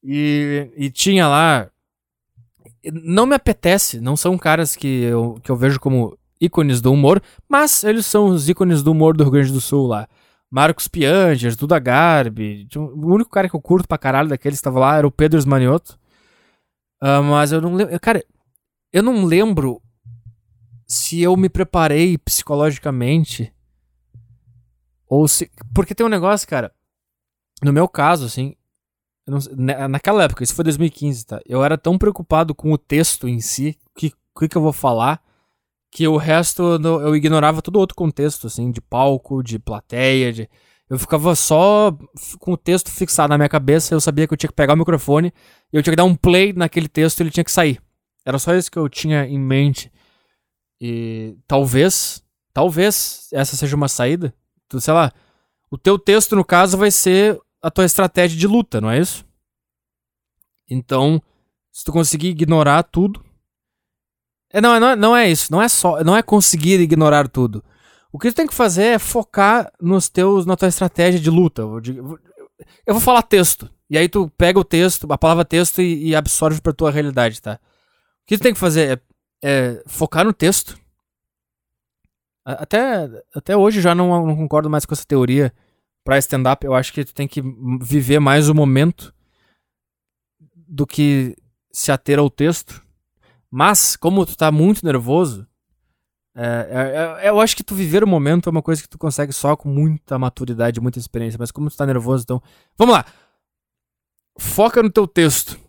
E, 0.00 0.70
e 0.76 0.90
tinha 0.90 1.26
lá. 1.26 1.68
Não 2.84 3.26
me 3.26 3.34
apetece, 3.34 3.98
não 3.98 4.16
são 4.16 4.38
caras 4.38 4.76
que 4.76 4.86
eu, 4.86 5.40
que 5.42 5.50
eu 5.50 5.56
vejo 5.56 5.80
como 5.80 6.16
ícones 6.40 6.80
do 6.80 6.92
humor, 6.92 7.20
mas 7.48 7.82
eles 7.82 8.06
são 8.06 8.26
os 8.26 8.48
ícones 8.48 8.82
do 8.82 8.92
humor 8.92 9.16
do 9.16 9.24
Rio 9.24 9.32
Grande 9.32 9.52
do 9.52 9.60
Sul 9.60 9.88
lá. 9.88 10.06
Marcos 10.48 10.86
Piangers, 10.86 11.56
Duda 11.56 11.80
Garbi. 11.80 12.68
O 12.76 13.12
único 13.12 13.30
cara 13.30 13.48
que 13.48 13.56
eu 13.56 13.60
curto 13.60 13.88
pra 13.88 13.98
caralho 13.98 14.28
daqueles 14.28 14.58
que 14.58 14.60
estava 14.60 14.78
lá 14.78 14.98
era 14.98 15.06
o 15.06 15.10
Pedro 15.10 15.36
Esmanioto. 15.36 15.98
Uh, 17.02 17.24
mas 17.24 17.50
eu 17.50 17.60
não 17.60 17.74
lembro. 17.74 17.98
Cara, 17.98 18.24
eu 18.92 19.02
não 19.02 19.24
lembro 19.24 19.82
se 20.94 21.20
eu 21.20 21.36
me 21.36 21.48
preparei 21.48 22.16
psicologicamente. 22.16 23.52
Ou 25.08 25.26
se. 25.26 25.50
Porque 25.74 25.94
tem 25.94 26.06
um 26.06 26.10
negócio, 26.10 26.46
cara. 26.46 26.72
No 27.62 27.72
meu 27.72 27.88
caso, 27.88 28.26
assim. 28.26 28.54
Não, 29.26 29.38
naquela 29.88 30.24
época, 30.24 30.44
isso 30.44 30.54
foi 30.54 30.64
2015, 30.64 31.26
tá? 31.26 31.40
Eu 31.46 31.64
era 31.64 31.78
tão 31.78 31.96
preocupado 31.96 32.54
com 32.54 32.70
o 32.72 32.78
texto 32.78 33.26
em 33.26 33.40
si, 33.40 33.78
o 33.86 33.98
que, 33.98 34.12
que, 34.38 34.48
que 34.48 34.56
eu 34.56 34.60
vou 34.60 34.72
falar, 34.72 35.22
que 35.90 36.06
o 36.06 36.18
resto 36.18 36.62
eu 36.62 37.16
ignorava 37.16 37.62
todo 37.62 37.78
outro 37.78 37.96
contexto, 37.96 38.48
assim, 38.48 38.70
de 38.70 38.82
palco, 38.82 39.42
de 39.42 39.58
plateia, 39.58 40.30
de... 40.30 40.48
Eu 40.90 40.98
ficava 40.98 41.34
só 41.34 41.96
com 42.38 42.52
o 42.52 42.56
texto 42.58 42.90
fixado 42.90 43.30
na 43.30 43.38
minha 43.38 43.48
cabeça, 43.48 43.94
eu 43.94 44.00
sabia 44.00 44.26
que 44.28 44.34
eu 44.34 44.36
tinha 44.36 44.50
que 44.50 44.54
pegar 44.54 44.74
o 44.74 44.76
microfone 44.76 45.32
eu 45.72 45.82
tinha 45.82 45.92
que 45.92 45.96
dar 45.96 46.04
um 46.04 46.14
play 46.14 46.52
naquele 46.52 46.86
texto 46.86 47.18
e 47.18 47.22
ele 47.24 47.30
tinha 47.30 47.42
que 47.42 47.50
sair. 47.50 47.80
Era 48.24 48.38
só 48.38 48.54
isso 48.54 48.70
que 48.70 48.78
eu 48.78 48.88
tinha 48.88 49.26
em 49.26 49.38
mente. 49.38 49.90
E 50.80 51.36
talvez, 51.46 52.22
talvez 52.52 53.28
essa 53.32 53.56
seja 53.56 53.76
uma 53.76 53.88
saída. 53.88 54.34
Tu, 54.68 54.80
sei 54.80 54.92
lá, 54.92 55.12
o 55.70 55.78
teu 55.78 55.98
texto, 55.98 56.36
no 56.36 56.44
caso, 56.44 56.76
vai 56.76 56.90
ser 56.90 57.40
a 57.62 57.70
tua 57.70 57.84
estratégia 57.84 58.38
de 58.38 58.46
luta, 58.46 58.80
não 58.80 58.90
é 58.90 58.98
isso? 58.98 59.24
Então, 60.68 61.22
se 61.72 61.84
tu 61.84 61.92
conseguir 61.92 62.28
ignorar 62.28 62.82
tudo, 62.82 63.24
é, 64.54 64.60
não, 64.60 64.78
não, 64.78 64.94
não 64.94 65.16
é 65.16 65.28
isso. 65.28 65.50
Não 65.50 65.60
é 65.60 65.68
só. 65.68 66.02
Não 66.04 66.16
é 66.16 66.22
conseguir 66.22 66.78
ignorar 66.78 67.28
tudo. 67.28 67.62
O 68.12 68.18
que 68.20 68.30
tu 68.30 68.36
tem 68.36 68.46
que 68.46 68.54
fazer 68.54 68.84
é 68.84 68.98
focar 69.00 69.72
nos 69.80 70.08
teus, 70.08 70.46
na 70.46 70.56
tua 70.56 70.68
estratégia 70.68 71.18
de 71.18 71.28
luta. 71.28 71.62
Eu 71.62 72.94
vou 72.94 73.00
falar 73.00 73.22
texto. 73.22 73.68
E 73.90 73.98
aí 73.98 74.08
tu 74.08 74.30
pega 74.38 74.58
o 74.58 74.64
texto, 74.64 75.12
a 75.12 75.18
palavra 75.18 75.44
texto 75.44 75.82
e, 75.82 76.10
e 76.10 76.14
absorve 76.14 76.60
pra 76.60 76.72
tua 76.72 76.92
realidade, 76.92 77.42
tá? 77.42 77.54
O 77.54 78.26
que 78.26 78.38
tu 78.38 78.42
tem 78.42 78.54
que 78.54 78.60
fazer 78.60 78.92
é, 78.92 79.00
é 79.46 79.82
focar 79.86 80.24
no 80.24 80.32
texto. 80.32 80.78
Até, 82.46 83.10
até 83.34 83.54
hoje 83.54 83.82
já 83.82 83.94
não, 83.94 84.26
não 84.26 84.34
concordo 84.34 84.70
mais 84.70 84.86
com 84.86 84.94
essa 84.94 85.04
teoria 85.04 85.52
pra 86.02 86.18
stand-up. 86.18 86.64
Eu 86.64 86.74
acho 86.74 86.92
que 86.94 87.04
tu 87.04 87.14
tem 87.14 87.28
que 87.28 87.42
viver 87.82 88.20
mais 88.20 88.48
o 88.48 88.54
momento 88.54 89.14
do 90.54 90.86
que 90.86 91.36
se 91.70 91.92
ater 91.92 92.18
ao 92.18 92.30
texto. 92.30 92.82
Mas, 93.50 93.96
como 93.96 94.24
tu 94.24 94.34
tá 94.34 94.50
muito 94.50 94.84
nervoso, 94.84 95.46
é, 96.34 97.18
é, 97.20 97.26
é, 97.26 97.28
eu 97.28 97.38
acho 97.38 97.54
que 97.54 97.62
tu 97.62 97.74
viver 97.74 98.02
o 98.02 98.08
momento 98.08 98.48
é 98.48 98.50
uma 98.50 98.62
coisa 98.62 98.82
que 98.82 98.88
tu 98.88 98.98
consegue 98.98 99.32
só 99.32 99.54
com 99.56 99.68
muita 99.68 100.18
maturidade, 100.18 100.80
muita 100.80 100.98
experiência. 100.98 101.38
Mas 101.38 101.50
como 101.50 101.70
tu 101.70 101.76
tá 101.76 101.84
nervoso, 101.84 102.24
então. 102.24 102.42
Vamos 102.78 102.94
lá! 102.94 103.04
Foca 104.38 104.82
no 104.82 104.90
teu 104.90 105.06
texto. 105.06 105.60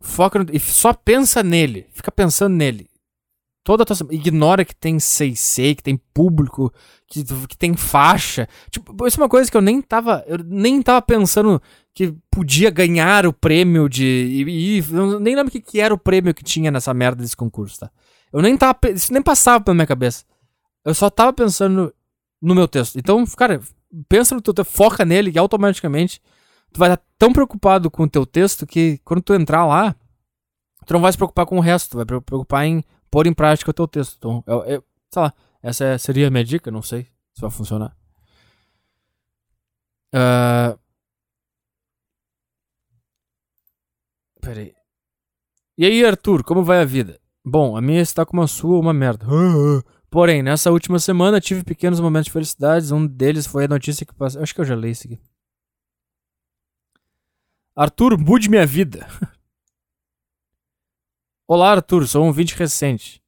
Foca 0.00 0.38
no, 0.38 0.46
e 0.52 0.60
só 0.60 0.94
pensa 0.94 1.42
nele. 1.42 1.86
Fica 1.90 2.12
pensando 2.12 2.54
nele. 2.54 2.88
Toda 3.64 3.82
a 3.82 3.86
tua, 3.86 3.96
ignora 4.10 4.64
que 4.64 4.76
tem 4.76 5.00
CC, 5.00 5.74
que 5.74 5.82
tem 5.82 5.96
público, 6.12 6.70
que, 7.08 7.24
que 7.48 7.56
tem 7.56 7.74
faixa. 7.74 8.46
Tipo, 8.70 9.06
isso 9.06 9.18
é 9.18 9.22
uma 9.22 9.28
coisa 9.28 9.50
que 9.50 9.56
eu 9.56 9.62
nem 9.62 9.80
tava. 9.80 10.22
Eu 10.26 10.38
nem 10.44 10.82
tava 10.82 11.00
pensando 11.00 11.60
que 11.94 12.14
podia 12.30 12.70
ganhar 12.70 13.26
o 13.26 13.32
prêmio 13.32 13.88
de. 13.88 14.04
E, 14.04 14.78
e 14.78 14.84
nem 15.18 15.34
lembro 15.34 15.48
o 15.48 15.50
que, 15.50 15.62
que 15.62 15.80
era 15.80 15.94
o 15.94 15.98
prêmio 15.98 16.34
que 16.34 16.44
tinha 16.44 16.70
nessa 16.70 16.92
merda 16.92 17.22
desse 17.22 17.36
concurso, 17.36 17.80
tá? 17.80 17.90
Eu 18.30 18.42
nem 18.42 18.54
tava. 18.54 18.78
Isso 18.94 19.12
nem 19.12 19.22
passava 19.22 19.64
pela 19.64 19.74
minha 19.74 19.86
cabeça. 19.86 20.24
Eu 20.84 20.94
só 20.94 21.08
tava 21.08 21.32
pensando 21.32 21.92
no 22.42 22.54
meu 22.54 22.68
texto. 22.68 22.98
Então, 22.98 23.24
cara, 23.36 23.60
pensa 24.08 24.34
no 24.34 24.42
teu 24.42 24.52
texto, 24.52 24.70
foca 24.70 25.04
nele 25.06 25.32
e 25.34 25.38
automaticamente 25.38 26.20
tu 26.72 26.78
vai 26.78 26.90
estar 26.92 27.02
tão 27.16 27.32
preocupado 27.32 27.90
com 27.90 28.02
o 28.02 28.10
teu 28.10 28.26
texto 28.26 28.66
que 28.66 29.00
quando 29.04 29.22
tu 29.22 29.32
entrar 29.32 29.64
lá, 29.64 29.94
tu 30.84 30.92
não 30.92 31.00
vai 31.00 31.12
se 31.12 31.16
preocupar 31.16 31.46
com 31.46 31.56
o 31.56 31.60
resto, 31.60 31.90
tu 31.90 31.96
vai 31.96 32.04
se 32.04 32.20
preocupar 32.22 32.66
em 32.66 32.84
pôr 33.14 33.28
em 33.28 33.32
prática 33.32 33.70
o 33.70 33.74
teu 33.74 33.86
texto. 33.86 34.16
Então, 34.18 34.42
eu, 34.44 34.64
eu, 34.64 34.84
sei 35.08 35.22
lá, 35.22 35.32
essa 35.62 35.84
é, 35.84 35.98
seria 35.98 36.26
a 36.26 36.30
minha 36.30 36.44
dica, 36.44 36.68
não 36.68 36.82
sei 36.82 37.04
se 37.32 37.40
vai 37.40 37.48
funcionar. 37.48 37.96
Uh... 40.12 40.76
Peraí. 44.40 44.74
E 45.78 45.86
aí, 45.86 46.04
Arthur, 46.04 46.42
como 46.42 46.64
vai 46.64 46.80
a 46.80 46.84
vida? 46.84 47.20
Bom, 47.44 47.76
a 47.76 47.80
minha 47.80 48.02
está 48.02 48.26
como 48.26 48.42
a 48.42 48.48
sua, 48.48 48.80
uma 48.80 48.92
merda. 48.92 49.24
Porém, 50.10 50.42
nessa 50.42 50.72
última 50.72 50.98
semana 50.98 51.40
tive 51.40 51.62
pequenos 51.62 52.00
momentos 52.00 52.26
de 52.26 52.32
felicidade. 52.32 52.92
Um 52.92 53.06
deles 53.06 53.46
foi 53.46 53.66
a 53.66 53.68
notícia 53.68 54.04
que 54.04 54.12
passou. 54.12 54.42
Acho 54.42 54.52
que 54.52 54.60
eu 54.60 54.64
já 54.64 54.74
li 54.74 54.90
isso 54.90 55.06
aqui. 55.06 55.20
Arthur, 57.76 58.18
mude 58.18 58.50
minha 58.50 58.66
vida. 58.66 59.06
Olá, 61.46 61.72
Arthur, 61.72 62.08
sou 62.08 62.24
um 62.24 62.32
vídeo 62.32 62.56
recente. 62.56 63.20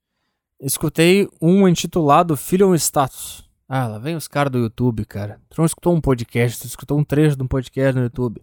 Escutei 0.59 1.29
um 1.39 1.69
intitulado 1.69 2.35
Filho 2.35 2.71
um 2.71 2.75
Status. 2.75 3.47
Ah, 3.69 3.87
lá 3.87 3.99
vem 3.99 4.17
os 4.17 4.27
caras 4.27 4.51
do 4.51 4.59
YouTube, 4.59 5.05
cara. 5.05 5.39
Tu 5.51 5.59
não 5.59 5.67
escutou 5.67 5.95
um 5.95 6.01
podcast, 6.01 6.59
tu 6.59 6.67
escutou 6.67 6.99
um 6.99 7.05
trecho 7.05 7.37
de 7.37 7.43
um 7.43 7.47
podcast 7.47 7.95
no 7.95 8.05
YouTube. 8.05 8.41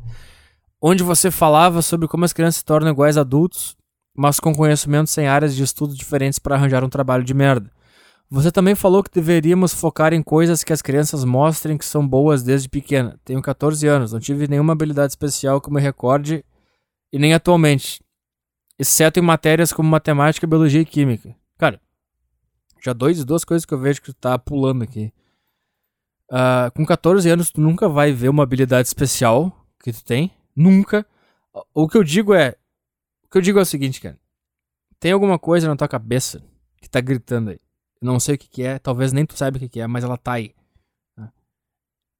Onde 0.79 1.01
você 1.01 1.31
falava 1.31 1.81
sobre 1.81 2.07
como 2.07 2.23
as 2.23 2.31
crianças 2.31 2.57
se 2.57 2.65
tornam 2.65 2.91
iguais 2.91 3.17
a 3.17 3.21
adultos, 3.21 3.75
mas 4.15 4.39
com 4.39 4.53
conhecimentos 4.53 5.17
em 5.17 5.25
áreas 5.25 5.55
de 5.55 5.63
estudo 5.63 5.95
diferentes 5.95 6.37
para 6.37 6.53
arranjar 6.53 6.83
um 6.83 6.89
trabalho 6.89 7.23
de 7.23 7.33
merda. 7.33 7.71
Você 8.29 8.51
também 8.51 8.75
falou 8.75 9.01
que 9.01 9.09
deveríamos 9.09 9.73
focar 9.73 10.13
em 10.13 10.21
coisas 10.21 10.63
que 10.63 10.71
as 10.71 10.83
crianças 10.83 11.23
mostrem 11.23 11.79
que 11.79 11.85
são 11.85 12.07
boas 12.07 12.43
desde 12.43 12.69
pequena. 12.69 13.19
Tenho 13.25 13.41
14 13.41 13.87
anos, 13.87 14.13
não 14.13 14.19
tive 14.19 14.47
nenhuma 14.47 14.73
habilidade 14.73 15.13
especial 15.13 15.59
que 15.59 15.73
me 15.73 15.81
recorde 15.81 16.45
e 17.11 17.17
nem 17.17 17.33
atualmente, 17.33 18.03
exceto 18.77 19.19
em 19.19 19.23
matérias 19.23 19.71
como 19.71 19.89
matemática, 19.89 20.47
biologia 20.47 20.81
e 20.81 20.85
química. 20.85 21.35
Cara, 21.57 21.79
já 22.83 22.93
dois, 22.93 23.23
duas 23.23 23.45
coisas 23.45 23.65
que 23.65 23.73
eu 23.73 23.79
vejo 23.79 24.01
que 24.01 24.07
tu 24.07 24.13
tá 24.13 24.37
pulando 24.37 24.83
aqui. 24.83 25.13
Uh, 26.29 26.71
com 26.75 26.85
14 26.85 27.29
anos, 27.29 27.51
tu 27.51 27.61
nunca 27.61 27.87
vai 27.87 28.11
ver 28.11 28.29
uma 28.29 28.43
habilidade 28.43 28.87
especial 28.87 29.65
que 29.81 29.93
tu 29.93 30.03
tem. 30.03 30.31
Nunca. 30.55 31.05
O 31.73 31.87
que 31.87 31.97
eu 31.97 32.03
digo 32.03 32.33
é. 32.33 32.55
O 33.23 33.29
que 33.29 33.37
eu 33.37 33.41
digo 33.41 33.59
é 33.59 33.61
o 33.61 33.65
seguinte, 33.65 34.01
cara. 34.01 34.19
Tem 34.99 35.11
alguma 35.11 35.37
coisa 35.37 35.67
na 35.67 35.75
tua 35.75 35.87
cabeça 35.87 36.43
que 36.81 36.89
tá 36.89 36.99
gritando 36.99 37.51
aí. 37.51 37.59
Não 38.01 38.19
sei 38.19 38.35
o 38.35 38.37
que, 38.37 38.49
que 38.49 38.63
é, 38.63 38.79
talvez 38.79 39.13
nem 39.13 39.25
tu 39.25 39.37
saiba 39.37 39.57
o 39.57 39.59
que, 39.59 39.69
que 39.69 39.79
é, 39.79 39.87
mas 39.87 40.03
ela 40.03 40.17
tá 40.17 40.33
aí. 40.33 40.53
Né? 41.15 41.31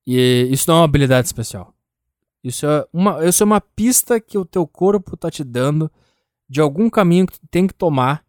E 0.08 0.48
isso 0.52 0.70
não 0.70 0.76
é 0.76 0.80
uma 0.80 0.86
habilidade 0.86 1.28
especial. 1.28 1.74
Isso 2.44 2.66
é 2.66 2.88
uma, 2.94 3.26
isso 3.26 3.44
é 3.44 3.46
uma 3.46 3.62
pista 3.62 4.20
que 4.20 4.38
o 4.38 4.46
teu 4.46 4.66
corpo 4.68 5.18
tá 5.18 5.30
te 5.30 5.44
dando 5.44 5.92
de 6.50 6.62
algum 6.62 6.90
caminho 6.90 7.28
que 7.28 7.40
tu 7.40 7.48
tem 7.50 7.68
que 7.68 7.74
tomar 7.74 8.24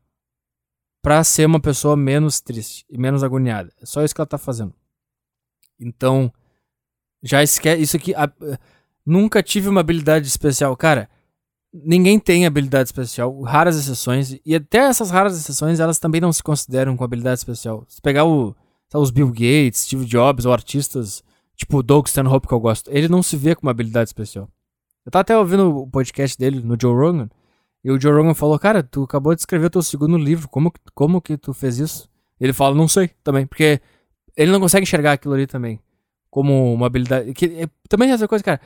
para 1.02 1.22
ser 1.22 1.46
uma 1.46 1.60
pessoa 1.60 1.96
menos 1.96 2.40
triste 2.40 2.84
e 2.88 2.96
menos 2.96 3.22
agoniada. 3.22 3.72
É 3.80 3.86
só 3.86 4.02
isso 4.02 4.14
que 4.14 4.20
ela 4.20 4.26
tá 4.26 4.38
fazendo. 4.38 4.74
Então, 5.78 6.32
já 7.22 7.42
esquece 7.42 7.82
isso 7.82 7.96
aqui. 7.96 8.14
A, 8.14 8.30
nunca 9.04 9.42
tive 9.42 9.68
uma 9.68 9.80
habilidade 9.80 10.26
especial, 10.26 10.76
cara 10.76 11.10
ninguém 11.74 12.20
tem 12.20 12.46
habilidade 12.46 12.88
especial, 12.88 13.40
raras 13.42 13.76
exceções, 13.76 14.38
e 14.44 14.54
até 14.54 14.78
essas 14.78 15.10
raras 15.10 15.36
exceções, 15.36 15.80
elas 15.80 15.98
também 15.98 16.20
não 16.20 16.32
se 16.32 16.42
consideram 16.42 16.96
com 16.96 17.02
habilidade 17.02 17.40
especial. 17.40 17.84
Se 17.88 18.00
pegar 18.00 18.24
o, 18.24 18.54
os 18.94 19.10
Bill 19.10 19.28
Gates, 19.28 19.80
Steve 19.80 20.04
Jobs, 20.04 20.46
ou 20.46 20.52
artistas, 20.52 21.24
tipo 21.56 21.78
o 21.78 21.82
Doug 21.82 22.06
Stanhope 22.06 22.46
que 22.46 22.54
eu 22.54 22.60
gosto, 22.60 22.88
ele 22.90 23.08
não 23.08 23.22
se 23.22 23.36
vê 23.36 23.56
com 23.56 23.66
uma 23.66 23.72
habilidade 23.72 24.10
especial. 24.10 24.48
Eu 25.04 25.10
tava 25.10 25.22
até 25.22 25.36
ouvindo 25.36 25.76
o 25.76 25.86
podcast 25.88 26.38
dele 26.38 26.60
no 26.60 26.76
Joe 26.80 26.94
Rogan, 26.94 27.28
e 27.85 27.91
o 27.91 28.01
Joe 28.01 28.12
Rogan 28.12 28.35
falou, 28.35 28.59
cara, 28.59 28.82
tu 28.82 29.05
acabou 29.05 29.35
de 29.35 29.43
escrever 29.43 29.70
teu 29.70 29.82
segundo 29.82 30.16
livro, 30.16 30.49
como, 30.49 30.72
como 30.95 31.20
que 31.20 31.37
tu 31.37 31.53
fez 31.53 31.78
isso? 31.78 32.09
Ele 32.41 32.53
fala, 32.53 32.74
não 32.74 32.89
sei, 32.89 33.11
também, 33.22 33.47
porque 33.47 33.80
ele 34.37 34.51
não 34.51 34.61
consegue 34.61 34.85
enxergar 34.85 35.12
aquilo 35.12 35.35
ali 35.35 35.47
também, 35.47 35.78
como 36.30 36.72
uma 36.72 36.87
habilidade, 36.87 37.32
que, 37.35 37.47
é, 37.47 37.68
também 37.89 38.11
essa 38.11 38.26
coisa, 38.26 38.43
cara, 38.43 38.61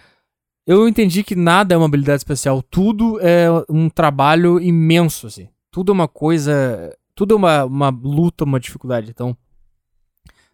eu 0.67 0.87
entendi 0.87 1.25
que 1.25 1.35
nada 1.35 1.75
é 1.75 1.79
uma 1.79 1.87
habilidade 1.87 2.21
especial, 2.21 2.63
tudo 2.63 3.19
é 3.21 3.49
um 3.69 3.89
trabalho 3.89 4.61
imenso, 4.61 5.27
assim. 5.27 5.49
Tudo 5.71 5.93
é 5.93 5.95
uma 5.95 6.09
coisa. 6.09 6.95
Tudo 7.15 7.35
é 7.35 7.37
uma, 7.37 7.65
uma 7.65 7.89
luta, 7.89 8.45
uma 8.45 8.61
dificuldade. 8.61 9.11
Então. 9.11 9.37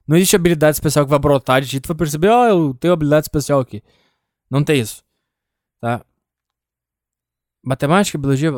Não 0.06 0.16
existe 0.16 0.36
habilidade 0.36 0.76
especial 0.76 1.04
que 1.04 1.10
vai 1.10 1.18
brotar 1.18 1.62
de 1.62 1.68
ti. 1.68 1.80
Tu 1.80 1.88
vai 1.88 1.96
perceber, 1.96 2.28
ó, 2.28 2.42
oh, 2.42 2.46
eu 2.46 2.74
tenho 2.74 2.92
habilidade 2.92 3.24
especial 3.24 3.58
aqui. 3.58 3.82
Não 4.50 4.62
tem 4.62 4.78
isso. 4.78 5.02
Tá? 5.80 6.04
Matemática, 7.64 8.18
biologia. 8.18 8.52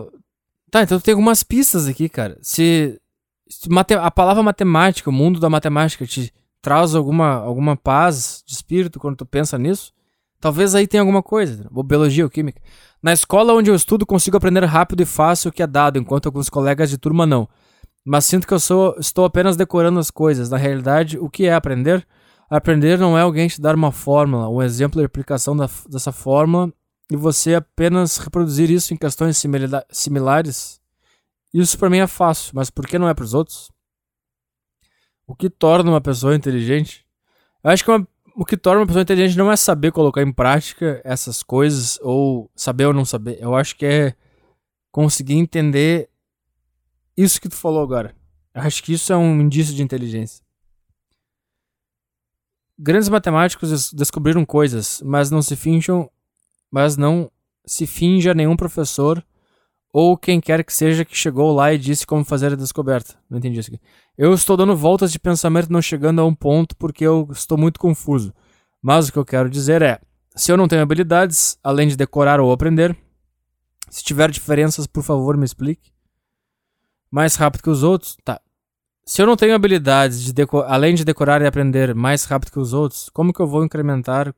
Tá, 0.71 0.83
então 0.83 0.99
tem 0.99 1.13
algumas 1.13 1.43
pistas 1.43 1.87
aqui, 1.87 2.09
cara. 2.09 2.39
Se, 2.43 3.01
se 3.49 3.69
mate, 3.69 3.95
a 3.95 4.11
palavra 4.11 4.43
matemática, 4.43 5.11
o 5.11 5.13
mundo 5.13 5.39
da 5.39 5.49
matemática 5.49 6.07
te 6.07 6.33
traz 6.61 6.95
alguma, 6.95 7.35
alguma 7.35 7.77
paz 7.77 8.43
de 8.45 8.55
espírito 8.55 8.99
quando 8.99 9.17
tu 9.17 9.25
pensa 9.27 9.57
nisso, 9.57 9.93
Talvez 10.41 10.75
aí 10.75 10.87
tenha 10.87 11.01
alguma 11.01 11.23
coisa, 11.23 11.67
ou 11.73 11.83
biologia 11.83 12.25
ou 12.25 12.31
química. 12.31 12.61
Na 13.03 13.13
escola 13.13 13.55
onde 13.55 13.71
eu 13.71 13.75
estudo, 13.75 14.05
consigo 14.05 14.37
aprender 14.37 14.65
rápido 14.65 15.03
e 15.03 15.07
fácil 15.07 15.49
o 15.49 15.53
que 15.53 15.63
é 15.63 15.67
dado, 15.67 15.99
enquanto 15.99 16.27
alguns 16.27 16.49
colegas 16.49 16.91
de 16.91 16.99
turma 16.99 17.27
não. 17.27 17.49
Mas 18.05 18.27
sinto 18.27 18.47
que 18.47 18.55
eu 18.55 18.61
sou, 18.61 18.95
estou 18.99 19.25
apenas 19.25 19.57
decorando 19.57 19.99
as 19.99 20.11
coisas. 20.11 20.51
Na 20.51 20.57
realidade, 20.57 21.19
o 21.19 21.29
que 21.29 21.47
é 21.47 21.55
aprender? 21.55 22.07
Aprender 22.49 22.99
não 22.99 23.19
é 23.19 23.23
alguém 23.23 23.49
te 23.49 23.61
dar 23.61 23.75
uma 23.75 23.91
fórmula, 23.91 24.49
um 24.49 24.63
exemplo 24.63 25.01
de 25.01 25.07
aplicação 25.07 25.57
da, 25.57 25.69
dessa 25.89 26.13
fórmula 26.13 26.73
e 27.11 27.17
você 27.17 27.55
apenas 27.55 28.17
reproduzir 28.17 28.71
isso 28.71 28.93
em 28.93 28.97
questões 28.97 29.43
similares. 29.91 30.81
Isso 31.53 31.79
para 31.79 31.91
mim 31.91 31.99
é 31.99 32.07
fácil, 32.07 32.53
mas 32.55 32.71
por 32.71 32.87
que 32.87 32.99
não 32.99 33.09
é 33.09 33.15
para 33.15 33.25
os 33.25 33.35
outros? 33.35 33.71
O 35.27 35.35
que 35.35 35.49
torna 35.49 35.91
uma 35.91 36.01
pessoa 36.01 36.35
inteligente? 36.35 37.07
Eu 37.63 37.71
acho 37.71 37.85
que 37.85 37.91
uma 37.91 38.07
o 38.37 38.45
que 38.45 38.57
torna 38.57 38.81
uma 38.81 38.87
pessoa 38.87 39.03
inteligente 39.03 39.39
não 39.39 39.51
é 39.51 39.57
saber 39.57 39.91
colocar 39.91 40.21
em 40.21 40.31
prática 40.31 41.01
essas 41.03 41.43
coisas 41.43 41.99
ou 42.03 42.51
saber 42.55 42.85
ou 42.85 42.93
não 42.93 43.05
saber. 43.05 43.39
Eu 43.41 43.55
acho 43.55 43.75
que 43.75 43.87
é 43.87 44.15
conseguir 44.93 45.35
entender 45.35 46.11
isso 47.17 47.41
que 47.41 47.49
tu 47.49 47.57
falou 47.57 47.83
agora. 47.83 48.15
Eu 48.55 48.61
acho 48.61 48.83
que 48.83 48.93
isso 48.93 49.11
é 49.11 49.17
um 49.17 49.41
indício 49.41 49.75
de 49.75 49.83
inteligência. 49.83 50.45
Grandes 52.79 53.09
matemáticos 53.09 53.91
descobriram 53.91 54.45
coisas, 54.45 55.01
mas 55.03 55.31
não 55.31 55.41
se 55.41 55.57
finjam, 55.57 56.11
mas 56.71 56.97
não 56.97 57.31
se 57.65 57.87
finja 57.87 58.35
nenhum 58.35 58.57
professor 58.57 59.25
ou 59.93 60.17
quem 60.17 60.41
quer 60.41 60.63
que 60.63 60.73
seja 60.73 61.05
que 61.05 61.17
chegou 61.17 61.55
lá 61.55 61.73
e 61.73 61.79
disse 61.79 62.07
como 62.07 62.25
fazer 62.25 62.53
a 62.53 62.57
descoberta. 62.57 63.15
Não 63.31 63.39
entendi 63.39 63.59
isso 63.59 63.71
aqui. 63.71 63.81
Eu 64.17 64.35
estou 64.35 64.57
dando 64.57 64.77
voltas 64.77 65.11
de 65.11 65.19
pensamento 65.19 65.73
não 65.73 65.81
chegando 65.81 66.21
a 66.21 66.25
um 66.27 66.35
ponto 66.35 66.77
porque 66.77 67.05
eu 67.05 67.29
estou 67.33 67.57
muito 67.57 67.81
confuso. 67.81 68.35
Mas 68.83 69.09
o 69.09 69.13
que 69.13 69.19
eu 69.19 69.25
quero 69.25 69.49
dizer 69.49 69.81
é: 69.81 69.99
se 70.35 70.53
eu 70.53 70.57
não 70.57 70.69
tenho 70.69 70.83
habilidades, 70.83 71.59
além 71.65 71.89
de 71.89 71.97
decorar 71.97 72.41
ou 72.41 72.53
aprender, 72.53 72.97
se 73.89 74.05
tiver 74.05 74.31
diferenças, 74.31 74.87
por 74.87 75.03
favor, 75.03 75.37
me 75.37 75.47
explique. 75.47 75.91
Mais 77.11 77.35
rápido 77.37 77.63
que 77.63 77.71
os 77.71 77.83
outros? 77.83 78.19
Tá. 78.23 78.41
Se 79.07 79.23
eu 79.23 79.27
não 79.27 79.37
tenho 79.37 79.55
habilidades 79.55 80.31
de 80.31 80.33
além 80.67 80.95
de 80.95 81.05
decorar 81.05 81.41
e 81.41 81.47
aprender 81.47 81.95
mais 81.95 82.25
rápido 82.25 82.53
que 82.53 82.59
os 82.59 82.75
outros, 82.75 83.09
como 83.09 83.33
que 83.33 83.41
eu 83.41 83.47
vou 83.47 83.65
incrementar, 83.65 84.35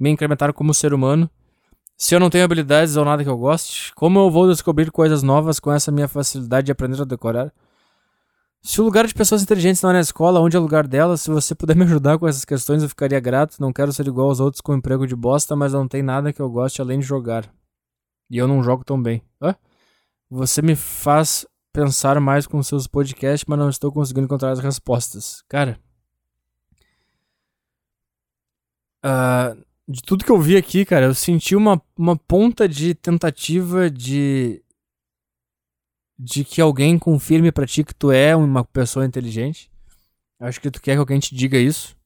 me 0.00 0.10
incrementar 0.10 0.52
como 0.52 0.74
ser 0.74 0.92
humano 0.92 1.30
se 2.00 2.14
eu 2.14 2.18
não 2.18 2.30
tenho 2.30 2.46
habilidades 2.46 2.96
ou 2.96 3.04
nada 3.04 3.22
que 3.22 3.28
eu 3.28 3.36
goste, 3.36 3.94
como 3.94 4.18
eu 4.18 4.30
vou 4.30 4.48
descobrir 4.48 4.90
coisas 4.90 5.22
novas 5.22 5.60
com 5.60 5.70
essa 5.70 5.92
minha 5.92 6.08
facilidade 6.08 6.64
de 6.64 6.72
aprender 6.72 6.98
a 6.98 7.04
decorar? 7.04 7.52
Se 8.62 8.80
o 8.80 8.84
lugar 8.84 9.06
de 9.06 9.12
pessoas 9.12 9.42
inteligentes 9.42 9.82
não 9.82 9.90
é 9.90 9.92
na 9.92 10.00
escola, 10.00 10.40
onde 10.40 10.56
é 10.56 10.58
o 10.58 10.62
lugar 10.62 10.88
delas? 10.88 11.20
Se 11.20 11.28
você 11.28 11.54
puder 11.54 11.76
me 11.76 11.84
ajudar 11.84 12.18
com 12.18 12.26
essas 12.26 12.46
questões, 12.46 12.82
eu 12.82 12.88
ficaria 12.88 13.20
grato. 13.20 13.60
Não 13.60 13.70
quero 13.70 13.92
ser 13.92 14.06
igual 14.06 14.28
aos 14.28 14.40
outros 14.40 14.62
com 14.62 14.72
um 14.72 14.76
emprego 14.76 15.06
de 15.06 15.14
bosta, 15.14 15.54
mas 15.54 15.74
não 15.74 15.86
tem 15.86 16.02
nada 16.02 16.32
que 16.32 16.40
eu 16.40 16.48
goste 16.48 16.80
além 16.80 17.00
de 17.00 17.04
jogar. 17.04 17.52
E 18.30 18.38
eu 18.38 18.48
não 18.48 18.62
jogo 18.62 18.82
tão 18.82 19.00
bem. 19.00 19.22
Hã? 19.38 19.54
Você 20.30 20.62
me 20.62 20.76
faz 20.76 21.44
pensar 21.70 22.18
mais 22.18 22.46
com 22.46 22.62
seus 22.62 22.86
podcasts, 22.86 23.44
mas 23.46 23.58
não 23.58 23.68
estou 23.68 23.92
conseguindo 23.92 24.24
encontrar 24.24 24.52
as 24.52 24.58
respostas. 24.58 25.44
Cara. 25.46 25.78
Uh, 29.04 29.69
de 29.90 30.02
tudo 30.02 30.24
que 30.24 30.30
eu 30.30 30.40
vi 30.40 30.56
aqui, 30.56 30.84
cara, 30.84 31.06
eu 31.06 31.14
senti 31.14 31.56
uma, 31.56 31.82
uma 31.98 32.16
ponta 32.16 32.68
de 32.68 32.94
tentativa 32.94 33.90
de. 33.90 34.62
de 36.16 36.44
que 36.44 36.60
alguém 36.60 36.96
confirme 36.96 37.50
pra 37.50 37.66
ti 37.66 37.82
que 37.82 37.94
tu 37.94 38.12
é 38.12 38.36
uma 38.36 38.64
pessoa 38.64 39.04
inteligente. 39.04 39.68
Acho 40.38 40.60
que 40.60 40.70
tu 40.70 40.80
quer 40.80 40.92
que 40.92 40.98
alguém 40.98 41.18
te 41.18 41.34
diga 41.34 41.58
isso. 41.58 41.96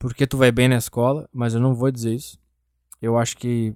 Porque 0.00 0.26
tu 0.26 0.36
vai 0.36 0.50
bem 0.50 0.68
na 0.68 0.76
escola, 0.76 1.28
mas 1.32 1.54
eu 1.54 1.60
não 1.60 1.74
vou 1.74 1.92
dizer 1.92 2.12
isso. 2.12 2.38
Eu 3.00 3.16
acho 3.16 3.36
que 3.36 3.72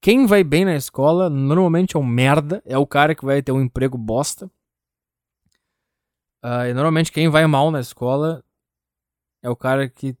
quem 0.00 0.26
vai 0.26 0.42
bem 0.42 0.64
na 0.64 0.74
escola 0.74 1.30
normalmente 1.30 1.96
é 1.96 1.98
um 1.98 2.04
merda, 2.04 2.60
é 2.66 2.76
o 2.76 2.86
cara 2.86 3.14
que 3.14 3.24
vai 3.24 3.40
ter 3.40 3.52
um 3.52 3.62
emprego 3.62 3.96
bosta. 3.96 4.50
Uh, 6.44 6.66
e 6.68 6.74
normalmente 6.74 7.12
quem 7.12 7.28
vai 7.28 7.46
mal 7.46 7.70
na 7.70 7.80
escola 7.80 8.44
é 9.42 9.48
o 9.48 9.56
cara 9.56 9.88
que 9.88 10.16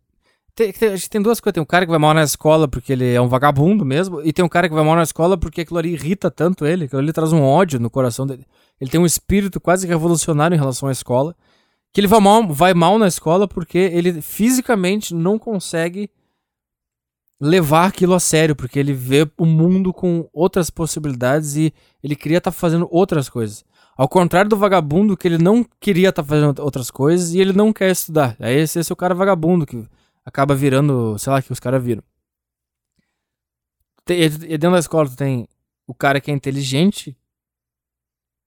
tem, 0.58 0.72
tem, 0.72 0.98
tem 0.98 1.22
duas 1.22 1.38
coisas. 1.38 1.54
Tem 1.54 1.62
um 1.62 1.66
cara 1.66 1.86
que 1.86 1.90
vai 1.90 2.00
mal 2.00 2.12
na 2.12 2.24
escola 2.24 2.66
porque 2.66 2.92
ele 2.92 3.14
é 3.14 3.20
um 3.20 3.28
vagabundo 3.28 3.84
mesmo, 3.84 4.20
e 4.22 4.32
tem 4.32 4.44
um 4.44 4.48
cara 4.48 4.68
que 4.68 4.74
vai 4.74 4.84
mal 4.84 4.96
na 4.96 5.04
escola 5.04 5.38
porque 5.38 5.60
aquilo 5.60 5.78
ali 5.78 5.92
irrita 5.92 6.30
tanto 6.30 6.66
ele, 6.66 6.86
aquilo 6.86 7.00
ali 7.00 7.12
traz 7.12 7.32
um 7.32 7.42
ódio 7.42 7.78
no 7.78 7.88
coração 7.88 8.26
dele. 8.26 8.44
Ele 8.80 8.90
tem 8.90 9.00
um 9.00 9.06
espírito 9.06 9.60
quase 9.60 9.86
revolucionário 9.86 10.56
em 10.56 10.58
relação 10.58 10.88
à 10.88 10.92
escola, 10.92 11.36
que 11.92 12.00
ele 12.00 12.08
vai 12.08 12.20
mal, 12.20 12.52
vai 12.52 12.74
mal 12.74 12.98
na 12.98 13.06
escola 13.06 13.46
porque 13.46 13.78
ele 13.78 14.20
fisicamente 14.20 15.14
não 15.14 15.38
consegue 15.38 16.10
levar 17.40 17.86
aquilo 17.86 18.14
a 18.14 18.20
sério, 18.20 18.56
porque 18.56 18.80
ele 18.80 18.92
vê 18.92 19.30
o 19.38 19.46
mundo 19.46 19.92
com 19.92 20.28
outras 20.32 20.70
possibilidades 20.70 21.54
e 21.54 21.72
ele 22.02 22.16
queria 22.16 22.38
estar 22.38 22.50
tá 22.50 22.56
fazendo 22.56 22.88
outras 22.90 23.28
coisas. 23.28 23.64
Ao 23.96 24.08
contrário 24.08 24.50
do 24.50 24.56
vagabundo 24.56 25.16
que 25.16 25.28
ele 25.28 25.38
não 25.38 25.64
queria 25.80 26.08
estar 26.08 26.22
tá 26.22 26.28
fazendo 26.28 26.60
outras 26.60 26.90
coisas 26.90 27.32
e 27.32 27.40
ele 27.40 27.52
não 27.52 27.72
quer 27.72 27.92
estudar. 27.92 28.36
Aí 28.40 28.56
esse, 28.56 28.80
esse 28.80 28.90
é 28.90 28.94
o 28.94 28.96
cara 28.96 29.14
vagabundo 29.14 29.64
que 29.64 29.86
acaba 30.28 30.54
virando, 30.54 31.18
sei 31.18 31.32
lá, 31.32 31.42
que 31.42 31.50
os 31.50 31.58
caras 31.58 31.82
viram. 31.82 32.02
E 34.08 34.28
dentro 34.28 34.72
da 34.72 34.78
escola 34.78 35.08
tu 35.08 35.16
tem 35.16 35.48
o 35.86 35.94
cara 35.94 36.20
que 36.20 36.30
é 36.30 36.34
inteligente 36.34 37.16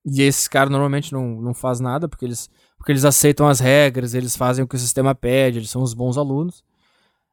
e 0.05 0.21
esses 0.21 0.47
caras 0.47 0.71
normalmente 0.71 1.11
não, 1.11 1.41
não 1.41 1.53
faz 1.53 1.79
nada 1.79 2.07
porque 2.07 2.25
eles, 2.25 2.49
porque 2.77 2.91
eles 2.91 3.05
aceitam 3.05 3.47
as 3.47 3.59
regras, 3.59 4.13
eles 4.13 4.35
fazem 4.35 4.63
o 4.63 4.67
que 4.67 4.75
o 4.75 4.79
sistema 4.79 5.13
pede, 5.13 5.59
eles 5.59 5.69
são 5.69 5.81
os 5.81 5.93
bons 5.93 6.17
alunos. 6.17 6.63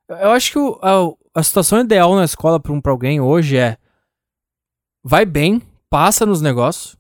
Eu 0.09 0.31
acho 0.31 0.53
que 0.53 0.59
o, 0.59 0.79
a, 0.83 1.41
a 1.41 1.43
situação 1.43 1.81
ideal 1.81 2.15
na 2.15 2.25
escola 2.25 2.59
pra, 2.59 2.73
um, 2.73 2.81
pra 2.81 2.93
alguém 2.93 3.21
hoje 3.21 3.57
é 3.57 3.79
vai 5.03 5.25
bem, 5.25 5.63
passa 5.89 6.27
nos 6.27 6.41
negócios, 6.41 6.97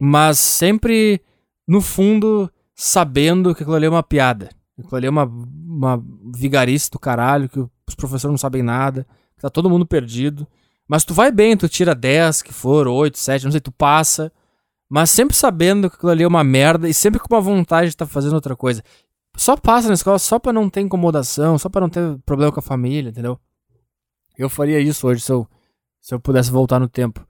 mas 0.00 0.38
sempre 0.38 1.20
no 1.66 1.80
fundo 1.80 2.50
sabendo 2.74 3.54
que 3.54 3.62
aquilo 3.62 3.76
ali 3.76 3.86
é 3.86 3.90
uma 3.90 4.02
piada. 4.02 4.50
Aquilo 4.78 4.96
ali 4.96 5.06
é 5.06 5.10
uma, 5.10 5.24
uma 5.24 6.04
vigarista 6.36 6.92
do 6.92 6.98
caralho, 6.98 7.48
que 7.48 7.60
os 7.60 7.94
professores 7.94 8.32
não 8.32 8.38
sabem 8.38 8.62
nada, 8.62 9.06
que 9.36 9.42
tá 9.42 9.50
todo 9.50 9.70
mundo 9.70 9.86
perdido. 9.86 10.46
Mas 10.86 11.04
tu 11.04 11.14
vai 11.14 11.32
bem, 11.32 11.56
tu 11.56 11.68
tira 11.68 11.94
10, 11.94 12.42
que 12.42 12.52
for, 12.52 12.86
8, 12.86 13.18
7, 13.18 13.44
não 13.44 13.52
sei, 13.52 13.60
tu 13.60 13.72
passa. 13.72 14.32
Mas 14.88 15.10
sempre 15.10 15.34
sabendo 15.36 15.88
que 15.88 15.96
aquilo 15.96 16.12
ali 16.12 16.22
é 16.22 16.28
uma 16.28 16.44
merda 16.44 16.88
e 16.88 16.94
sempre 16.94 17.18
com 17.18 17.32
uma 17.32 17.40
vontade 17.40 17.88
de 17.88 17.94
estar 17.94 18.06
tá 18.06 18.12
fazendo 18.12 18.34
outra 18.34 18.54
coisa. 18.54 18.82
Só 19.36 19.56
passa 19.56 19.88
na 19.88 19.94
escola 19.94 20.18
só 20.18 20.38
pra 20.38 20.52
não 20.52 20.70
ter 20.70 20.80
incomodação, 20.80 21.58
só 21.58 21.68
pra 21.68 21.80
não 21.80 21.88
ter 21.88 22.18
problema 22.24 22.52
com 22.52 22.60
a 22.60 22.62
família, 22.62 23.10
entendeu? 23.10 23.38
Eu 24.36 24.48
faria 24.48 24.78
isso 24.78 25.06
hoje 25.06 25.22
se 25.22 25.32
eu, 25.32 25.48
se 26.00 26.14
eu 26.14 26.20
pudesse 26.20 26.50
voltar 26.50 26.78
no 26.78 26.88
tempo. 26.88 27.26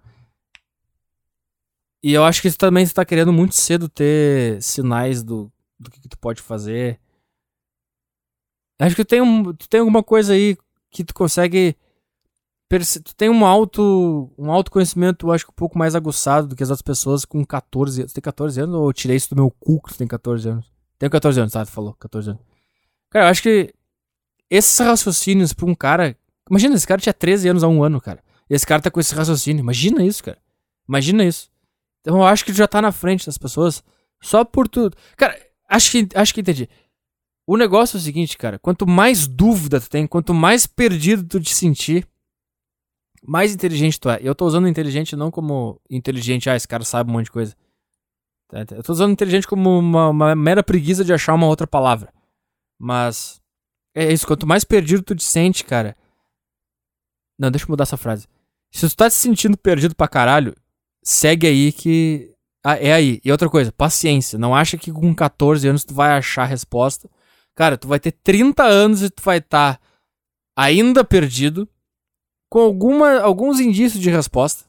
E 2.02 2.12
eu 2.12 2.22
acho 2.24 2.42
que 2.42 2.48
isso 2.48 2.58
também 2.58 2.84
está 2.84 3.04
querendo 3.04 3.32
muito 3.32 3.54
cedo 3.54 3.88
ter 3.88 4.62
sinais 4.62 5.22
do, 5.22 5.50
do 5.78 5.90
que, 5.90 6.00
que 6.00 6.08
tu 6.08 6.18
pode 6.18 6.42
fazer. 6.42 7.00
Acho 8.78 8.96
que 8.96 9.04
tem, 9.04 9.20
um, 9.20 9.52
tu 9.52 9.68
tem 9.68 9.80
alguma 9.80 10.02
coisa 10.02 10.32
aí 10.32 10.56
que 10.90 11.04
tu 11.04 11.14
consegue. 11.14 11.76
Tu 12.68 13.14
tem 13.14 13.28
um 13.28 13.46
auto 13.46 14.32
um 14.36 14.50
autoconhecimento, 14.50 15.30
acho 15.30 15.44
que 15.44 15.52
um 15.52 15.54
pouco 15.54 15.78
mais 15.78 15.94
aguçado 15.94 16.48
do 16.48 16.56
que 16.56 16.62
as 16.62 16.70
outras 16.70 16.82
pessoas 16.82 17.24
com 17.24 17.44
14 17.44 18.00
anos. 18.00 18.10
Você 18.10 18.14
tem 18.14 18.22
14 18.22 18.60
anos 18.60 18.74
ou 18.74 18.88
eu 18.88 18.92
tirei 18.92 19.16
isso 19.16 19.30
do 19.30 19.36
meu 19.36 19.50
cu 19.50 19.80
que 19.80 19.92
tu 19.92 19.98
tem 19.98 20.08
14 20.08 20.48
anos? 20.48 20.72
Tenho 20.98 21.10
14 21.10 21.40
anos, 21.40 21.52
tá? 21.52 21.64
Tu 21.64 21.70
falou, 21.70 21.94
14 21.94 22.30
anos. 22.30 22.42
Cara, 23.10 23.26
eu 23.26 23.30
acho 23.30 23.42
que 23.42 23.72
esses 24.50 24.78
raciocínios 24.78 25.52
pra 25.52 25.66
um 25.66 25.74
cara. 25.74 26.16
Imagina, 26.50 26.74
esse 26.74 26.86
cara 26.86 27.00
tinha 27.00 27.12
13 27.12 27.48
anos 27.48 27.62
há 27.62 27.68
um 27.68 27.82
ano, 27.82 28.00
cara. 28.00 28.22
E 28.50 28.54
esse 28.54 28.66
cara 28.66 28.82
tá 28.82 28.90
com 28.90 28.98
esse 28.98 29.14
raciocínio. 29.14 29.60
Imagina 29.60 30.04
isso, 30.04 30.24
cara. 30.24 30.38
Imagina 30.88 31.24
isso. 31.24 31.48
Então 32.00 32.16
eu 32.16 32.24
acho 32.24 32.44
que 32.44 32.52
tu 32.52 32.56
já 32.56 32.68
tá 32.68 32.82
na 32.82 32.92
frente 32.92 33.26
das 33.26 33.38
pessoas 33.38 33.82
só 34.20 34.44
por 34.44 34.68
tudo. 34.68 34.96
Cara, 35.16 35.38
acho 35.68 35.90
que, 35.90 36.08
acho 36.14 36.34
que 36.34 36.40
entendi. 36.40 36.68
O 37.46 37.56
negócio 37.56 37.96
é 37.96 38.00
o 38.00 38.02
seguinte, 38.02 38.38
cara. 38.38 38.58
Quanto 38.58 38.86
mais 38.86 39.26
dúvida 39.26 39.80
tu 39.80 39.90
tem, 39.90 40.06
quanto 40.06 40.32
mais 40.32 40.66
perdido 40.66 41.24
tu 41.24 41.40
te 41.40 41.54
sentir, 41.54 42.06
mais 43.22 43.54
inteligente 43.54 44.00
tu 44.00 44.08
é. 44.08 44.18
Eu 44.22 44.34
tô 44.34 44.46
usando 44.46 44.68
inteligente 44.68 45.16
não 45.16 45.30
como 45.30 45.80
inteligente, 45.90 46.48
ah, 46.48 46.56
esse 46.56 46.68
cara 46.68 46.84
sabe 46.84 47.10
um 47.10 47.14
monte 47.14 47.26
de 47.26 47.32
coisa. 47.32 47.54
Tá, 48.48 48.64
tá. 48.64 48.76
Eu 48.76 48.82
tô 48.82 48.92
usando 48.92 49.12
inteligente 49.12 49.46
como 49.46 49.78
uma, 49.78 50.08
uma 50.08 50.34
mera 50.34 50.62
preguiça 50.62 51.04
de 51.04 51.12
achar 51.12 51.34
uma 51.34 51.46
outra 51.46 51.66
palavra. 51.66 52.12
Mas. 52.78 53.40
É 53.96 54.12
isso, 54.12 54.26
quanto 54.26 54.46
mais 54.46 54.64
perdido 54.64 55.02
tu 55.02 55.14
te 55.14 55.22
sente, 55.22 55.64
cara. 55.64 55.96
Não, 57.38 57.50
deixa 57.50 57.64
eu 57.64 57.70
mudar 57.70 57.84
essa 57.84 57.96
frase. 57.96 58.26
Se 58.72 58.88
tu 58.88 58.96
tá 58.96 59.08
te 59.08 59.14
sentindo 59.14 59.56
perdido 59.56 59.94
pra 59.94 60.08
caralho, 60.08 60.54
segue 61.02 61.46
aí 61.46 61.72
que. 61.72 62.34
Ah, 62.64 62.76
é 62.76 62.92
aí. 62.92 63.20
E 63.24 63.30
outra 63.30 63.48
coisa, 63.48 63.70
paciência. 63.70 64.38
Não 64.38 64.54
acha 64.54 64.76
que 64.76 64.90
com 64.90 65.14
14 65.14 65.68
anos 65.68 65.84
tu 65.84 65.94
vai 65.94 66.12
achar 66.12 66.42
a 66.42 66.46
resposta. 66.46 67.08
Cara, 67.54 67.78
tu 67.78 67.86
vai 67.86 68.00
ter 68.00 68.12
30 68.12 68.62
anos 68.64 69.02
e 69.02 69.10
tu 69.10 69.22
vai 69.22 69.38
estar 69.38 69.76
tá 69.76 69.80
ainda 70.56 71.04
perdido, 71.04 71.68
com 72.50 72.60
alguma, 72.60 73.20
alguns 73.20 73.60
indícios 73.60 74.02
de 74.02 74.10
resposta. 74.10 74.64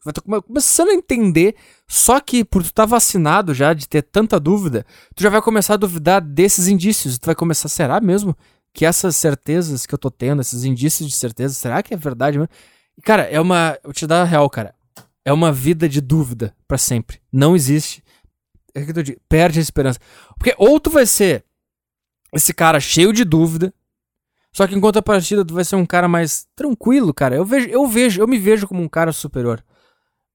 Tu 0.00 0.04
vai 0.04 0.12
estar 0.12 0.22
tá 0.22 0.42
começando 0.42 0.90
a 0.90 0.94
entender, 0.94 1.56
só 1.88 2.20
que 2.20 2.44
por 2.44 2.62
tu 2.62 2.66
estar 2.66 2.82
tá 2.82 2.86
vacinado 2.86 3.54
já, 3.54 3.72
de 3.72 3.88
ter 3.88 4.02
tanta 4.02 4.38
dúvida, 4.38 4.84
tu 5.14 5.22
já 5.22 5.30
vai 5.30 5.40
começar 5.40 5.74
a 5.74 5.78
duvidar 5.78 6.20
desses 6.20 6.68
indícios. 6.68 7.18
Tu 7.18 7.26
vai 7.26 7.34
começar, 7.34 7.68
será 7.68 8.00
mesmo 8.00 8.36
que 8.72 8.84
essas 8.84 9.16
certezas 9.16 9.86
que 9.86 9.94
eu 9.94 9.98
tô 9.98 10.10
tendo, 10.10 10.42
esses 10.42 10.64
indícios 10.64 11.08
de 11.08 11.14
certeza, 11.14 11.54
será 11.54 11.82
que 11.82 11.94
é 11.94 11.96
verdade 11.96 12.38
mesmo? 12.38 12.52
Cara, 13.02 13.22
é 13.22 13.40
uma. 13.40 13.78
Eu 13.82 13.92
te 13.92 14.06
dar 14.06 14.22
a 14.22 14.24
real, 14.24 14.48
cara. 14.50 14.74
É 15.24 15.32
uma 15.32 15.50
vida 15.50 15.88
de 15.88 16.00
dúvida 16.00 16.54
para 16.68 16.76
sempre. 16.76 17.20
Não 17.32 17.56
existe. 17.56 18.02
É 18.74 18.84
que 18.84 18.96
eu 18.96 19.02
digo, 19.02 19.20
perde 19.28 19.58
a 19.58 19.62
esperança. 19.62 19.98
Porque 20.36 20.54
ou 20.58 20.78
tu 20.78 20.90
vai 20.90 21.06
ser 21.06 21.44
esse 22.34 22.52
cara 22.52 22.80
cheio 22.80 23.12
de 23.12 23.24
dúvida. 23.24 23.72
Só 24.52 24.66
que 24.66 24.74
em 24.74 24.80
contrapartida, 24.80 25.44
tu 25.44 25.54
vai 25.54 25.64
ser 25.64 25.76
um 25.76 25.86
cara 25.86 26.06
mais 26.06 26.46
tranquilo, 26.54 27.12
cara. 27.12 27.34
Eu 27.34 27.44
vejo, 27.44 27.68
eu 27.68 27.86
vejo, 27.86 28.20
eu 28.20 28.28
me 28.28 28.38
vejo 28.38 28.68
como 28.68 28.82
um 28.82 28.88
cara 28.88 29.12
superior. 29.12 29.64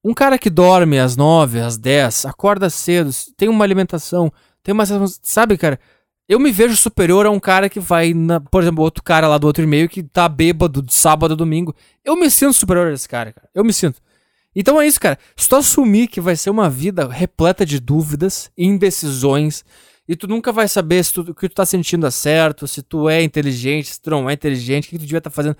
Um 0.03 0.13
cara 0.13 0.37
que 0.37 0.49
dorme 0.49 0.99
às 0.99 1.15
9, 1.15 1.59
às 1.59 1.77
10, 1.77 2.25
acorda 2.25 2.69
cedo, 2.69 3.11
tem 3.35 3.49
uma 3.49 3.63
alimentação, 3.63 4.31
tem 4.63 4.73
uma. 4.73 4.85
Sabe, 5.21 5.57
cara? 5.57 5.79
Eu 6.27 6.39
me 6.39 6.51
vejo 6.51 6.75
superior 6.75 7.25
a 7.25 7.31
um 7.31 7.39
cara 7.39 7.69
que 7.69 7.79
vai, 7.79 8.13
na, 8.13 8.39
por 8.39 8.61
exemplo, 8.61 8.83
outro 8.83 9.03
cara 9.03 9.27
lá 9.27 9.37
do 9.37 9.47
outro 9.47 9.63
e-mail 9.63 9.89
que 9.89 10.03
tá 10.03 10.29
bêbado 10.29 10.81
de 10.81 10.93
sábado 10.93 11.33
a 11.33 11.35
domingo. 11.35 11.75
Eu 12.05 12.15
me 12.15 12.29
sinto 12.29 12.53
superior 12.53 12.87
a 12.87 12.93
esse 12.93 13.09
cara, 13.09 13.33
cara. 13.33 13.49
Eu 13.53 13.63
me 13.63 13.73
sinto. 13.73 13.99
Então 14.55 14.79
é 14.79 14.85
isso, 14.85 14.99
cara. 14.99 15.17
Se 15.35 15.49
tu 15.49 15.55
assumir 15.55 16.07
que 16.07 16.21
vai 16.21 16.35
ser 16.35 16.49
uma 16.49 16.69
vida 16.69 17.07
repleta 17.07 17.65
de 17.65 17.79
dúvidas, 17.79 18.51
indecisões, 18.57 19.63
e 20.09 20.15
tu 20.15 20.27
nunca 20.27 20.51
vai 20.51 20.67
saber 20.67 21.03
se 21.03 21.13
tu, 21.13 21.21
o 21.21 21.35
que 21.35 21.47
tu 21.47 21.53
tá 21.53 21.63
sentindo 21.67 22.07
é 22.07 22.09
certo, 22.09 22.67
se 22.67 22.81
tu 22.81 23.07
é 23.07 23.21
inteligente, 23.21 23.93
se 23.93 24.01
tu 24.01 24.09
não 24.09 24.27
é 24.27 24.33
inteligente, 24.33 24.87
o 24.87 24.89
que 24.89 24.97
tu 24.97 25.01
devia 25.01 25.19
estar 25.19 25.29
tá 25.29 25.35
fazendo. 25.35 25.55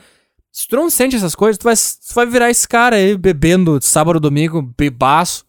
Se 0.52 0.68
tu 0.68 0.76
não 0.76 0.90
sente 0.90 1.16
essas 1.16 1.36
coisas, 1.36 1.60
tu 1.60 1.66
vai, 1.66 1.76
tu 1.76 2.16
vai 2.16 2.26
virar 2.26 2.50
esse 2.50 2.68
cara 2.68 2.96
aí 2.96 3.16
bebendo 3.16 3.80
sábado, 3.80 4.20
domingo, 4.20 4.64
bebaço, 4.76 5.46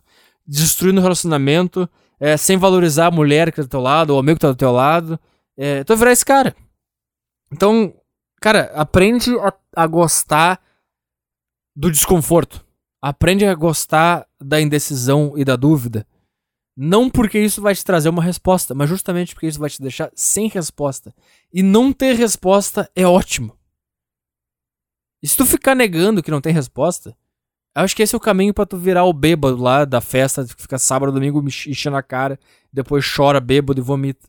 destruindo 0.47 1.01
o 1.01 1.03
relacionamento, 1.03 1.89
é, 2.21 2.37
sem 2.37 2.59
valorizar 2.59 3.07
a 3.07 3.11
mulher 3.11 3.51
que 3.51 3.57
tá 3.57 3.63
do 3.63 3.69
teu 3.69 3.81
lado, 3.81 4.15
o 4.15 4.19
amigo 4.19 4.37
que 4.37 4.43
tá 4.43 4.49
do 4.49 4.55
teu 4.55 4.71
lado. 4.71 5.19
É, 5.57 5.83
tu 5.83 5.89
vai 5.89 5.97
virar 5.97 6.13
esse 6.13 6.25
cara. 6.27 6.55
Então, 7.51 7.95
cara, 8.39 8.71
aprende 8.75 9.35
a, 9.39 9.55
a 9.77 9.87
gostar 9.87 10.61
do 11.75 11.91
desconforto. 11.91 12.63
Aprende 13.01 13.47
a 13.47 13.55
gostar 13.55 14.27
da 14.39 14.61
indecisão 14.61 15.33
e 15.39 15.43
da 15.43 15.57
dúvida. 15.57 16.07
Não 16.77 17.11
porque 17.11 17.39
isso 17.39 17.61
vai 17.61 17.75
te 17.75 17.85
trazer 17.85 18.09
uma 18.09 18.23
resposta, 18.23 18.75
mas 18.75 18.89
justamente 18.89 19.35
porque 19.35 19.47
isso 19.47 19.59
vai 19.59 19.69
te 19.69 19.83
deixar 19.83 20.11
sem 20.15 20.49
resposta. 20.49 21.15
E 21.53 21.63
não 21.63 21.93
ter 21.93 22.15
resposta 22.15 22.91
é 22.95 23.07
ótimo. 23.07 23.57
E 25.23 25.29
se 25.29 25.37
tu 25.37 25.45
ficar 25.45 25.75
negando 25.75 26.23
que 26.23 26.31
não 26.31 26.41
tem 26.41 26.53
resposta, 26.53 27.15
acho 27.75 27.95
que 27.95 28.03
esse 28.03 28.15
é 28.15 28.19
o 28.19 28.21
caminho 28.21 28.55
para 28.55 28.67
tu 28.67 28.79
virar 28.79 29.05
o 29.05 29.13
bêbado 29.13 29.57
lá 29.57 29.85
da 29.85 30.01
festa, 30.01 30.47
fica 30.47 30.79
sábado, 30.79 31.13
domingo 31.13 31.45
enchendo 31.47 31.97
a 31.97 32.03
cara, 32.03 32.39
depois 32.73 33.05
chora 33.05 33.41
bêbado 33.41 33.81
e 33.81 33.85
vomita. 33.85 34.27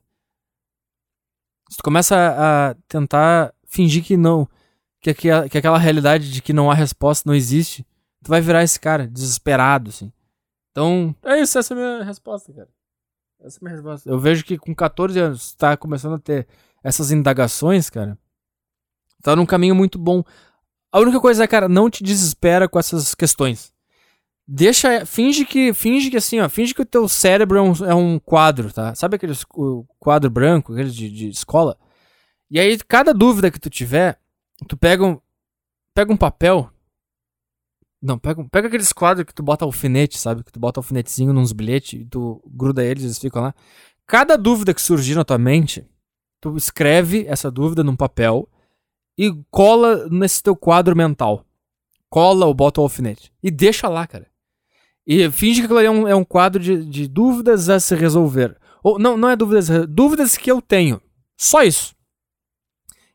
Se 1.69 1.77
tu 1.77 1.83
começa 1.83 2.15
a, 2.17 2.75
tentar 2.89 3.53
fingir 3.65 4.03
que 4.03 4.17
não, 4.17 4.45
que, 4.99 5.13
que, 5.13 5.49
que 5.49 5.57
aquela 5.57 5.77
realidade 5.77 6.29
de 6.29 6.41
que 6.41 6.51
não 6.51 6.69
há 6.69 6.73
resposta 6.73 7.29
não 7.29 7.33
existe, 7.33 7.85
tu 8.21 8.27
vai 8.27 8.41
virar 8.41 8.63
esse 8.63 8.77
cara 8.77 9.07
desesperado, 9.07 9.89
assim. 9.89 10.11
Então, 10.71 11.15
é 11.23 11.39
isso, 11.41 11.59
essa 11.59 11.73
é 11.73 11.77
a 11.77 11.79
minha 11.79 12.03
resposta, 12.03 12.53
cara. 12.53 12.69
Essa 13.41 13.57
é 13.57 13.59
a 13.59 13.63
minha 13.63 13.75
resposta. 13.75 14.09
Eu 14.09 14.19
vejo 14.19 14.43
que 14.43 14.57
com 14.57 14.73
14 14.73 15.19
anos 15.19 15.53
tá 15.55 15.75
começando 15.75 16.15
a 16.15 16.19
ter 16.19 16.47
essas 16.83 17.11
indagações, 17.11 17.89
cara. 17.89 18.17
Tá 19.21 19.35
num 19.35 19.45
caminho 19.45 19.75
muito 19.75 19.99
bom. 19.99 20.23
A 20.91 20.99
única 20.99 21.19
coisa 21.19 21.43
é, 21.43 21.47
cara, 21.47 21.69
não 21.69 21.89
te 21.89 22.03
desespera 22.03 22.67
com 22.67 22.79
essas 22.79 23.13
questões. 23.13 23.73
Deixa, 24.47 25.05
finge 25.05 25.45
que, 25.45 25.73
finge 25.73 26.09
que 26.09 26.17
assim, 26.17 26.39
ó, 26.39 26.49
finge 26.49 26.73
que 26.73 26.81
o 26.81 26.85
teu 26.85 27.07
cérebro 27.07 27.57
é 27.57 27.61
um, 27.61 27.71
é 27.85 27.95
um 27.95 28.19
quadro, 28.19 28.73
tá? 28.73 28.93
Sabe 28.95 29.15
aquele 29.15 29.33
quadro 29.99 30.29
branco, 30.29 30.73
aquele 30.73 30.89
de, 30.89 31.09
de 31.09 31.29
escola? 31.29 31.77
E 32.49 32.59
aí, 32.59 32.77
cada 32.79 33.13
dúvida 33.13 33.49
que 33.51 33.59
tu 33.59 33.69
tiver, 33.69 34.19
tu 34.67 34.75
pega 34.75 35.05
um, 35.05 35.19
pega 35.93 36.11
um 36.11 36.17
papel 36.17 36.70
não, 38.01 38.17
pega, 38.17 38.43
pega 38.45 38.67
aqueles 38.67 38.91
quadros 38.91 39.25
que 39.25 39.33
tu 39.33 39.43
bota 39.43 39.63
alfinete, 39.63 40.17
sabe? 40.17 40.43
Que 40.43 40.51
tu 40.51 40.59
bota 40.59 40.79
alfinetezinho 40.79 41.31
nos 41.31 41.51
bilhetes 41.51 42.01
e 42.01 42.05
tu 42.05 42.41
gruda 42.47 42.83
eles, 42.83 43.03
eles 43.03 43.19
ficam 43.19 43.43
lá. 43.43 43.53
Cada 44.07 44.35
dúvida 44.35 44.73
que 44.73 44.81
surgir 44.81 45.13
na 45.15 45.23
tua 45.23 45.37
mente, 45.37 45.87
tu 46.41 46.57
escreve 46.57 47.25
essa 47.27 47.51
dúvida 47.51 47.83
num 47.83 47.95
papel 47.95 48.49
e 49.17 49.31
cola 49.51 50.09
nesse 50.09 50.41
teu 50.41 50.55
quadro 50.55 50.95
mental. 50.95 51.45
Cola 52.09 52.47
ou 52.47 52.53
bota 52.53 52.81
o 52.81 52.83
alfinete. 52.83 53.31
E 53.41 53.51
deixa 53.51 53.87
lá, 53.87 54.07
cara. 54.07 54.27
E 55.05 55.29
finge 55.29 55.59
que 55.61 55.65
aquilo 55.65 55.79
ali 55.79 55.87
é 55.87 55.91
um, 55.91 56.07
é 56.07 56.15
um 56.15 56.25
quadro 56.25 56.61
de, 56.61 56.83
de 56.83 57.07
dúvidas 57.07 57.69
a 57.69 57.79
se 57.79 57.95
resolver. 57.95 58.57
Ou 58.83 58.97
não, 58.97 59.15
não 59.15 59.29
é 59.29 59.35
dúvidas, 59.35 59.69
dúvidas 59.87 60.35
que 60.35 60.51
eu 60.51 60.59
tenho. 60.59 60.99
Só 61.37 61.63
isso. 61.63 61.95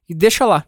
E 0.08 0.14
deixa 0.14 0.46
lá. 0.46 0.64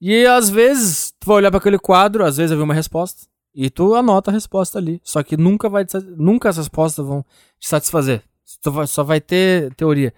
E 0.00 0.24
às 0.24 0.48
vezes 0.48 1.03
tu 1.24 1.28
vai 1.28 1.36
olhar 1.38 1.50
para 1.50 1.58
aquele 1.58 1.78
quadro, 1.78 2.24
às 2.24 2.36
vezes 2.36 2.56
ver 2.56 2.62
uma 2.62 2.74
resposta 2.74 3.26
e 3.54 3.70
tu 3.70 3.94
anota 3.94 4.30
a 4.30 4.34
resposta 4.34 4.78
ali. 4.78 5.00
Só 5.02 5.22
que 5.22 5.36
nunca 5.36 5.68
vai 5.68 5.86
nunca 6.16 6.48
as 6.48 6.56
respostas 6.56 7.06
vão 7.06 7.24
te 7.58 7.68
satisfazer. 7.68 8.22
Tu 8.62 8.70
vai, 8.70 8.86
só 8.86 9.02
vai 9.02 9.20
ter 9.20 9.72
teoria. 9.74 10.12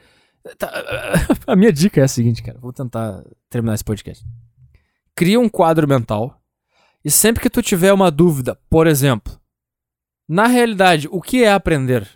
Tá, 0.59 0.71
a 1.47 1.55
minha 1.55 1.73
dica 1.73 2.01
é 2.01 2.05
a 2.05 2.09
seguinte, 2.09 2.43
cara. 2.43 2.59
Vou 2.59 2.73
tentar 2.73 3.23
terminar 3.49 3.75
esse 3.75 3.85
podcast. 3.85 4.25
Cria 5.15 5.39
um 5.39 5.49
quadro 5.49 5.87
mental 5.87 6.41
e 7.05 7.11
sempre 7.11 7.43
que 7.43 7.51
tu 7.51 7.63
tiver 7.63 7.93
uma 7.93 8.11
dúvida, 8.11 8.59
por 8.69 8.87
exemplo, 8.87 9.39
na 10.29 10.47
realidade, 10.47 11.09
o 11.11 11.21
que 11.21 11.45
é 11.45 11.53
aprender? 11.53 12.09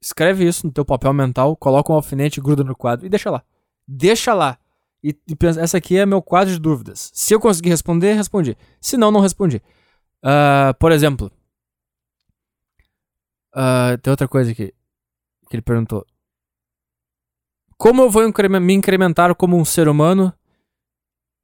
Escreve 0.00 0.46
isso 0.46 0.66
no 0.66 0.72
teu 0.72 0.84
papel 0.84 1.12
mental, 1.12 1.56
coloca 1.56 1.92
um 1.92 1.96
alfinete, 1.96 2.40
gruda 2.40 2.62
no 2.62 2.76
quadro 2.76 3.04
e 3.04 3.08
deixa 3.08 3.30
lá. 3.30 3.42
Deixa 3.86 4.32
lá. 4.32 4.58
E, 5.04 5.14
e 5.28 5.36
pensa, 5.36 5.60
essa 5.60 5.76
aqui 5.76 5.98
é 5.98 6.06
meu 6.06 6.22
quadro 6.22 6.50
de 6.50 6.58
dúvidas. 6.58 7.10
Se 7.12 7.34
eu 7.34 7.38
conseguir 7.38 7.68
responder, 7.68 8.14
respondi. 8.14 8.56
Se 8.80 8.96
não, 8.96 9.10
não 9.10 9.20
respondi. 9.20 9.60
Uh, 10.24 10.72
por 10.80 10.90
exemplo. 10.90 11.30
Uh, 13.54 13.98
tem 14.00 14.10
outra 14.10 14.26
coisa 14.26 14.50
aqui. 14.50 14.72
Que 15.50 15.56
ele 15.56 15.62
perguntou. 15.62 16.06
Como 17.76 18.00
eu 18.00 18.08
vou 18.08 18.22
me 18.22 18.72
incrementar 18.72 19.34
como 19.34 19.58
um 19.58 19.64
ser 19.64 19.88
humano 19.88 20.32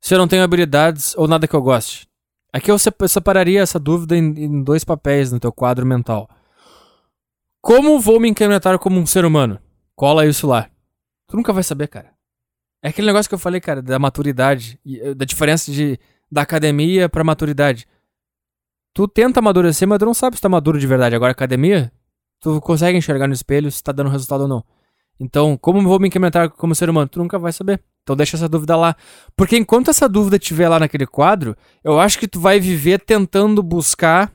se 0.01 0.15
eu 0.15 0.19
não 0.19 0.27
tenho 0.27 0.43
habilidades 0.43 1.15
ou 1.17 1.29
nada 1.29 1.47
que 1.47 1.55
eu 1.55 1.61
goste? 1.61 2.09
Aqui 2.51 2.71
eu 2.71 2.79
separaria 2.79 3.61
essa 3.61 3.79
dúvida 3.79 4.17
em, 4.17 4.45
em 4.45 4.63
dois 4.63 4.85
papéis 4.85 5.31
no 5.31 5.39
teu 5.39 5.53
quadro 5.53 5.85
mental. 5.85 6.31
Como 7.61 8.01
vou 8.01 8.19
me 8.19 8.31
incrementar 8.31 8.79
como 8.79 8.99
um 8.99 9.05
ser 9.05 9.27
humano? 9.27 9.61
Cola 9.95 10.25
isso 10.25 10.47
lá. 10.47 10.71
Tu 11.27 11.37
nunca 11.37 11.53
vai 11.53 11.63
saber, 11.63 11.89
cara. 11.89 12.20
É 12.83 12.89
aquele 12.89 13.07
negócio 13.07 13.29
que 13.29 13.35
eu 13.35 13.39
falei, 13.39 13.61
cara, 13.61 13.83
da 13.83 13.99
maturidade, 13.99 14.81
eh, 14.87 15.15
da 15.15 15.25
diferença 15.25 15.71
de, 15.71 15.99
da 16.31 16.43
academia 16.43 17.09
pra 17.09 17.23
maturidade. 17.23 17.87
Tu 18.95 19.07
tenta 19.07 19.41
amadurecer, 19.41 19.87
mas 19.87 19.99
tu 19.99 20.07
não 20.07 20.15
sabe 20.15 20.37
se 20.37 20.43
tá 20.43 20.49
maduro 20.49 20.79
de 20.79 20.87
verdade. 20.87 21.15
Agora, 21.15 21.33
academia, 21.33 21.93
tu 22.41 22.61
consegue 22.61 22.97
enxergar 22.97 23.27
no 23.27 23.35
espelho 23.35 23.71
se 23.71 23.83
tá 23.83 23.93
dando 23.93 24.11
resultado 24.11 24.43
ou 24.43 24.49
não. 24.49 24.65
Então, 25.21 25.57
como 25.59 25.83
vou 25.83 26.01
me 26.01 26.09
incrementar 26.09 26.49
como 26.49 26.75
ser 26.75 26.89
humano? 26.89 27.09
Tu 27.09 27.19
nunca 27.19 27.39
vai 27.39 27.53
saber. 27.53 27.83
Então 28.03 28.17
deixa 28.17 28.37
essa 28.37 28.49
dúvida 28.49 28.75
lá. 28.75 28.97
Porque 29.37 29.57
enquanto 29.57 29.91
essa 29.91 30.09
dúvida 30.09 30.37
estiver 30.37 30.69
lá 30.69 30.79
naquele 30.79 31.07
quadro, 31.07 31.55
eu 31.85 32.01
acho 32.01 32.19
que 32.19 32.27
tu 32.27 32.41
vai 32.41 32.59
viver 32.59 33.01
tentando 33.01 33.63
buscar 33.63 34.33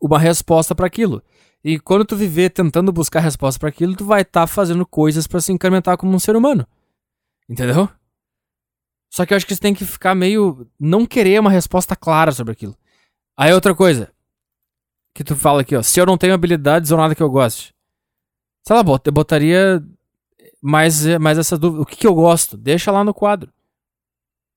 uma 0.00 0.18
resposta 0.18 0.74
para 0.74 0.86
aquilo. 0.86 1.22
E 1.62 1.78
quando 1.78 2.04
tu 2.04 2.16
viver 2.16 2.50
tentando 2.50 2.90
buscar 2.90 3.20
resposta 3.20 3.60
para 3.60 3.68
aquilo, 3.68 3.94
tu 3.94 4.04
vai 4.04 4.22
estar 4.22 4.40
tá 4.40 4.46
fazendo 4.46 4.86
coisas 4.86 5.26
para 5.26 5.40
se 5.40 5.52
incrementar 5.52 5.96
como 5.98 6.14
um 6.14 6.18
ser 6.18 6.34
humano. 6.34 6.66
Entendeu? 7.48 7.88
Só 9.10 9.24
que 9.24 9.32
eu 9.32 9.36
acho 9.36 9.46
que 9.46 9.54
você 9.54 9.60
tem 9.60 9.74
que 9.74 9.84
ficar 9.84 10.14
meio 10.14 10.66
não 10.78 11.06
querer 11.06 11.40
uma 11.40 11.50
resposta 11.50 11.94
clara 11.94 12.32
sobre 12.32 12.52
aquilo. 12.52 12.76
Aí 13.36 13.52
outra 13.52 13.74
coisa 13.74 14.12
que 15.14 15.22
tu 15.22 15.36
fala 15.36 15.60
aqui, 15.60 15.76
ó, 15.76 15.82
se 15.82 16.00
eu 16.00 16.06
não 16.06 16.18
tenho 16.18 16.34
habilidades 16.34 16.90
ou 16.90 16.98
nada 16.98 17.14
que 17.14 17.22
eu 17.22 17.30
goste. 17.30 17.72
Sei 18.66 18.74
lá, 18.74 18.82
eu 18.82 19.12
botaria 19.12 19.84
mais, 20.60 21.04
mais 21.18 21.38
essa 21.38 21.58
dúvida. 21.58 21.82
O 21.82 21.86
que, 21.86 21.96
que 21.96 22.06
eu 22.06 22.14
gosto? 22.14 22.56
Deixa 22.56 22.90
lá 22.90 23.04
no 23.04 23.14
quadro. 23.14 23.52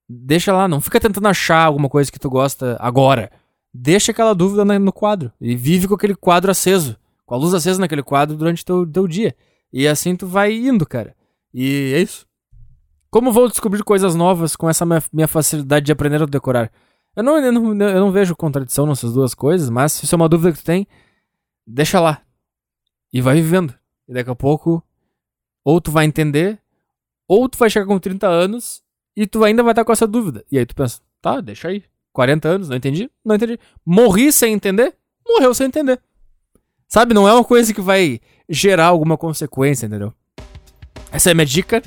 Deixa 0.09 0.53
lá, 0.53 0.67
não 0.67 0.79
fica 0.79 0.99
tentando 0.99 1.27
achar 1.27 1.65
alguma 1.65 1.89
coisa 1.89 2.11
que 2.11 2.19
tu 2.19 2.29
gosta 2.29 2.77
agora. 2.79 3.31
Deixa 3.73 4.11
aquela 4.11 4.33
dúvida 4.33 4.63
no 4.63 4.93
quadro. 4.93 5.31
E 5.39 5.55
vive 5.55 5.87
com 5.87 5.95
aquele 5.95 6.15
quadro 6.15 6.49
aceso. 6.49 6.97
Com 7.25 7.35
a 7.35 7.37
luz 7.37 7.53
acesa 7.53 7.79
naquele 7.79 8.01
quadro 8.01 8.37
durante 8.37 8.63
teu, 8.63 8.87
teu 8.87 9.07
dia. 9.07 9.35
E 9.71 9.87
assim 9.87 10.15
tu 10.15 10.25
vai 10.25 10.53
indo, 10.53 10.85
cara. 10.85 11.13
E 11.53 11.93
é 11.93 12.01
isso. 12.01 12.26
Como 13.09 13.31
vou 13.31 13.47
descobrir 13.47 13.83
coisas 13.83 14.15
novas 14.15 14.55
com 14.55 14.69
essa 14.69 14.85
minha 15.11 15.27
facilidade 15.27 15.85
de 15.85 15.91
aprender 15.91 16.21
a 16.21 16.25
decorar? 16.25 16.71
Eu 17.15 17.23
não, 17.23 17.37
eu 17.37 17.51
não, 17.51 17.81
eu 17.81 17.99
não 17.99 18.11
vejo 18.11 18.35
contradição 18.35 18.85
nessas 18.85 19.13
duas 19.13 19.33
coisas, 19.33 19.69
mas 19.69 19.93
se 19.93 20.05
isso 20.05 20.13
é 20.13 20.17
uma 20.17 20.29
dúvida 20.29 20.51
que 20.51 20.59
tu 20.59 20.65
tem, 20.65 20.87
deixa 21.65 21.99
lá. 21.99 22.21
E 23.11 23.21
vai 23.21 23.35
vivendo. 23.35 23.73
E 24.07 24.13
daqui 24.13 24.29
a 24.29 24.35
pouco 24.35 24.83
ou 25.67 25.81
tu 25.81 25.91
vai 25.91 26.05
entender, 26.05 26.61
ou 27.27 27.49
tu 27.49 27.57
vai 27.57 27.69
chegar 27.69 27.85
com 27.85 27.99
30 27.99 28.25
anos 28.25 28.81
e 29.17 29.27
tu 29.27 29.43
ainda 29.43 29.61
vai 29.61 29.73
estar 29.73 29.83
com 29.83 29.91
essa 29.91 30.07
dúvida. 30.07 30.45
E 30.49 30.57
aí 30.57 30.65
tu 30.65 30.73
pensa, 30.73 31.01
tá, 31.21 31.41
deixa 31.41 31.67
aí. 31.67 31.83
40 32.13 32.47
anos, 32.47 32.69
não 32.69 32.77
entendi? 32.77 33.11
Não 33.25 33.35
entendi. 33.35 33.59
Morri 33.85 34.31
sem 34.31 34.53
entender? 34.53 34.95
Morreu 35.27 35.53
sem 35.53 35.67
entender. 35.67 35.99
Sabe, 36.87 37.13
não 37.13 37.27
é 37.27 37.33
uma 37.33 37.43
coisa 37.43 37.73
que 37.73 37.81
vai 37.81 38.21
gerar 38.47 38.85
alguma 38.85 39.17
consequência, 39.17 39.87
entendeu? 39.87 40.13
Essa 41.11 41.29
é 41.29 41.33
a 41.33 41.35
minha 41.35 41.45
dica. 41.45 41.81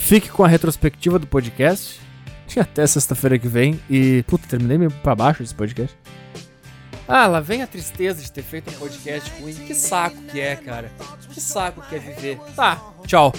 Fique 0.00 0.28
com 0.28 0.42
a 0.42 0.48
retrospectiva 0.48 1.18
do 1.18 1.26
podcast. 1.26 2.00
Até 2.58 2.84
sexta-feira 2.84 3.38
que 3.38 3.46
vem. 3.46 3.80
E, 3.88 4.24
puta, 4.26 4.48
terminei 4.48 4.76
meio 4.76 4.90
pra 4.90 5.14
baixo 5.14 5.42
esse 5.42 5.54
podcast. 5.54 5.96
Ah, 7.06 7.26
lá 7.26 7.40
vem 7.40 7.62
a 7.62 7.66
tristeza 7.66 8.20
de 8.22 8.32
ter 8.32 8.42
feito 8.42 8.70
um 8.70 8.74
podcast 8.74 9.30
ruim. 9.40 9.54
Que 9.54 9.74
saco 9.74 10.16
que 10.22 10.40
é, 10.40 10.56
cara. 10.56 10.90
Que 11.32 11.40
saco 11.40 11.82
que 11.82 11.94
é 11.94 11.98
viver. 11.98 12.38
Tá, 12.56 12.82
tchau. 13.06 13.32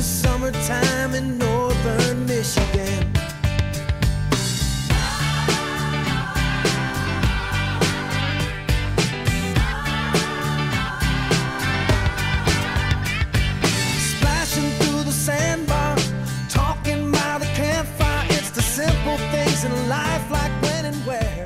summertime 0.00 1.14
in 1.14 1.38
northern 1.38 2.26
Michigan. 2.26 2.99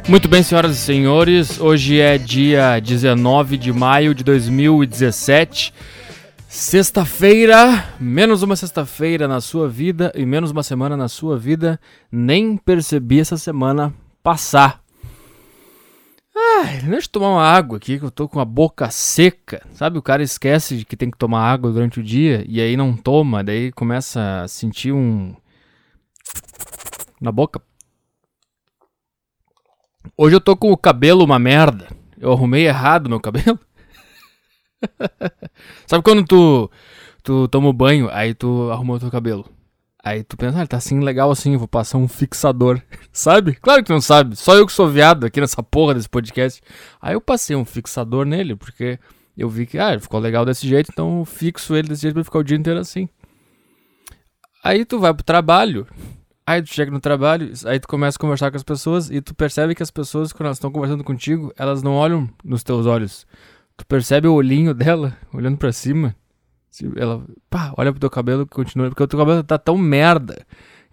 Muito 0.07 0.29
bem, 0.29 0.43
senhoras 0.43 0.77
e 0.77 0.81
senhores, 0.81 1.59
hoje 1.59 1.99
é 1.99 2.19
dia 2.19 2.79
19 2.79 3.57
de 3.57 3.73
maio 3.73 4.15
de 4.15 4.23
2017. 4.23 5.73
Sexta-feira, 6.47 7.89
menos 7.99 8.43
uma 8.43 8.55
sexta-feira 8.55 9.27
na 9.27 9.41
sua 9.41 9.67
vida 9.67 10.13
e 10.15 10.27
menos 10.27 10.51
uma 10.51 10.63
semana 10.63 10.95
na 10.95 11.09
sua 11.09 11.39
vida. 11.39 11.81
Nem 12.13 12.55
percebi 12.55 13.19
essa 13.19 13.39
semana 13.39 13.95
passar. 14.23 14.83
Ai, 16.37 16.81
deixa 16.83 17.07
eu 17.07 17.13
tomar 17.13 17.31
uma 17.31 17.43
água 17.43 17.79
aqui 17.79 17.99
que 17.99 18.05
eu 18.05 18.11
tô 18.11 18.29
com 18.29 18.39
a 18.39 18.45
boca 18.45 18.91
seca. 18.91 19.63
Sabe, 19.73 19.97
o 19.97 20.03
cara 20.03 20.23
esquece 20.23 20.85
que 20.85 20.97
tem 20.99 21.11
que 21.11 21.17
tomar 21.17 21.51
água 21.51 21.73
durante 21.73 22.01
o 22.01 22.03
dia 22.03 22.45
e 22.47 22.61
aí 22.61 22.77
não 22.77 22.95
toma, 22.95 23.43
daí 23.43 23.73
começa 23.73 24.43
a 24.43 24.49
sentir 24.49 24.93
um. 24.93 25.35
na 27.19 27.33
boca. 27.33 27.63
Hoje 30.17 30.37
eu 30.37 30.41
tô 30.41 30.57
com 30.57 30.71
o 30.71 30.77
cabelo 30.77 31.25
uma 31.25 31.39
merda. 31.39 31.89
Eu 32.19 32.33
arrumei 32.33 32.67
errado 32.67 33.09
meu 33.09 33.21
cabelo. 33.21 33.59
Sabe 35.87 36.03
quando 36.03 36.25
tu, 36.25 36.71
tu 37.23 37.49
toma 37.49 37.73
banho, 37.73 38.09
aí 38.13 38.35
tu 38.35 38.71
arrumou 38.71 38.99
teu 38.99 39.11
cabelo. 39.11 39.49
Aí 40.05 40.23
tu 40.23 40.37
pensa, 40.37 40.61
ah, 40.61 40.67
tá 40.67 40.77
assim 40.77 41.01
legal 41.01 41.31
assim, 41.31 41.57
vou 41.57 41.67
passar 41.67 41.97
um 41.97 42.07
fixador. 42.07 42.81
sabe? 43.11 43.55
Claro 43.55 43.83
que 43.83 43.87
tu 43.87 43.95
não 43.95 44.01
sabe. 44.01 44.37
Só 44.37 44.55
eu 44.55 44.67
que 44.67 44.73
sou 44.73 44.87
viado 44.89 45.25
aqui 45.25 45.41
nessa 45.41 45.63
porra 45.63 45.95
desse 45.95 46.09
podcast. 46.09 46.61
Aí 47.01 47.15
eu 47.15 47.21
passei 47.21 47.57
um 47.57 47.65
fixador 47.65 48.27
nele, 48.27 48.55
porque 48.55 48.99
eu 49.37 49.49
vi 49.49 49.67
que, 49.67 49.79
ah, 49.79 49.99
ficou 49.99 50.21
legal 50.21 50.45
desse 50.45 50.69
jeito, 50.69 50.91
então 50.93 51.21
eu 51.21 51.25
fixo 51.25 51.75
ele 51.75 51.89
desse 51.89 52.03
jeito 52.03 52.15
pra 52.15 52.25
ficar 52.25 52.39
o 52.39 52.45
dia 52.45 52.57
inteiro 52.57 52.79
assim. 52.79 53.09
Aí 54.63 54.85
tu 54.85 54.99
vai 54.99 55.13
pro 55.13 55.25
trabalho, 55.25 55.87
Aí 56.47 56.61
tu 56.61 56.75
chega 56.75 56.91
no 56.91 57.01
trabalho, 57.01 57.51
aí 57.65 57.81
tu 57.81 57.89
começa 57.89 58.19
a 58.19 58.21
conversar 58.21 58.51
com 58.51 58.57
as 58.57 58.63
pessoas 58.63 59.11
e 59.11 59.23
tu 59.23 59.35
percebe 59.35 59.75
que 59.75 59.83
as 59.83 59.91
pessoas, 59.91 60.31
quando 60.31 60.47
elas 60.47 60.59
estão 60.59 60.71
conversando 60.71 61.03
contigo, 61.03 61.51
elas 61.57 61.83
não 61.83 61.95
olham 61.95 62.29
nos 62.45 62.63
teus 62.63 62.85
olhos. 62.85 63.27
Tu 63.79 63.87
percebe 63.87 64.29
o 64.29 64.35
olhinho 64.35 64.75
dela 64.75 65.17
olhando 65.33 65.57
para 65.57 65.73
cima. 65.73 66.15
Ela, 66.97 67.25
pá, 67.49 67.73
olha 67.79 67.93
pro 67.93 68.01
teu 68.01 68.11
cabelo 68.11 68.43
e 68.43 68.47
continua. 68.47 68.89
Porque 68.89 69.03
o 69.03 69.07
teu 69.07 69.19
cabelo 69.19 69.43
tá 69.43 69.57
tão 69.57 69.79
merda 69.79 70.45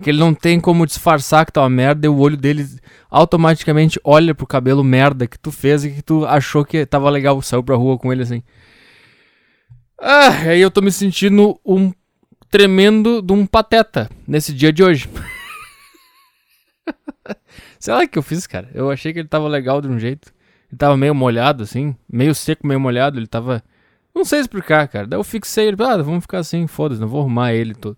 que 0.02 0.10
ele 0.10 0.20
não 0.20 0.34
tem 0.34 0.60
como 0.60 0.86
disfarçar 0.86 1.46
que 1.46 1.52
tá 1.52 1.62
uma 1.62 1.70
merda 1.70 2.08
e 2.08 2.10
o 2.10 2.18
olho 2.18 2.38
dele 2.38 2.66
automaticamente 3.10 4.00
olha 4.04 4.34
pro 4.34 4.48
cabelo 4.48 4.84
merda 4.84 5.28
que 5.28 5.38
tu 5.38 5.52
fez 5.52 5.84
e 5.84 5.92
que 5.92 6.02
tu 6.02 6.26
achou 6.26 6.64
que 6.64 6.86
tava 6.86 7.10
legal, 7.10 7.40
saiu 7.42 7.64
pra 7.64 7.76
rua 7.76 7.98
com 7.98 8.12
ele 8.12 8.24
assim. 8.24 8.42
Ah, 10.00 10.30
aí 10.30 10.62
eu 10.62 10.72
tô 10.72 10.82
me 10.82 10.92
sentindo 10.92 11.60
um 11.66 11.92
tremendo 12.50 13.22
de 13.22 13.34
um 13.34 13.46
pateta 13.46 14.10
nesse 14.28 14.54
dia 14.54 14.72
de 14.72 14.84
hoje. 14.84 15.10
Sei 17.80 17.94
lá 17.94 18.04
o 18.04 18.08
que 18.08 18.18
eu 18.18 18.24
fiz, 18.24 18.48
cara. 18.48 18.70
Eu 18.74 18.92
achei 18.92 19.14
que 19.14 19.20
ele 19.20 19.28
tava 19.28 19.48
legal 19.48 19.82
de 19.82 19.88
um 19.88 20.00
jeito. 20.00 20.34
Ele 20.70 20.78
tava 20.78 20.96
meio 20.96 21.14
molhado, 21.14 21.64
assim. 21.64 21.96
Meio 22.12 22.34
seco, 22.34 22.66
meio 22.66 22.80
molhado. 22.80 23.20
Ele 23.20 23.28
tava. 23.28 23.64
Não 24.14 24.26
sei 24.26 24.40
explicar, 24.40 24.88
cara. 24.88 25.08
Daí 25.08 25.20
eu 25.20 25.24
fixei 25.24 25.68
ele. 25.68 25.78
Ah, 25.84 25.98
vamos 25.98 26.24
ficar 26.24 26.40
assim, 26.40 26.68
foda-se, 26.68 27.02
não 27.02 27.08
vou 27.08 27.22
arrumar 27.22 27.54
ele 27.54 27.74
todo. 27.74 27.98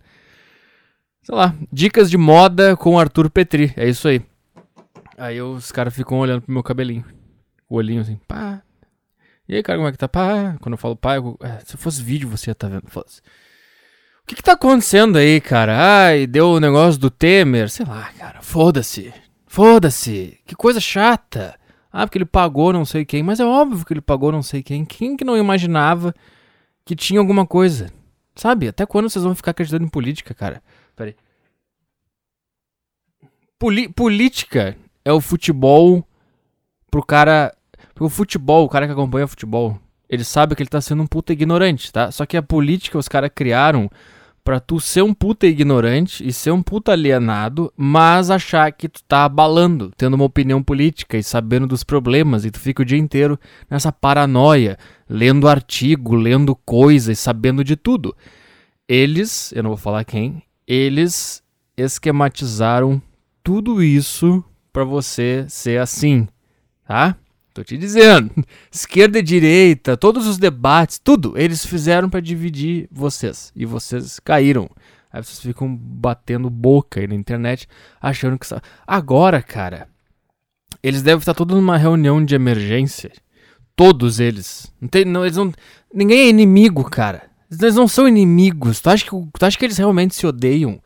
Sei 1.22 1.36
lá. 1.36 1.56
Dicas 1.72 2.10
de 2.10 2.18
moda 2.18 2.76
com 2.76 3.00
Arthur 3.00 3.30
Petri. 3.30 3.74
É 3.76 3.88
isso 3.88 4.08
aí. 4.08 4.22
Aí 5.18 5.42
os 5.42 5.72
caras 5.72 5.94
ficam 5.94 6.20
olhando 6.20 6.42
pro 6.42 6.54
meu 6.54 6.64
cabelinho. 6.64 7.06
O 7.70 7.76
olhinho 7.76 8.02
assim, 8.02 8.20
pá. 8.28 8.62
E 9.48 9.56
aí, 9.56 9.64
cara, 9.64 9.78
como 9.78 9.88
é 9.88 9.92
que 9.92 9.98
tá? 9.98 10.08
Pá. 10.08 10.56
Quando 10.60 10.74
eu 10.74 10.78
falo 10.78 10.96
pá, 10.96 11.16
eu... 11.16 11.38
é, 11.42 11.60
se 11.60 11.78
fosse 11.78 12.02
vídeo 12.02 12.30
você 12.30 12.50
ia 12.50 12.56
tá 12.56 12.68
vendo. 12.68 12.84
Foda-se. 12.88 13.22
O 14.24 14.28
que 14.28 14.36
que 14.36 14.44
tá 14.44 14.54
acontecendo 14.54 15.18
aí, 15.18 15.42
cara? 15.42 16.06
Ai, 16.06 16.26
deu 16.26 16.52
o 16.52 16.60
negócio 16.60 17.00
do 17.00 17.10
Temer. 17.10 17.70
Sei 17.70 17.86
lá, 17.86 18.10
cara. 18.18 18.42
Foda-se. 18.42 19.14
Foda-se. 19.46 20.40
Que 20.46 20.56
coisa 20.56 20.80
chata. 20.80 21.60
Ah, 21.92 22.08
porque 22.08 22.18
ele 22.18 22.26
pagou 22.26 22.72
não 22.72 22.86
sei 22.86 23.04
quem. 23.04 23.22
Mas 23.22 23.42
é 23.42 23.46
óbvio 23.46 23.86
que 23.86 23.94
ele 23.94 24.02
pagou 24.02 24.32
não 24.32 24.42
sei 24.42 24.64
quem. 24.64 24.86
Quem 24.86 25.18
que 25.18 25.26
não 25.26 25.38
imaginava 25.38 26.16
que 26.86 26.96
tinha 26.96 27.20
alguma 27.20 27.46
coisa? 27.46 27.92
Sabe? 28.34 28.68
Até 28.68 28.86
quando 28.86 29.10
vocês 29.10 29.24
vão 29.24 29.36
ficar 29.36 29.52
acreditando 29.52 29.86
em 29.86 29.90
política, 29.90 30.34
cara? 30.34 30.64
Peraí. 30.96 31.16
Poli 33.60 33.90
política 33.90 34.76
é 35.04 35.12
o 35.12 35.22
futebol 35.22 36.08
pro 36.90 37.06
cara. 37.06 37.54
Porque 37.94 38.06
o 38.06 38.10
futebol, 38.10 38.66
o 38.66 38.70
cara 38.70 38.88
que 38.88 38.94
acompanha 38.94 39.28
futebol, 39.28 39.78
ele 40.10 40.24
sabe 40.24 40.56
que 40.56 40.64
ele 40.64 40.70
tá 40.70 40.82
sendo 40.82 41.04
um 41.04 41.08
puta 41.08 41.34
ignorante, 41.34 41.92
tá? 41.92 42.10
Só 42.10 42.26
que 42.26 42.38
a 42.38 42.42
política 42.42 42.98
os 42.98 43.08
caras 43.08 43.30
criaram 43.34 43.90
pra 44.44 44.60
tu 44.60 44.80
ser 44.80 45.02
um 45.02 45.14
puta 45.14 45.48
ignorante 45.48 46.28
e 46.28 46.34
ser 46.34 46.52
um 46.52 46.62
puta 46.62 46.92
alienado, 46.92 47.72
mas 47.78 48.30
achar 48.30 48.72
que 48.72 48.90
tu 48.90 49.02
tá 49.04 49.24
abalando, 49.24 49.92
tendo 49.98 50.16
uma 50.16 50.26
opinião 50.26 50.62
política 50.62 51.18
e 51.18 51.24
sabendo 51.24 51.66
dos 51.66 51.84
problemas, 51.84 52.44
e 52.44 52.52
tu 52.52 52.60
fica 52.60 52.82
o 52.82 52.86
dia 52.86 52.98
inteiro 52.98 53.40
nessa 53.70 53.92
paranoia, 53.92 54.78
lendo 55.10 55.48
artigo, 55.48 56.16
lendo 56.16 56.56
coisas, 56.56 57.20
sabendo 57.20 57.64
de 57.64 57.76
tudo. 57.76 58.16
Eles, 58.88 59.54
eu 59.54 59.64
não 59.64 59.70
vou 59.70 59.78
falar 59.78 60.04
quem, 60.04 60.44
eles 60.68 61.42
esquematizaram 61.78 63.02
tudo 63.44 63.82
isso 63.82 64.44
para 64.72 64.84
você 64.84 65.46
ser 65.48 65.80
assim, 65.80 66.28
tá? 66.86 67.16
Tô 67.54 67.64
te 67.64 67.78
dizendo. 67.78 68.32
Esquerda 68.72 69.20
e 69.20 69.22
direita, 69.22 69.96
todos 69.96 70.26
os 70.26 70.38
debates, 70.38 70.98
tudo, 70.98 71.38
eles 71.38 71.66
fizeram 71.66 72.10
para 72.10 72.20
dividir 72.20 72.88
vocês. 72.92 73.52
E 73.56 73.66
vocês 73.66 74.20
caíram. 74.20 74.70
Aí 75.12 75.24
vocês 75.24 75.40
ficam 75.40 75.76
batendo 75.76 76.50
boca 76.50 77.00
aí 77.00 77.08
na 77.08 77.14
internet, 77.14 77.68
achando 78.02 78.40
que. 78.40 78.48
Agora, 78.88 79.44
cara, 79.44 79.88
eles 80.82 81.04
devem 81.04 81.20
estar 81.20 81.36
todos 81.36 81.56
numa 81.56 81.78
reunião 81.78 82.24
de 82.26 82.34
emergência. 82.34 83.12
Todos 83.76 84.20
eles. 84.20 84.74
Não 84.82 84.88
tem, 84.88 85.06
não, 85.06 85.24
eles 85.24 85.38
não, 85.38 85.54
ninguém 85.94 86.22
é 86.22 86.30
inimigo, 86.30 86.84
cara. 86.90 87.30
Eles 87.52 87.76
não 87.76 87.88
são 87.88 88.08
inimigos. 88.08 88.82
Tu 88.82 88.90
acha 88.90 89.06
que, 89.06 89.12
tu 89.12 89.46
acha 89.46 89.58
que 89.58 89.66
eles 89.66 89.78
realmente 89.78 90.16
se 90.16 90.26
odeiam? 90.26 90.82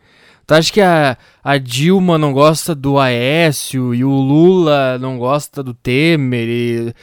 Tu 0.47 0.53
acha 0.53 0.71
que 0.71 0.79
a, 0.79 1.17
a 1.43 1.57
Dilma 1.57 2.17
não 2.17 2.31
gosta 2.31 2.73
do 2.73 2.97
Aécio 2.97 3.93
e 3.93 4.05
o 4.05 4.09
Lula 4.09 4.97
não 4.97 5.17
gosta 5.17 5.61
do 5.61 5.73
Temer? 5.73 6.47
E... 6.47 6.93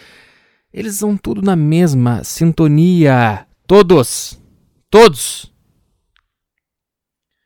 Eles 0.72 0.96
são 0.96 1.14
tudo 1.14 1.42
na 1.42 1.54
mesma 1.54 2.24
sintonia. 2.24 3.46
Todos. 3.66 4.40
Todos. 4.88 5.52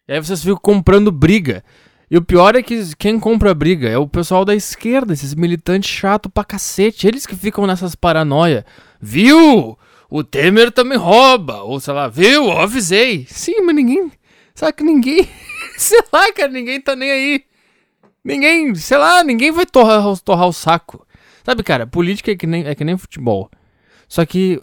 E 0.07 0.12
aí 0.12 0.20
vocês 0.20 0.41
ficam 0.41 0.57
comprando 0.57 1.11
briga. 1.11 1.65
E 2.09 2.16
o 2.16 2.23
pior 2.23 2.55
é 2.55 2.62
que 2.62 2.95
quem 2.95 3.19
compra 3.19 3.53
briga 3.53 3.89
é 3.89 3.99
o 3.99 4.07
pessoal 4.07 4.45
da 4.45 4.55
esquerda, 4.55 5.12
esses 5.12 5.35
militantes 5.35 5.91
chato 5.91 6.31
pra 6.31 6.45
cacete. 6.45 7.09
Eles 7.09 7.27
que 7.27 7.35
ficam 7.35 7.66
nessas 7.66 7.97
paranoia. 7.97 8.65
Viu? 9.01 9.77
O 10.09 10.23
Temer 10.23 10.70
também 10.70 10.97
rouba. 10.97 11.62
Ou 11.65 11.81
sei 11.81 11.93
lá, 11.93 12.07
viu? 12.07 12.45
Eu 12.45 12.53
avisei. 12.53 13.27
Sim, 13.29 13.62
mas 13.62 13.75
ninguém. 13.75 14.12
Sabe 14.55 14.75
que 14.75 14.85
ninguém. 14.85 15.29
sei 15.81 16.03
lá, 16.13 16.33
cara, 16.33 16.51
ninguém 16.51 16.81
tá 16.81 16.97
nem 16.97 17.11
aí. 17.11 17.45
Ninguém, 18.25 18.75
sei 18.75 18.99
lá, 18.99 19.23
ninguém 19.23 19.53
vai 19.53 19.65
torrar, 19.65 20.03
torrar 20.19 20.49
o 20.49 20.53
saco. 20.53 21.07
Sabe, 21.45 21.63
cara, 21.63 21.87
política 21.87 22.33
é 22.33 22.37
que, 22.37 22.47
nem, 22.47 22.67
é 22.67 22.75
que 22.75 22.85
nem 22.85 22.99
futebol. 22.99 23.49
Só 24.09 24.27
que 24.27 24.61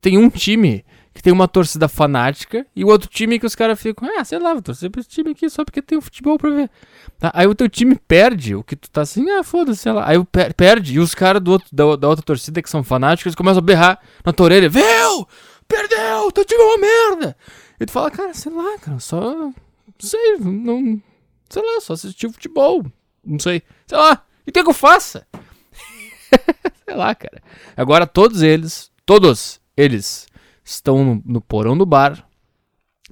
tem 0.00 0.18
um 0.18 0.28
time 0.28 0.84
que 1.14 1.22
tem 1.22 1.32
uma 1.32 1.48
torcida 1.48 1.88
fanática 1.88 2.66
e 2.76 2.84
o 2.84 2.88
outro 2.88 3.08
time 3.08 3.38
que 3.38 3.46
os 3.46 3.54
caras 3.54 3.80
ficam, 3.80 4.06
ah, 4.16 4.22
sei 4.22 4.38
lá, 4.38 4.52
vou 4.52 4.62
torcer 4.62 4.90
pra 4.90 5.00
esse 5.00 5.08
time 5.08 5.30
aqui 5.30 5.48
só 5.48 5.64
porque 5.64 5.80
tem 5.80 5.96
um 5.96 6.02
futebol 6.02 6.36
pra 6.36 6.50
ver. 6.50 6.70
Tá? 7.18 7.32
Aí 7.34 7.46
o 7.46 7.54
teu 7.54 7.68
time 7.68 7.96
perde, 7.96 8.54
o 8.54 8.62
que 8.62 8.76
tu 8.76 8.90
tá 8.90 9.00
assim, 9.00 9.28
ah, 9.30 9.42
foda-se, 9.42 9.80
sei 9.80 9.92
lá. 9.92 10.06
Aí 10.06 10.22
per 10.24 10.52
perde 10.52 10.94
e 10.94 11.00
os 11.00 11.14
caras 11.14 11.40
do 11.40 11.52
outro, 11.52 11.68
da, 11.72 11.96
da 11.96 12.08
outra 12.08 12.24
torcida 12.24 12.60
que 12.60 12.68
são 12.68 12.84
fanáticos, 12.84 13.30
eles 13.30 13.34
começam 13.34 13.58
a 13.58 13.62
berrar 13.62 13.98
na 14.22 14.32
tua 14.32 14.44
orelha, 14.44 14.68
viu? 14.68 15.26
Perdeu, 15.66 16.30
teu 16.30 16.44
time 16.44 16.60
é 16.60 16.64
uma 16.64 16.78
merda. 16.78 17.36
E 17.80 17.86
tu 17.86 17.92
fala, 17.92 18.10
cara, 18.10 18.34
sei 18.34 18.52
lá, 18.52 18.78
cara, 18.78 19.00
só 19.00 19.50
sei, 19.98 20.36
não. 20.38 21.00
Sei 21.48 21.62
lá, 21.62 21.80
só 21.80 21.94
assistir 21.94 22.30
futebol. 22.30 22.84
Não 23.24 23.38
sei. 23.38 23.62
Sei 23.86 23.98
lá. 23.98 24.24
E 24.46 24.52
que 24.52 24.62
que 24.62 24.68
eu 24.68 24.74
faça? 24.74 25.26
sei 26.84 26.94
lá, 26.94 27.14
cara. 27.14 27.42
Agora 27.76 28.06
todos 28.06 28.42
eles, 28.42 28.90
todos 29.04 29.60
eles 29.76 30.26
estão 30.64 31.04
no, 31.04 31.22
no, 31.24 31.40
porão 31.40 31.76
do 31.76 31.86
bar, 31.86 32.28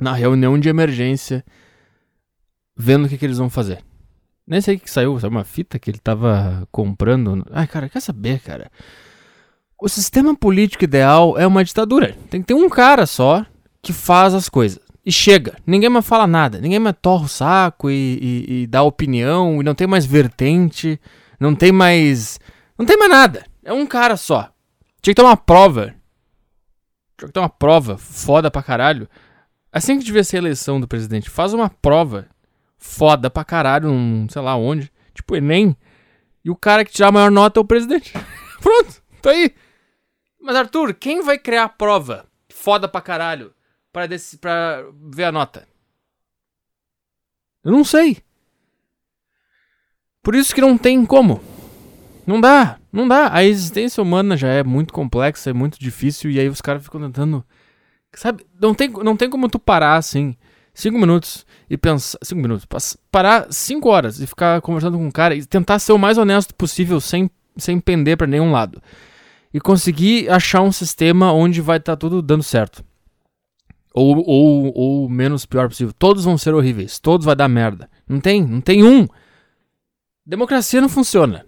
na 0.00 0.12
reunião 0.12 0.58
de 0.58 0.68
emergência, 0.68 1.44
vendo 2.76 3.06
o 3.06 3.08
que, 3.08 3.18
que 3.18 3.24
eles 3.24 3.38
vão 3.38 3.50
fazer. 3.50 3.84
Nem 4.46 4.60
sei 4.60 4.76
o 4.76 4.80
que 4.80 4.90
saiu, 4.90 5.18
saiu 5.18 5.30
uma 5.30 5.44
fita 5.44 5.78
que 5.78 5.90
ele 5.90 5.98
tava 5.98 6.68
comprando. 6.70 7.46
Ai, 7.50 7.66
cara, 7.66 7.88
quer 7.88 8.00
saber, 8.00 8.40
cara? 8.40 8.70
O 9.80 9.88
sistema 9.88 10.36
político 10.36 10.84
ideal 10.84 11.38
é 11.38 11.46
uma 11.46 11.64
ditadura. 11.64 12.16
Tem 12.30 12.40
que 12.40 12.48
ter 12.48 12.54
um 12.54 12.68
cara 12.68 13.06
só 13.06 13.44
que 13.82 13.92
faz 13.92 14.34
as 14.34 14.48
coisas 14.48 14.83
e 15.04 15.12
chega. 15.12 15.56
Ninguém 15.66 15.88
mais 15.88 16.06
fala 16.06 16.26
nada. 16.26 16.60
Ninguém 16.60 16.78
mais 16.78 16.96
torra 17.00 17.24
o 17.24 17.28
saco 17.28 17.90
e, 17.90 18.18
e, 18.20 18.62
e, 18.62 18.66
dá 18.66 18.82
opinião. 18.82 19.60
E 19.60 19.64
não 19.64 19.74
tem 19.74 19.86
mais 19.86 20.06
vertente. 20.06 20.98
Não 21.38 21.54
tem 21.54 21.70
mais. 21.70 22.40
Não 22.78 22.86
tem 22.86 22.96
mais 22.96 23.10
nada. 23.10 23.44
É 23.62 23.72
um 23.72 23.86
cara 23.86 24.16
só. 24.16 24.50
Tinha 25.02 25.14
que 25.14 25.20
ter 25.20 25.26
uma 25.26 25.36
prova. 25.36 25.94
Tinha 27.18 27.28
que 27.28 27.32
ter 27.32 27.40
uma 27.40 27.48
prova 27.48 27.98
foda 27.98 28.50
pra 28.50 28.62
caralho. 28.62 29.08
Assim 29.70 29.98
que 29.98 30.04
devia 30.04 30.24
ser 30.24 30.36
a 30.36 30.40
eleição 30.40 30.80
do 30.80 30.88
presidente. 30.88 31.28
Faz 31.28 31.52
uma 31.52 31.68
prova 31.68 32.26
foda 32.78 33.28
pra 33.28 33.44
caralho, 33.44 33.88
num, 33.88 34.26
sei 34.28 34.40
lá 34.40 34.56
onde. 34.56 34.90
Tipo 35.12 35.36
Enem. 35.36 35.76
E 36.44 36.50
o 36.50 36.56
cara 36.56 36.84
que 36.84 36.92
tirar 36.92 37.08
a 37.08 37.12
maior 37.12 37.30
nota 37.30 37.58
é 37.58 37.62
o 37.62 37.64
presidente. 37.64 38.12
Pronto, 38.60 39.02
tá 39.20 39.30
aí. 39.30 39.54
Mas 40.40 40.56
Arthur, 40.56 40.94
quem 40.94 41.22
vai 41.22 41.38
criar 41.38 41.64
a 41.64 41.68
prova 41.68 42.26
foda 42.50 42.86
pra 42.86 43.00
caralho? 43.00 43.52
Para 44.40 44.84
ver 45.00 45.24
a 45.24 45.32
nota? 45.32 45.68
Eu 47.64 47.70
não 47.72 47.84
sei. 47.84 48.18
Por 50.22 50.34
isso 50.34 50.54
que 50.54 50.60
não 50.60 50.76
tem 50.76 51.06
como. 51.06 51.40
Não 52.26 52.40
dá, 52.40 52.78
não 52.92 53.06
dá. 53.06 53.32
A 53.32 53.44
existência 53.44 54.02
humana 54.02 54.36
já 54.36 54.48
é 54.48 54.64
muito 54.64 54.92
complexa, 54.92 55.50
é 55.50 55.52
muito 55.52 55.78
difícil, 55.78 56.30
e 56.30 56.40
aí 56.40 56.48
os 56.48 56.60
caras 56.60 56.82
ficam 56.82 57.00
tentando. 57.00 57.44
Sabe, 58.14 58.44
não 58.60 58.74
tem, 58.74 58.88
não 58.90 59.16
tem 59.16 59.30
como 59.30 59.48
tu 59.48 59.58
parar 59.58 59.96
assim, 59.96 60.36
cinco 60.72 60.98
minutos 60.98 61.46
e 61.70 61.76
pensar. 61.76 62.18
Cinco 62.22 62.42
minutos. 62.42 62.66
Parar 63.10 63.46
cinco 63.52 63.88
horas 63.88 64.20
e 64.20 64.26
ficar 64.26 64.60
conversando 64.60 64.98
com 64.98 65.06
um 65.06 65.10
cara 65.10 65.34
e 65.34 65.44
tentar 65.44 65.78
ser 65.78 65.92
o 65.92 65.98
mais 65.98 66.18
honesto 66.18 66.54
possível 66.54 67.00
sem, 67.00 67.30
sem 67.56 67.78
pender 67.78 68.16
para 68.16 68.26
nenhum 68.26 68.50
lado. 68.50 68.82
E 69.52 69.60
conseguir 69.60 70.28
achar 70.30 70.62
um 70.62 70.72
sistema 70.72 71.32
onde 71.32 71.60
vai 71.60 71.76
estar 71.76 71.92
tá 71.92 71.96
tudo 71.96 72.20
dando 72.20 72.42
certo. 72.42 72.84
Ou, 73.94 74.16
ou, 74.26 74.72
ou 74.76 75.08
menos 75.08 75.46
pior 75.46 75.68
possível. 75.68 75.94
Todos 75.96 76.24
vão 76.24 76.36
ser 76.36 76.52
horríveis. 76.52 76.98
Todos 76.98 77.24
vai 77.24 77.36
dar 77.36 77.48
merda. 77.48 77.88
Não 78.08 78.18
tem, 78.18 78.44
não 78.44 78.60
tem 78.60 78.82
um. 78.82 79.06
Democracia 80.26 80.80
não 80.80 80.88
funciona. 80.88 81.46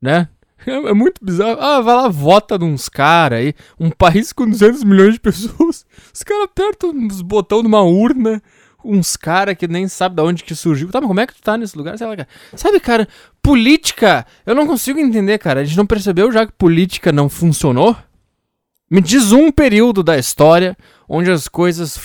Né? 0.00 0.28
É, 0.66 0.92
muito 0.92 1.24
bizarro. 1.24 1.58
Ah, 1.58 1.80
vai 1.80 1.94
lá, 1.94 2.08
vota 2.08 2.62
uns 2.62 2.86
caras 2.86 3.38
aí. 3.38 3.54
Um 3.78 3.90
país 3.90 4.30
com 4.30 4.46
200 4.46 4.84
milhões 4.84 5.14
de 5.14 5.20
pessoas. 5.20 5.86
Os 6.12 6.22
caras 6.22 6.44
apertam 6.44 6.92
os 7.06 7.22
botões 7.22 7.62
numa 7.62 7.80
urna. 7.80 8.42
Uns 8.84 9.16
caras 9.16 9.56
que 9.56 9.66
nem 9.66 9.88
sabe 9.88 10.16
de 10.16 10.22
onde 10.22 10.44
que 10.44 10.54
surgiu. 10.54 10.90
Tá, 10.90 11.00
mas 11.00 11.08
como 11.08 11.18
é 11.18 11.26
que 11.26 11.34
tu 11.34 11.40
tá 11.40 11.56
nesse 11.56 11.78
lugar? 11.78 11.96
Sei 11.96 12.06
lá, 12.06 12.14
cara. 12.14 12.28
Sabe, 12.54 12.78
cara, 12.78 13.08
política. 13.42 14.26
Eu 14.44 14.54
não 14.54 14.66
consigo 14.66 14.98
entender, 14.98 15.38
cara. 15.38 15.60
A 15.60 15.64
gente 15.64 15.78
não 15.78 15.86
percebeu 15.86 16.30
já 16.30 16.46
que 16.46 16.52
política 16.52 17.10
não 17.10 17.30
funcionou? 17.30 17.96
Me 18.90 19.00
diz 19.00 19.30
um 19.30 19.52
período 19.52 20.02
da 20.02 20.18
história 20.18 20.76
onde 21.08 21.30
as 21.30 21.46
coisas 21.46 21.96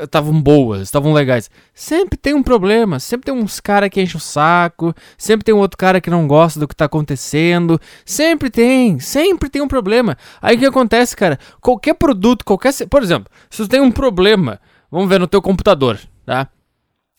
estavam 0.00 0.40
boas, 0.40 0.82
estavam 0.82 1.12
legais. 1.12 1.50
Sempre 1.74 2.16
tem 2.16 2.34
um 2.34 2.42
problema, 2.42 3.00
sempre 3.00 3.24
tem 3.24 3.34
uns 3.34 3.58
cara 3.58 3.90
que 3.90 4.00
enche 4.00 4.16
o 4.16 4.20
saco, 4.20 4.94
sempre 5.18 5.44
tem 5.44 5.52
um 5.52 5.58
outro 5.58 5.76
cara 5.76 6.00
que 6.00 6.08
não 6.08 6.28
gosta 6.28 6.60
do 6.60 6.68
que 6.68 6.76
tá 6.76 6.84
acontecendo, 6.84 7.80
sempre 8.04 8.48
tem, 8.48 9.00
sempre 9.00 9.50
tem 9.50 9.60
um 9.60 9.66
problema. 9.66 10.16
Aí 10.40 10.54
o 10.54 10.58
que 10.60 10.66
acontece, 10.66 11.16
cara? 11.16 11.36
Qualquer 11.60 11.94
produto, 11.94 12.44
qualquer, 12.44 12.72
por 12.88 13.02
exemplo, 13.02 13.28
se 13.50 13.64
tu 13.64 13.68
tem 13.68 13.80
um 13.80 13.90
problema, 13.90 14.60
vamos 14.88 15.08
ver 15.08 15.18
no 15.18 15.26
teu 15.26 15.42
computador, 15.42 15.98
tá? 16.24 16.48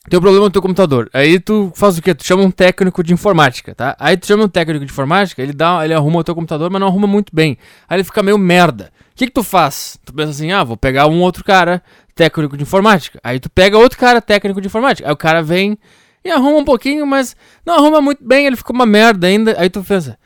Tem 0.09 0.17
um 0.17 0.21
problema 0.21 0.45
no 0.45 0.51
teu 0.51 0.61
computador. 0.61 1.09
Aí 1.13 1.39
tu 1.39 1.71
faz 1.75 1.97
o 1.97 2.01
quê? 2.01 2.15
Tu 2.15 2.25
chama 2.25 2.43
um 2.43 2.49
técnico 2.49 3.03
de 3.03 3.13
informática, 3.13 3.75
tá? 3.75 3.95
Aí 3.99 4.17
tu 4.17 4.25
chama 4.25 4.45
um 4.45 4.49
técnico 4.49 4.83
de 4.83 4.91
informática, 4.91 5.41
ele 5.41 5.53
dá, 5.53 5.83
ele 5.83 5.93
arruma 5.93 6.19
o 6.19 6.23
teu 6.23 6.33
computador, 6.33 6.71
mas 6.71 6.79
não 6.79 6.87
arruma 6.87 7.07
muito 7.07 7.33
bem. 7.35 7.57
Aí 7.87 7.97
ele 7.97 8.03
fica 8.03 8.23
meio 8.23 8.37
merda. 8.37 8.91
O 9.11 9.15
que 9.15 9.27
que 9.27 9.31
tu 9.31 9.43
faz? 9.43 9.99
Tu 10.03 10.11
pensa 10.11 10.31
assim, 10.31 10.51
ah, 10.51 10.63
vou 10.63 10.75
pegar 10.75 11.07
um 11.07 11.21
outro 11.21 11.43
cara 11.43 11.83
técnico 12.15 12.57
de 12.57 12.63
informática. 12.63 13.19
Aí 13.23 13.39
tu 13.39 13.49
pega 13.49 13.77
outro 13.77 13.99
cara 13.99 14.19
técnico 14.21 14.59
de 14.59 14.67
informática. 14.67 15.07
Aí 15.07 15.13
o 15.13 15.17
cara 15.17 15.43
vem 15.43 15.77
e 16.23 16.31
arruma 16.31 16.57
um 16.57 16.65
pouquinho, 16.65 17.05
mas 17.05 17.35
não 17.65 17.75
arruma 17.75 18.01
muito 18.01 18.23
bem, 18.23 18.47
ele 18.47 18.55
fica 18.55 18.73
uma 18.73 18.85
merda 18.85 19.27
ainda. 19.27 19.55
Aí 19.59 19.69
tu 19.69 19.83
pensa, 19.83 20.17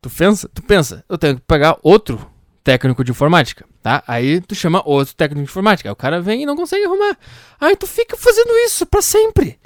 tu 0.00 0.08
pensa, 0.08 0.48
tu 0.52 0.62
pensa, 0.62 1.04
eu 1.08 1.18
tenho 1.18 1.36
que 1.36 1.42
pegar 1.42 1.76
outro 1.82 2.26
técnico 2.64 3.04
de 3.04 3.10
informática, 3.10 3.66
tá? 3.82 4.02
Aí 4.06 4.40
tu 4.40 4.54
chama 4.54 4.82
outro 4.84 5.14
técnico 5.14 5.44
de 5.44 5.50
informática. 5.50 5.88
Aí 5.88 5.92
o 5.92 5.96
cara 5.96 6.20
vem 6.20 6.42
e 6.42 6.46
não 6.46 6.56
consegue 6.56 6.84
arrumar. 6.84 7.18
Aí 7.60 7.76
tu 7.76 7.86
fica 7.86 8.16
fazendo 8.16 8.52
isso 8.64 8.86
para 8.86 9.02
sempre. 9.02 9.58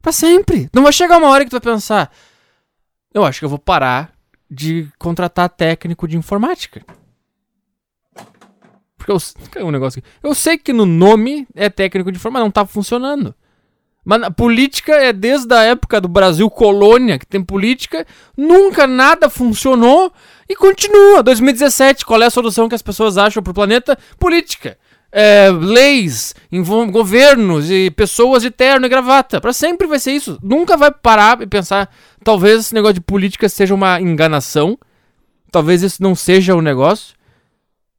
para 0.00 0.12
sempre. 0.12 0.68
Não 0.72 0.82
vai 0.82 0.92
chegar 0.92 1.18
uma 1.18 1.28
hora 1.28 1.44
que 1.44 1.50
tu 1.50 1.60
vai 1.60 1.74
pensar, 1.74 2.10
eu 3.12 3.24
acho 3.24 3.38
que 3.38 3.44
eu 3.44 3.48
vou 3.48 3.58
parar 3.58 4.12
de 4.50 4.88
contratar 4.98 5.48
técnico 5.48 6.08
de 6.08 6.16
informática. 6.16 6.84
Porque 8.96 9.58
eu, 9.58 9.66
um 9.66 9.70
negócio 9.70 9.98
aqui. 9.98 10.08
eu 10.22 10.34
sei 10.34 10.58
que 10.58 10.72
no 10.72 10.86
nome 10.86 11.46
é 11.54 11.68
técnico 11.70 12.10
de 12.10 12.18
informática, 12.18 12.44
não 12.44 12.50
tá 12.50 12.66
funcionando. 12.66 13.34
Mas 14.04 14.22
a 14.22 14.30
política 14.30 14.94
é 14.94 15.12
desde 15.12 15.54
a 15.54 15.62
época 15.62 16.00
do 16.00 16.08
Brasil 16.08 16.48
colônia, 16.48 17.18
que 17.18 17.26
tem 17.26 17.42
política, 17.42 18.06
nunca 18.36 18.86
nada 18.86 19.28
funcionou 19.28 20.12
e 20.48 20.56
continua. 20.56 21.22
2017, 21.22 22.04
qual 22.06 22.22
é 22.22 22.26
a 22.26 22.30
solução 22.30 22.68
que 22.68 22.74
as 22.74 22.82
pessoas 22.82 23.18
acham 23.18 23.42
pro 23.42 23.54
planeta? 23.54 23.98
Política. 24.18 24.78
É, 25.12 25.50
leis, 25.50 26.34
governos 26.90 27.68
e 27.70 27.90
pessoas 27.90 28.42
de 28.42 28.50
terno 28.50 28.86
e 28.86 28.88
gravata. 28.88 29.40
Para 29.40 29.52
sempre 29.52 29.86
vai 29.86 29.98
ser 29.98 30.12
isso. 30.12 30.38
Nunca 30.42 30.76
vai 30.76 30.90
parar 30.90 31.42
e 31.42 31.46
pensar, 31.46 31.90
talvez 32.24 32.60
esse 32.60 32.74
negócio 32.74 32.94
de 32.94 33.00
política 33.00 33.48
seja 33.48 33.74
uma 33.74 34.00
enganação. 34.00 34.78
Talvez 35.50 35.82
isso 35.82 36.02
não 36.02 36.14
seja 36.14 36.54
o 36.54 36.62
negócio. 36.62 37.14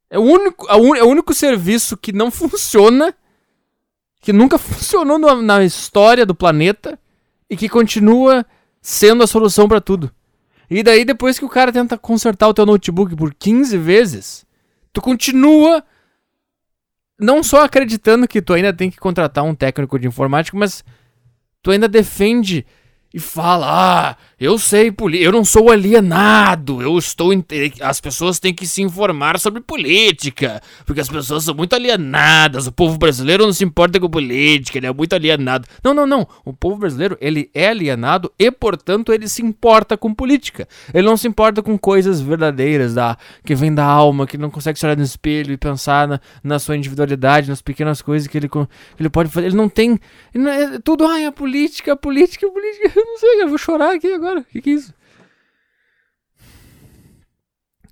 É 0.10 0.18
o 0.18 0.23
único, 0.23 0.68
é 0.69 1.03
o 1.03 1.07
único 1.07 1.34
serviço 1.34 1.95
que 1.95 2.11
não 2.11 2.32
funciona 2.32 3.14
que 4.22 4.31
nunca 4.31 4.57
funcionou 4.60 5.18
no, 5.18 5.41
na 5.41 5.64
história 5.64 6.26
do 6.26 6.35
planeta 6.35 6.98
e 7.49 7.57
que 7.57 7.68
continua 7.68 8.45
sendo 8.81 9.23
a 9.23 9.27
solução 9.27 9.68
para 9.68 9.81
tudo. 9.81 10.11
E 10.69 10.81
daí, 10.81 11.03
depois 11.03 11.38
que 11.38 11.43
o 11.43 11.49
cara 11.49 11.72
tenta 11.72 11.98
consertar 11.98 12.48
o 12.48 12.53
teu 12.53 12.65
notebook 12.65 13.14
por 13.15 13.34
15 13.34 13.77
vezes, 13.77 14.45
tu 14.93 15.02
continua 15.02 15.84
não 17.19 17.43
só 17.43 17.65
acreditando 17.65 18.27
que 18.27 18.41
tu 18.41 18.53
ainda 18.53 18.72
tem 18.72 18.89
que 18.89 18.98
contratar 18.98 19.43
um 19.43 19.53
técnico 19.53 19.99
de 19.99 20.07
informática, 20.07 20.57
mas 20.57 20.84
tu 21.61 21.72
ainda 21.72 21.89
defende 21.89 22.65
e 23.14 23.19
fala: 23.19 23.68
"Ah, 23.69 24.18
eu 24.41 24.57
sei, 24.57 24.91
eu 25.19 25.31
não 25.31 25.45
sou 25.45 25.69
alienado, 25.69 26.81
eu 26.81 26.97
estou 26.97 27.31
as 27.80 28.01
pessoas 28.01 28.39
têm 28.39 28.51
que 28.51 28.65
se 28.65 28.81
informar 28.81 29.38
sobre 29.38 29.61
política, 29.61 30.59
porque 30.84 30.99
as 30.99 31.07
pessoas 31.07 31.43
são 31.43 31.53
muito 31.53 31.76
alienadas, 31.76 32.65
o 32.65 32.72
povo 32.72 32.97
brasileiro 32.97 33.45
não 33.45 33.53
se 33.53 33.63
importa 33.63 33.99
com 33.99 34.09
política, 34.09 34.80
ele 34.80 34.88
é 34.88 34.91
muito 34.91 35.13
alienado". 35.13 35.68
Não, 35.84 35.93
não, 35.93 36.07
não. 36.07 36.27
O 36.43 36.51
povo 36.51 36.77
brasileiro, 36.77 37.15
ele 37.22 37.51
é 37.53 37.68
alienado 37.68 38.31
e, 38.39 38.49
portanto, 38.49 39.13
ele 39.13 39.27
se 39.27 39.43
importa 39.43 39.95
com 39.95 40.11
política. 40.11 40.68
Ele 40.91 41.05
não 41.05 41.15
se 41.15 41.27
importa 41.27 41.61
com 41.61 41.77
coisas 41.77 42.19
verdadeiras 42.19 42.95
da 42.95 43.19
que 43.45 43.53
vem 43.53 43.72
da 43.72 43.85
alma, 43.85 44.26
que 44.26 44.39
não 44.39 44.49
consegue 44.49 44.80
se 44.80 44.85
olhar 44.88 44.97
no 44.97 45.03
espelho 45.03 45.53
e 45.53 45.57
pensar 45.57 46.07
na, 46.07 46.19
na 46.43 46.57
sua 46.57 46.76
individualidade, 46.76 47.47
nas 47.47 47.61
pequenas 47.61 48.01
coisas 48.01 48.27
que 48.27 48.39
ele, 48.39 48.49
que 48.49 48.57
ele 48.99 49.09
pode 49.09 49.30
fazer. 49.30 49.47
Ele 49.47 49.55
não 49.55 49.69
tem, 49.69 49.99
ele 50.34 50.43
não 50.43 50.51
é 50.51 50.80
tudo, 50.80 51.05
ai, 51.05 51.26
a 51.26 51.31
política, 51.31 51.93
a 51.93 51.95
política, 51.95 52.47
a 52.47 52.49
política 52.49 52.91
eu 52.99 53.05
não 53.05 53.18
sei, 53.19 53.43
eu 53.43 53.47
vou 53.47 53.59
chorar 53.59 53.93
aqui 53.95 54.11
agora. 54.11 54.30
O 54.39 54.43
que, 54.45 54.61
que 54.61 54.69
é 54.69 54.73
isso? 54.73 54.93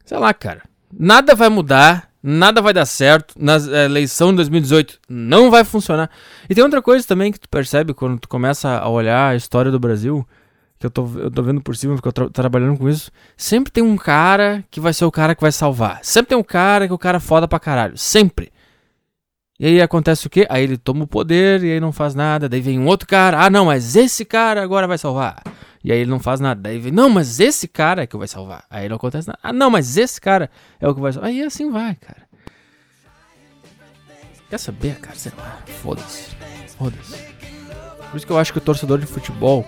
Sei 0.05 0.17
lá, 0.17 0.33
cara. 0.33 0.63
Nada 0.91 1.35
vai 1.35 1.49
mudar, 1.49 2.09
nada 2.23 2.61
vai 2.61 2.73
dar 2.73 2.85
certo. 2.85 3.35
Na 3.37 3.57
eh, 3.57 3.85
eleição 3.85 4.31
de 4.31 4.37
2018 4.37 4.99
não 5.07 5.51
vai 5.51 5.63
funcionar. 5.63 6.09
E 6.49 6.55
tem 6.55 6.63
outra 6.63 6.81
coisa 6.81 7.05
também 7.05 7.31
que 7.31 7.39
tu 7.39 7.47
percebe 7.47 7.93
quando 7.93 8.19
tu 8.19 8.27
começa 8.27 8.79
a 8.79 8.89
olhar 8.89 9.29
a 9.29 9.35
história 9.35 9.71
do 9.71 9.79
Brasil, 9.79 10.27
que 10.79 10.85
eu 10.87 10.89
tô, 10.89 11.07
eu 11.15 11.29
tô 11.29 11.43
vendo 11.43 11.61
por 11.61 11.75
cima, 11.75 11.93
porque 11.93 12.07
eu 12.07 12.13
tô 12.13 12.29
trabalhando 12.29 12.77
com 12.77 12.89
isso. 12.89 13.11
Sempre 13.37 13.71
tem 13.71 13.83
um 13.83 13.97
cara 13.97 14.63
que 14.71 14.79
vai 14.79 14.93
ser 14.93 15.05
o 15.05 15.11
cara 15.11 15.35
que 15.35 15.41
vai 15.41 15.51
salvar. 15.51 15.99
Sempre 16.01 16.29
tem 16.29 16.37
um 16.37 16.43
cara 16.43 16.87
que 16.87 16.91
é 16.91 16.95
o 16.95 16.97
cara 16.97 17.19
foda 17.19 17.47
pra 17.47 17.59
caralho. 17.59 17.97
Sempre. 17.97 18.51
E 19.59 19.65
aí 19.67 19.81
acontece 19.81 20.25
o 20.25 20.29
quê? 20.29 20.47
Aí 20.49 20.63
ele 20.63 20.77
toma 20.77 21.03
o 21.03 21.07
poder 21.07 21.63
e 21.63 21.73
aí 21.73 21.79
não 21.79 21.91
faz 21.91 22.15
nada. 22.15 22.47
Daí 22.47 22.61
vem 22.61 22.79
um 22.79 22.87
outro 22.87 23.07
cara. 23.07 23.43
Ah, 23.43 23.49
não, 23.49 23.65
mas 23.65 23.95
esse 23.95 24.23
cara 24.23 24.63
agora 24.63 24.87
vai 24.87 24.97
salvar. 24.97 25.43
E 25.83 25.91
aí 25.91 25.99
ele 25.99 26.09
não 26.09 26.19
faz 26.19 26.39
nada. 26.39 26.59
Daí 26.59 26.77
vem, 26.77 26.91
não, 26.91 27.09
mas 27.09 27.39
esse 27.39 27.67
cara 27.67 28.03
é 28.03 28.07
que 28.07 28.17
vai 28.17 28.27
salvar. 28.27 28.65
Aí 28.69 28.89
não 28.89 28.97
acontece 28.97 29.27
nada. 29.27 29.39
Ah, 29.41 29.53
não, 29.53 29.69
mas 29.69 29.97
esse 29.97 30.19
cara 30.19 30.49
é 30.79 30.87
o 30.87 30.93
que 30.93 31.01
vai 31.01 31.13
salvar. 31.13 31.29
Aí 31.29 31.41
assim 31.41 31.71
vai, 31.71 31.95
cara. 31.95 32.27
Quer 34.49 34.57
saber, 34.57 34.99
cara? 34.99 35.15
Sei 35.15 35.31
lá. 35.37 35.59
Foda-se. 35.81 36.35
Foda-se. 36.77 37.17
Por 38.09 38.17
isso 38.17 38.25
que 38.25 38.31
eu 38.31 38.39
acho 38.39 38.51
que 38.51 38.57
o 38.57 38.61
torcedor 38.61 38.99
de 38.99 39.05
futebol 39.05 39.65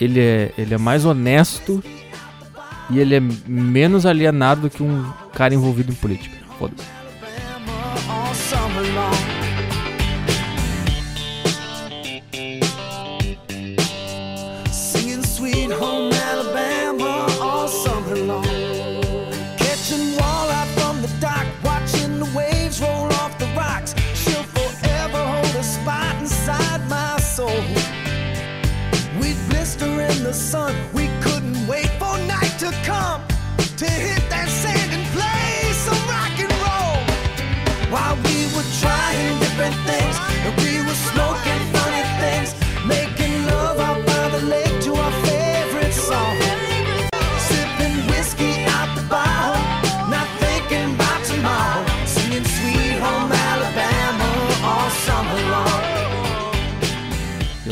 ele 0.00 0.20
é, 0.20 0.52
ele 0.56 0.74
é 0.74 0.78
mais 0.78 1.04
honesto 1.04 1.82
e 2.90 2.98
ele 2.98 3.16
é 3.16 3.20
menos 3.20 4.06
alienado 4.06 4.70
que 4.70 4.82
um 4.82 5.12
cara 5.32 5.54
envolvido 5.54 5.90
em 5.90 5.94
política. 5.94 6.36
Foda-se. 6.58 6.86
the 30.26 30.34
sun. 30.34 30.74
We 30.92 31.06
couldn't 31.20 31.68
wait 31.68 31.86
for 32.00 32.18
night 32.26 32.54
to 32.58 32.72
come 32.82 33.22
to 33.76 33.84
hit 33.84 34.22
that 34.28 34.48
sand 34.48 34.90
and 34.96 35.06
play 35.14 35.72
some 35.86 36.02
rock 36.14 36.36
and 36.44 36.54
roll. 36.66 36.98
While 37.92 38.16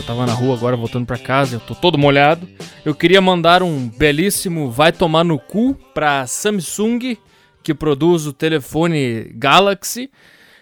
tava 0.05 0.27
na 0.27 0.33
rua 0.33 0.55
agora 0.55 0.77
voltando 0.77 1.07
para 1.07 1.19
casa, 1.19 1.57
eu 1.57 1.61
tô 1.61 1.75
todo 1.75 1.97
molhado. 1.97 2.49
Eu 2.85 2.95
queria 2.95 3.21
mandar 3.21 3.63
um 3.63 3.89
belíssimo 3.89 4.71
vai 4.71 4.93
tomar 4.93 5.25
no 5.25 5.39
cu 5.39 5.75
pra 5.95 6.27
Samsung, 6.27 7.17
que 7.63 7.75
produz 7.75 8.27
o 8.27 8.33
telefone 8.33 9.33
Galaxy, 9.35 10.11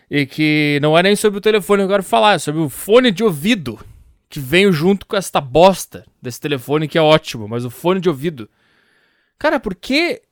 e 0.08 0.26
que 0.26 0.78
não 0.80 0.96
é 0.96 1.02
nem 1.02 1.16
sobre 1.16 1.38
o 1.38 1.40
telefone 1.42 1.86
quero 1.88 2.02
falar, 2.02 2.34
é 2.34 2.38
sobre 2.38 2.60
o 2.60 2.68
fone 2.68 3.10
de 3.10 3.24
ouvido, 3.24 3.80
que 4.28 4.38
veio 4.38 4.72
junto 4.72 5.06
com 5.06 5.16
esta 5.16 5.40
bosta 5.40 6.06
desse 6.20 6.40
telefone, 6.40 6.86
que 6.86 6.96
é 6.98 7.02
ótimo, 7.02 7.48
mas 7.48 7.64
o 7.64 7.70
fone 7.70 8.00
de 8.00 8.08
ouvido. 8.08 8.48
Cara, 9.38 9.58
por 9.58 9.74
que. 9.74 10.22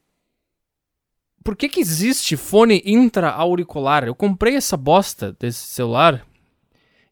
Por 1.42 1.56
que, 1.56 1.68
que 1.70 1.80
existe 1.80 2.36
fone 2.36 2.82
intra-auricular? 2.84 4.04
Eu 4.04 4.14
comprei 4.14 4.54
essa 4.54 4.76
bosta 4.76 5.34
desse 5.40 5.66
celular 5.66 6.24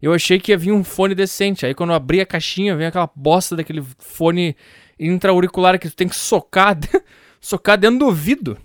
eu 0.01 0.13
achei 0.13 0.39
que 0.39 0.53
ia 0.53 0.59
vir 0.59 0.73
um 0.73 0.85
fone 0.85 1.15
decente. 1.15 1.67
Aí 1.67 1.75
quando 1.75 1.91
eu 1.91 1.97
abri 1.97 2.21
a 2.21 2.27
caixinha, 2.27 2.77
vem 2.77 2.87
aquela 2.87 3.11
bosta 3.15 3.57
daquele 3.57 3.83
fone 3.99 4.57
intra-auricular 4.99 5.79
que 5.79 5.89
tu 5.89 5.97
tem 5.97 6.09
que 6.09 6.17
socar, 6.17 6.79
socar 7.41 7.79
dentro 7.79 8.01
do 8.01 8.07
ouvido. 8.07 8.59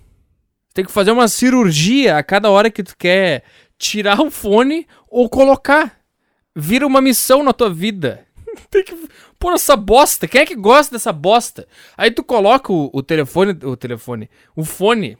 Tem 0.72 0.84
que 0.84 0.92
fazer 0.92 1.12
uma 1.12 1.28
cirurgia 1.28 2.16
a 2.16 2.22
cada 2.22 2.50
hora 2.50 2.70
que 2.70 2.82
tu 2.82 2.96
quer 2.96 3.44
tirar 3.78 4.20
o 4.20 4.30
fone 4.30 4.86
ou 5.08 5.28
colocar. 5.28 6.00
Vira 6.54 6.86
uma 6.86 7.00
missão 7.00 7.42
na 7.42 7.52
tua 7.52 7.72
vida. 7.72 8.26
tem 8.70 8.84
que 8.84 8.96
pôr 9.38 9.52
essa 9.52 9.76
bosta. 9.76 10.26
Quem 10.26 10.40
é 10.40 10.46
que 10.46 10.54
gosta 10.54 10.94
dessa 10.94 11.12
bosta? 11.12 11.66
Aí 11.96 12.10
tu 12.10 12.22
coloca 12.22 12.72
o, 12.72 12.90
o 12.92 13.02
telefone, 13.02 13.56
o 13.64 13.76
telefone, 13.76 14.30
o 14.54 14.64
fone 14.64 15.18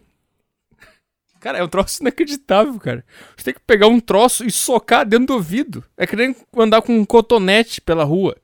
Cara, 1.45 1.59
é 1.59 1.63
um 1.63 1.69
troço 1.69 2.01
inacreditável, 2.01 2.81
cara. 2.81 3.05
Você 3.37 3.45
tem 3.45 3.53
que 3.53 3.61
pegar 3.61 3.87
um 3.87 4.01
troço 4.01 4.47
e 4.47 4.51
socar 4.51 5.07
dentro 5.07 5.27
do 5.27 5.35
ouvido. 5.35 5.85
É 5.95 6.07
que 6.07 6.17
nem 6.17 6.35
andar 6.57 6.81
com 6.81 6.97
um 6.97 7.05
cotonete 7.05 7.83
pela 7.83 8.03
rua. 8.03 8.35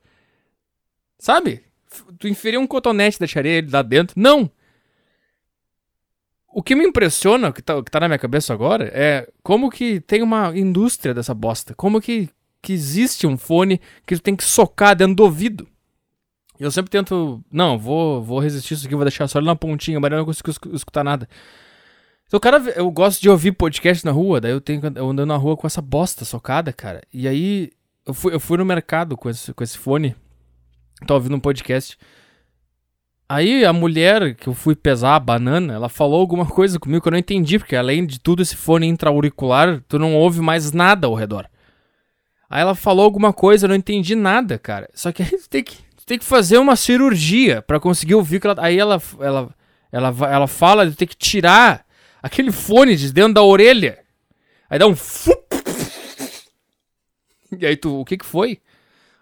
Sabe? 1.17 1.63
Tu 2.19 2.27
inferir 2.27 2.59
um 2.59 2.67
cotonete, 2.67 3.17
deixaria 3.17 3.53
ele 3.53 3.71
lá 3.71 3.81
dentro. 3.81 4.13
Não! 4.15 4.51
O 6.53 6.61
que 6.61 6.75
me 6.75 6.85
impressiona, 6.85 7.51
que 7.51 7.63
tá, 7.63 7.81
que 7.81 7.89
tá 7.89 8.01
na 8.01 8.07
minha 8.07 8.19
cabeça 8.19 8.53
agora, 8.53 8.91
é 8.93 9.27
como 9.41 9.71
que 9.71 9.99
tem 10.01 10.21
uma 10.21 10.55
indústria 10.55 11.11
dessa 11.11 11.33
bosta. 11.33 11.73
Como 11.73 11.99
que 11.99 12.29
que 12.61 12.71
existe 12.71 13.25
um 13.25 13.35
fone 13.35 13.81
que 14.05 14.15
tu 14.15 14.21
tem 14.21 14.35
que 14.35 14.43
socar 14.43 14.95
dentro 14.95 15.15
do 15.15 15.23
ouvido. 15.23 15.67
Eu 16.59 16.69
sempre 16.69 16.91
tento, 16.91 17.43
não, 17.51 17.79
vou, 17.79 18.21
vou 18.21 18.37
resistir 18.37 18.75
isso 18.75 18.85
aqui, 18.85 18.93
vou 18.93 19.03
deixar 19.03 19.27
só 19.27 19.39
ali 19.39 19.47
na 19.47 19.55
pontinha, 19.55 19.99
mas 19.99 20.11
eu 20.11 20.19
não 20.19 20.25
consigo 20.25 20.51
escutar 20.75 21.03
nada. 21.03 21.27
Então, 22.31 22.39
cara, 22.39 22.59
eu 22.77 22.89
gosto 22.89 23.21
de 23.21 23.29
ouvir 23.29 23.51
podcast 23.51 24.05
na 24.05 24.11
rua, 24.13 24.39
daí 24.39 24.53
eu 24.53 24.61
tenho 24.61 24.81
eu 24.95 25.09
andando 25.09 25.27
na 25.27 25.35
rua 25.35 25.57
com 25.57 25.67
essa 25.67 25.81
bosta 25.81 26.23
socada, 26.23 26.71
cara. 26.71 27.01
E 27.13 27.27
aí 27.27 27.71
eu 28.07 28.13
fui, 28.13 28.33
eu 28.33 28.39
fui 28.39 28.57
no 28.57 28.63
mercado 28.63 29.17
com 29.17 29.29
esse, 29.29 29.53
com 29.53 29.61
esse 29.61 29.77
fone, 29.77 30.15
tô 31.05 31.13
ouvindo 31.13 31.35
um 31.35 31.41
podcast. 31.41 31.97
Aí 33.27 33.65
a 33.65 33.73
mulher 33.73 34.33
que 34.33 34.47
eu 34.47 34.53
fui 34.53 34.77
pesar 34.77 35.17
a 35.17 35.19
banana, 35.19 35.73
ela 35.73 35.89
falou 35.89 36.21
alguma 36.21 36.45
coisa 36.45 36.79
comigo 36.79 37.01
que 37.01 37.09
eu 37.09 37.11
não 37.11 37.19
entendi, 37.19 37.59
porque 37.59 37.75
além 37.75 38.05
de 38.05 38.17
tudo 38.17 38.41
esse 38.41 38.55
fone 38.55 38.87
intra-auricular, 38.87 39.83
tu 39.89 39.99
não 39.99 40.15
ouve 40.15 40.39
mais 40.39 40.71
nada 40.71 41.07
ao 41.07 41.13
redor. 41.13 41.49
Aí 42.49 42.61
ela 42.61 42.75
falou 42.75 43.03
alguma 43.03 43.33
coisa, 43.33 43.65
eu 43.65 43.69
não 43.69 43.75
entendi 43.75 44.15
nada, 44.15 44.57
cara. 44.57 44.89
Só 44.93 45.11
que 45.11 45.21
aí 45.21 45.31
tu 45.31 45.49
tem 45.49 45.65
que, 45.65 45.79
tu 45.97 46.05
tem 46.05 46.17
que 46.17 46.23
fazer 46.23 46.59
uma 46.59 46.77
cirurgia 46.77 47.61
para 47.61 47.77
conseguir 47.77 48.15
ouvir. 48.15 48.39
Ela, 48.41 48.55
aí 48.57 48.79
ela, 48.79 49.01
ela, 49.19 49.49
ela, 49.91 50.15
ela 50.31 50.47
fala 50.47 50.89
de 50.89 50.95
ter 50.95 51.07
que 51.07 51.17
tirar 51.17 51.85
aquele 52.21 52.51
fone 52.51 52.95
de 52.95 53.11
dentro 53.11 53.33
da 53.33 53.43
orelha. 53.43 53.99
Aí 54.69 54.79
dá 54.79 54.87
um. 54.87 54.95
E 57.59 57.65
aí 57.65 57.75
tu, 57.75 57.99
o 57.99 58.05
que 58.05 58.17
que 58.17 58.25
foi? 58.25 58.61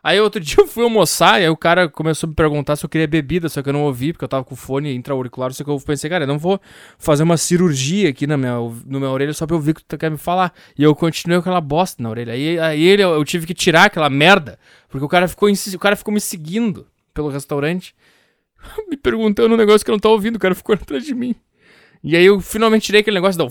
Aí 0.03 0.19
outro 0.19 0.39
dia 0.41 0.57
eu 0.59 0.67
fui 0.67 0.83
almoçar 0.83 1.41
e 1.41 1.43
aí 1.43 1.49
o 1.49 1.57
cara 1.57 1.89
começou 1.89 2.27
a 2.27 2.29
me 2.29 2.35
perguntar 2.35 2.75
se 2.75 2.85
eu 2.85 2.89
queria 2.89 3.07
bebida, 3.07 3.49
só 3.49 3.61
que 3.61 3.69
eu 3.69 3.73
não 3.73 3.83
ouvi, 3.83 4.13
porque 4.13 4.23
eu 4.23 4.29
tava 4.29 4.43
com 4.43 4.53
o 4.53 4.57
fone 4.57 4.93
intra-auricular, 4.93 5.53
só 5.53 5.63
que 5.63 5.69
eu 5.69 5.79
pensei, 5.79 6.09
cara, 6.09 6.23
eu 6.23 6.27
não 6.27 6.37
vou 6.37 6.59
fazer 6.97 7.23
uma 7.23 7.37
cirurgia 7.37 8.09
aqui 8.09 8.25
na 8.25 8.37
minha, 8.37 8.57
no 8.85 8.99
minha 8.99 9.09
orelha 9.09 9.33
só 9.33 9.45
pra 9.45 9.55
ouvir 9.55 9.71
o 9.71 9.75
que 9.75 9.83
tu 9.83 9.97
quer 9.97 10.09
me 10.09 10.17
falar. 10.17 10.53
E 10.77 10.83
eu 10.83 10.95
continuei 10.95 11.37
com 11.37 11.41
aquela 11.41 11.61
bosta 11.61 12.01
na 12.01 12.09
orelha. 12.09 12.33
Aí, 12.33 12.59
aí 12.59 12.83
ele, 12.83 13.03
eu 13.03 13.23
tive 13.25 13.45
que 13.45 13.53
tirar 13.53 13.85
aquela 13.85 14.09
merda, 14.09 14.57
porque 14.87 15.05
o 15.05 15.09
cara 15.09 15.27
ficou, 15.27 15.49
o 15.49 15.79
cara 15.79 15.95
ficou 15.95 16.13
me 16.13 16.21
seguindo 16.21 16.87
pelo 17.13 17.29
restaurante, 17.29 17.95
me 18.89 18.95
perguntando 18.95 19.53
um 19.53 19.57
negócio 19.57 19.83
que 19.83 19.91
eu 19.91 19.93
não 19.93 19.99
tava 19.99 20.13
ouvindo, 20.13 20.37
o 20.37 20.39
cara 20.39 20.55
ficou 20.55 20.75
atrás 20.75 21.03
de 21.03 21.13
mim. 21.13 21.35
E 22.03 22.15
aí 22.15 22.25
eu 22.25 22.39
finalmente 22.39 22.85
tirei 22.85 23.01
aquele 23.01 23.15
negócio 23.15 23.37
da. 23.37 23.47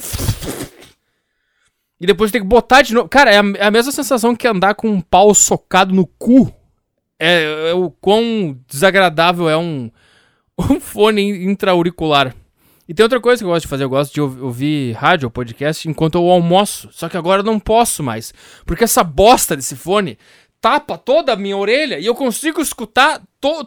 E 2.00 2.06
depois 2.06 2.30
tem 2.30 2.40
que 2.40 2.46
botar 2.46 2.82
de 2.82 2.94
novo. 2.94 3.08
Cara, 3.08 3.30
é 3.30 3.38
a, 3.38 3.44
é 3.56 3.66
a, 3.66 3.70
mesma 3.70 3.92
sensação 3.92 4.34
que 4.34 4.46
andar 4.46 4.74
com 4.74 4.88
um 4.88 5.00
pau 5.00 5.34
socado 5.34 5.94
no 5.94 6.06
cu. 6.06 6.52
É, 7.18 7.70
é 7.70 7.74
o 7.74 7.90
quão 7.90 8.56
desagradável 8.68 9.48
é 9.48 9.56
um, 9.56 9.90
um 10.56 10.80
fone 10.80 11.44
intra-auricular. 11.44 12.34
E 12.88 12.94
tem 12.94 13.02
outra 13.02 13.20
coisa 13.20 13.42
que 13.42 13.44
eu 13.44 13.50
gosto 13.50 13.64
de 13.64 13.68
fazer, 13.68 13.84
eu 13.84 13.88
gosto 13.90 14.14
de 14.14 14.20
ouvir, 14.20 14.40
ouvir 14.40 14.92
rádio 14.92 15.26
ou 15.26 15.30
podcast 15.30 15.86
enquanto 15.88 16.14
eu 16.14 16.30
almoço. 16.30 16.88
Só 16.92 17.08
que 17.08 17.18
agora 17.18 17.40
eu 17.42 17.44
não 17.46 17.60
posso 17.60 18.02
mais. 18.02 18.32
Porque 18.64 18.84
essa 18.84 19.04
bosta 19.04 19.54
desse 19.54 19.76
fone 19.76 20.16
tapa 20.60 20.96
toda 20.96 21.32
a 21.32 21.36
minha 21.36 21.56
orelha 21.56 21.98
e 21.98 22.06
eu 22.06 22.14
consigo 22.14 22.60
escutar 22.60 23.20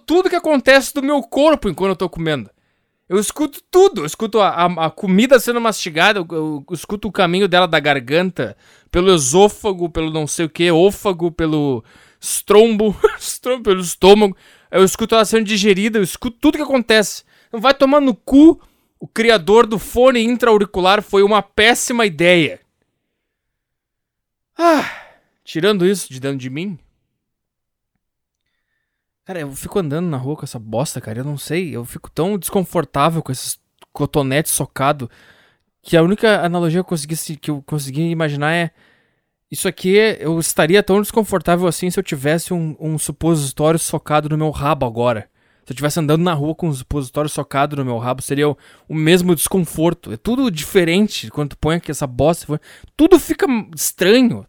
tudo 0.06 0.30
que 0.30 0.36
acontece 0.36 0.94
do 0.94 1.04
meu 1.04 1.22
corpo 1.22 1.70
enquanto 1.70 1.92
eu 1.92 1.96
tô 1.96 2.10
comendo. 2.10 2.50
Eu 3.12 3.20
escuto 3.20 3.62
tudo. 3.70 4.02
Eu 4.02 4.06
escuto 4.06 4.40
a, 4.40 4.48
a, 4.48 4.86
a 4.86 4.90
comida 4.90 5.38
sendo 5.38 5.60
mastigada, 5.60 6.20
eu, 6.20 6.28
eu, 6.32 6.66
eu, 6.66 6.74
escuto 6.74 7.10
o 7.10 7.12
caminho 7.12 7.46
dela 7.46 7.68
da 7.68 7.78
garganta, 7.78 8.56
pelo 8.90 9.14
esôfago, 9.14 9.90
pelo 9.90 10.10
não 10.10 10.26
sei 10.26 10.46
o 10.46 10.50
que, 10.50 10.72
ófago, 10.72 11.30
pelo 11.30 11.84
estrombo, 12.18 12.96
pelo 13.66 13.82
estômago. 13.82 14.38
Eu 14.72 14.86
escuto 14.86 15.14
ela 15.14 15.26
sendo 15.26 15.44
digerida, 15.44 16.00
eu 16.00 16.04
escuto 16.04 16.38
tudo 16.40 16.56
que 16.56 16.64
acontece. 16.64 17.26
Não 17.52 17.60
vai 17.60 17.74
tomar 17.74 18.00
no 18.00 18.16
cu. 18.16 18.62
O 18.98 19.06
criador 19.06 19.68
do 19.68 19.78
fone 19.78 20.24
intra-auricular 20.24 21.02
foi 21.02 21.22
uma 21.22 21.42
péssima 21.42 22.06
ideia. 22.06 22.62
Ah, 24.58 24.90
tirando 25.44 25.86
isso 25.86 26.08
de 26.08 26.18
dentro 26.18 26.38
de 26.38 26.50
mim, 26.50 26.80
Cara, 29.32 29.40
eu 29.40 29.52
fico 29.54 29.80
andando 29.80 30.10
na 30.10 30.18
rua 30.18 30.36
com 30.36 30.44
essa 30.44 30.60
bosta, 30.60 31.00
cara. 31.00 31.20
Eu 31.20 31.24
não 31.24 31.38
sei. 31.38 31.74
Eu 31.74 31.86
fico 31.86 32.12
tão 32.12 32.38
desconfortável 32.38 33.24
com 33.24 33.32
esses 33.32 33.58
cotonetes 33.94 34.52
socado 34.52 35.10
que 35.82 35.96
a 35.96 36.04
única 36.04 36.44
analogia 36.46 36.80
que 36.80 36.82
eu 36.82 36.90
consegui, 36.90 37.38
que 37.38 37.50
eu 37.50 37.64
consegui 37.66 38.02
imaginar 38.10 38.52
é. 38.54 38.72
Isso 39.50 39.70
aqui, 39.70 39.96
eu 40.20 40.38
estaria 40.38 40.84
tão 40.84 41.00
desconfortável 41.02 41.66
assim 41.66 41.90
se 41.90 41.98
eu 41.98 42.04
tivesse 42.04 42.54
um, 42.54 42.76
um 42.78 42.98
supositório 42.98 43.80
socado 43.80 44.28
no 44.28 44.38
meu 44.38 44.50
rabo 44.50 44.86
agora. 44.86 45.30
Se 45.64 45.72
eu 45.72 45.76
estivesse 45.76 46.02
andando 46.02 46.24
na 46.24 46.34
rua 46.34 46.54
com 46.54 46.68
um 46.68 46.74
supositório 46.74 47.30
socado 47.30 47.78
no 47.78 47.86
meu 47.86 48.00
rabo, 48.00 48.22
seria 48.22 48.50
o, 48.50 48.58
o, 48.90 48.94
mesmo 48.94 49.34
desconforto. 49.34 50.12
É 50.12 50.18
tudo 50.18 50.52
diferente 50.52 51.32
quando 51.32 51.52
tu 51.52 51.58
põe 51.58 51.78
aqui 51.78 51.90
essa 51.90 52.06
bosta. 52.06 52.60
Tudo 52.98 53.18
fica 53.18 53.48
estranho. 53.74 54.46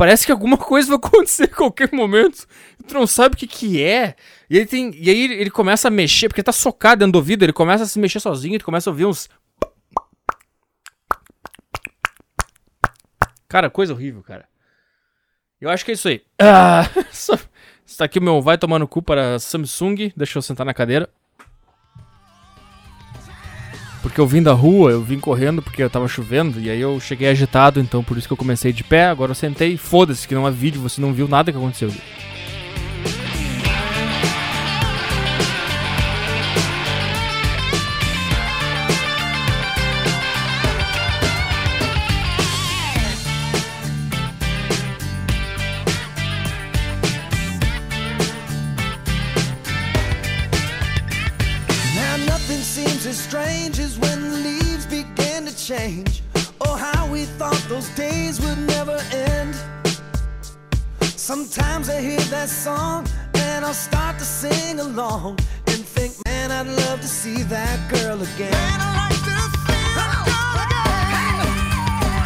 Parece 0.00 0.24
que 0.24 0.32
alguma 0.32 0.56
coisa 0.58 0.88
vai 0.88 0.96
acontecer 0.96 1.44
a 1.44 1.54
qualquer 1.54 1.92
momento. 1.92 2.46
Tu 2.88 2.94
não 2.94 3.06
sabe 3.06 3.34
o 3.34 3.38
que 3.38 3.46
que 3.46 3.82
é. 3.82 4.16
E, 4.48 4.56
ele 4.56 4.64
tem, 4.64 4.90
e 4.94 5.10
aí 5.10 5.24
ele 5.24 5.50
começa 5.50 5.88
a 5.88 5.90
mexer, 5.90 6.26
porque 6.26 6.42
tá 6.42 6.52
socado 6.52 7.00
dentro 7.00 7.12
do 7.12 7.16
ouvido, 7.16 7.44
ele 7.44 7.52
começa 7.52 7.84
a 7.84 7.86
se 7.86 7.98
mexer 7.98 8.18
sozinho, 8.18 8.58
tu 8.58 8.64
começa 8.64 8.88
a 8.88 8.92
ouvir 8.92 9.04
uns... 9.04 9.28
Cara, 13.46 13.68
coisa 13.68 13.92
horrível, 13.92 14.22
cara. 14.22 14.48
Eu 15.60 15.68
acho 15.68 15.84
que 15.84 15.90
é 15.90 15.94
isso 15.94 16.08
aí. 16.08 16.22
Ah, 16.40 16.88
isso 17.12 17.36
tá 17.98 18.06
aqui 18.06 18.18
o 18.18 18.22
meu 18.22 18.40
vai 18.40 18.56
tomar 18.56 18.78
no 18.78 18.88
cu 18.88 19.02
para 19.02 19.38
Samsung. 19.38 20.14
Deixa 20.16 20.38
eu 20.38 20.42
sentar 20.42 20.64
na 20.64 20.72
cadeira. 20.72 21.10
Porque 24.02 24.20
eu 24.20 24.26
vim 24.26 24.42
da 24.42 24.52
rua, 24.52 24.90
eu 24.90 25.02
vim 25.02 25.18
correndo 25.18 25.60
porque 25.60 25.82
eu 25.82 25.90
tava 25.90 26.08
chovendo, 26.08 26.58
e 26.58 26.70
aí 26.70 26.80
eu 26.80 26.98
cheguei 26.98 27.28
agitado, 27.28 27.78
então 27.80 28.02
por 28.02 28.16
isso 28.16 28.26
que 28.26 28.32
eu 28.32 28.36
comecei 28.36 28.72
de 28.72 28.82
pé, 28.82 29.06
agora 29.06 29.32
eu 29.32 29.34
sentei, 29.34 29.76
foda-se 29.76 30.26
que 30.26 30.34
não 30.34 30.48
é 30.48 30.50
vídeo, 30.50 30.80
você 30.80 31.00
não 31.00 31.12
viu 31.12 31.28
nada 31.28 31.52
que 31.52 31.58
aconteceu. 31.58 31.92
Hear 62.00 62.20
that 62.30 62.48
song 62.48 63.06
and 63.34 63.64
I'll 63.64 63.74
start 63.74 64.18
to 64.18 64.24
sing 64.24 64.80
along 64.80 65.38
and 65.66 65.84
think, 65.84 66.12
man, 66.26 66.50
I'd 66.50 66.66
love 66.66 67.00
to 67.00 67.08
see 67.08 67.42
that 67.44 67.78
girl 67.90 68.20
again. 68.22 68.50
Man, 68.52 68.80
I'd 68.80 68.96
like 69.02 69.20
to 69.28 69.36
see 69.64 69.84
that 69.98 70.12
girl 70.24 70.60
again. 70.64 71.50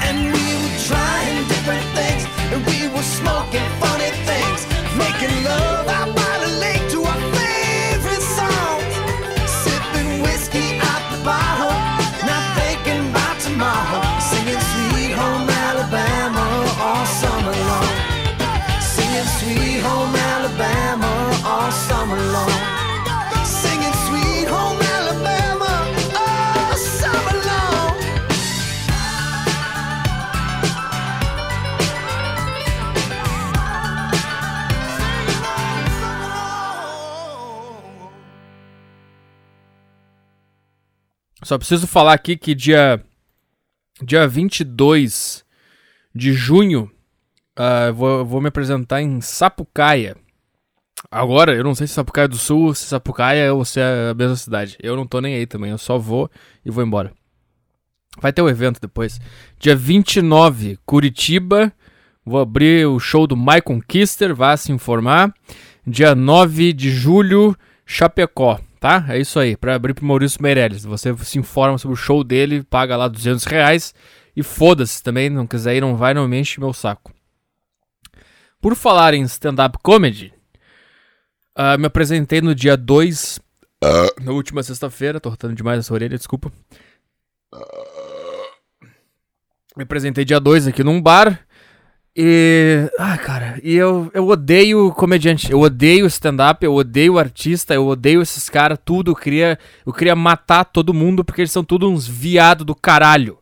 And 0.07 0.17
we 0.35 0.47
were 0.63 0.79
trying 0.91 1.49
different 1.49 1.87
things 1.99 2.23
and 2.53 2.61
we 2.71 2.89
were 2.95 3.03
smoking 3.03 3.69
funny 3.83 4.13
things, 4.29 4.61
making 4.97 5.45
love 5.45 6.24
Só 41.45 41.59
preciso 41.59 41.87
falar 41.87 42.15
aqui 42.15 42.37
que 42.37 42.55
dia 42.55 43.01
Dia 44.03 44.27
22 44.27 45.45
de 46.13 46.33
junho, 46.33 46.91
uh, 47.57 47.95
vou, 47.95 48.25
vou 48.25 48.41
me 48.41 48.49
apresentar 48.49 49.01
em 49.01 49.21
Sapucaia. 49.21 50.17
Agora, 51.09 51.55
eu 51.55 51.63
não 51.63 51.77
sei 51.77 51.87
se 51.87 51.95
Sapucaia 51.95 52.27
do 52.27 52.37
Sul, 52.37 52.75
se 52.75 52.87
Sapucaia 52.87 53.55
ou 53.55 53.65
se 53.65 53.79
é 53.79 54.11
a 54.11 54.15
mesma 54.15 54.35
cidade. 54.35 54.77
Eu 54.83 54.97
não 54.97 55.07
tô 55.07 55.21
nem 55.21 55.37
aí 55.37 55.47
também, 55.47 55.71
eu 55.71 55.79
só 55.79 55.97
vou 55.97 56.29
e 56.65 56.71
vou 56.73 56.83
embora. 56.83 57.13
Vai 58.21 58.33
ter 58.33 58.43
o 58.43 58.47
um 58.47 58.49
evento 58.49 58.81
depois. 58.81 59.21
Dia 59.61 59.77
29, 59.77 60.77
Curitiba. 60.85 61.73
Vou 62.27 62.41
abrir 62.41 62.87
o 62.87 62.99
show 62.99 63.29
do 63.29 63.37
Michael 63.37 63.81
Kister, 63.87 64.35
vá 64.35 64.57
se 64.57 64.73
informar. 64.73 65.33
Dia 65.87 66.17
9 66.17 66.73
de 66.73 66.91
julho, 66.91 67.57
Chapecó 67.87 68.59
tá? 68.85 69.03
É 69.09 69.19
isso 69.19 69.41
aí, 69.41 69.57
para 69.57 69.75
abrir 69.75 69.95
pro 69.95 70.05
Maurício 70.05 70.43
Meirelles. 70.43 70.85
Você 70.85 71.17
se 71.17 71.39
informa 71.39 71.79
sobre 71.79 71.95
o 71.95 71.97
show 71.97 72.23
dele, 72.23 72.63
paga 72.63 72.99
lá 72.99 73.09
200 73.09 73.45
reais 73.45 73.95
e 74.37 74.43
foda-se 74.43 75.03
também, 75.03 75.31
não 75.31 75.47
quiser 75.47 75.77
ir, 75.77 75.81
não 75.81 75.97
vai, 75.97 76.13
não 76.13 76.29
me 76.29 76.39
enche 76.39 76.61
meu 76.61 76.75
saco. 76.75 77.11
Por 78.61 78.77
falar 78.77 79.15
em 79.15 79.23
stand-up 79.23 79.79
comedy, 79.83 80.35
uh, 81.57 81.79
me 81.79 81.87
apresentei 81.87 82.43
no 82.43 82.55
dia 82.55 82.77
2, 82.77 83.41
uh, 83.83 84.23
na 84.23 84.33
última 84.33 84.63
sexta-feira, 84.63 85.19
tô 85.19 85.31
rotando 85.31 85.55
demais 85.55 85.79
essa 85.79 85.95
orelha, 85.95 86.19
desculpa. 86.19 86.53
Uh, 87.55 88.87
me 89.79 89.85
apresentei 89.85 90.27
dia 90.27 90.39
2 90.39 90.67
aqui 90.67 90.85
num 90.85 91.01
bar. 91.01 91.44
E. 92.17 92.89
Ah, 92.99 93.19
cara, 93.19 93.59
e 93.63 93.75
eu, 93.75 94.11
eu 94.15 94.29
odeio 94.29 94.93
comediante, 94.93 95.51
eu 95.51 95.61
odeio 95.61 96.07
stand-up, 96.07 96.65
eu 96.65 96.73
odeio 96.73 97.19
artista, 97.19 97.75
eu 97.75 97.87
odeio 97.87 98.23
esses 98.23 98.49
caras, 98.49 98.79
tudo. 98.85 99.11
Eu 99.11 99.17
queria, 99.17 99.59
eu 99.85 99.93
queria 99.93 100.15
matar 100.15 100.65
todo 100.65 100.95
mundo 100.95 101.25
porque 101.25 101.41
eles 101.41 101.53
são 101.53 101.65
tudo 101.65 101.91
uns 101.91 102.07
viado 102.07 102.65
do 102.65 102.75
caralho. 102.75 103.39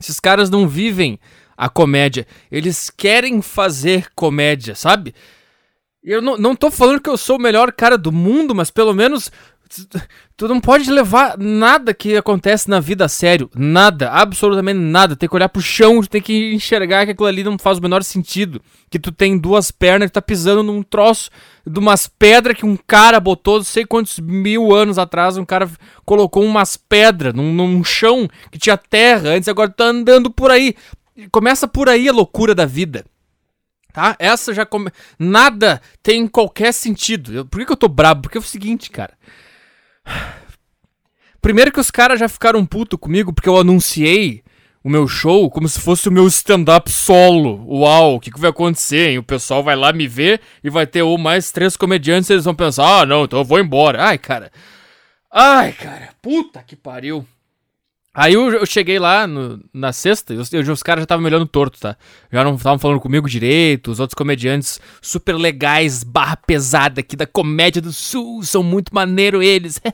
Esses 0.00 0.18
caras 0.18 0.48
não 0.48 0.66
vivem 0.66 1.18
a 1.56 1.68
comédia, 1.68 2.26
eles 2.50 2.90
querem 2.90 3.40
fazer 3.40 4.08
comédia, 4.14 4.74
sabe? 4.74 5.14
Eu 6.02 6.22
não, 6.22 6.36
não 6.36 6.54
tô 6.54 6.70
falando 6.70 7.00
que 7.00 7.10
eu 7.10 7.16
sou 7.16 7.36
o 7.36 7.40
melhor 7.40 7.72
cara 7.72 7.98
do 7.98 8.12
mundo, 8.12 8.54
mas 8.54 8.70
pelo 8.70 8.94
menos 8.94 9.32
Tu 10.36 10.46
não 10.46 10.60
pode 10.60 10.90
levar 10.90 11.36
nada 11.38 11.92
que 11.92 12.16
acontece 12.16 12.68
na 12.68 12.78
vida 12.78 13.04
a 13.04 13.08
sério. 13.08 13.50
Nada, 13.54 14.10
absolutamente 14.10 14.78
nada. 14.78 15.16
Tem 15.16 15.28
que 15.28 15.34
olhar 15.34 15.48
pro 15.48 15.62
chão, 15.62 16.02
tem 16.02 16.20
que 16.20 16.54
enxergar 16.54 17.04
que 17.04 17.12
aquilo 17.12 17.26
ali 17.26 17.42
não 17.42 17.58
faz 17.58 17.78
o 17.78 17.82
menor 17.82 18.02
sentido. 18.02 18.60
Que 18.90 18.98
tu 18.98 19.10
tem 19.10 19.38
duas 19.38 19.70
pernas 19.70 20.08
e 20.08 20.12
tá 20.12 20.22
pisando 20.22 20.62
num 20.62 20.82
troço 20.82 21.30
de 21.66 21.78
umas 21.78 22.06
pedras 22.06 22.56
que 22.56 22.66
um 22.66 22.76
cara 22.76 23.18
botou, 23.18 23.56
não 23.56 23.64
sei 23.64 23.84
quantos 23.84 24.20
mil 24.20 24.74
anos 24.74 24.98
atrás, 24.98 25.36
um 25.36 25.44
cara 25.44 25.68
colocou 26.04 26.44
umas 26.44 26.76
pedras 26.76 27.34
num, 27.34 27.52
num 27.52 27.82
chão 27.82 28.28
que 28.50 28.58
tinha 28.58 28.76
terra 28.76 29.30
antes, 29.30 29.48
agora 29.48 29.70
tá 29.70 29.84
andando 29.84 30.30
por 30.30 30.50
aí. 30.50 30.74
Começa 31.32 31.66
por 31.66 31.88
aí 31.88 32.08
a 32.08 32.12
loucura 32.12 32.54
da 32.54 32.66
vida. 32.66 33.04
Tá? 33.92 34.14
Essa 34.18 34.52
já 34.52 34.66
come... 34.66 34.90
Nada 35.18 35.80
tem 36.02 36.28
qualquer 36.28 36.72
sentido. 36.72 37.46
Por 37.46 37.58
que, 37.58 37.64
que 37.64 37.72
eu 37.72 37.76
tô 37.78 37.88
brabo? 37.88 38.22
Porque 38.22 38.36
é 38.36 38.40
o 38.40 38.44
seguinte, 38.44 38.90
cara. 38.90 39.14
Primeiro 41.40 41.72
que 41.72 41.80
os 41.80 41.90
caras 41.90 42.18
já 42.18 42.28
ficaram 42.28 42.64
puto 42.66 42.98
comigo 42.98 43.32
porque 43.32 43.48
eu 43.48 43.56
anunciei 43.56 44.42
o 44.82 44.88
meu 44.88 45.08
show 45.08 45.50
como 45.50 45.68
se 45.68 45.80
fosse 45.80 46.08
o 46.08 46.12
meu 46.12 46.26
stand-up 46.28 46.90
solo. 46.90 47.64
Uau, 47.68 48.14
o 48.14 48.20
que, 48.20 48.30
que 48.30 48.38
vai 48.38 48.50
acontecer? 48.50 49.10
Hein? 49.10 49.18
O 49.18 49.22
pessoal 49.22 49.62
vai 49.62 49.74
lá 49.74 49.92
me 49.92 50.06
ver 50.06 50.40
e 50.62 50.70
vai 50.70 50.86
ter 50.86 51.02
ou 51.02 51.18
mais 51.18 51.50
três 51.50 51.76
comediantes 51.76 52.30
e 52.30 52.34
eles 52.34 52.44
vão 52.44 52.54
pensar: 52.54 53.00
ah, 53.00 53.06
não, 53.06 53.24
então 53.24 53.40
eu 53.40 53.44
vou 53.44 53.58
embora. 53.58 54.04
Ai, 54.04 54.16
cara. 54.16 54.50
Ai, 55.30 55.72
cara, 55.72 56.10
puta 56.22 56.62
que 56.62 56.76
pariu. 56.76 57.26
Aí 58.18 58.32
eu, 58.32 58.50
eu 58.50 58.64
cheguei 58.64 58.98
lá 58.98 59.26
no, 59.26 59.62
na 59.74 59.92
sexta 59.92 60.32
e 60.32 60.38
os, 60.38 60.50
os 60.50 60.82
caras 60.82 61.02
já 61.02 61.04
estavam 61.04 61.22
me 61.22 61.28
olhando 61.28 61.46
torto, 61.46 61.78
tá? 61.78 61.98
Já 62.32 62.42
não 62.42 62.54
estavam 62.54 62.78
falando 62.78 62.98
comigo 62.98 63.28
direito, 63.28 63.90
os 63.90 64.00
outros 64.00 64.14
comediantes 64.14 64.80
super 65.02 65.34
legais, 65.34 66.02
barra 66.02 66.34
pesada 66.34 67.00
aqui 67.00 67.14
da 67.14 67.26
comédia 67.26 67.82
do 67.82 67.92
sul, 67.92 68.42
são 68.42 68.62
muito 68.62 68.94
maneiro 68.94 69.42
eles. 69.42 69.78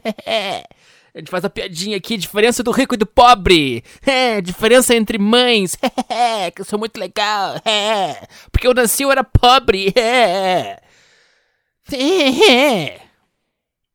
A 1.15 1.19
gente 1.19 1.31
faz 1.31 1.45
a 1.45 1.51
piadinha 1.51 1.97
aqui, 1.97 2.17
diferença 2.17 2.63
do 2.63 2.71
rico 2.71 2.95
e 2.95 2.97
do 2.97 3.05
pobre. 3.05 3.85
É, 4.07 4.41
diferença 4.41 4.95
entre 4.95 5.19
mães. 5.19 5.77
que 6.55 6.63
eu 6.63 6.65
sou 6.65 6.79
muito 6.79 6.99
legal. 6.99 7.57
Porque 8.51 8.67
eu 8.67 8.73
nasci 8.73 9.03
eu 9.03 9.11
era 9.11 9.23
pobre. 9.23 9.93
É. 9.95 10.81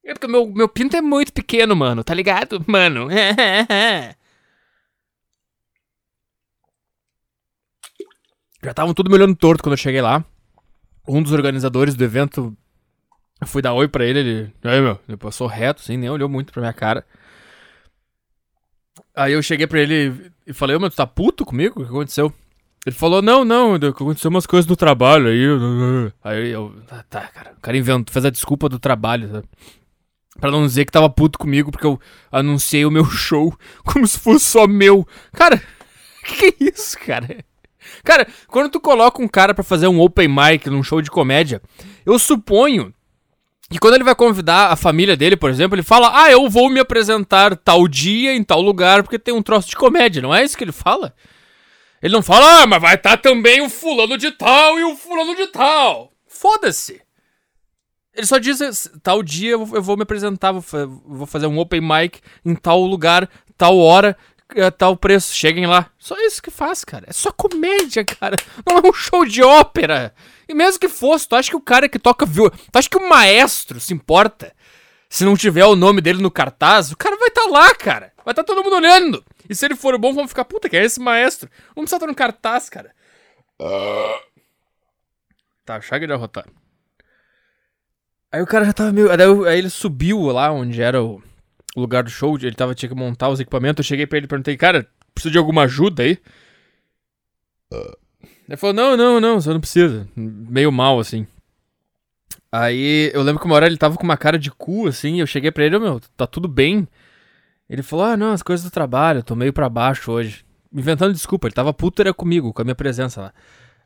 É. 0.08 0.14
Porque 0.14 0.28
meu, 0.28 0.48
meu 0.48 0.70
pinto 0.70 0.96
é 0.96 1.02
muito 1.02 1.34
pequeno, 1.34 1.76
mano, 1.76 2.02
tá 2.04 2.14
ligado? 2.14 2.64
Mano. 2.66 3.10
Já 8.64 8.72
estavam 8.72 8.94
tudo 8.94 9.10
me 9.10 9.16
olhando 9.16 9.36
torto 9.36 9.62
quando 9.62 9.74
eu 9.74 9.78
cheguei 9.78 10.02
lá. 10.02 10.24
Um 11.08 11.22
dos 11.22 11.34
organizadores 11.34 11.94
do 11.94 12.04
evento, 12.04 12.58
eu 13.40 13.48
fui 13.48 13.62
dar 13.62 13.74
oi 13.74 13.88
pra 13.88 14.06
ele, 14.06 14.20
ele. 14.20 14.54
Aí, 14.64 14.82
meu, 14.82 15.00
ele 15.08 15.18
passou 15.18 15.48
reto, 15.48 15.82
assim, 15.82 15.96
nem 15.98 16.10
olhou 16.10 16.28
muito 16.28 16.52
pra 16.52 16.62
minha 16.62 16.74
cara. 16.74 17.06
Aí 19.16 19.34
eu 19.34 19.44
cheguei 19.44 19.68
pra 19.68 19.80
ele 19.80 20.32
e 20.46 20.54
falei, 20.54 20.76
ô, 20.76 20.80
meu, 20.80 20.90
tu 20.90 20.96
tá 20.96 21.06
puto 21.06 21.46
comigo? 21.46 21.82
O 21.82 21.86
que 21.86 21.90
aconteceu? 21.90 22.34
Ele 22.86 22.96
falou, 22.96 23.22
não, 23.22 23.44
não, 23.46 23.76
aconteceu 23.76 24.30
umas 24.30 24.46
coisas 24.46 24.66
do 24.66 24.76
trabalho 24.76 25.28
aí. 25.28 25.44
Aí 26.24 26.50
eu. 26.50 26.74
Tá, 26.88 27.04
tá 27.10 27.28
cara. 27.28 27.54
O 27.58 27.62
cara 27.62 27.78
inventou, 27.78 28.14
fez 28.14 28.26
a 28.26 28.30
desculpa 28.30 28.70
do 28.70 28.80
trabalho, 28.80 29.30
sabe? 29.30 29.48
Pra 30.40 30.52
não 30.52 30.66
dizer 30.66 30.86
que 30.86 30.92
tava 30.92 31.10
puto 31.10 31.40
comigo 31.40 31.72
porque 31.72 31.86
eu 31.86 32.00
anunciei 32.32 32.86
o 32.86 32.92
meu 32.92 33.06
show 33.06 33.56
como 33.84 34.06
se 34.06 34.20
fosse 34.20 34.46
só 34.46 34.68
meu. 34.68 35.08
Cara, 35.34 35.62
que, 36.24 36.46
é 36.46 36.54
isso, 36.60 36.98
cara? 37.00 37.44
Cara, 38.04 38.28
quando 38.48 38.70
tu 38.70 38.80
coloca 38.80 39.22
um 39.22 39.28
cara 39.28 39.54
para 39.54 39.64
fazer 39.64 39.88
um 39.88 40.00
open 40.00 40.28
mic 40.28 40.70
num 40.70 40.84
show 40.84 41.02
de 41.02 41.10
comédia, 41.10 41.62
eu 42.06 42.20
suponho 42.20 42.94
que 43.70 43.80
quando 43.80 43.96
ele 43.96 44.04
vai 44.04 44.16
convidar 44.16 44.72
a 44.72 44.76
família 44.76 45.18
dele, 45.18 45.36
por 45.36 45.50
exemplo, 45.50 45.76
ele 45.76 45.84
fala: 45.84 46.12
Ah, 46.14 46.32
eu 46.32 46.50
vou 46.50 46.70
me 46.70 46.80
apresentar 46.80 47.56
tal 47.56 47.88
dia 47.88 48.34
em 48.34 48.44
tal 48.44 48.62
lugar 48.62 49.04
porque 49.04 49.20
tem 49.20 49.34
um 49.34 49.42
troço 49.42 49.70
de 49.70 49.76
comédia. 49.76 50.22
Não 50.22 50.34
é 50.34 50.44
isso 50.44 50.58
que 50.58 50.64
ele 50.64 50.72
fala? 50.72 51.14
Ele 52.02 52.14
não 52.14 52.22
fala: 52.22 52.62
Ah, 52.62 52.68
mas 52.68 52.82
vai 52.82 52.96
estar 52.96 53.12
tá 53.12 53.18
também 53.18 53.62
o 53.62 53.70
fulano 53.70 54.18
de 54.18 54.32
tal 54.32 54.80
e 54.80 54.84
o 54.84 54.96
fulano 54.96 55.36
de 55.36 55.48
tal. 55.48 56.12
Foda-se. 56.28 57.07
Ele 58.18 58.26
só 58.26 58.40
diz, 58.40 58.90
tal 59.04 59.22
dia 59.22 59.52
eu 59.52 59.64
vou 59.64 59.96
me 59.96 60.02
apresentar, 60.02 60.52
vou 60.52 61.28
fazer 61.28 61.46
um 61.46 61.60
open 61.60 61.82
mic 61.82 62.20
em 62.44 62.56
tal 62.56 62.82
lugar, 62.82 63.30
tal 63.56 63.78
hora, 63.78 64.18
é, 64.56 64.72
tal 64.72 64.98
preço. 64.98 65.36
Cheguem 65.36 65.68
lá. 65.68 65.92
Só 66.00 66.18
isso 66.20 66.42
que 66.42 66.50
faz, 66.50 66.84
cara. 66.84 67.06
É 67.08 67.14
só 67.14 67.32
comédia, 67.32 68.04
cara. 68.04 68.36
Não 68.66 68.80
é 68.80 68.90
um 68.90 68.92
show 68.94 69.24
de 69.24 69.44
ópera. 69.44 70.16
E 70.50 70.54
mesmo 70.56 70.80
que 70.80 70.90
fosse, 70.90 71.28
tu 71.28 71.36
acha 71.36 71.52
que 71.52 71.56
o 71.56 71.62
cara 71.62 71.88
que 71.88 72.00
toca 72.00 72.26
viu, 72.26 72.50
tu 72.50 72.76
acha 72.76 72.90
que 72.90 72.98
o 72.98 73.08
maestro 73.08 73.80
se 73.80 73.94
importa? 73.94 74.52
Se 75.08 75.24
não 75.24 75.38
tiver 75.38 75.66
o 75.66 75.76
nome 75.76 76.02
dele 76.02 76.20
no 76.20 76.32
cartaz, 76.32 76.92
o 76.92 76.98
cara 76.98 77.16
vai 77.18 77.28
estar 77.30 77.44
tá 77.44 77.50
lá, 77.50 77.76
cara. 77.76 78.12
Vai 78.26 78.32
estar 78.32 78.44
tá 78.44 78.48
todo 78.48 78.64
mundo 78.64 78.78
olhando. 78.78 79.24
E 79.48 79.54
se 79.54 79.64
ele 79.64 79.76
for 79.76 79.96
bom, 80.00 80.12
vamos 80.12 80.32
ficar, 80.32 80.44
puta, 80.44 80.68
que 80.68 80.76
é 80.76 80.84
esse 80.84 81.00
maestro? 81.00 81.50
Vamos 81.76 81.90
precisar 81.90 81.98
estar 81.98 82.08
no 82.08 82.16
cartaz, 82.16 82.68
cara. 82.68 82.92
Uh... 83.62 84.28
Tá, 85.64 85.80
chega 85.82 86.08
de 86.08 86.14
arrotar. 86.14 86.46
Aí 88.32 88.42
o 88.42 88.48
cara 88.48 88.66
já 88.66 88.74
tava 88.74 88.92
meio. 88.92 89.10
Aí, 89.46 89.58
ele 89.58 89.70
subiu 89.70 90.22
lá 90.28 90.52
onde 90.52 90.82
era 90.82 91.02
o 91.04 91.22
lugar 91.76 92.04
do 92.04 92.10
show, 92.10 92.38
ele 92.38 92.56
tava, 92.56 92.76
tinha 92.76 92.90
que 92.90 92.96
montar 92.96 93.30
os 93.30 93.40
equipamentos. 93.40 93.86
Eu 93.86 93.88
cheguei 93.88 94.06
pra 94.06 94.18
ele 94.18 94.26
e 94.26 94.30
perguntei, 94.30 94.58
cara, 94.58 94.88
precisa 95.14 95.32
de 95.32 95.38
alguma 95.38 95.64
ajuda 95.64 96.04
aí? 96.04 96.18
Uh. 97.72 98.08
Ele 98.48 98.56
falou, 98.58 98.74
não, 98.74 98.96
não, 98.96 99.20
não, 99.20 99.42
você 99.42 99.50
não 99.50 99.60
precisa. 99.60 100.08
Meio 100.16 100.72
mal, 100.72 101.00
assim. 101.00 101.28
Aí 102.52 103.12
eu 103.14 103.22
lembro 103.22 103.42
que 103.42 103.46
uma 103.46 103.56
hora 103.56 103.68
ele 103.68 103.78
tava 103.78 103.98
com 103.98 104.04
uma 104.04 104.16
cara 104.16 104.40
de 104.40 104.50
cu, 104.50 104.88
assim, 104.88 105.20
eu 105.20 105.28
cheguei 105.28 105.52
pra 105.52 105.66
ele, 105.66 105.76
oh, 105.76 105.80
meu, 105.80 106.00
tá 106.16 106.26
tudo 106.26 106.48
bem? 106.48 106.88
Ele 107.70 107.84
falou, 107.84 108.06
ah, 108.06 108.16
não, 108.16 108.32
as 108.32 108.42
coisas 108.42 108.66
do 108.66 108.72
trabalho, 108.72 109.20
eu 109.20 109.24
tô 109.24 109.36
meio 109.36 109.52
pra 109.52 109.68
baixo 109.68 110.12
hoje. 110.12 110.46
Inventando 110.74 111.14
desculpa, 111.14 111.48
ele 111.48 111.54
tava 111.54 111.74
puto 111.74 112.02
era 112.02 112.14
comigo, 112.14 112.54
com 112.54 112.62
a 112.62 112.66
minha 112.66 112.76
presença 112.76 113.22
lá. 113.22 113.34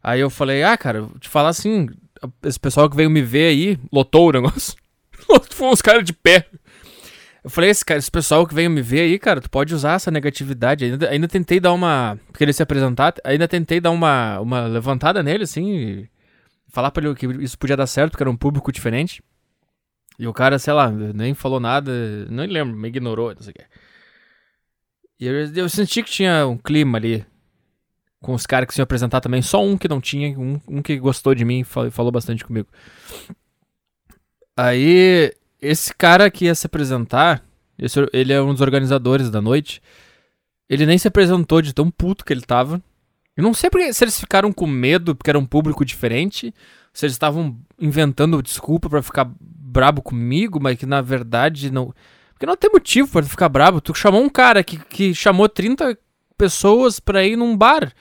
Aí 0.03 0.19
eu 0.19 0.29
falei, 0.29 0.63
ah, 0.63 0.77
cara, 0.77 1.07
te 1.19 1.27
falar 1.27 1.49
assim, 1.49 1.89
esse 2.43 2.59
pessoal 2.59 2.89
que 2.89 2.95
veio 2.95 3.09
me 3.09 3.21
ver 3.21 3.49
aí, 3.49 3.79
lotou 3.91 4.29
o 4.29 4.31
negócio. 4.31 4.75
Foi 5.51 5.67
uns 5.67 5.81
caras 5.81 6.03
de 6.03 6.13
pé. 6.13 6.47
Eu 7.43 7.49
falei, 7.49 7.71
esse, 7.71 7.83
cara, 7.83 7.97
esse 7.97 8.11
pessoal 8.11 8.45
que 8.45 8.53
veio 8.53 8.69
me 8.69 8.81
ver 8.81 9.01
aí, 9.01 9.17
cara, 9.17 9.41
tu 9.41 9.49
pode 9.49 9.73
usar 9.73 9.93
essa 9.93 10.11
negatividade. 10.11 10.85
Ainda, 10.85 11.09
ainda 11.09 11.27
tentei 11.27 11.59
dar 11.59 11.73
uma. 11.73 12.19
Porque 12.27 12.43
ele 12.43 12.53
se 12.53 12.61
apresentar, 12.61 13.15
ainda 13.23 13.47
tentei 13.47 13.79
dar 13.79 13.91
uma, 13.91 14.39
uma 14.39 14.67
levantada 14.67 15.23
nele, 15.23 15.43
assim, 15.43 16.07
falar 16.69 16.91
pra 16.91 17.03
ele 17.03 17.15
que 17.15 17.25
isso 17.25 17.57
podia 17.57 17.75
dar 17.77 17.87
certo, 17.87 18.11
porque 18.11 18.23
era 18.23 18.29
um 18.29 18.37
público 18.37 18.71
diferente. 18.71 19.23
E 20.19 20.27
o 20.27 20.33
cara, 20.33 20.59
sei 20.59 20.73
lá, 20.73 20.91
nem 20.91 21.33
falou 21.33 21.59
nada, 21.59 21.91
não 22.29 22.45
lembro, 22.45 22.77
me 22.77 22.87
ignorou, 22.89 23.33
não 23.33 23.41
sei 23.41 23.51
o 23.51 23.55
que. 23.55 23.65
E 25.19 25.25
eu, 25.25 25.53
eu 25.55 25.69
senti 25.69 26.03
que 26.03 26.11
tinha 26.11 26.45
um 26.45 26.57
clima 26.57 26.97
ali 26.97 27.25
com 28.21 28.33
os 28.33 28.45
caras 28.45 28.67
que 28.67 28.73
se 28.73 28.79
iam 28.79 28.83
apresentar 28.83 29.19
também. 29.19 29.41
Só 29.41 29.63
um 29.63 29.77
que 29.77 29.87
não 29.87 29.99
tinha, 29.99 30.37
um, 30.39 30.61
um 30.67 30.81
que 30.81 30.97
gostou 30.97 31.33
de 31.33 31.43
mim 31.43 31.61
e 31.61 31.63
falou, 31.63 31.91
falou 31.91 32.11
bastante 32.11 32.45
comigo. 32.45 32.67
Aí, 34.55 35.33
esse 35.59 35.93
cara 35.93 36.29
que 36.29 36.45
ia 36.45 36.55
se 36.55 36.67
apresentar, 36.67 37.43
esse, 37.79 37.99
ele 38.13 38.31
é 38.31 38.41
um 38.41 38.51
dos 38.51 38.61
organizadores 38.61 39.29
da 39.29 39.41
noite. 39.41 39.81
Ele 40.69 40.85
nem 40.85 40.97
se 40.97 41.07
apresentou 41.07 41.61
de 41.61 41.73
tão 41.73 41.89
puto 41.89 42.23
que 42.23 42.31
ele 42.31 42.41
tava. 42.41 42.81
Eu 43.35 43.43
não 43.43 43.53
sei 43.53 43.69
porque, 43.69 43.91
se 43.91 44.03
eles 44.03 44.19
ficaram 44.19 44.53
com 44.53 44.67
medo 44.67 45.15
porque 45.15 45.29
era 45.29 45.39
um 45.39 45.45
público 45.45 45.83
diferente, 45.83 46.53
se 46.93 47.05
eles 47.05 47.15
estavam 47.15 47.57
inventando 47.79 48.41
desculpa 48.41 48.89
para 48.89 49.01
ficar 49.01 49.31
brabo 49.39 50.01
comigo, 50.01 50.59
mas 50.61 50.77
que 50.77 50.85
na 50.85 51.01
verdade 51.01 51.71
não. 51.71 51.93
Porque 52.33 52.45
não 52.45 52.57
tem 52.57 52.69
motivo 52.71 53.07
para 53.07 53.23
ficar 53.23 53.49
brabo. 53.49 53.81
Tu 53.81 53.95
chamou 53.95 54.21
um 54.21 54.29
cara 54.29 54.63
que, 54.63 54.77
que 54.77 55.15
chamou 55.15 55.49
30 55.49 55.97
pessoas 56.37 56.99
pra 56.99 57.23
ir 57.23 57.35
num 57.35 57.55
bar 57.55 57.91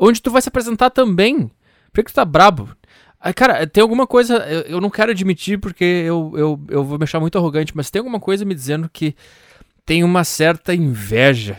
onde 0.00 0.22
tu 0.22 0.30
vai 0.30 0.40
se 0.40 0.48
apresentar 0.48 0.90
também. 0.90 1.50
Por 1.92 2.02
que 2.02 2.10
tu 2.10 2.14
tá 2.14 2.24
brabo? 2.24 2.70
Aí, 3.20 3.34
cara, 3.34 3.66
tem 3.66 3.82
alguma 3.82 4.06
coisa. 4.06 4.38
Eu, 4.48 4.60
eu, 4.62 4.80
não 4.80 4.88
quero 4.88 5.10
admitir 5.10 5.60
porque 5.60 5.84
eu, 5.84 6.32
eu, 6.34 6.60
eu 6.68 6.82
vou 6.82 6.98
me 6.98 7.04
achar 7.04 7.20
muito 7.20 7.36
arrogante, 7.36 7.76
mas 7.76 7.90
tem 7.90 8.00
alguma 8.00 8.18
coisa 8.18 8.44
me 8.44 8.54
dizendo 8.54 8.88
que 8.88 9.14
tem 9.84 10.02
uma 10.02 10.24
certa 10.24 10.74
inveja 10.74 11.58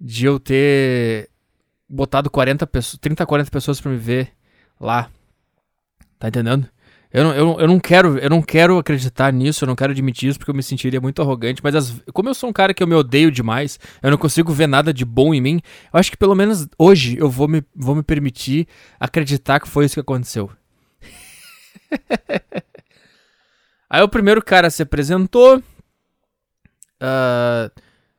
de 0.00 0.24
eu 0.24 0.40
ter 0.40 1.28
botado 1.86 2.30
40 2.30 2.66
pessoas, 2.66 2.98
30, 3.00 3.26
40 3.26 3.50
pessoas 3.50 3.80
pra 3.80 3.90
me 3.92 3.98
ver 3.98 4.32
lá. 4.80 5.10
Tá 6.18 6.28
entendendo? 6.28 6.68
Eu 7.10 7.24
não, 7.24 7.34
eu, 7.34 7.60
eu 7.60 7.66
não 7.66 7.80
quero 7.80 8.18
eu 8.18 8.28
não 8.28 8.42
quero 8.42 8.76
acreditar 8.76 9.32
nisso, 9.32 9.64
eu 9.64 9.66
não 9.66 9.74
quero 9.74 9.92
admitir 9.92 10.28
isso 10.28 10.38
porque 10.38 10.50
eu 10.50 10.54
me 10.54 10.62
sentiria 10.62 11.00
muito 11.00 11.22
arrogante, 11.22 11.62
mas 11.64 11.74
as, 11.74 12.02
como 12.12 12.28
eu 12.28 12.34
sou 12.34 12.50
um 12.50 12.52
cara 12.52 12.74
que 12.74 12.82
eu 12.82 12.86
me 12.86 12.94
odeio 12.94 13.30
demais, 13.30 13.78
eu 14.02 14.10
não 14.10 14.18
consigo 14.18 14.52
ver 14.52 14.66
nada 14.66 14.92
de 14.92 15.06
bom 15.06 15.32
em 15.32 15.40
mim, 15.40 15.60
eu 15.92 15.98
acho 15.98 16.10
que 16.10 16.18
pelo 16.18 16.34
menos 16.34 16.68
hoje 16.78 17.16
eu 17.18 17.30
vou 17.30 17.48
me, 17.48 17.64
vou 17.74 17.94
me 17.94 18.02
permitir 18.02 18.68
acreditar 19.00 19.58
que 19.58 19.68
foi 19.68 19.86
isso 19.86 19.94
que 19.94 20.00
aconteceu. 20.00 20.50
Aí 23.88 24.02
o 24.02 24.08
primeiro 24.08 24.44
cara 24.44 24.68
se 24.68 24.82
apresentou, 24.82 25.58
uh, 25.58 25.62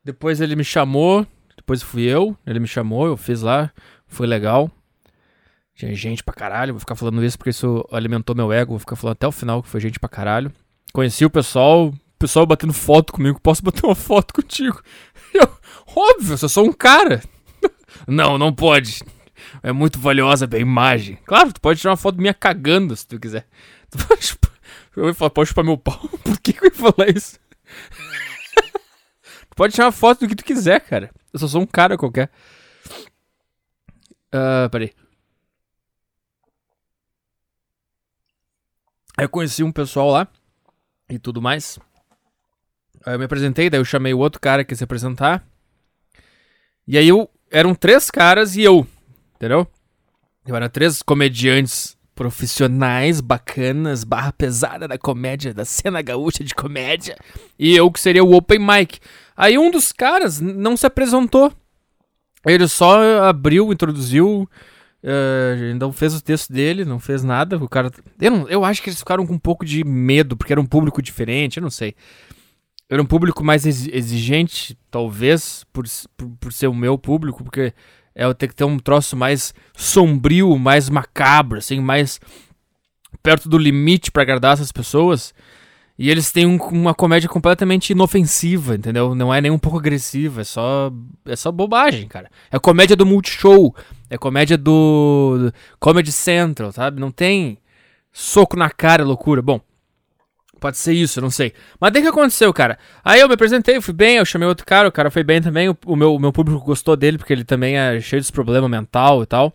depois 0.03 0.41
ele 0.41 0.56
me 0.56 0.64
chamou, 0.64 1.28
depois 1.56 1.84
fui 1.84 2.03
eu, 2.03 2.36
ele 2.44 2.60
me 2.60 2.68
chamou, 2.68 3.06
eu 3.06 3.16
fiz 3.16 3.44
lá, 3.44 3.72
foi 4.07 4.26
legal. 4.26 4.72
Tinha 5.80 5.96
gente 5.96 6.22
pra 6.22 6.34
caralho, 6.34 6.74
vou 6.74 6.80
ficar 6.82 6.94
falando 6.94 7.24
isso 7.24 7.38
porque 7.38 7.52
isso 7.52 7.88
alimentou 7.90 8.36
meu 8.36 8.52
ego, 8.52 8.72
vou 8.72 8.80
ficar 8.80 8.98
falando 8.98 9.14
até 9.14 9.26
o 9.26 9.32
final 9.32 9.64
que 9.64 9.70
foi 9.70 9.80
gente 9.80 9.98
pra 9.98 10.10
caralho. 10.10 10.52
Conheci 10.92 11.24
o 11.24 11.30
pessoal, 11.30 11.88
o 11.88 11.94
pessoal 12.20 12.46
batendo 12.46 12.74
foto 12.74 13.14
comigo, 13.14 13.40
posso 13.40 13.64
bater 13.64 13.86
uma 13.86 13.96
foto 13.96 14.34
contigo? 14.34 14.84
Eu, 15.34 15.50
óbvio, 15.96 16.34
eu 16.42 16.50
sou 16.50 16.66
um 16.66 16.74
cara. 16.74 17.22
não, 18.08 18.38
não 18.38 18.52
pode. 18.52 19.00
É 19.62 19.72
muito 19.72 20.00
valiosa 20.00 20.50
a 20.52 20.58
imagem. 20.58 21.20
Claro, 21.24 21.54
tu 21.54 21.62
pode 21.62 21.80
tirar 21.80 21.92
uma 21.92 21.98
foto 21.98 22.20
minha 22.20 22.34
cagando 22.34 22.96
se 22.96 23.08
tu 23.08 23.20
quiser. 23.20 23.48
Tu 23.90 24.06
pode, 24.06 24.38
eu 24.98 25.08
ia 25.08 25.14
falar, 25.14 25.30
pode 25.30 25.50
chupar 25.50 25.64
meu 25.64 25.78
pau? 25.78 25.98
Por 26.24 26.40
que, 26.42 26.52
que 26.52 26.66
eu 26.66 26.70
ia 26.70 26.76
falar 26.76 27.10
isso? 27.16 27.40
tu 29.50 29.56
pode 29.56 29.74
tirar 29.74 29.86
uma 29.86 29.92
foto 29.92 30.22
do 30.22 30.28
que 30.28 30.36
tu 30.36 30.44
quiser, 30.44 30.82
cara. 30.82 31.10
Eu 31.32 31.40
só 31.40 31.48
sou 31.48 31.62
um 31.62 31.66
cara 31.66 31.98
qualquer. 31.98 32.30
Uh, 34.34 34.70
peraí. 34.70 34.94
Aí 39.20 39.26
eu 39.26 39.30
conheci 39.30 39.66
um 39.66 39.72
pessoal 39.72 40.10
lá 40.12 40.30
e 41.10 41.20
tudo 41.20 41.41
mais. 41.41 41.78
Aí 43.06 43.16
eu 43.16 43.20
me 43.20 43.26
apresentei, 43.26 43.70
daí 43.70 43.78
eu 43.78 43.84
chamei 43.84 44.14
o 44.14 44.18
outro 44.18 44.40
cara 44.40 44.64
que 44.64 44.72
ia 44.72 44.78
se 44.78 44.84
apresentar. 44.86 45.46
E 46.88 46.98
aí 46.98 47.10
eu. 47.10 47.30
Eram 47.52 47.76
três 47.76 48.10
caras 48.10 48.56
e 48.56 48.62
eu. 48.62 48.88
Entendeu? 49.36 49.68
Eu 50.48 50.56
era 50.56 50.70
três 50.70 51.02
comediantes 51.02 51.98
profissionais, 52.16 53.20
bacanas, 53.20 54.06
barra 54.06 54.32
pesada 54.32 54.88
da 54.88 54.98
comédia, 54.98 55.54
da 55.54 55.66
cena 55.66 56.02
gaúcha 56.02 56.41
de 56.41 56.56
comédia. 56.56 57.18
E 57.58 57.76
eu 57.76 57.91
que 57.91 58.00
seria 58.00 58.24
o 58.24 58.34
open 58.34 58.60
mic. 58.60 59.02
Aí 59.36 59.58
um 59.58 59.70
dos 59.70 59.91
caras 59.91 60.40
não 60.40 60.78
se 60.78 60.86
apresentou. 60.86 61.52
Ele 62.46 62.70
só 62.70 63.26
abriu, 63.26 63.74
introduziu 63.74 64.50
Uh, 65.02 65.76
não 65.80 65.94
fez 65.94 66.14
o 66.14 66.22
texto 66.22 66.52
dele, 66.52 66.84
não 66.84 67.00
fez 67.00 67.24
nada. 67.24 67.58
O 67.58 67.70
cara. 67.70 67.92
Eu, 68.20 68.32
não, 68.32 68.50
eu 68.50 68.66
acho 68.66 68.82
que 68.82 68.90
eles 68.90 69.00
ficaram 69.00 69.26
com 69.26 69.34
um 69.34 69.40
pouco 69.40 69.66
de 69.66 69.84
medo, 69.84 70.36
porque 70.36 70.54
era 70.54 70.62
um 70.62 70.66
público 70.66 71.02
diferente, 71.02 71.58
eu 71.58 71.64
não 71.64 71.70
sei. 71.70 71.96
Era 72.90 73.02
um 73.02 73.06
público 73.06 73.44
mais 73.44 73.66
exigente, 73.66 74.78
talvez, 74.90 75.64
por, 75.72 75.86
por, 76.18 76.30
por 76.40 76.54
ser 76.54 76.68
o 76.68 76.74
meu 76.74 76.98
público, 76.98 77.44
porque 77.44 77.72
é 78.16 78.26
eu 78.26 78.34
ter 78.34 78.48
que 78.48 78.56
ter 78.56 78.64
um 78.64 78.80
troço 78.80 79.16
mais 79.16 79.54
sombrio, 79.76 80.58
mais 80.58 80.90
macabro, 80.90 81.60
assim, 81.60 81.80
mais 81.80 82.20
perto 83.22 83.48
do 83.48 83.58
limite 83.58 84.12
para 84.12 84.24
agradar 84.24 84.54
essas 84.54 84.72
pessoas. 84.72 85.34
E 85.98 86.10
eles 86.10 86.32
têm 86.32 86.46
um, 86.46 86.56
uma 86.56 86.94
comédia 86.94 87.30
completamente 87.30 87.92
inofensiva, 87.92 88.76
entendeu? 88.76 89.14
Não 89.14 89.34
é 89.34 89.42
nem 89.42 89.52
um 89.52 89.60
pouco 89.60 89.78
agressiva, 89.78 90.42
é 90.42 90.44
só 90.44 90.92
é 91.26 91.36
só 91.36 91.52
bobagem, 91.52 92.08
cara. 92.08 92.32
É 92.50 92.58
comédia 92.58 92.96
do 92.96 93.06
Multishow, 93.06 93.76
é 94.10 94.18
comédia 94.18 94.57
do, 94.57 95.52
Comedy 95.80 96.11
Central, 96.11 96.72
sabe? 96.72 96.99
Não 96.99 97.11
tem 97.11 97.57
soco 98.11 98.57
na 98.57 98.69
cara, 98.69 99.03
loucura. 99.03 99.41
Bom, 99.41 99.61
pode 100.60 100.77
ser 100.77 100.94
isso, 100.94 101.22
não 101.22 101.30
sei. 101.30 101.53
Mas 101.80 101.91
daí 101.91 102.02
que 102.02 102.07
aconteceu, 102.07 102.52
cara? 102.53 102.77
Aí 103.03 103.19
eu 103.22 103.27
me 103.27 103.36
apresentei, 103.36 103.80
fui 103.80 103.94
bem, 103.94 104.18
eu 104.18 104.26
chamei 104.26 104.48
outro 104.48 104.65
cara, 104.65 104.88
o 104.88 104.91
cara 104.91 105.11
foi 105.11 105.23
bem 105.23 105.41
também, 105.41 105.69
o, 105.69 105.77
o 105.86 105.95
meu, 105.95 106.15
o 106.15 106.19
meu 106.19 106.31
público 106.31 106.64
gostou 106.65 106.95
dele, 106.95 107.18
porque 107.18 107.34
ele 107.34 107.44
também 107.44 107.77
é 107.77 107.99
cheio 108.02 108.22
de 108.22 108.31
problema 108.31 108.68
mental 108.68 109.23
e 109.23 109.26
tal. 109.26 109.53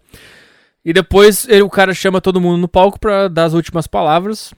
E 0.85 0.93
depois 0.93 1.48
ele, 1.48 1.62
o 1.62 1.70
cara 1.70 1.93
chama 1.94 2.20
todo 2.20 2.40
mundo 2.40 2.59
no 2.59 2.68
palco 2.68 3.01
pra 3.01 3.26
dar 3.28 3.44
as 3.44 3.55
últimas 3.55 3.86
palavras. 3.86 4.52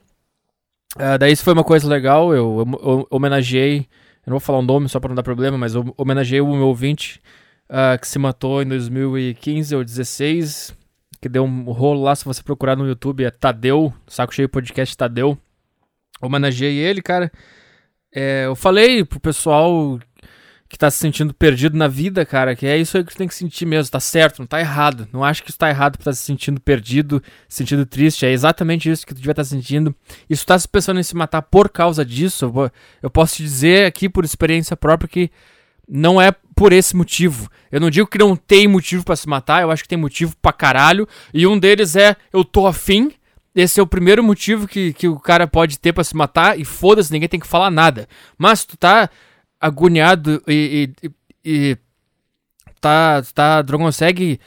Uh, 0.96 1.18
daí 1.18 1.32
isso 1.32 1.44
foi 1.44 1.52
uma 1.52 1.64
coisa 1.64 1.86
legal, 1.88 2.34
eu, 2.34 2.66
eu, 2.66 2.80
eu, 2.90 3.06
homenageei, 3.10 3.80
eu 3.80 4.30
não 4.30 4.34
vou 4.34 4.40
falar 4.40 4.58
o 4.58 4.62
nome 4.62 4.88
só 4.88 4.98
pra 4.98 5.08
não 5.08 5.14
dar 5.14 5.22
problema, 5.22 5.58
mas 5.58 5.74
eu 5.74 5.94
homenageei 5.96 6.40
o 6.40 6.56
meu 6.56 6.68
ouvinte 6.68 7.20
uh, 7.70 7.98
que 8.00 8.06
se 8.06 8.18
matou 8.18 8.62
em 8.62 8.66
2015 8.66 9.74
ou 9.74 9.82
2016, 9.82 10.74
que 11.20 11.28
deu 11.28 11.44
um 11.44 11.64
rolo 11.64 12.02
lá, 12.02 12.14
se 12.14 12.24
você 12.24 12.42
procurar 12.42 12.76
no 12.76 12.86
YouTube, 12.86 13.24
é 13.24 13.30
Tadeu, 13.30 13.92
Saco 14.06 14.34
Cheio 14.34 14.48
Podcast 14.48 14.96
Tadeu. 14.96 15.38
Homenageei 16.20 16.76
ele, 16.78 17.02
cara. 17.02 17.30
É, 18.14 18.46
eu 18.46 18.56
falei 18.56 19.04
pro 19.04 19.20
pessoal 19.20 19.98
que 20.68 20.76
tá 20.76 20.90
se 20.90 20.98
sentindo 20.98 21.32
perdido 21.32 21.76
na 21.76 21.86
vida, 21.86 22.26
cara, 22.26 22.56
que 22.56 22.66
é 22.66 22.76
isso 22.76 22.96
aí 22.96 23.04
que 23.04 23.12
tu 23.12 23.18
tem 23.18 23.28
que 23.28 23.34
sentir 23.34 23.64
mesmo, 23.64 23.90
tá 23.90 24.00
certo, 24.00 24.40
não 24.40 24.46
tá 24.46 24.58
errado. 24.58 25.08
Não 25.12 25.22
acho 25.22 25.42
que 25.42 25.50
isso 25.50 25.58
tá 25.58 25.68
errado 25.68 25.92
por 25.92 26.02
estar 26.02 26.10
tá 26.10 26.16
se 26.16 26.22
sentindo 26.22 26.60
perdido, 26.60 27.22
se 27.48 27.58
sentindo 27.58 27.86
triste, 27.86 28.26
é 28.26 28.32
exatamente 28.32 28.90
isso 28.90 29.06
que 29.06 29.14
tu 29.14 29.18
devia 29.18 29.32
estar 29.32 29.42
tá 29.42 29.48
sentindo. 29.48 29.94
E 30.28 30.36
se 30.36 30.44
tu 30.44 30.48
tá 30.48 30.58
pensando 30.70 30.98
em 30.98 31.04
se 31.04 31.14
matar 31.14 31.42
por 31.42 31.68
causa 31.68 32.04
disso, 32.04 32.52
eu 33.02 33.10
posso 33.10 33.36
te 33.36 33.42
dizer 33.44 33.86
aqui 33.86 34.08
por 34.08 34.24
experiência 34.24 34.76
própria 34.76 35.08
que 35.08 35.30
não 35.88 36.20
é 36.20 36.32
por 36.54 36.72
esse 36.72 36.96
motivo. 36.96 37.50
Eu 37.70 37.80
não 37.80 37.90
digo 37.90 38.06
que 38.06 38.18
não 38.18 38.34
tem 38.34 38.66
motivo 38.66 39.04
para 39.04 39.16
se 39.16 39.28
matar, 39.28 39.62
eu 39.62 39.70
acho 39.70 39.82
que 39.82 39.88
tem 39.88 39.98
motivo 39.98 40.34
pra 40.40 40.52
caralho, 40.52 41.06
e 41.32 41.46
um 41.46 41.58
deles 41.58 41.96
é 41.96 42.16
eu 42.32 42.44
tô 42.44 42.66
afim. 42.66 43.12
Esse 43.54 43.80
é 43.80 43.82
o 43.82 43.86
primeiro 43.86 44.22
motivo 44.22 44.68
que, 44.68 44.92
que 44.92 45.08
o 45.08 45.18
cara 45.18 45.46
pode 45.46 45.78
ter 45.78 45.92
para 45.92 46.04
se 46.04 46.14
matar, 46.14 46.58
e 46.58 46.64
foda-se, 46.64 47.12
ninguém 47.12 47.28
tem 47.28 47.40
que 47.40 47.46
falar 47.46 47.70
nada. 47.70 48.08
Mas 48.36 48.64
tu 48.64 48.76
tá 48.76 49.08
agoniado 49.60 50.42
e, 50.46 50.90
e, 51.02 51.10
e 51.44 51.78
tá, 52.80 53.22
tá, 53.34 53.64
não 53.68 53.78
consegue 53.78 54.38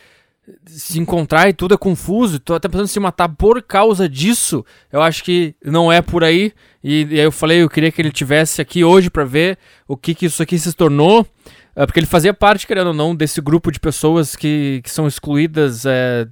se 0.66 1.00
encontrar 1.00 1.50
e 1.50 1.54
tudo 1.54 1.74
é 1.74 1.78
confuso, 1.78 2.40
tô 2.40 2.54
até 2.54 2.68
pensando 2.68 2.86
em 2.86 2.88
se 2.88 3.00
matar 3.00 3.30
por 3.30 3.62
causa 3.62 4.08
disso, 4.08 4.66
eu 4.92 5.02
acho 5.02 5.24
que 5.24 5.56
não 5.64 5.92
é 5.92 6.02
por 6.02 6.24
aí. 6.24 6.54
E, 6.84 7.06
e 7.10 7.20
aí 7.20 7.26
eu 7.26 7.32
falei, 7.32 7.62
eu 7.62 7.70
queria 7.70 7.92
que 7.92 8.02
ele 8.02 8.12
tivesse 8.12 8.62
aqui 8.62 8.84
hoje 8.84 9.10
para 9.10 9.26
ver 9.26 9.58
o 9.88 9.98
que, 9.98 10.16
que 10.16 10.26
isso 10.26 10.42
aqui 10.42 10.58
se 10.58 10.72
tornou, 10.74 11.22
uh, 11.22 11.86
porque 11.86 12.00
ele 12.00 12.08
fazia 12.08 12.34
parte, 12.34 12.66
querendo 12.66 12.88
ou 12.88 12.94
não, 12.94 13.16
desse 13.16 13.42
grupo 13.42 13.72
de 13.72 13.80
pessoas 13.80 14.36
que, 14.36 14.82
que 14.84 14.90
são 14.90 15.08
excluídas, 15.08 15.86
é, 15.86 16.28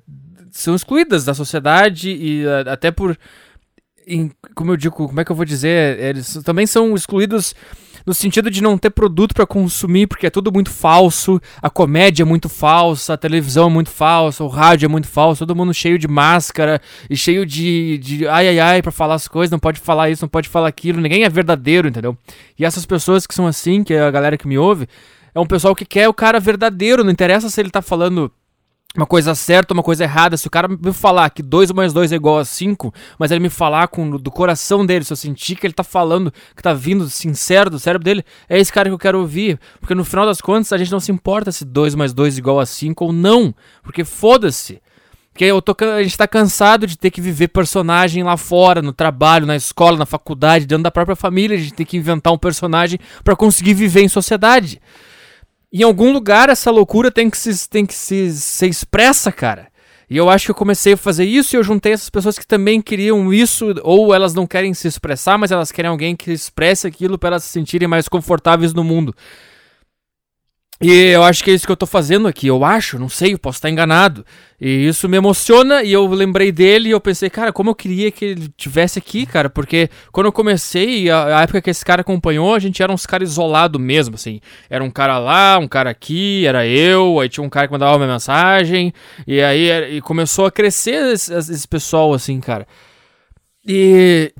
são 0.51 0.75
excluídas 0.75 1.25
da 1.25 1.33
sociedade 1.33 2.11
e 2.11 2.45
uh, 2.45 2.69
até 2.69 2.91
por, 2.91 3.17
em, 4.07 4.31
como 4.55 4.71
eu 4.71 4.77
digo, 4.77 4.95
como 4.95 5.19
é 5.19 5.25
que 5.25 5.31
eu 5.31 5.35
vou 5.35 5.45
dizer, 5.45 5.99
eles 5.99 6.39
também 6.45 6.65
são 6.65 6.95
excluídos 6.95 7.53
no 8.07 8.13
sentido 8.13 8.49
de 8.49 8.63
não 8.63 8.77
ter 8.77 8.89
produto 8.89 9.35
para 9.35 9.45
consumir, 9.45 10.07
porque 10.07 10.27
é 10.27 10.29
tudo 10.29 10.49
muito 10.49 10.71
falso, 10.71 11.41
a 11.61 11.69
comédia 11.69 12.23
é 12.23 12.25
muito 12.25 12.47
falsa, 12.47 13.13
a 13.13 13.17
televisão 13.17 13.67
é 13.67 13.69
muito 13.69 13.89
falsa, 13.89 14.45
o 14.45 14.47
rádio 14.47 14.85
é 14.85 14.87
muito 14.87 15.09
falso, 15.09 15.45
todo 15.45 15.53
mundo 15.53 15.73
cheio 15.73 15.99
de 15.99 16.07
máscara 16.07 16.81
e 17.09 17.17
cheio 17.17 17.45
de, 17.45 17.97
de 17.97 18.25
ai 18.25 18.47
ai 18.47 18.59
ai 18.59 18.81
para 18.81 18.93
falar 18.93 19.15
as 19.15 19.27
coisas, 19.27 19.51
não 19.51 19.59
pode 19.59 19.81
falar 19.81 20.09
isso, 20.09 20.23
não 20.23 20.29
pode 20.29 20.47
falar 20.47 20.69
aquilo, 20.69 21.01
ninguém 21.01 21.25
é 21.25 21.29
verdadeiro, 21.29 21.89
entendeu? 21.89 22.17
E 22.57 22.63
essas 22.63 22.85
pessoas 22.85 23.27
que 23.27 23.35
são 23.35 23.45
assim, 23.45 23.83
que 23.83 23.93
é 23.93 23.99
a 23.99 24.09
galera 24.09 24.37
que 24.37 24.47
me 24.47 24.57
ouve, 24.57 24.87
é 25.35 25.39
um 25.41 25.45
pessoal 25.45 25.75
que 25.75 25.83
quer 25.85 26.07
o 26.07 26.13
cara 26.13 26.39
verdadeiro, 26.39 27.03
não 27.03 27.11
interessa 27.11 27.49
se 27.49 27.59
ele 27.59 27.69
tá 27.69 27.81
falando 27.81 28.31
uma 28.95 29.05
coisa 29.05 29.35
certa, 29.35 29.73
uma 29.73 29.83
coisa 29.83 30.03
errada. 30.03 30.37
Se 30.37 30.47
o 30.47 30.49
cara 30.49 30.67
me 30.67 30.93
falar 30.93 31.29
que 31.29 31.43
2 31.43 31.71
mais 31.71 31.93
2 31.93 32.11
é 32.11 32.15
igual 32.15 32.39
a 32.39 32.45
5, 32.45 32.93
mas 33.19 33.31
ele 33.31 33.39
me 33.39 33.49
falar 33.49 33.87
com 33.87 34.09
do 34.17 34.31
coração 34.31 34.85
dele, 34.85 35.05
se 35.05 35.13
eu 35.13 35.17
sentir 35.17 35.55
que 35.55 35.67
ele 35.67 35.73
tá 35.73 35.83
falando, 35.83 36.33
que 36.55 36.63
tá 36.63 36.73
vindo 36.73 37.09
sincero 37.09 37.69
do 37.69 37.79
cérebro 37.79 38.03
dele, 38.03 38.23
é 38.49 38.59
esse 38.59 38.71
cara 38.71 38.89
que 38.89 38.93
eu 38.93 38.99
quero 38.99 39.19
ouvir. 39.19 39.59
Porque 39.79 39.93
no 39.93 40.05
final 40.05 40.25
das 40.25 40.41
contas, 40.41 40.73
a 40.73 40.77
gente 40.77 40.91
não 40.91 40.99
se 40.99 41.11
importa 41.11 41.51
se 41.51 41.65
2 41.65 41.95
mais 41.95 42.13
2 42.13 42.35
é 42.35 42.39
igual 42.39 42.59
a 42.59 42.65
5 42.65 43.05
ou 43.05 43.13
não. 43.13 43.53
Porque 43.83 44.03
foda-se. 44.03 44.81
Porque 45.31 45.45
eu 45.45 45.61
tô, 45.61 45.75
a 45.85 46.01
gente 46.01 46.17
tá 46.17 46.27
cansado 46.27 46.87
de 46.87 46.97
ter 46.97 47.11
que 47.11 47.21
viver 47.21 47.49
personagem 47.49 48.23
lá 48.23 48.35
fora, 48.35 48.81
no 48.81 48.91
trabalho, 48.91 49.45
na 49.45 49.55
escola, 49.55 49.95
na 49.95 50.05
faculdade, 50.07 50.65
dentro 50.65 50.81
da 50.81 50.89
própria 50.89 51.15
família. 51.15 51.55
A 51.55 51.59
gente 51.59 51.75
tem 51.75 51.85
que 51.85 51.95
inventar 51.95 52.33
um 52.33 52.39
personagem 52.39 52.97
para 53.23 53.35
conseguir 53.35 53.75
viver 53.75 54.01
em 54.01 54.07
sociedade. 54.07 54.81
Em 55.79 55.83
algum 55.83 56.11
lugar 56.11 56.49
essa 56.49 56.71
loucura 56.71 57.11
tem 57.11 57.29
que 57.29 57.37
se, 57.37 57.69
tem 57.69 57.85
que 57.85 57.93
se 57.93 58.31
ser 58.31 58.67
expressa, 58.67 59.31
cara. 59.31 59.67
E 60.09 60.15
eu 60.15 60.29
acho 60.29 60.45
que 60.45 60.51
eu 60.51 60.55
comecei 60.55 60.93
a 60.93 60.97
fazer 60.97 61.25
isso 61.25 61.55
e 61.55 61.57
eu 61.57 61.63
juntei 61.63 61.91
essas 61.91 62.09
pessoas 62.09 62.39
que 62.39 62.47
também 62.47 62.81
queriam 62.81 63.33
isso, 63.33 63.75
ou 63.83 64.15
elas 64.15 64.33
não 64.33 64.47
querem 64.47 64.73
se 64.73 64.87
expressar, 64.87 65.37
mas 65.37 65.51
elas 65.51 65.71
querem 65.71 65.91
alguém 65.91 66.15
que 66.15 66.31
expresse 66.31 66.87
aquilo 66.87 67.19
para 67.19 67.29
elas 67.29 67.43
se 67.43 67.49
sentirem 67.49 67.87
mais 67.87 68.07
confortáveis 68.07 68.73
no 68.73 68.83
mundo. 68.83 69.13
E 70.79 70.91
eu 70.91 71.23
acho 71.23 71.43
que 71.43 71.49
é 71.49 71.53
isso 71.55 71.65
que 71.65 71.71
eu 71.71 71.77
tô 71.77 71.87
fazendo 71.87 72.27
aqui. 72.27 72.45
Eu 72.45 72.63
acho, 72.63 72.99
não 72.99 73.09
sei, 73.09 73.33
eu 73.33 73.39
posso 73.39 73.57
estar 73.57 73.69
enganado. 73.69 74.23
E 74.61 74.87
isso 74.87 75.09
me 75.09 75.17
emociona 75.17 75.81
e 75.81 75.91
eu 75.91 76.05
lembrei 76.07 76.51
dele 76.51 76.89
e 76.89 76.91
eu 76.91 77.01
pensei, 77.01 77.31
cara, 77.31 77.51
como 77.51 77.71
eu 77.71 77.75
queria 77.75 78.11
que 78.11 78.23
ele 78.23 78.47
tivesse 78.55 78.99
aqui, 78.99 79.25
cara, 79.25 79.49
porque 79.49 79.89
quando 80.11 80.27
eu 80.27 80.31
comecei, 80.31 81.09
a, 81.09 81.39
a 81.39 81.41
época 81.41 81.61
que 81.63 81.69
esse 81.71 81.83
cara 81.83 82.01
acompanhou, 82.01 82.53
a 82.53 82.59
gente 82.59 82.81
era 82.81 82.91
uns 82.91 83.07
caras 83.07 83.31
isolados 83.31 83.81
mesmo, 83.81 84.15
assim. 84.15 84.39
Era 84.69 84.83
um 84.83 84.91
cara 84.91 85.17
lá, 85.17 85.57
um 85.57 85.67
cara 85.67 85.89
aqui, 85.89 86.45
era 86.45 86.67
eu, 86.67 87.19
aí 87.19 87.27
tinha 87.27 87.43
um 87.43 87.49
cara 87.49 87.67
que 87.67 87.73
mandava 87.73 87.97
uma 87.97 88.07
mensagem, 88.07 88.93
e 89.25 89.41
aí 89.41 89.97
e 89.97 90.01
começou 90.01 90.45
a 90.45 90.51
crescer 90.51 91.13
esse, 91.13 91.33
esse 91.33 91.67
pessoal, 91.67 92.13
assim, 92.13 92.39
cara. 92.39 92.67
E 93.65 94.31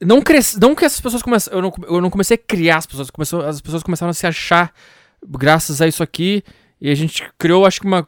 não 0.00 0.22
cresce, 0.22 0.58
não 0.58 0.74
que 0.74 0.84
essas 0.84 1.00
pessoas 1.00 1.22
começaram, 1.22 1.58
eu 1.58 1.62
não, 1.62 1.72
eu 1.96 2.00
não 2.00 2.10
comecei 2.10 2.34
a 2.34 2.38
criar 2.38 2.78
as 2.78 2.86
pessoas, 2.86 3.10
começou, 3.10 3.42
as 3.42 3.60
pessoas 3.60 3.82
começaram 3.82 4.10
a 4.10 4.14
se 4.14 4.26
achar 4.26 4.72
graças 5.28 5.80
a 5.80 5.86
isso 5.86 6.02
aqui, 6.02 6.42
e 6.80 6.90
a 6.90 6.94
gente 6.94 7.24
criou, 7.38 7.66
acho 7.66 7.80
que 7.80 7.86
uma 7.86 8.06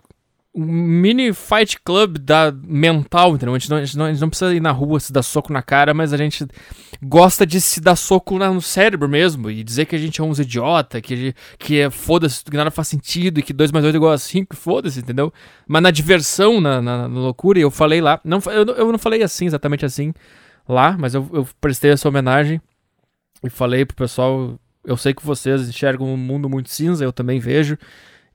um 0.55 0.65
mini 0.65 1.33
fight 1.33 1.79
club 1.85 2.19
da 2.19 2.53
mental, 2.53 3.35
entendeu? 3.35 3.55
A 3.55 3.59
gente, 3.59 3.71
não, 3.71 3.77
a, 3.77 3.85
gente 3.85 3.97
não, 3.97 4.05
a 4.07 4.13
gente 4.13 4.21
não 4.21 4.29
precisa 4.29 4.53
ir 4.53 4.61
na 4.61 4.73
rua 4.73 4.99
se 4.99 5.13
dar 5.13 5.23
soco 5.23 5.53
na 5.53 5.63
cara, 5.63 5.95
mas 5.95 6.13
a 6.13 6.17
gente 6.17 6.47
gosta 7.01 7.47
de 7.47 7.61
se 7.61 7.81
dar 7.81 7.95
soco 7.95 8.37
no 8.39 8.61
cérebro 8.61 9.09
mesmo 9.09 9.51
e 9.51 9.63
dizer 9.63 9.87
que 9.87 9.95
a 9.95 9.99
gente 9.99 10.21
é 10.21 10.25
uns 10.25 10.41
idiota, 10.41 11.01
que, 11.01 11.33
que 11.59 11.81
é 11.81 11.91
foda-se, 11.91 12.43
que 12.43 12.57
nada 12.57 12.73
faz 12.73 12.89
sentido 12.89 13.39
e 13.39 13.43
que 13.43 13.53
2 13.53 13.71
mais 13.71 13.85
2 13.85 13.95
é 13.95 13.97
igual 13.97 14.13
a 14.13 14.19
5, 14.19 14.57
foda-se, 14.57 14.99
entendeu? 14.99 15.33
Mas 15.67 15.83
na 15.83 15.91
diversão, 15.93 16.61
na, 16.61 16.83
na, 16.83 17.09
na 17.09 17.21
loucura, 17.21 17.61
eu 17.61 17.71
falei 17.71 18.01
lá, 18.01 18.21
não, 18.25 18.41
eu, 18.47 18.65
eu 18.75 18.91
não 18.91 18.99
falei 18.99 19.23
assim, 19.23 19.47
exatamente 19.47 19.85
assim, 19.85 20.13
lá, 20.69 20.97
mas 20.99 21.15
eu, 21.15 21.29
eu 21.33 21.47
prestei 21.61 21.93
essa 21.93 22.09
homenagem 22.09 22.61
e 23.45 23.51
falei 23.51 23.85
pro 23.85 23.97
pessoal, 23.97 24.59
eu 24.85 24.97
sei 24.97 25.15
que 25.15 25.25
vocês 25.25 25.69
enxergam 25.69 26.07
um 26.07 26.17
mundo 26.17 26.49
muito 26.49 26.71
cinza, 26.71 27.05
eu 27.05 27.13
também 27.13 27.39
vejo, 27.39 27.77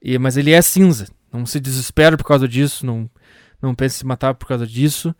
e, 0.01 0.17
mas 0.17 0.37
ele 0.37 0.51
é 0.51 0.61
cinza, 0.61 1.07
não 1.31 1.45
se 1.45 1.59
desespere 1.59 2.17
por 2.17 2.25
causa 2.25 2.47
disso, 2.47 2.85
não, 2.85 3.09
não 3.61 3.73
pense 3.73 3.95
em 3.95 3.99
se 3.99 4.05
matar 4.05 4.33
por 4.33 4.47
causa 4.47 4.67
disso. 4.67 5.15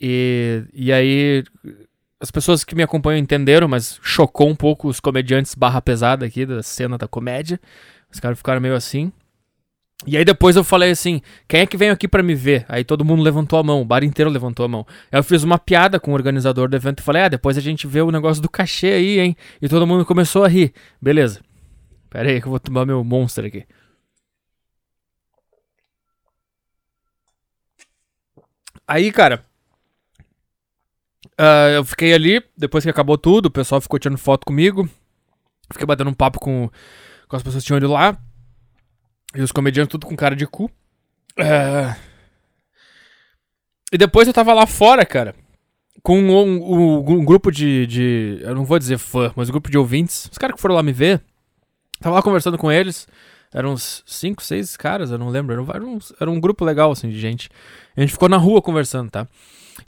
E, 0.00 0.64
e 0.74 0.92
aí, 0.92 1.44
as 2.20 2.30
pessoas 2.30 2.64
que 2.64 2.74
me 2.74 2.82
acompanham 2.82 3.18
entenderam, 3.18 3.68
mas 3.68 3.98
chocou 4.02 4.48
um 4.48 4.56
pouco 4.56 4.88
os 4.88 5.00
comediantes 5.00 5.54
barra 5.54 5.80
pesada 5.80 6.26
aqui 6.26 6.44
da 6.44 6.62
cena 6.62 6.98
da 6.98 7.08
comédia. 7.08 7.60
Os 8.12 8.20
caras 8.20 8.38
ficaram 8.38 8.60
meio 8.60 8.74
assim. 8.74 9.12
E 10.04 10.16
aí 10.16 10.24
depois 10.24 10.56
eu 10.56 10.62
falei 10.62 10.90
assim, 10.90 11.22
quem 11.48 11.60
é 11.60 11.66
que 11.66 11.76
vem 11.76 11.88
aqui 11.88 12.06
para 12.06 12.22
me 12.22 12.34
ver? 12.34 12.66
Aí 12.68 12.84
todo 12.84 13.04
mundo 13.04 13.22
levantou 13.22 13.58
a 13.58 13.62
mão, 13.62 13.80
o 13.80 13.84
bar 13.84 14.04
inteiro 14.04 14.30
levantou 14.30 14.66
a 14.66 14.68
mão. 14.68 14.86
Aí 15.10 15.18
eu 15.18 15.24
fiz 15.24 15.42
uma 15.42 15.58
piada 15.58 15.98
com 15.98 16.10
o 16.10 16.14
organizador 16.14 16.68
do 16.68 16.76
evento 16.76 17.00
e 17.00 17.02
falei, 17.02 17.22
ah, 17.22 17.28
depois 17.28 17.56
a 17.56 17.62
gente 17.62 17.86
vê 17.86 18.02
o 18.02 18.10
negócio 18.10 18.42
do 18.42 18.50
cachê 18.50 18.88
aí, 18.88 19.18
hein? 19.18 19.36
E 19.60 19.68
todo 19.68 19.86
mundo 19.86 20.04
começou 20.04 20.44
a 20.44 20.48
rir. 20.48 20.74
Beleza. 21.00 21.40
Pera 22.10 22.28
aí 22.28 22.40
que 22.40 22.46
eu 22.46 22.50
vou 22.50 22.60
tomar 22.60 22.84
meu 22.84 23.02
monster 23.02 23.46
aqui. 23.46 23.64
Aí, 28.86 29.10
cara. 29.10 29.42
Uh, 31.38 31.76
eu 31.76 31.84
fiquei 31.84 32.14
ali, 32.14 32.42
depois 32.56 32.84
que 32.84 32.90
acabou 32.90 33.18
tudo, 33.18 33.46
o 33.46 33.50
pessoal 33.50 33.80
ficou 33.80 33.98
tirando 33.98 34.18
foto 34.18 34.46
comigo. 34.46 34.88
Fiquei 35.72 35.86
batendo 35.86 36.10
um 36.10 36.14
papo 36.14 36.38
com, 36.38 36.70
com 37.28 37.36
as 37.36 37.42
pessoas 37.42 37.64
que 37.64 37.66
tinham 37.66 37.78
ido 37.78 37.90
lá. 37.90 38.16
E 39.36 39.42
os 39.42 39.52
comediantes 39.52 39.90
tudo 39.90 40.06
com 40.06 40.16
cara 40.16 40.34
de 40.34 40.46
cu. 40.46 40.64
Uh, 41.38 41.94
e 43.92 43.98
depois 43.98 44.26
eu 44.26 44.34
tava 44.34 44.54
lá 44.54 44.66
fora, 44.66 45.04
cara. 45.04 45.34
Com 46.02 46.18
um, 46.18 46.32
um, 46.32 46.98
um, 46.98 47.24
grupo 47.24 47.50
de, 47.50 47.86
de. 47.86 48.38
Eu 48.40 48.54
não 48.54 48.64
vou 48.64 48.78
dizer 48.78 48.98
fã, 48.98 49.32
mas 49.36 49.48
um 49.48 49.52
grupo 49.52 49.70
de 49.70 49.76
ouvintes. 49.76 50.28
Os 50.30 50.38
caras 50.38 50.56
que 50.56 50.62
foram 50.62 50.74
lá 50.74 50.82
me 50.82 50.92
ver. 50.92 51.20
Tava 52.00 52.16
lá 52.16 52.22
conversando 52.22 52.56
com 52.56 52.70
eles. 52.70 53.06
Eram 53.52 53.72
uns 53.72 54.02
5, 54.06 54.42
6 54.42 54.76
caras, 54.76 55.10
eu 55.10 55.18
não 55.18 55.28
lembro. 55.28 55.54
Era 55.72 55.84
um, 55.84 55.98
era 56.20 56.30
um 56.30 56.40
grupo 56.40 56.64
legal, 56.64 56.90
assim, 56.90 57.08
de 57.08 57.18
gente. 57.18 57.48
A 57.96 58.00
gente 58.00 58.12
ficou 58.12 58.28
na 58.28 58.36
rua 58.36 58.60
conversando, 58.60 59.10
tá? 59.10 59.26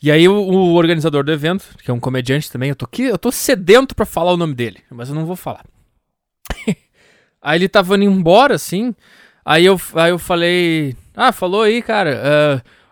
E 0.03 0.11
aí 0.11 0.29
o, 0.29 0.35
o 0.35 0.75
organizador 0.75 1.25
do 1.25 1.33
evento, 1.33 1.67
que 1.83 1.91
é 1.91 1.95
um 1.95 2.01
comediante 2.01 2.51
também, 2.51 2.69
eu 2.69 2.77
tô 2.77 2.85
aqui, 2.85 3.03
eu 3.03 3.19
tô 3.19 3.33
sedento 3.33 3.95
para 3.95 4.07
falar 4.07 4.33
o 4.33 4.37
nome 4.37 4.55
dele, 4.55 4.81
mas 4.91 5.09
eu 5.09 5.15
não 5.15 5.27
vou 5.27 5.37
falar. 5.37 5.65
aí 7.43 7.59
ele 7.59 7.69
tava 7.69 7.97
indo 7.97 8.05
embora, 8.05 8.55
assim. 8.55 8.95
Aí 9.49 9.65
eu, 9.65 9.81
aí 9.95 10.11
eu 10.11 10.19
falei. 10.19 10.95
Ah, 11.17 11.33
falou 11.33 11.63
aí, 11.63 11.81
cara. 11.81 12.21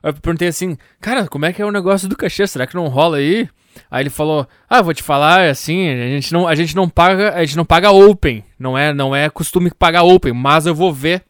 Uh, 0.03 0.09
eu 0.09 0.15
perguntei 0.15 0.49
assim, 0.49 0.74
cara, 1.03 1.28
como 1.28 1.45
é 1.45 1.53
que 1.53 1.61
é 1.61 1.66
o 1.66 1.70
negócio 1.70 2.09
do 2.09 2.16
cachê? 2.16 2.47
Será 2.47 2.66
que 2.66 2.74
não 2.74 2.89
rola 2.89 3.19
aí? 3.19 3.47
Aí 3.91 4.03
ele 4.03 4.09
falou: 4.09 4.49
"Ah, 4.66 4.81
vou 4.81 4.95
te 4.95 5.03
falar, 5.03 5.43
é 5.43 5.51
assim, 5.51 5.87
a 5.87 6.09
gente 6.09 6.33
não 6.33 6.49
a 6.49 6.55
gente 6.55 6.74
não 6.74 6.89
paga, 6.89 7.35
a 7.35 7.45
gente 7.45 7.59
não 7.59 7.65
paga 7.66 7.91
open, 7.91 8.43
não 8.59 8.77
é, 8.77 8.95
não 8.95 9.15
é 9.15 9.28
costume 9.28 9.70
pagar 9.70 10.05
open, 10.05 10.33
mas 10.33 10.65
eu 10.65 10.74
vou 10.74 10.95
ver 10.95 11.24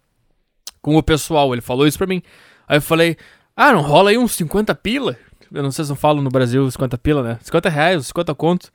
com 0.81 0.95
o 0.95 1.03
pessoal". 1.03 1.53
Ele 1.53 1.61
falou 1.61 1.89
isso 1.89 1.99
pra 1.99 2.07
mim. 2.07 2.23
Aí 2.69 2.77
eu 2.77 2.83
falei: 2.83 3.17
"Ah, 3.57 3.73
não 3.73 3.81
rola 3.81 4.11
aí 4.11 4.19
uns 4.19 4.31
50 4.31 4.77
pila?" 4.77 5.17
Eu 5.53 5.61
não 5.61 5.73
sei 5.73 5.85
se 5.85 5.91
eu 5.91 5.97
falo 5.97 6.23
no 6.23 6.31
Brasil 6.31 6.71
50 6.71 6.97
pila, 6.99 7.25
né? 7.25 7.39
50 7.43 7.69
reais, 7.69 8.07
50 8.07 8.33
conto. 8.33 8.71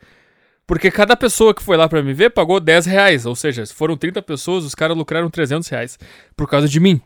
Porque 0.72 0.89
cada 0.89 1.18
pessoa 1.18 1.53
que 1.53 1.61
foi 1.61 1.76
lá 1.76 1.89
pra 1.89 2.02
me 2.02 2.14
ver 2.14 2.30
pagou 2.30 2.57
10 2.57 2.85
reais. 2.85 3.26
Ou 3.26 3.35
seja, 3.35 3.65
se 3.65 3.73
foram 3.73 3.98
30 3.98 4.22
pessoas, 4.22 4.64
os 4.64 4.73
caras 4.73 4.95
lucraram 4.95 5.30
300 5.30 5.68
reais. 5.68 5.99
Por 6.34 6.48
causa 6.48 6.65
de 6.65 6.80
mim. 6.80 7.02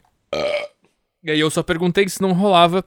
E 1.23 1.31
aí 1.31 1.39
eu 1.39 1.49
só 1.49 1.63
perguntei 1.63 2.07
se 2.07 2.21
não 2.21 2.31
rolava 2.31 2.85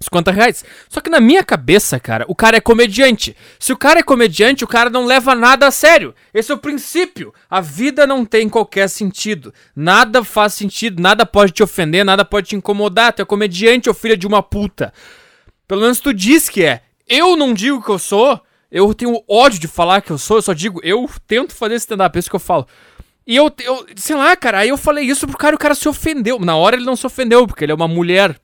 50 0.00 0.30
reais. 0.30 0.64
Só 0.88 1.00
que 1.00 1.10
na 1.10 1.18
minha 1.18 1.42
cabeça, 1.42 1.98
cara, 1.98 2.24
o 2.28 2.36
cara 2.36 2.56
é 2.56 2.60
comediante. 2.60 3.36
Se 3.58 3.72
o 3.72 3.76
cara 3.76 3.98
é 3.98 4.02
comediante, 4.04 4.62
o 4.62 4.68
cara 4.68 4.88
não 4.88 5.06
leva 5.06 5.34
nada 5.34 5.66
a 5.66 5.72
sério. 5.72 6.14
Esse 6.32 6.52
é 6.52 6.54
o 6.54 6.58
princípio. 6.58 7.34
A 7.50 7.60
vida 7.60 8.06
não 8.06 8.24
tem 8.24 8.48
qualquer 8.48 8.88
sentido. 8.88 9.52
Nada 9.74 10.22
faz 10.22 10.54
sentido, 10.54 11.02
nada 11.02 11.26
pode 11.26 11.50
te 11.50 11.64
ofender, 11.64 12.04
nada 12.04 12.24
pode 12.24 12.50
te 12.50 12.54
incomodar. 12.54 13.12
Tu 13.12 13.22
é 13.22 13.24
comediante 13.24 13.88
ou 13.88 13.94
filha 13.94 14.16
de 14.16 14.28
uma 14.28 14.40
puta. 14.40 14.94
Pelo 15.66 15.80
menos 15.80 15.98
tu 15.98 16.14
diz 16.14 16.48
que 16.48 16.62
é. 16.62 16.82
Eu 17.08 17.36
não 17.36 17.52
digo 17.52 17.82
que 17.82 17.90
eu 17.90 17.98
sou. 17.98 18.40
Eu 18.70 18.92
tenho 18.94 19.22
ódio 19.28 19.58
de 19.58 19.68
falar 19.68 20.00
que 20.00 20.10
eu 20.10 20.18
sou. 20.18 20.38
Eu 20.38 20.42
só 20.42 20.52
digo, 20.52 20.80
eu 20.82 21.08
tento 21.26 21.54
fazer 21.54 21.76
stand-up. 21.76 22.16
É 22.16 22.18
isso 22.18 22.30
que 22.30 22.36
eu 22.36 22.40
falo. 22.40 22.66
E 23.26 23.36
eu, 23.36 23.52
eu, 23.62 23.86
sei 23.96 24.14
lá, 24.14 24.36
cara, 24.36 24.58
aí 24.58 24.68
eu 24.68 24.76
falei 24.76 25.04
isso 25.04 25.26
pro 25.26 25.36
cara 25.36 25.54
e 25.54 25.56
o 25.56 25.58
cara 25.58 25.74
se 25.74 25.88
ofendeu. 25.88 26.38
Na 26.38 26.56
hora 26.56 26.76
ele 26.76 26.84
não 26.84 26.96
se 26.96 27.06
ofendeu, 27.06 27.46
porque 27.46 27.64
ele 27.64 27.72
é 27.72 27.74
uma 27.74 27.88
mulher 27.88 28.38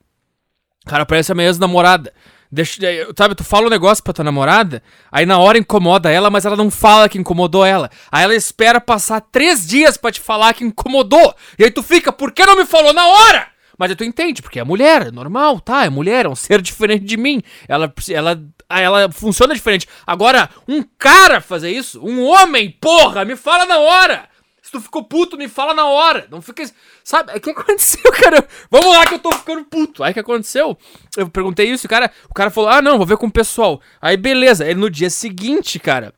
Cara, 0.85 1.05
parece 1.05 1.31
a 1.31 1.35
minha 1.35 1.47
ex-namorada. 1.47 2.13
Deixa, 2.51 2.79
sabe, 3.17 3.33
tu 3.33 3.43
fala 3.43 3.65
um 3.65 3.69
negócio 3.69 4.03
pra 4.03 4.13
tua 4.13 4.23
namorada, 4.23 4.83
aí 5.11 5.25
na 5.25 5.39
hora 5.39 5.57
incomoda 5.57 6.11
ela, 6.11 6.29
mas 6.29 6.45
ela 6.45 6.55
não 6.55 6.69
fala 6.69 7.09
que 7.09 7.17
incomodou 7.17 7.65
ela. 7.65 7.89
Aí 8.11 8.23
ela 8.23 8.35
espera 8.35 8.79
passar 8.79 9.21
três 9.21 9.65
dias 9.65 9.97
para 9.97 10.11
te 10.11 10.19
falar 10.19 10.53
que 10.53 10.63
incomodou. 10.63 11.33
E 11.57 11.63
aí 11.63 11.71
tu 11.71 11.81
fica, 11.81 12.11
por 12.11 12.31
que 12.31 12.45
não 12.45 12.55
me 12.55 12.65
falou 12.65 12.93
na 12.93 13.07
hora? 13.07 13.47
Mas 13.83 13.93
tu 13.97 14.05
entende, 14.05 14.41
porque 14.41 14.61
é 14.61 14.63
mulher, 14.63 15.07
é 15.07 15.11
normal, 15.11 15.59
tá? 15.59 15.83
É 15.83 15.89
mulher, 15.89 16.25
é 16.25 16.29
um 16.29 16.35
ser 16.35 16.61
diferente 16.63 17.03
de 17.03 17.17
mim. 17.17 17.41
Ela, 17.67 17.93
ela, 18.09 18.41
ela 18.69 19.11
funciona 19.11 19.53
diferente. 19.53 19.89
Agora, 20.07 20.49
um 20.65 20.81
cara 20.97 21.41
fazer 21.41 21.69
isso, 21.69 22.01
um 22.01 22.23
homem, 22.23 22.71
porra, 22.71 23.25
me 23.25 23.35
fala 23.35 23.65
na 23.65 23.79
hora 23.79 24.29
tu 24.71 24.81
ficou 24.81 25.03
puto, 25.03 25.37
me 25.37 25.47
fala 25.47 25.73
na 25.73 25.85
hora. 25.85 26.25
Não 26.31 26.41
fica. 26.41 26.63
Sabe? 27.03 27.31
O 27.37 27.39
que 27.39 27.51
aconteceu, 27.51 28.11
cara? 28.11 28.47
Vamos 28.71 28.91
lá 28.91 29.05
que 29.05 29.13
eu 29.13 29.19
tô 29.19 29.31
ficando 29.31 29.63
puto. 29.65 30.03
Aí 30.03 30.11
o 30.11 30.13
que 30.13 30.19
aconteceu? 30.19 30.75
Eu 31.15 31.29
perguntei 31.29 31.69
isso, 31.69 31.85
o 31.85 31.89
cara, 31.89 32.11
o 32.29 32.33
cara 32.33 32.49
falou: 32.49 32.69
ah, 32.71 32.81
não, 32.81 32.97
vou 32.97 33.05
ver 33.05 33.17
com 33.17 33.27
o 33.27 33.31
pessoal. 33.31 33.79
Aí 34.01 34.17
beleza. 34.17 34.63
Aí 34.63 34.73
no 34.73 34.89
dia 34.89 35.09
seguinte, 35.09 35.77
cara. 35.77 36.13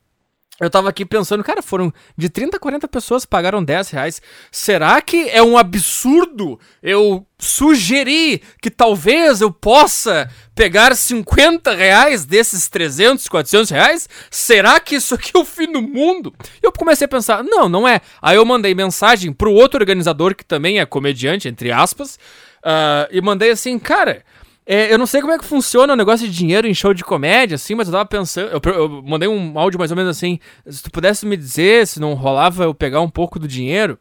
Eu 0.59 0.69
tava 0.69 0.87
aqui 0.87 1.05
pensando, 1.05 1.43
cara, 1.43 1.61
foram 1.61 1.93
de 2.17 2.29
30 2.29 2.55
a 2.55 2.59
40 2.59 2.87
pessoas 2.87 3.25
pagaram 3.25 3.61
10 3.61 3.89
reais. 3.89 4.21
Será 4.49 5.01
que 5.01 5.29
é 5.29 5.43
um 5.43 5.57
absurdo 5.57 6.57
eu 6.81 7.25
sugerir 7.37 8.41
que 8.61 8.71
talvez 8.71 9.41
eu 9.41 9.51
possa 9.51 10.29
pegar 10.55 10.95
50 10.95 11.75
reais 11.75 12.23
desses 12.23 12.69
300, 12.69 13.27
400 13.27 13.69
reais? 13.69 14.09
Será 14.31 14.79
que 14.79 14.95
isso 14.95 15.15
aqui 15.15 15.31
é 15.35 15.39
o 15.39 15.43
fim 15.43 15.69
do 15.69 15.81
mundo? 15.81 16.33
Eu 16.63 16.71
comecei 16.71 17.03
a 17.03 17.09
pensar, 17.09 17.43
não, 17.43 17.67
não 17.67 17.85
é. 17.85 17.99
Aí 18.21 18.37
eu 18.37 18.45
mandei 18.45 18.73
mensagem 18.73 19.33
pro 19.33 19.51
outro 19.51 19.81
organizador, 19.81 20.33
que 20.33 20.45
também 20.45 20.79
é 20.79 20.85
comediante, 20.85 21.49
entre 21.49 21.69
aspas, 21.69 22.15
uh, 22.63 23.11
e 23.11 23.19
mandei 23.19 23.51
assim, 23.51 23.77
cara 23.77 24.23
é, 24.65 24.91
eu 24.91 24.97
não 24.97 25.05
sei 25.05 25.21
como 25.21 25.33
é 25.33 25.37
que 25.37 25.45
funciona 25.45 25.93
o 25.93 25.95
negócio 25.95 26.27
de 26.27 26.33
dinheiro 26.33 26.67
em 26.67 26.73
show 26.73 26.93
de 26.93 27.03
comédia, 27.03 27.55
assim, 27.55 27.75
mas 27.75 27.87
eu 27.87 27.91
tava 27.91 28.05
pensando. 28.05 28.49
Eu, 28.49 28.73
eu, 28.73 29.03
mandei 29.03 29.29
um 29.29 29.59
áudio 29.59 29.77
mais 29.77 29.91
ou 29.91 29.97
menos 29.97 30.17
assim. 30.17 30.39
Se 30.67 30.81
tu 30.81 30.89
pudesse 30.89 31.25
me 31.25 31.37
dizer 31.37 31.85
se 31.85 31.99
não 31.99 32.15
rolava 32.15 32.63
eu 32.63 32.73
pegar 32.73 33.01
um 33.01 33.09
pouco 33.09 33.37
do 33.37 33.47
dinheiro. 33.47 33.99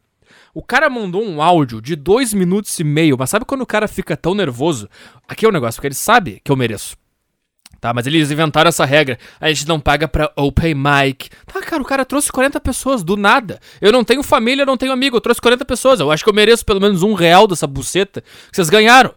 O 0.54 0.62
cara 0.62 0.88
mandou 0.88 1.22
um 1.22 1.42
áudio 1.42 1.82
de 1.82 1.96
dois 1.96 2.32
minutos 2.32 2.78
e 2.78 2.84
meio, 2.84 3.16
mas 3.18 3.28
sabe 3.28 3.44
quando 3.44 3.62
o 3.62 3.66
cara 3.66 3.88
fica 3.88 4.16
tão 4.16 4.36
nervoso? 4.36 4.88
Aqui 5.28 5.44
é 5.44 5.48
o 5.48 5.52
negócio, 5.52 5.78
porque 5.78 5.88
ele 5.88 5.94
sabe 5.96 6.40
que 6.44 6.50
eu 6.50 6.56
mereço. 6.56 6.96
Tá, 7.80 7.92
mas 7.92 8.06
eles 8.06 8.30
inventaram 8.30 8.68
essa 8.68 8.86
regra. 8.86 9.18
A 9.38 9.48
gente 9.48 9.68
não 9.68 9.78
paga 9.78 10.08
pra 10.08 10.32
open 10.36 10.74
mic. 10.74 11.28
Tá, 11.44 11.60
cara, 11.60 11.82
o 11.82 11.84
cara 11.84 12.02
trouxe 12.04 12.32
40 12.32 12.58
pessoas 12.60 13.02
do 13.02 13.14
nada. 13.14 13.60
Eu 13.78 13.92
não 13.92 14.02
tenho 14.02 14.22
família, 14.22 14.64
não 14.64 14.76
tenho 14.76 14.92
amigo. 14.92 15.16
Eu 15.16 15.20
trouxe 15.20 15.38
40 15.38 15.64
pessoas. 15.66 16.00
Eu 16.00 16.10
acho 16.10 16.24
que 16.24 16.30
eu 16.30 16.34
mereço 16.34 16.64
pelo 16.64 16.80
menos 16.80 17.02
um 17.02 17.12
real 17.12 17.46
dessa 17.46 17.66
buceta 17.66 18.22
que 18.22 18.56
vocês 18.56 18.70
ganharam. 18.70 19.12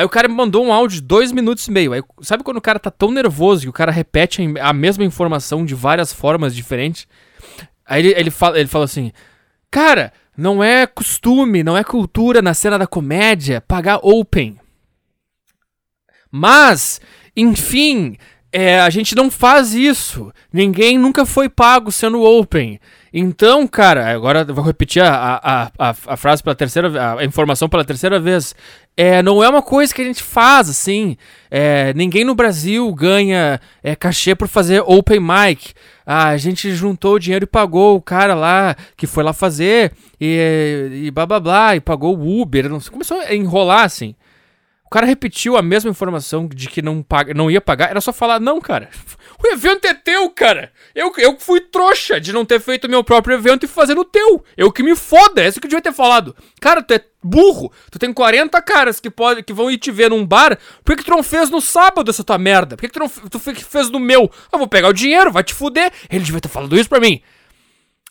Aí 0.00 0.06
o 0.06 0.08
cara 0.08 0.26
me 0.26 0.34
mandou 0.34 0.64
um 0.64 0.72
áudio 0.72 0.98
de 0.98 1.06
dois 1.06 1.30
minutos 1.30 1.68
e 1.68 1.70
meio. 1.70 1.92
Aí, 1.92 2.02
sabe 2.22 2.42
quando 2.42 2.56
o 2.56 2.62
cara 2.62 2.78
tá 2.78 2.90
tão 2.90 3.10
nervoso 3.10 3.64
que 3.64 3.68
o 3.68 3.72
cara 3.72 3.92
repete 3.92 4.40
a 4.58 4.72
mesma 4.72 5.04
informação 5.04 5.62
de 5.62 5.74
várias 5.74 6.10
formas 6.10 6.56
diferentes? 6.56 7.06
Aí 7.84 8.06
ele, 8.06 8.18
ele, 8.18 8.30
fala, 8.30 8.58
ele 8.58 8.66
fala 8.66 8.86
assim: 8.86 9.12
Cara, 9.70 10.10
não 10.34 10.64
é 10.64 10.86
costume, 10.86 11.62
não 11.62 11.76
é 11.76 11.84
cultura 11.84 12.40
na 12.40 12.54
cena 12.54 12.78
da 12.78 12.86
comédia 12.86 13.60
pagar 13.60 14.00
open. 14.02 14.58
Mas, 16.30 16.98
enfim, 17.36 18.16
é, 18.50 18.80
a 18.80 18.88
gente 18.88 19.14
não 19.14 19.30
faz 19.30 19.74
isso. 19.74 20.32
Ninguém 20.50 20.96
nunca 20.96 21.26
foi 21.26 21.46
pago 21.46 21.92
sendo 21.92 22.22
open. 22.22 22.80
Então, 23.12 23.66
cara, 23.66 24.12
agora 24.14 24.44
vou 24.44 24.64
repetir 24.64 25.02
a, 25.02 25.40
a, 25.42 25.70
a, 25.78 25.94
a 26.06 26.16
frase 26.16 26.42
pela 26.42 26.54
terceira 26.54 27.18
a 27.18 27.24
informação 27.24 27.68
pela 27.68 27.84
terceira 27.84 28.20
vez. 28.20 28.54
É, 28.96 29.22
não 29.22 29.42
é 29.42 29.48
uma 29.48 29.62
coisa 29.62 29.92
que 29.92 30.00
a 30.00 30.04
gente 30.04 30.22
faz 30.22 30.68
assim. 30.68 31.16
É, 31.50 31.92
ninguém 31.94 32.24
no 32.24 32.34
Brasil 32.34 32.92
ganha 32.94 33.60
é, 33.82 33.96
cachê 33.96 34.34
por 34.34 34.46
fazer 34.46 34.82
open 34.86 35.20
mic. 35.20 35.72
Ah, 36.06 36.28
a 36.28 36.36
gente 36.36 36.72
juntou 36.72 37.14
o 37.14 37.18
dinheiro 37.18 37.44
e 37.44 37.48
pagou 37.48 37.96
o 37.96 38.02
cara 38.02 38.34
lá 38.34 38.76
que 38.96 39.06
foi 39.06 39.24
lá 39.24 39.32
fazer 39.32 39.92
e, 40.20 41.04
e 41.06 41.10
blá 41.10 41.26
blá 41.26 41.40
blá, 41.40 41.76
e 41.76 41.80
pagou 41.80 42.16
o 42.16 42.40
Uber. 42.40 42.68
Não, 42.68 42.80
começou 42.80 43.20
a 43.20 43.34
enrolar 43.34 43.84
assim. 43.84 44.14
O 44.86 44.90
cara 44.90 45.06
repetiu 45.06 45.56
a 45.56 45.62
mesma 45.62 45.88
informação 45.88 46.48
de 46.48 46.68
que 46.68 46.82
não, 46.82 47.00
paga, 47.00 47.32
não 47.32 47.48
ia 47.48 47.60
pagar. 47.60 47.90
Era 47.90 48.00
só 48.00 48.12
falar, 48.12 48.40
não, 48.40 48.60
cara. 48.60 48.88
O 49.42 49.48
evento 49.48 49.86
é 49.86 49.94
teu, 49.94 50.28
cara. 50.30 50.70
Eu, 50.94 51.12
eu 51.16 51.38
fui 51.38 51.60
trouxa 51.60 52.20
de 52.20 52.32
não 52.32 52.44
ter 52.44 52.60
feito 52.60 52.88
meu 52.88 53.02
próprio 53.02 53.34
evento 53.34 53.64
e 53.64 53.68
fazer 53.68 53.98
o 53.98 54.04
teu. 54.04 54.44
Eu 54.56 54.70
que 54.70 54.82
me 54.82 54.94
foda. 54.94 55.42
É 55.42 55.48
isso 55.48 55.58
que 55.58 55.66
eu 55.66 55.70
devia 55.70 55.82
ter 55.82 55.94
falado. 55.94 56.36
Cara, 56.60 56.82
tu 56.82 56.92
é 56.92 57.00
burro. 57.22 57.72
Tu 57.90 57.98
tem 57.98 58.12
40 58.12 58.60
caras 58.60 59.00
que, 59.00 59.10
pode, 59.10 59.42
que 59.42 59.52
vão 59.52 59.70
ir 59.70 59.78
te 59.78 59.90
ver 59.90 60.10
num 60.10 60.26
bar. 60.26 60.58
Por 60.84 60.94
que, 60.94 61.02
que 61.02 61.10
tu 61.10 61.16
não 61.16 61.22
fez 61.22 61.48
no 61.48 61.60
sábado 61.60 62.10
essa 62.10 62.22
tua 62.22 62.36
merda? 62.36 62.76
Por 62.76 62.82
que, 62.82 62.88
que 62.88 62.94
tu 62.94 63.00
não 63.00 63.08
tu 63.08 63.38
fez 63.38 63.88
no 63.88 63.98
meu? 63.98 64.30
Eu 64.52 64.58
vou 64.58 64.68
pegar 64.68 64.88
o 64.88 64.92
dinheiro, 64.92 65.32
vai 65.32 65.42
te 65.42 65.54
fuder. 65.54 65.90
Ele 66.10 66.24
devia 66.24 66.40
ter 66.40 66.48
falado 66.48 66.76
isso 66.78 66.88
pra 66.88 67.00
mim. 67.00 67.22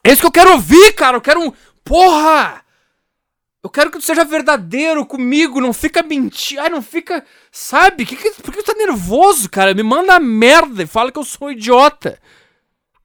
É 0.03 0.11
isso 0.11 0.21
que 0.21 0.27
eu 0.27 0.31
quero 0.31 0.53
ouvir, 0.53 0.93
cara. 0.93 1.17
Eu 1.17 1.21
quero 1.21 1.41
um. 1.41 1.53
Porra! 1.83 2.63
Eu 3.61 3.69
quero 3.69 3.91
que 3.91 3.99
tu 3.99 4.05
seja 4.05 4.23
verdadeiro 4.23 5.05
comigo, 5.05 5.59
não 5.59 5.73
fica 5.73 6.01
mentindo. 6.01 6.61
Ai, 6.61 6.69
não 6.69 6.81
fica. 6.81 7.25
Sabe? 7.51 8.05
Que 8.05 8.15
que, 8.15 8.31
por 8.41 8.53
que 8.53 8.63
tu 8.63 8.73
tá 8.73 8.73
nervoso, 8.73 9.49
cara? 9.49 9.73
Me 9.73 9.83
manda 9.83 10.17
merda 10.19 10.83
e 10.83 10.87
fala 10.87 11.11
que 11.11 11.19
eu 11.19 11.25
sou 11.25 11.49
um 11.49 11.51
idiota. 11.51 12.17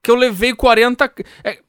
Que 0.01 0.09
eu 0.09 0.15
levei 0.15 0.55
40. 0.55 1.11
É, 1.43 1.59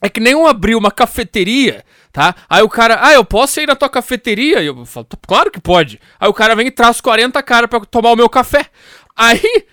é 0.00 0.08
que 0.08 0.20
nem 0.20 0.32
eu 0.32 0.46
abri 0.46 0.74
uma 0.74 0.90
cafeteria, 0.90 1.84
tá? 2.10 2.34
Aí 2.48 2.62
o 2.62 2.70
cara, 2.70 2.98
ah, 3.02 3.12
eu 3.12 3.24
posso 3.24 3.60
ir 3.60 3.66
na 3.66 3.76
tua 3.76 3.90
cafeteria? 3.90 4.62
E 4.62 4.66
eu 4.66 4.86
falo, 4.86 5.06
claro 5.26 5.50
que 5.50 5.60
pode. 5.60 6.00
Aí 6.18 6.28
o 6.28 6.34
cara 6.34 6.56
vem 6.56 6.68
e 6.68 6.70
traz 6.70 7.02
40 7.02 7.42
caras 7.42 7.68
pra 7.68 7.80
tomar 7.80 8.12
o 8.12 8.16
meu 8.16 8.30
café. 8.30 8.70
Aí. 9.14 9.66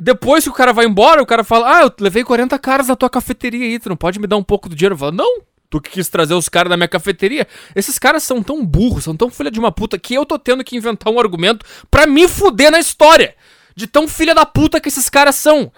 Depois 0.00 0.44
que 0.44 0.50
o 0.50 0.52
cara 0.52 0.72
vai 0.72 0.86
embora, 0.86 1.20
o 1.20 1.26
cara 1.26 1.42
fala: 1.42 1.78
Ah, 1.78 1.82
eu 1.82 1.92
levei 1.98 2.22
40 2.22 2.56
caras 2.60 2.86
na 2.86 2.94
tua 2.94 3.10
cafeteria 3.10 3.66
aí, 3.66 3.80
tu 3.80 3.88
não 3.88 3.96
pode 3.96 4.20
me 4.20 4.28
dar 4.28 4.36
um 4.36 4.44
pouco 4.44 4.68
do 4.68 4.76
dinheiro? 4.76 4.94
Eu 4.94 4.98
falo, 4.98 5.10
não, 5.10 5.42
Tu 5.70 5.80
que 5.80 5.90
quis 5.90 6.08
trazer 6.08 6.34
os 6.34 6.48
caras 6.48 6.70
da 6.70 6.76
minha 6.76 6.88
cafeteria. 6.88 7.46
Esses 7.74 7.98
caras 7.98 8.22
são 8.22 8.42
tão 8.42 8.64
burros, 8.64 9.04
são 9.04 9.16
tão 9.16 9.30
filha 9.30 9.50
de 9.50 9.58
uma 9.58 9.70
puta 9.70 9.98
que 9.98 10.14
eu 10.14 10.24
tô 10.24 10.38
tendo 10.38 10.64
que 10.64 10.76
inventar 10.76 11.12
um 11.12 11.20
argumento 11.20 11.64
para 11.90 12.06
me 12.06 12.26
fuder 12.26 12.70
na 12.70 12.78
história. 12.78 13.34
De 13.76 13.86
tão 13.86 14.08
filha 14.08 14.34
da 14.34 14.46
puta 14.46 14.80
que 14.80 14.88
esses 14.88 15.08
caras 15.08 15.36
são. 15.36 15.70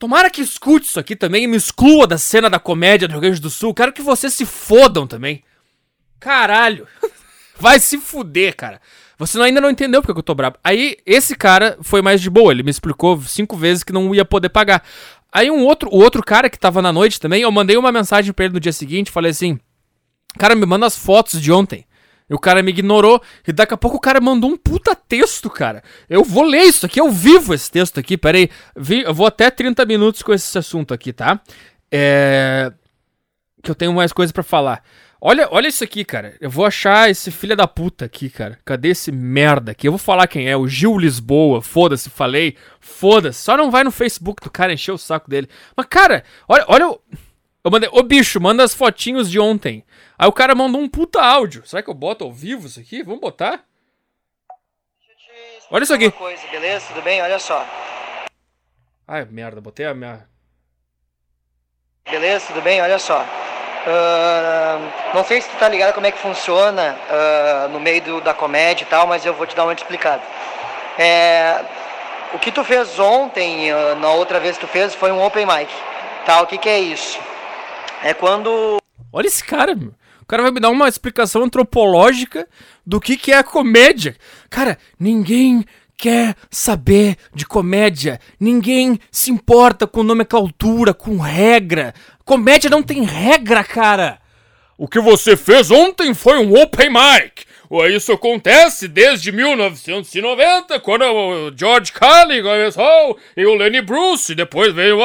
Tomara 0.00 0.30
que 0.30 0.40
escute 0.40 0.86
isso 0.86 0.98
aqui 0.98 1.14
também 1.14 1.44
e 1.44 1.46
me 1.46 1.58
exclua 1.58 2.06
da 2.06 2.16
cena 2.16 2.48
da 2.48 2.58
comédia 2.58 3.06
do 3.06 3.12
Rio 3.12 3.20
Grande 3.20 3.40
do 3.40 3.50
Sul. 3.50 3.74
Quero 3.74 3.92
que 3.92 4.00
vocês 4.00 4.32
se 4.32 4.46
fodam 4.46 5.06
também. 5.06 5.44
Caralho. 6.18 6.88
Vai 7.60 7.78
se 7.78 7.98
fuder, 7.98 8.56
cara. 8.56 8.80
Você 9.18 9.38
ainda 9.38 9.60
não 9.60 9.68
entendeu 9.68 10.00
porque 10.00 10.18
eu 10.18 10.22
tô 10.22 10.34
bravo. 10.34 10.56
Aí, 10.64 10.96
esse 11.04 11.36
cara 11.36 11.76
foi 11.82 12.00
mais 12.00 12.22
de 12.22 12.30
boa. 12.30 12.50
Ele 12.50 12.62
me 12.62 12.70
explicou 12.70 13.20
cinco 13.20 13.54
vezes 13.58 13.84
que 13.84 13.92
não 13.92 14.14
ia 14.14 14.24
poder 14.24 14.48
pagar. 14.48 14.82
Aí 15.32 15.50
um 15.50 15.64
outro, 15.64 15.88
o 15.92 15.98
outro 15.98 16.22
cara 16.22 16.50
que 16.50 16.58
tava 16.58 16.82
na 16.82 16.92
noite 16.92 17.20
também, 17.20 17.42
eu 17.42 17.52
mandei 17.52 17.76
uma 17.76 17.92
mensagem 17.92 18.32
pra 18.32 18.44
ele 18.46 18.54
no 18.54 18.60
dia 18.60 18.72
seguinte, 18.72 19.10
falei 19.10 19.30
assim: 19.30 19.58
Cara, 20.38 20.54
me 20.54 20.66
manda 20.66 20.86
as 20.86 20.96
fotos 20.96 21.40
de 21.40 21.50
ontem. 21.50 21.84
E 22.28 22.34
o 22.34 22.38
cara 22.38 22.62
me 22.62 22.70
ignorou. 22.70 23.20
E 23.46 23.52
daqui 23.52 23.74
a 23.74 23.76
pouco 23.76 23.96
o 23.96 24.00
cara 24.00 24.20
mandou 24.20 24.50
um 24.50 24.56
puta 24.56 24.94
texto, 24.94 25.50
cara. 25.50 25.82
Eu 26.08 26.22
vou 26.22 26.44
ler 26.44 26.62
isso 26.62 26.86
aqui, 26.86 27.00
eu 27.00 27.10
vivo 27.10 27.52
esse 27.52 27.68
texto 27.70 27.98
aqui. 27.98 28.16
Pera 28.16 28.38
aí. 28.38 28.48
Eu 29.04 29.12
vou 29.12 29.26
até 29.26 29.50
30 29.50 29.84
minutos 29.84 30.22
com 30.22 30.32
esse 30.32 30.56
assunto 30.56 30.94
aqui, 30.94 31.12
tá? 31.12 31.40
É. 31.90 32.72
Que 33.62 33.70
eu 33.70 33.74
tenho 33.74 33.92
mais 33.92 34.12
coisa 34.12 34.32
para 34.32 34.44
falar. 34.44 34.82
Olha, 35.22 35.48
olha 35.50 35.68
isso 35.68 35.84
aqui, 35.84 36.02
cara. 36.02 36.34
Eu 36.40 36.48
vou 36.48 36.64
achar 36.64 37.10
esse 37.10 37.30
filho 37.30 37.54
da 37.54 37.68
puta 37.68 38.06
aqui, 38.06 38.30
cara. 38.30 38.58
Cadê 38.64 38.88
esse 38.88 39.12
merda 39.12 39.72
aqui? 39.72 39.86
Eu 39.86 39.92
vou 39.92 39.98
falar 39.98 40.26
quem 40.26 40.48
é. 40.48 40.56
O 40.56 40.66
Gil 40.66 40.96
Lisboa. 40.96 41.60
Foda-se, 41.60 42.08
falei. 42.08 42.56
Foda-se. 42.80 43.42
Só 43.42 43.54
não 43.54 43.70
vai 43.70 43.84
no 43.84 43.90
Facebook 43.90 44.42
do 44.42 44.50
cara 44.50 44.72
encher 44.72 44.92
o 44.92 44.98
saco 44.98 45.28
dele. 45.28 45.48
Mas, 45.76 45.86
cara, 45.86 46.24
olha, 46.48 46.64
olha 46.68 46.88
o. 46.88 47.00
Eu 47.62 47.70
mandei. 47.70 47.90
Ô 47.92 48.02
bicho, 48.02 48.40
manda 48.40 48.64
as 48.64 48.72
fotinhos 48.72 49.30
de 49.30 49.38
ontem. 49.38 49.84
Aí 50.18 50.26
o 50.26 50.32
cara 50.32 50.54
mandou 50.54 50.80
um 50.80 50.88
puta 50.88 51.20
áudio. 51.20 51.66
Será 51.66 51.82
que 51.82 51.90
eu 51.90 51.94
boto 51.94 52.24
ao 52.24 52.32
vivo 52.32 52.66
isso 52.66 52.80
aqui? 52.80 53.02
Vamos 53.02 53.20
botar? 53.20 53.62
Olha 55.70 55.84
isso 55.84 55.94
aqui. 55.94 56.10
Coisa, 56.10 56.46
beleza? 56.48 56.86
Tudo 56.88 57.02
bem? 57.02 57.20
Olha 57.20 57.38
só. 57.38 57.66
Ai, 59.06 59.26
merda, 59.26 59.60
botei 59.60 59.84
a 59.84 59.92
minha. 59.92 60.26
Beleza, 62.10 62.46
tudo 62.46 62.62
bem? 62.62 62.80
Olha 62.80 62.98
só. 62.98 63.24
Uh, 63.86 65.14
não 65.14 65.24
sei 65.24 65.40
se 65.40 65.48
tu 65.48 65.56
tá 65.56 65.68
ligado 65.68 65.94
como 65.94 66.06
é 66.06 66.10
que 66.10 66.18
funciona 66.18 66.96
uh, 67.08 67.68
no 67.68 67.80
meio 67.80 68.02
do, 68.02 68.20
da 68.20 68.34
comédia 68.34 68.84
e 68.84 68.86
tal, 68.86 69.06
mas 69.06 69.24
eu 69.24 69.32
vou 69.32 69.46
te 69.46 69.56
dar 69.56 69.64
uma 69.64 69.72
explicada. 69.72 70.22
É, 70.98 71.64
o 72.34 72.38
que 72.38 72.52
tu 72.52 72.62
fez 72.62 72.98
ontem, 72.98 73.72
uh, 73.72 73.96
na 73.96 74.10
outra 74.10 74.38
vez 74.38 74.56
que 74.56 74.66
tu 74.66 74.70
fez, 74.70 74.94
foi 74.94 75.10
um 75.10 75.24
open 75.24 75.46
mic. 75.46 75.72
Tá, 76.26 76.42
o 76.42 76.46
que, 76.46 76.58
que 76.58 76.68
é 76.68 76.78
isso? 76.78 77.18
É 78.02 78.12
quando. 78.12 78.76
Olha 79.12 79.26
esse 79.26 79.42
cara, 79.42 79.74
meu. 79.74 79.94
O 80.20 80.26
cara 80.26 80.42
vai 80.42 80.52
me 80.52 80.60
dar 80.60 80.68
uma 80.68 80.86
explicação 80.86 81.42
antropológica 81.42 82.46
do 82.86 83.00
que, 83.00 83.16
que 83.16 83.32
é 83.32 83.38
a 83.38 83.42
comédia. 83.42 84.14
Cara, 84.48 84.78
ninguém 84.98 85.64
quer 86.00 86.34
saber 86.50 87.16
de 87.34 87.44
comédia. 87.44 88.18
Ninguém 88.40 88.98
se 89.10 89.30
importa 89.30 89.86
com 89.86 90.02
nomenclatura, 90.02 90.94
com 90.94 91.18
regra. 91.18 91.92
Comédia 92.24 92.70
não 92.70 92.82
tem 92.82 93.04
regra, 93.04 93.62
cara. 93.62 94.18
O 94.78 94.88
que 94.88 94.98
você 94.98 95.36
fez 95.36 95.70
ontem 95.70 96.14
foi 96.14 96.38
um 96.38 96.58
open 96.58 96.88
mic. 96.88 97.44
Isso 97.94 98.12
acontece 98.12 98.88
desde 98.88 99.30
1990, 99.30 100.80
quando 100.80 101.04
o 101.04 101.52
George 101.54 101.92
Carlin 101.92 102.42
começou, 102.42 103.18
e 103.36 103.44
o 103.44 103.54
Lenny 103.54 103.82
Bruce, 103.82 104.32
e 104.32 104.34
depois 104.34 104.72
veio... 104.72 104.98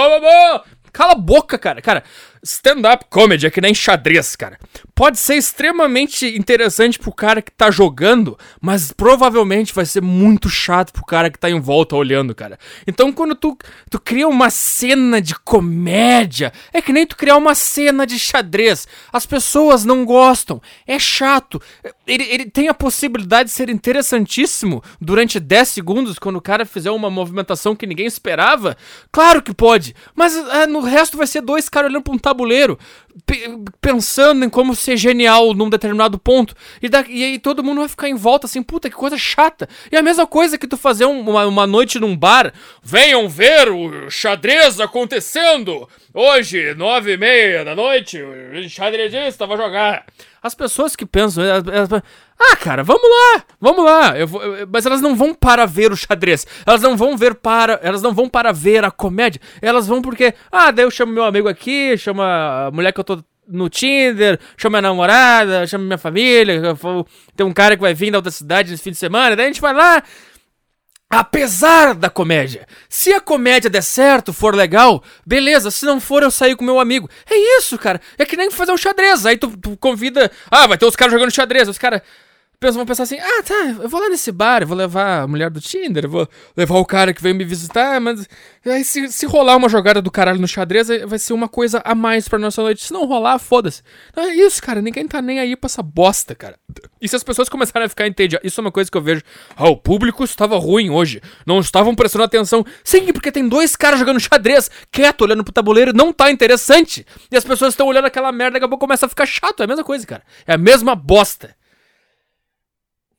Cala 0.94 1.12
a 1.12 1.16
boca, 1.16 1.60
cara. 1.60 1.82
Cara, 1.82 2.04
stand-up 2.46 3.06
comedy 3.10 3.48
é 3.48 3.50
que 3.50 3.60
nem 3.60 3.74
xadrez, 3.74 4.36
cara. 4.36 4.60
Pode 4.94 5.18
ser 5.18 5.36
extremamente 5.36 6.26
interessante 6.38 6.98
pro 6.98 7.12
cara 7.12 7.42
que 7.42 7.52
tá 7.52 7.70
jogando, 7.72 8.38
mas 8.62 8.92
provavelmente 8.92 9.74
vai 9.74 9.86
ser 9.86 10.02
muito 10.02 10.48
chato 10.48 10.94
pro 10.94 11.04
cara 11.04 11.30
que 11.30 11.40
tá 11.40 11.50
em 11.50 11.60
volta 11.60 11.96
olhando, 11.96 12.34
cara. 12.36 12.58
Então 12.88 13.12
quando 13.12 13.36
tu, 13.36 13.58
tu 13.90 14.00
cria 14.00 14.28
uma 14.28 14.50
cena 14.50 15.20
de 15.20 15.36
comédia, 15.40 16.54
é 16.72 16.82
que 16.82 16.94
nem 16.94 17.06
tu 17.06 17.18
criar 17.18 17.36
uma 17.36 17.56
cena 17.56 18.06
de 18.06 18.18
xadrez. 18.18 18.88
As 19.12 19.26
pessoas 19.26 19.84
não 19.84 20.06
gostam, 20.06 20.62
é 20.88 21.00
chato. 21.00 21.62
Ele, 22.06 22.24
ele 22.24 22.46
tem 22.46 22.68
a 22.68 22.74
possibilidade 22.74 23.50
de 23.50 23.56
ser 23.56 23.70
interessantíssimo 23.70 24.84
durante 25.02 25.40
10 25.40 25.68
segundos 25.68 26.20
quando 26.20 26.38
o 26.38 26.42
cara 26.42 26.66
fizer 26.66 26.92
uma 26.92 27.10
movimentação 27.10 27.76
que 27.76 27.88
ninguém 27.88 28.06
esperava. 28.06 28.78
Claro 29.12 29.42
que 29.42 29.54
pode, 29.54 29.96
mas 30.14 30.36
ah, 30.36 30.68
no 30.68 30.82
resto 30.82 31.18
vai 31.18 31.28
ser 31.28 31.42
dois 31.42 31.68
caras 31.68 31.90
olhando 31.90 32.04
pra 32.04 32.14
um 32.14 32.18
pensando 33.80 34.44
em 34.44 34.50
como 34.50 34.76
ser 34.76 34.98
genial 34.98 35.54
num 35.54 35.70
determinado 35.70 36.18
ponto. 36.18 36.56
E, 36.82 36.90
e 37.10 37.24
aí 37.24 37.40
todo 37.40 37.64
mundo 37.64 37.80
vai 37.80 37.88
ficar 37.88 38.10
em 38.10 38.16
volta 38.16 38.46
assim, 38.46 38.62
puta, 38.62 38.90
que 38.90 38.96
coisa 38.96 39.18
chata. 39.18 39.70
E 39.92 39.96
a 39.96 40.02
mesma 40.02 40.28
coisa 40.28 40.58
que 40.58 40.68
tu 40.68 40.78
fazer 40.78 41.06
um, 41.06 41.22
uma, 41.22 41.46
uma 41.46 41.68
noite 41.68 42.00
num 42.00 42.16
bar. 42.16 42.54
Venham 42.84 43.30
ver 43.30 43.70
o 43.70 44.10
xadrez 44.10 44.80
acontecendo! 44.80 45.88
Hoje, 46.14 46.74
nove 46.76 47.14
e 47.14 47.18
meia 47.18 47.66
da 47.66 47.76
noite, 47.76 48.22
o 48.22 48.70
xadrezista 48.70 49.46
vai 49.46 49.58
jogar. 49.58 50.06
As 50.42 50.56
pessoas 50.56 50.96
que 50.96 51.06
pensam. 51.06 51.44
Ah, 52.40 52.56
cara, 52.58 52.84
vamos 52.84 53.10
lá, 53.10 53.44
vamos 53.62 53.86
lá. 53.86 54.18
Eu 54.18 54.28
vou, 54.28 54.42
eu, 54.44 54.68
mas 54.72 54.86
elas 54.86 55.02
não 55.02 55.16
vão 55.16 55.34
para 55.34 55.66
ver 55.66 55.92
o 55.92 55.96
xadrez. 55.96 56.46
Elas 56.66 56.82
não 56.82 56.98
vão 56.98 57.18
ver 57.18 57.36
para. 57.36 57.80
Elas 57.82 58.02
não 58.02 58.14
vão 58.14 58.28
para 58.28 58.52
ver 58.52 58.84
a 58.84 58.92
comédia. 58.92 59.40
Elas 59.62 59.88
vão 59.88 60.02
porque. 60.02 60.34
Ah, 60.52 60.72
daí 60.72 60.86
eu 60.86 60.92
chamo 60.92 61.14
meu 61.14 61.24
amigo 61.24 61.48
aqui, 61.48 61.98
chamo 61.98 62.22
a 62.22 62.70
mulher 62.74 62.92
que 62.92 63.00
eu 63.00 63.04
tô 63.04 63.24
no 63.48 63.70
Tinder, 63.70 64.40
chamo 64.58 64.72
minha 64.74 64.82
namorada, 64.82 65.66
chamo 65.66 65.86
minha 65.86 65.98
família. 65.98 66.62
Tem 67.36 67.46
um 67.46 67.54
cara 67.54 67.76
que 67.76 67.82
vai 67.82 67.94
vir 67.94 68.12
da 68.12 68.18
outra 68.18 68.32
cidade 68.32 68.72
nesse 68.72 68.84
fim 68.84 68.92
de 68.92 68.98
semana. 68.98 69.36
Daí 69.36 69.46
a 69.46 69.50
gente 69.50 69.62
vai 69.62 69.74
lá. 69.74 70.04
Apesar 71.16 71.96
da 71.96 72.10
comédia. 72.10 72.68
Se 72.90 73.14
a 73.14 73.22
comédia 73.22 73.70
der 73.70 73.82
certo, 73.82 74.34
for 74.34 74.54
legal, 74.54 75.02
beleza. 75.26 75.72
Se 75.72 75.86
não 75.86 76.02
for, 76.02 76.24
eu 76.24 76.30
saio 76.30 76.58
com 76.58 76.66
meu 76.66 76.78
amigo. 76.78 77.10
É 77.30 77.58
isso, 77.58 77.78
cara. 77.78 78.02
É 78.18 78.26
que 78.26 78.36
nem 78.36 78.52
fazer 78.52 78.74
um 78.74 78.78
xadrez. 78.78 79.26
Aí 79.26 79.38
tu, 79.38 79.56
tu 79.56 79.78
convida. 79.78 80.30
Ah, 80.52 80.68
vai 80.68 80.78
ter 80.78 80.86
os 80.86 80.96
caras 80.96 81.14
jogando 81.14 81.32
xadrez. 81.32 81.70
Os 81.70 81.78
caras. 81.78 82.02
Pessoas 82.56 82.76
vão 82.76 82.86
pensar 82.86 83.04
assim: 83.04 83.20
ah, 83.20 83.44
tá, 83.44 83.76
eu 83.82 83.90
vou 83.90 84.00
lá 84.00 84.10
nesse 84.10 84.32
bar, 84.32 84.62
eu 84.62 84.68
vou 84.68 84.78
levar 84.78 85.22
a 85.22 85.28
mulher 85.28 85.50
do 85.50 85.62
Tinder, 85.62 86.06
eu 86.06 86.10
vou 86.10 86.30
levar 86.56 86.78
o 86.78 86.86
cara 86.86 87.14
que 87.14 87.22
veio 87.22 87.36
me 87.36 87.44
visitar, 87.44 88.00
mas 88.00 88.28
aí 88.66 88.84
se, 88.84 89.12
se 89.12 89.26
rolar 89.26 89.56
uma 89.56 89.70
jogada 89.70 90.02
do 90.02 90.12
caralho 90.12 90.40
no 90.40 90.48
xadrez, 90.48 90.88
vai 91.06 91.20
ser 91.20 91.34
uma 91.34 91.48
coisa 91.48 91.82
a 91.84 91.94
mais 91.94 92.28
pra 92.28 92.40
nossa 92.40 92.62
noite. 92.62 92.84
Se 92.84 92.94
não 92.94 93.06
rolar, 93.06 93.40
foda-se. 93.40 93.82
Não 94.16 94.24
é 94.24 94.36
isso, 94.36 94.62
cara, 94.62 94.82
ninguém 94.82 95.08
tá 95.08 95.22
nem 95.22 95.40
aí 95.40 95.56
pra 95.56 95.68
essa 95.68 95.84
bosta, 95.84 96.36
cara. 96.36 96.58
E 97.02 97.08
se 97.08 97.16
as 97.16 97.24
pessoas 97.24 97.50
começarem 97.50 97.86
a 97.86 97.90
ficar 97.90 98.08
entediadas, 98.08 98.46
isso 98.46 98.60
é 98.60 98.64
uma 98.64 98.72
coisa 98.72 98.90
que 98.90 98.98
eu 98.98 99.02
vejo. 99.02 99.22
Ah, 99.56 99.70
o 99.70 99.78
público 99.78 100.24
estava 100.24 100.58
ruim 100.58 100.90
hoje, 100.90 101.22
não 101.46 101.60
estavam 101.60 101.96
prestando 101.96 102.24
atenção. 102.24 102.66
Sim, 102.84 103.12
porque 103.14 103.32
tem 103.32 103.48
dois 103.48 103.76
caras 103.76 104.00
jogando 104.00 104.20
xadrez, 104.20 104.70
quieto, 104.92 105.22
olhando 105.22 105.44
pro 105.44 105.54
tabuleiro, 105.54 105.94
não 105.94 106.12
tá 106.12 106.32
interessante. 106.32 107.06
E 107.32 107.38
as 107.38 107.44
pessoas 107.44 107.74
estão 107.74 107.88
olhando 107.88 108.06
aquela 108.06 108.32
merda, 108.32 108.54
daqui 108.54 108.66
a 108.66 108.70
pouco 108.70 108.86
começa 108.86 109.06
a 109.06 109.10
ficar 109.10 109.26
chato, 109.26 109.62
é 109.62 109.64
a 109.66 109.68
mesma 109.68 109.84
coisa, 109.84 110.06
cara. 110.06 110.24
É 110.48 110.54
a 110.54 110.58
mesma 110.58 110.96
bosta. 110.96 111.56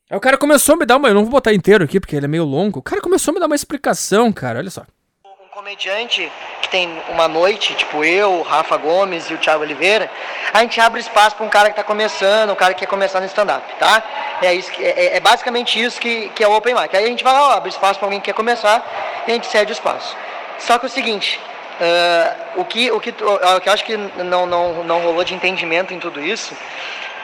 Aí 0.08 0.16
o 0.16 0.20
cara 0.20 0.38
começou 0.38 0.76
a 0.76 0.78
me 0.78 0.86
dar 0.86 0.98
uma. 0.98 1.08
Eu 1.08 1.14
não 1.14 1.22
vou 1.22 1.32
botar 1.32 1.52
inteiro 1.52 1.82
aqui 1.82 1.98
porque 1.98 2.14
ele 2.14 2.26
é 2.26 2.28
meio 2.28 2.44
longo. 2.44 2.78
O 2.78 2.82
cara 2.82 3.02
começou 3.02 3.32
a 3.32 3.34
me 3.34 3.40
dar 3.40 3.46
uma 3.46 3.56
explicação, 3.56 4.32
cara. 4.32 4.60
Olha 4.60 4.70
só. 4.70 4.82
Um 5.24 5.48
comediante 5.48 6.30
que 6.62 6.68
tem 6.68 6.88
uma 7.08 7.26
noite, 7.26 7.74
tipo 7.74 8.04
eu, 8.04 8.42
Rafa 8.42 8.76
Gomes 8.76 9.28
e 9.28 9.34
o 9.34 9.38
Thiago 9.38 9.64
Oliveira, 9.64 10.08
a 10.52 10.60
gente 10.60 10.80
abre 10.80 11.00
espaço 11.00 11.34
para 11.34 11.44
um 11.44 11.48
cara 11.48 11.70
que 11.70 11.72
está 11.72 11.82
começando, 11.82 12.50
um 12.50 12.54
cara 12.54 12.72
que 12.72 12.80
quer 12.80 12.86
começar 12.86 13.18
no 13.18 13.26
stand-up, 13.26 13.64
tá? 13.80 14.02
É, 14.42 14.54
isso 14.54 14.70
é, 14.78 15.16
é, 15.16 15.20
basicamente 15.20 15.80
isso 15.80 16.00
que, 16.00 16.28
que 16.28 16.44
é 16.44 16.46
o 16.46 16.52
Open 16.52 16.74
Mic. 16.74 16.94
Aí 16.96 17.04
a 17.04 17.08
gente 17.08 17.24
vai 17.24 17.32
lá, 17.32 17.56
abre 17.56 17.70
espaço 17.70 17.98
para 17.98 18.06
alguém 18.06 18.20
que 18.20 18.26
quer 18.26 18.34
começar 18.34 19.24
e 19.26 19.30
a 19.30 19.34
gente 19.34 19.48
cede 19.48 19.72
o 19.72 19.74
espaço. 19.74 20.16
Só 20.58 20.78
que 20.78 20.86
é 20.86 20.88
o 20.88 20.90
seguinte, 20.90 21.40
uh, 21.80 22.60
o, 22.60 22.64
que, 22.64 22.92
o, 22.92 23.00
que, 23.00 23.10
o 23.10 23.60
que 23.60 23.68
eu 23.68 23.72
acho 23.72 23.84
que 23.84 23.96
não, 23.96 24.46
não, 24.46 24.84
não 24.84 25.00
rolou 25.00 25.24
de 25.24 25.34
entendimento 25.34 25.92
em 25.92 25.98
tudo 25.98 26.20
isso 26.20 26.54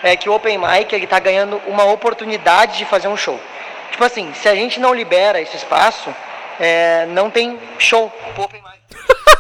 é 0.03 0.17
que 0.17 0.29
o 0.29 0.35
Open 0.35 0.59
Mic 0.59 0.95
ele 0.95 1.05
está 1.05 1.19
ganhando 1.19 1.57
uma 1.67 1.85
oportunidade 1.85 2.79
de 2.79 2.85
fazer 2.85 3.09
um 3.09 3.17
show. 3.17 3.41
Tipo 3.91 4.05
assim, 4.05 4.33
se 4.35 4.49
a 4.49 4.55
gente 4.55 4.81
não 4.81 4.95
libera 4.95 5.41
esse 5.41 5.57
espaço, 5.57 6.15
é, 6.59 7.07
não 7.07 7.31
tem 7.31 7.59
show 7.79 8.11
pro 8.35 8.45
Open 8.45 8.63
Mic. 8.63 8.83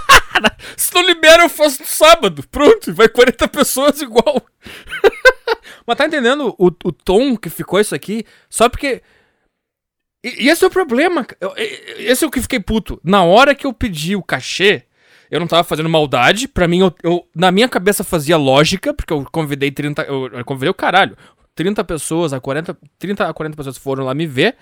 se 0.76 0.94
não 0.94 1.02
libera, 1.02 1.42
eu 1.42 1.48
faço 1.48 1.80
no 1.80 1.86
sábado. 1.86 2.44
Pronto, 2.48 2.94
vai 2.94 3.08
40 3.08 3.48
pessoas 3.48 4.00
igual. 4.00 4.42
Mas 5.86 5.96
tá 5.96 6.06
entendendo 6.06 6.54
o, 6.58 6.66
o 6.66 6.92
tom 6.92 7.36
que 7.36 7.50
ficou 7.50 7.80
isso 7.80 7.94
aqui? 7.94 8.24
Só 8.48 8.68
porque. 8.68 9.02
E 10.24 10.48
esse 10.48 10.62
é 10.62 10.66
o 10.68 10.70
problema. 10.70 11.26
esse 11.98 12.24
é 12.24 12.26
o 12.26 12.30
que 12.30 12.40
fiquei 12.40 12.60
puto. 12.60 13.00
Na 13.02 13.24
hora 13.24 13.56
que 13.56 13.66
eu 13.66 13.72
pedi 13.72 14.14
o 14.14 14.22
cachê, 14.22 14.84
eu 15.32 15.40
não 15.40 15.46
tava 15.46 15.64
fazendo 15.64 15.88
maldade. 15.88 16.46
Pra 16.46 16.68
mim, 16.68 16.80
eu, 16.80 16.94
eu, 17.02 17.26
na 17.34 17.50
minha 17.50 17.66
cabeça 17.66 18.04
fazia 18.04 18.36
lógica, 18.36 18.92
porque 18.92 19.14
eu 19.14 19.26
convidei 19.32 19.70
30. 19.70 20.02
Eu, 20.02 20.26
eu 20.26 20.44
convidei 20.44 20.68
o 20.68 20.74
caralho. 20.74 21.16
30 21.54 21.82
pessoas, 21.84 22.34
a 22.34 22.40
40, 22.40 22.76
30 22.98 23.26
a 23.26 23.32
40 23.32 23.56
pessoas 23.56 23.78
foram 23.78 24.04
lá 24.04 24.14
me 24.14 24.26
ver. 24.26 24.56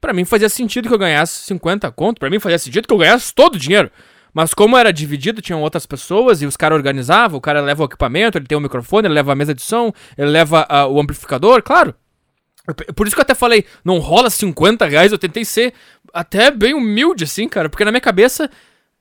Pra 0.00 0.14
mim 0.14 0.24
fazia 0.24 0.48
sentido 0.48 0.88
que 0.88 0.94
eu 0.94 0.98
ganhasse 0.98 1.42
50 1.44 1.90
conto. 1.90 2.18
Pra 2.18 2.30
mim 2.30 2.40
fazia 2.40 2.58
sentido 2.58 2.88
que 2.88 2.94
eu 2.94 2.98
ganhasse 2.98 3.34
todo 3.34 3.56
o 3.56 3.58
dinheiro. 3.58 3.90
Mas 4.32 4.54
como 4.54 4.74
era 4.74 4.90
dividido, 4.90 5.42
tinham 5.42 5.60
outras 5.60 5.84
pessoas 5.84 6.40
e 6.40 6.46
os 6.46 6.56
caras 6.56 6.76
organizavam, 6.76 7.36
o 7.36 7.40
cara 7.40 7.60
leva 7.60 7.82
o 7.82 7.86
equipamento, 7.86 8.38
ele 8.38 8.46
tem 8.46 8.56
o 8.56 8.60
microfone, 8.60 9.06
ele 9.06 9.14
leva 9.14 9.32
a 9.32 9.34
mesa 9.34 9.54
de 9.54 9.62
som, 9.62 9.92
ele 10.16 10.30
leva 10.30 10.66
uh, 10.70 10.92
o 10.92 11.00
amplificador, 11.00 11.62
claro. 11.62 11.94
Por 12.94 13.06
isso 13.06 13.14
que 13.14 13.20
eu 13.20 13.22
até 13.22 13.34
falei, 13.34 13.64
não 13.84 13.98
rola 13.98 14.28
50 14.28 14.84
reais, 14.86 15.12
eu 15.12 15.18
tentei 15.18 15.44
ser 15.44 15.72
até 16.12 16.50
bem 16.50 16.74
humilde, 16.74 17.24
assim, 17.24 17.48
cara, 17.48 17.68
porque 17.70 17.84
na 17.84 17.90
minha 17.90 18.00
cabeça 18.00 18.50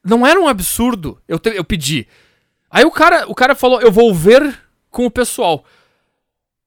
não 0.06 0.26
era 0.26 0.40
um 0.40 0.48
absurdo. 0.48 1.20
Eu, 1.28 1.40
te, 1.40 1.50
eu 1.50 1.64
pedi. 1.64 2.08
Aí 2.70 2.86
o 2.86 2.92
cara, 2.92 3.26
o 3.28 3.34
cara 3.34 3.56
falou, 3.56 3.82
eu 3.82 3.92
vou 3.92 4.14
ver 4.14 4.58
com 4.92 5.06
o 5.06 5.12
pessoal. 5.12 5.66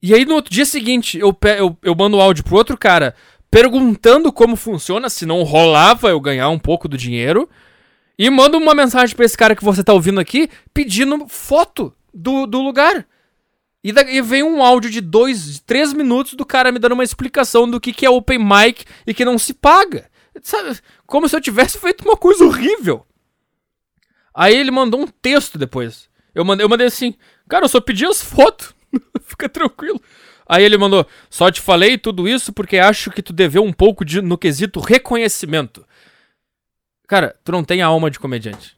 E 0.03 0.13
aí 0.15 0.25
no 0.25 0.35
outro 0.35 0.53
dia 0.53 0.67
seguinte, 0.67 1.19
eu, 1.19 1.37
eu, 1.57 1.77
eu 1.83 1.95
mando 1.95 2.17
o 2.17 2.21
áudio 2.21 2.45
pro 2.45 2.57
outro 2.57 2.77
cara 2.77 3.15
perguntando 3.51 4.31
como 4.31 4.57
funciona, 4.57 5.09
se 5.09 5.25
não 5.25 5.43
rolava 5.43 6.11
eu 6.11 6.21
ganhar 6.21 6.51
um 6.51 6.59
pouco 6.59 6.89
do 6.89 6.99
dinheiro. 6.99 7.49
E 8.19 8.29
mando 8.29 8.59
uma 8.59 8.75
mensagem 8.75 9.15
para 9.15 9.25
esse 9.25 9.37
cara 9.37 9.55
que 9.55 9.65
você 9.65 9.83
tá 9.83 9.93
ouvindo 9.93 10.19
aqui 10.19 10.51
pedindo 10.75 11.27
foto 11.29 11.95
do, 12.13 12.47
do 12.47 12.61
lugar. 12.61 13.07
E, 13.83 13.93
da, 13.93 14.03
e 14.03 14.21
vem 14.21 14.43
um 14.43 14.63
áudio 14.63 14.91
de 14.91 15.01
dois, 15.01 15.61
três 15.61 15.93
minutos 15.93 16.35
do 16.35 16.45
cara 16.45 16.73
me 16.73 16.81
dando 16.81 16.93
uma 16.93 17.05
explicação 17.05 17.71
do 17.71 17.81
que, 17.81 17.93
que 17.93 18.05
é 18.05 18.11
open 18.11 18.39
mic 18.39 18.85
e 19.07 19.15
que 19.15 19.25
não 19.25 19.39
se 19.39 19.55
paga. 19.55 20.11
Sabe? 20.43 20.79
Como 21.07 21.29
se 21.29 21.37
eu 21.37 21.41
tivesse 21.41 21.79
feito 21.79 22.05
uma 22.05 22.17
coisa 22.17 22.45
horrível. 22.45 23.07
Aí 24.35 24.57
ele 24.57 24.71
mandou 24.71 25.01
um 25.01 25.07
texto 25.07 25.59
depois. 25.59 26.09
Eu 26.35 26.45
mandei, 26.45 26.65
eu 26.65 26.69
mandei 26.69 26.87
assim, 26.87 27.15
cara, 27.49 27.65
eu 27.65 27.69
só 27.69 27.81
pedi 27.81 28.07
as 28.07 28.23
fotos. 28.23 28.75
Fica 29.23 29.49
tranquilo. 29.49 30.01
Aí 30.49 30.65
ele 30.65 30.79
mandou, 30.79 31.07
só 31.29 31.51
te 31.51 31.61
falei 31.61 31.99
tudo 31.99 32.27
isso 32.27 32.53
porque 32.53 32.79
acho 32.79 33.11
que 33.11 33.23
tu 33.23 33.33
deveu 33.33 33.63
um 33.63 33.73
pouco 33.73 34.05
de, 34.05 34.23
no 34.23 34.39
quesito 34.39 34.81
reconhecimento. 34.81 35.85
Cara, 37.07 37.37
tu 37.45 37.53
não 37.53 37.65
tem 37.65 37.83
a 37.83 37.87
alma 37.87 38.11
de 38.11 38.19
comediante 38.19 38.78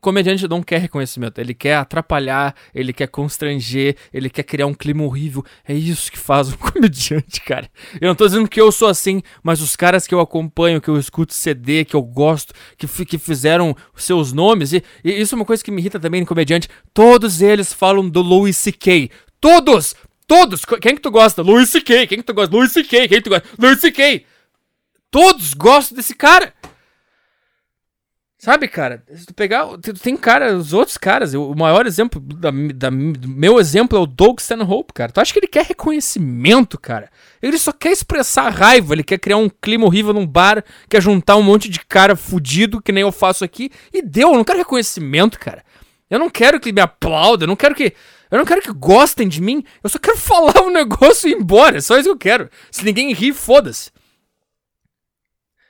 comediante 0.00 0.46
não 0.48 0.62
quer 0.62 0.80
reconhecimento, 0.80 1.40
ele 1.40 1.54
quer 1.54 1.76
atrapalhar, 1.76 2.54
ele 2.74 2.92
quer 2.92 3.08
constranger, 3.08 3.96
ele 4.12 4.30
quer 4.30 4.42
criar 4.42 4.66
um 4.66 4.74
clima 4.74 5.02
horrível. 5.02 5.44
É 5.66 5.74
isso 5.74 6.10
que 6.10 6.18
faz 6.18 6.52
um 6.52 6.56
comediante, 6.58 7.40
cara. 7.40 7.68
Eu 8.00 8.08
não 8.08 8.14
tô 8.14 8.26
dizendo 8.26 8.48
que 8.48 8.60
eu 8.60 8.70
sou 8.70 8.88
assim, 8.88 9.22
mas 9.42 9.60
os 9.60 9.76
caras 9.76 10.06
que 10.06 10.14
eu 10.14 10.20
acompanho, 10.20 10.80
que 10.80 10.88
eu 10.88 10.98
escuto 10.98 11.34
CD, 11.34 11.84
que 11.84 11.96
eu 11.96 12.02
gosto, 12.02 12.54
que, 12.76 12.86
que 13.04 13.18
fizeram 13.18 13.76
seus 13.96 14.32
nomes, 14.32 14.72
e, 14.72 14.82
e 15.04 15.12
isso 15.20 15.34
é 15.34 15.36
uma 15.36 15.44
coisa 15.44 15.62
que 15.62 15.70
me 15.70 15.80
irrita 15.80 15.98
também 15.98 16.20
no 16.20 16.26
comediante, 16.26 16.68
todos 16.92 17.40
eles 17.40 17.72
falam 17.72 18.08
do 18.08 18.22
Louis 18.22 18.56
C.K. 18.56 19.10
Todos! 19.40 19.94
Todos! 20.26 20.64
Quem 20.80 20.96
que 20.96 21.00
tu 21.00 21.10
gosta? 21.10 21.42
Louis 21.42 21.68
C.K. 21.68 22.06
Quem 22.06 22.18
que 22.18 22.24
tu 22.24 22.34
gosta? 22.34 22.54
Louis 22.54 22.72
C.K. 22.72 23.08
Quem 23.08 23.18
que 23.18 23.22
tu 23.22 23.30
gosta? 23.30 23.48
Louis 23.58 23.80
C.K. 23.80 24.24
Todos 25.10 25.54
gostam 25.54 25.96
desse 25.96 26.14
cara! 26.14 26.52
Sabe, 28.46 28.68
cara, 28.68 29.02
se 29.12 29.26
tu 29.26 29.34
pegar. 29.34 29.66
Tem 30.00 30.16
cara, 30.16 30.56
os 30.56 30.72
outros 30.72 30.96
caras, 30.96 31.34
o 31.34 31.52
maior 31.56 31.84
exemplo, 31.84 32.20
da, 32.20 32.52
da, 32.76 32.92
meu 32.92 33.58
exemplo 33.58 33.98
é 33.98 34.00
o 34.00 34.06
Doug 34.06 34.38
Stanhope, 34.38 34.92
cara. 34.92 35.10
Tu 35.10 35.20
acha 35.20 35.32
que 35.32 35.40
ele 35.40 35.48
quer 35.48 35.66
reconhecimento, 35.66 36.78
cara? 36.78 37.10
Ele 37.42 37.58
só 37.58 37.72
quer 37.72 37.90
expressar 37.90 38.50
raiva, 38.50 38.94
ele 38.94 39.02
quer 39.02 39.18
criar 39.18 39.36
um 39.36 39.48
clima 39.48 39.84
horrível 39.84 40.12
num 40.12 40.24
bar, 40.24 40.62
quer 40.88 41.02
juntar 41.02 41.34
um 41.34 41.42
monte 41.42 41.68
de 41.68 41.80
cara 41.80 42.14
fudido, 42.14 42.80
que 42.80 42.92
nem 42.92 43.02
eu 43.02 43.10
faço 43.10 43.44
aqui, 43.44 43.68
e 43.92 44.00
deu, 44.00 44.28
eu 44.28 44.36
não 44.36 44.44
quero 44.44 44.58
reconhecimento, 44.58 45.40
cara. 45.40 45.64
Eu 46.08 46.20
não 46.20 46.30
quero 46.30 46.60
que 46.60 46.72
me 46.72 46.80
aplaudam, 46.80 47.46
eu 47.46 47.48
não 47.48 47.56
quero 47.56 47.74
que. 47.74 47.94
Eu 48.30 48.38
não 48.38 48.44
quero 48.44 48.62
que 48.62 48.72
gostem 48.72 49.26
de 49.26 49.42
mim, 49.42 49.64
eu 49.82 49.90
só 49.90 49.98
quero 49.98 50.18
falar 50.22 50.62
um 50.62 50.70
negócio 50.70 51.28
e 51.28 51.32
ir 51.32 51.36
embora, 51.36 51.78
é 51.78 51.80
só 51.80 51.96
isso 51.98 52.04
que 52.04 52.10
eu 52.10 52.16
quero. 52.16 52.48
Se 52.70 52.84
ninguém 52.84 53.12
rir, 53.12 53.32
foda-se. 53.32 53.90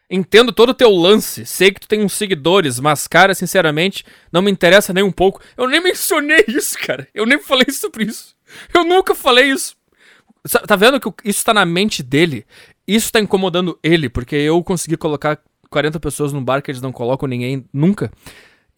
Entendo 0.09 0.53
todo 0.53 0.71
o 0.71 0.75
teu 0.75 0.91
lance, 0.91 1.45
sei 1.45 1.73
que 1.73 1.81
tu 1.81 1.89
tem 1.89 2.05
uns 2.05 2.13
seguidores, 2.13 2.79
mas, 2.79 3.09
cara, 3.09 3.35
sinceramente, 3.35 4.05
não 4.31 4.41
me 4.41 4.51
interessa 4.51 4.93
nem 4.93 5.03
um 5.03 5.11
pouco. 5.11 5.41
Eu 5.57 5.69
nem 5.69 5.83
mencionei 5.83 6.45
isso, 6.49 6.79
cara. 6.79 7.09
Eu 7.13 7.27
nem 7.27 7.41
falei 7.41 7.71
sobre 7.71 8.05
isso. 8.05 8.37
Eu 8.73 8.85
nunca 8.85 9.15
falei 9.15 9.51
isso. 9.51 9.77
Tá 10.67 10.77
vendo 10.77 11.01
que 11.01 11.29
isso 11.29 11.45
tá 11.45 11.53
na 11.53 11.65
mente 11.65 12.05
dele? 12.05 12.47
Isso 12.87 13.11
tá 13.11 13.19
incomodando 13.19 13.77
ele, 13.83 14.09
porque 14.09 14.37
eu 14.37 14.63
consegui 14.63 14.97
colocar 14.97 15.41
40 15.71 15.99
pessoas 15.99 16.33
num 16.33 16.45
bar 16.45 16.63
que 16.63 16.71
eles 16.71 16.81
não 16.81 16.93
colocam 16.93 17.29
ninguém 17.29 17.65
nunca. 17.73 18.13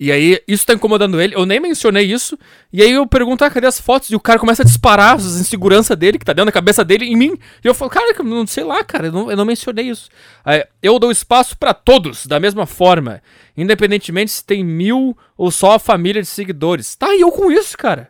E 0.00 0.12
aí, 0.12 0.40
isso 0.46 0.64
tá 0.64 0.74
incomodando 0.74 1.20
ele. 1.20 1.34
Eu 1.34 1.44
nem 1.44 1.58
mencionei 1.58 2.04
isso. 2.04 2.38
E 2.72 2.82
aí 2.82 2.92
eu 2.92 3.04
pergunto, 3.04 3.44
ah, 3.44 3.50
cadê 3.50 3.66
as 3.66 3.80
fotos? 3.80 4.10
E 4.10 4.14
o 4.14 4.20
cara 4.20 4.38
começa 4.38 4.62
a 4.62 4.64
disparar 4.64 5.16
as 5.16 5.24
inseguranças 5.40 5.96
dele, 5.96 6.18
que 6.18 6.24
tá 6.24 6.32
dentro 6.32 6.46
da 6.46 6.52
cabeça 6.52 6.84
dele, 6.84 7.04
em 7.06 7.16
mim. 7.16 7.36
E 7.64 7.66
eu 7.66 7.74
falo, 7.74 7.90
cara, 7.90 8.14
não 8.22 8.46
sei 8.46 8.62
lá, 8.62 8.84
cara, 8.84 9.08
eu 9.08 9.12
não, 9.12 9.30
eu 9.30 9.36
não 9.36 9.44
mencionei 9.44 9.88
isso. 9.90 10.08
Aí, 10.44 10.64
eu 10.80 11.00
dou 11.00 11.10
espaço 11.10 11.58
para 11.58 11.74
todos, 11.74 12.26
da 12.26 12.38
mesma 12.38 12.64
forma. 12.64 13.20
Independentemente 13.56 14.30
se 14.30 14.44
tem 14.44 14.64
mil 14.64 15.18
ou 15.36 15.50
só 15.50 15.72
a 15.72 15.78
família 15.80 16.22
de 16.22 16.28
seguidores. 16.28 16.94
Tá, 16.94 17.12
e 17.16 17.20
eu 17.22 17.32
com 17.32 17.50
isso, 17.50 17.76
cara. 17.76 18.08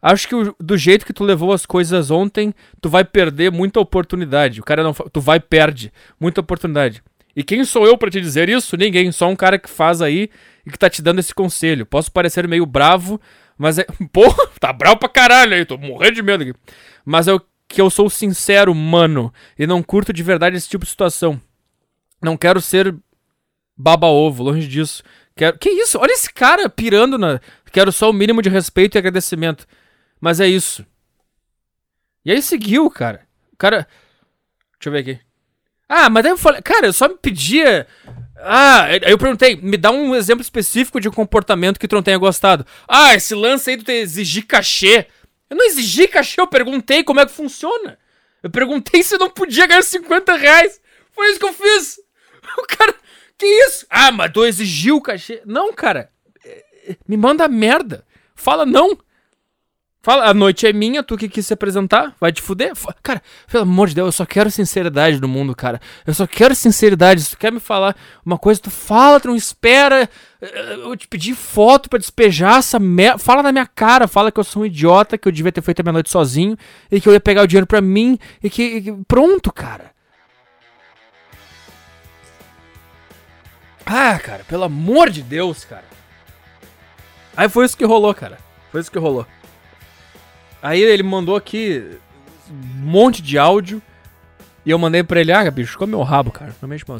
Acho 0.00 0.28
que 0.28 0.34
o, 0.36 0.54
do 0.60 0.76
jeito 0.76 1.04
que 1.04 1.12
tu 1.12 1.24
levou 1.24 1.52
as 1.52 1.66
coisas 1.66 2.12
ontem, 2.12 2.54
tu 2.80 2.88
vai 2.88 3.04
perder 3.04 3.50
muita 3.50 3.80
oportunidade. 3.80 4.60
O 4.60 4.64
cara 4.64 4.84
não. 4.84 4.92
Tu 4.94 5.20
vai 5.20 5.40
perde 5.40 5.92
muita 6.20 6.40
oportunidade. 6.40 7.02
E 7.38 7.44
quem 7.44 7.62
sou 7.62 7.86
eu 7.86 7.96
para 7.96 8.10
te 8.10 8.20
dizer 8.20 8.48
isso? 8.48 8.76
Ninguém, 8.76 9.12
só 9.12 9.28
um 9.28 9.36
cara 9.36 9.60
que 9.60 9.70
faz 9.70 10.02
aí 10.02 10.28
e 10.66 10.72
que 10.72 10.76
tá 10.76 10.90
te 10.90 11.00
dando 11.00 11.20
esse 11.20 11.32
conselho. 11.32 11.86
Posso 11.86 12.10
parecer 12.10 12.48
meio 12.48 12.66
bravo, 12.66 13.20
mas 13.56 13.78
é. 13.78 13.86
Porra, 14.12 14.48
tá 14.58 14.72
bravo 14.72 14.96
pra 14.96 15.08
caralho 15.08 15.54
aí, 15.54 15.64
tô 15.64 15.78
morrendo 15.78 16.16
de 16.16 16.22
medo 16.22 16.42
aqui. 16.42 16.52
Mas 17.04 17.28
é 17.28 17.32
o 17.32 17.40
que 17.68 17.80
eu 17.80 17.88
sou 17.90 18.10
sincero, 18.10 18.74
mano, 18.74 19.32
e 19.56 19.68
não 19.68 19.84
curto 19.84 20.12
de 20.12 20.20
verdade 20.20 20.56
esse 20.56 20.68
tipo 20.68 20.84
de 20.84 20.90
situação. 20.90 21.40
Não 22.20 22.36
quero 22.36 22.60
ser 22.60 22.92
baba-ovo, 23.76 24.42
longe 24.42 24.66
disso. 24.66 25.04
Quero... 25.36 25.56
Que 25.58 25.70
isso? 25.70 25.96
Olha 25.96 26.10
esse 26.10 26.34
cara 26.34 26.68
pirando 26.68 27.16
na. 27.16 27.40
Quero 27.70 27.92
só 27.92 28.10
o 28.10 28.12
mínimo 28.12 28.42
de 28.42 28.48
respeito 28.48 28.96
e 28.96 28.98
agradecimento. 28.98 29.64
Mas 30.20 30.40
é 30.40 30.48
isso. 30.48 30.84
E 32.24 32.32
aí 32.32 32.42
seguiu, 32.42 32.90
cara. 32.90 33.28
O 33.52 33.56
cara. 33.56 33.86
Deixa 34.76 34.88
eu 34.88 34.92
ver 34.92 34.98
aqui. 34.98 35.27
Ah, 35.88 36.10
mas 36.10 36.22
daí 36.22 36.32
eu 36.32 36.36
falei, 36.36 36.60
cara, 36.60 36.86
eu 36.86 36.92
só 36.92 37.08
me 37.08 37.16
pedia. 37.16 37.86
Ah, 38.36 38.84
aí 38.84 39.00
eu 39.06 39.18
perguntei, 39.18 39.56
me 39.56 39.76
dá 39.76 39.90
um 39.90 40.14
exemplo 40.14 40.42
específico 40.42 41.00
de 41.00 41.08
um 41.08 41.12
comportamento 41.12 41.78
que 41.80 41.88
tu 41.88 41.94
não 41.96 42.02
tenha 42.02 42.18
gostado. 42.18 42.66
Ah, 42.86 43.14
esse 43.14 43.34
lance 43.34 43.70
aí 43.70 43.76
de 43.76 43.92
exigir 43.92 44.46
cachê. 44.46 45.06
Eu 45.48 45.56
não 45.56 45.64
exigi 45.64 46.06
cachê, 46.06 46.40
eu 46.40 46.46
perguntei 46.46 47.02
como 47.02 47.20
é 47.20 47.26
que 47.26 47.32
funciona. 47.32 47.98
Eu 48.42 48.50
perguntei 48.50 49.02
se 49.04 49.16
não 49.16 49.30
podia 49.30 49.66
ganhar 49.66 49.82
50 49.82 50.34
reais. 50.34 50.80
Foi 51.12 51.30
isso 51.30 51.40
que 51.40 51.46
eu 51.46 51.52
fiz. 51.52 51.98
O 52.56 52.62
cara, 52.62 52.94
que 53.36 53.44
isso? 53.44 53.84
Ah, 53.90 54.10
mas 54.10 54.32
tu 54.32 54.44
exigiu 54.44 54.96
o 54.96 55.02
cachê. 55.02 55.42
Não, 55.44 55.70
cara. 55.72 56.10
É, 56.42 56.64
é, 56.88 56.96
me 57.06 57.14
manda 57.14 57.46
merda. 57.46 58.06
Fala 58.34 58.64
não. 58.64 58.98
Fala, 60.08 60.24
a 60.24 60.32
noite 60.32 60.66
é 60.66 60.72
minha, 60.72 61.02
tu 61.02 61.18
que 61.18 61.28
quis 61.28 61.46
se 61.46 61.52
apresentar, 61.52 62.14
vai 62.18 62.32
te 62.32 62.40
fuder. 62.40 62.72
Cara, 63.02 63.22
pelo 63.46 63.64
amor 63.64 63.88
de 63.88 63.96
Deus, 63.96 64.06
eu 64.06 64.12
só 64.12 64.24
quero 64.24 64.50
sinceridade 64.50 65.20
no 65.20 65.28
mundo, 65.28 65.54
cara. 65.54 65.78
Eu 66.06 66.14
só 66.14 66.26
quero 66.26 66.54
sinceridade. 66.54 67.20
Se 67.20 67.32
tu 67.32 67.36
quer 67.36 67.52
me 67.52 67.60
falar 67.60 67.94
uma 68.24 68.38
coisa, 68.38 68.58
tu 68.58 68.70
fala, 68.70 69.20
tu 69.20 69.28
não 69.28 69.36
espera. 69.36 70.08
Eh, 70.40 70.76
eu 70.82 70.96
te 70.96 71.06
pedi 71.06 71.34
foto 71.34 71.90
para 71.90 71.98
despejar 71.98 72.60
essa 72.60 72.78
merda. 72.78 73.18
Fala 73.18 73.42
na 73.42 73.52
minha 73.52 73.66
cara, 73.66 74.08
fala 74.08 74.32
que 74.32 74.40
eu 74.40 74.44
sou 74.44 74.62
um 74.62 74.64
idiota, 74.64 75.18
que 75.18 75.28
eu 75.28 75.32
devia 75.32 75.52
ter 75.52 75.60
feito 75.60 75.80
a 75.80 75.82
minha 75.82 75.92
noite 75.92 76.08
sozinho 76.08 76.56
e 76.90 77.02
que 77.02 77.06
eu 77.06 77.12
ia 77.12 77.20
pegar 77.20 77.42
o 77.42 77.46
dinheiro 77.46 77.66
pra 77.66 77.82
mim 77.82 78.18
e 78.42 78.48
que. 78.48 78.62
E 78.62 78.80
que... 78.80 78.92
Pronto, 79.06 79.52
cara. 79.52 79.90
Ah, 83.84 84.18
cara, 84.18 84.42
pelo 84.48 84.64
amor 84.64 85.10
de 85.10 85.20
Deus, 85.20 85.66
cara. 85.66 85.84
Aí 87.36 87.46
foi 87.50 87.66
isso 87.66 87.76
que 87.76 87.84
rolou, 87.84 88.14
cara. 88.14 88.38
Foi 88.72 88.80
isso 88.80 88.90
que 88.90 88.98
rolou. 88.98 89.26
Aí 90.62 90.80
ele 90.80 91.02
mandou 91.02 91.36
aqui 91.36 91.98
um 92.50 92.86
monte 92.86 93.22
de 93.22 93.38
áudio. 93.38 93.80
E 94.66 94.70
eu 94.70 94.78
mandei 94.78 95.02
pra 95.02 95.20
ele, 95.20 95.32
ah, 95.32 95.50
bicho, 95.50 95.78
come 95.78 95.90
meu 95.90 96.02
rabo, 96.02 96.30
cara. 96.30 96.54
Não 96.60 96.68
mexe 96.68 96.84
meu 96.86 96.98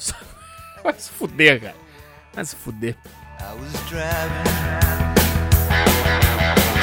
Vai 0.83 0.95
se 0.97 1.11
fuder, 1.11 1.61
cara. 1.61 1.75
Vai 2.33 2.45
se 2.45 2.57
fuder. 2.57 2.97
I 3.41 3.55
was 3.61 3.73
driving. 3.89 4.79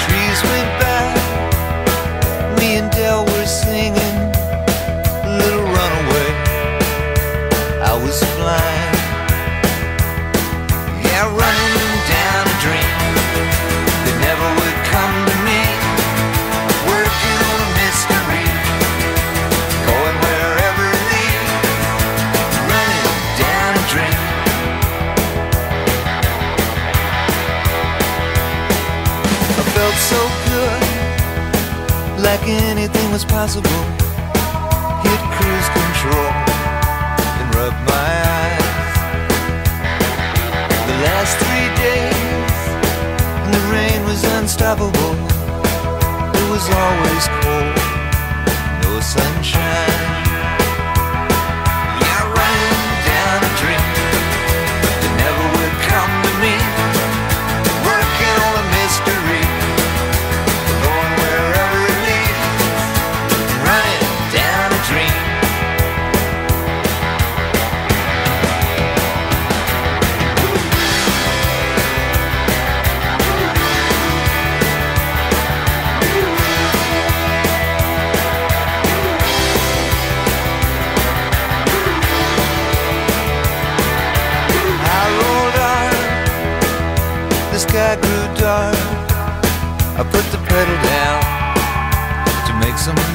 Trees 0.06 0.44
went 0.44 0.70
by. 0.80 1.16
Me 2.60 2.78
and 2.78 2.90
Dell 2.92 3.26
were 3.26 3.48
singing. 3.48 4.32
Little 5.38 5.64
runaway. 5.64 6.30
I 7.82 7.94
was 8.04 8.24
flying. 8.36 8.96
Yeah, 11.04 11.28
running 11.36 11.65
anything 32.48 33.12
was 33.12 33.26
possible. 33.26 33.70
Hit 35.04 35.22
cruise 35.36 35.70
control 35.80 36.32
and 37.40 37.56
rub 37.56 37.74
my 37.86 38.12
eyes. 38.38 38.94
The 40.90 40.98
last 41.08 41.34
three 41.42 41.70
days, 41.86 42.58
and 43.44 43.54
the 43.54 43.64
rain 43.74 44.06
was 44.06 44.24
unstoppable. 44.38 45.16
It 46.40 46.48
was 46.52 46.66
always 46.70 47.26
cold, 47.42 47.76
no 48.84 49.00
sunshine. 49.00 49.95
Some 92.86 93.15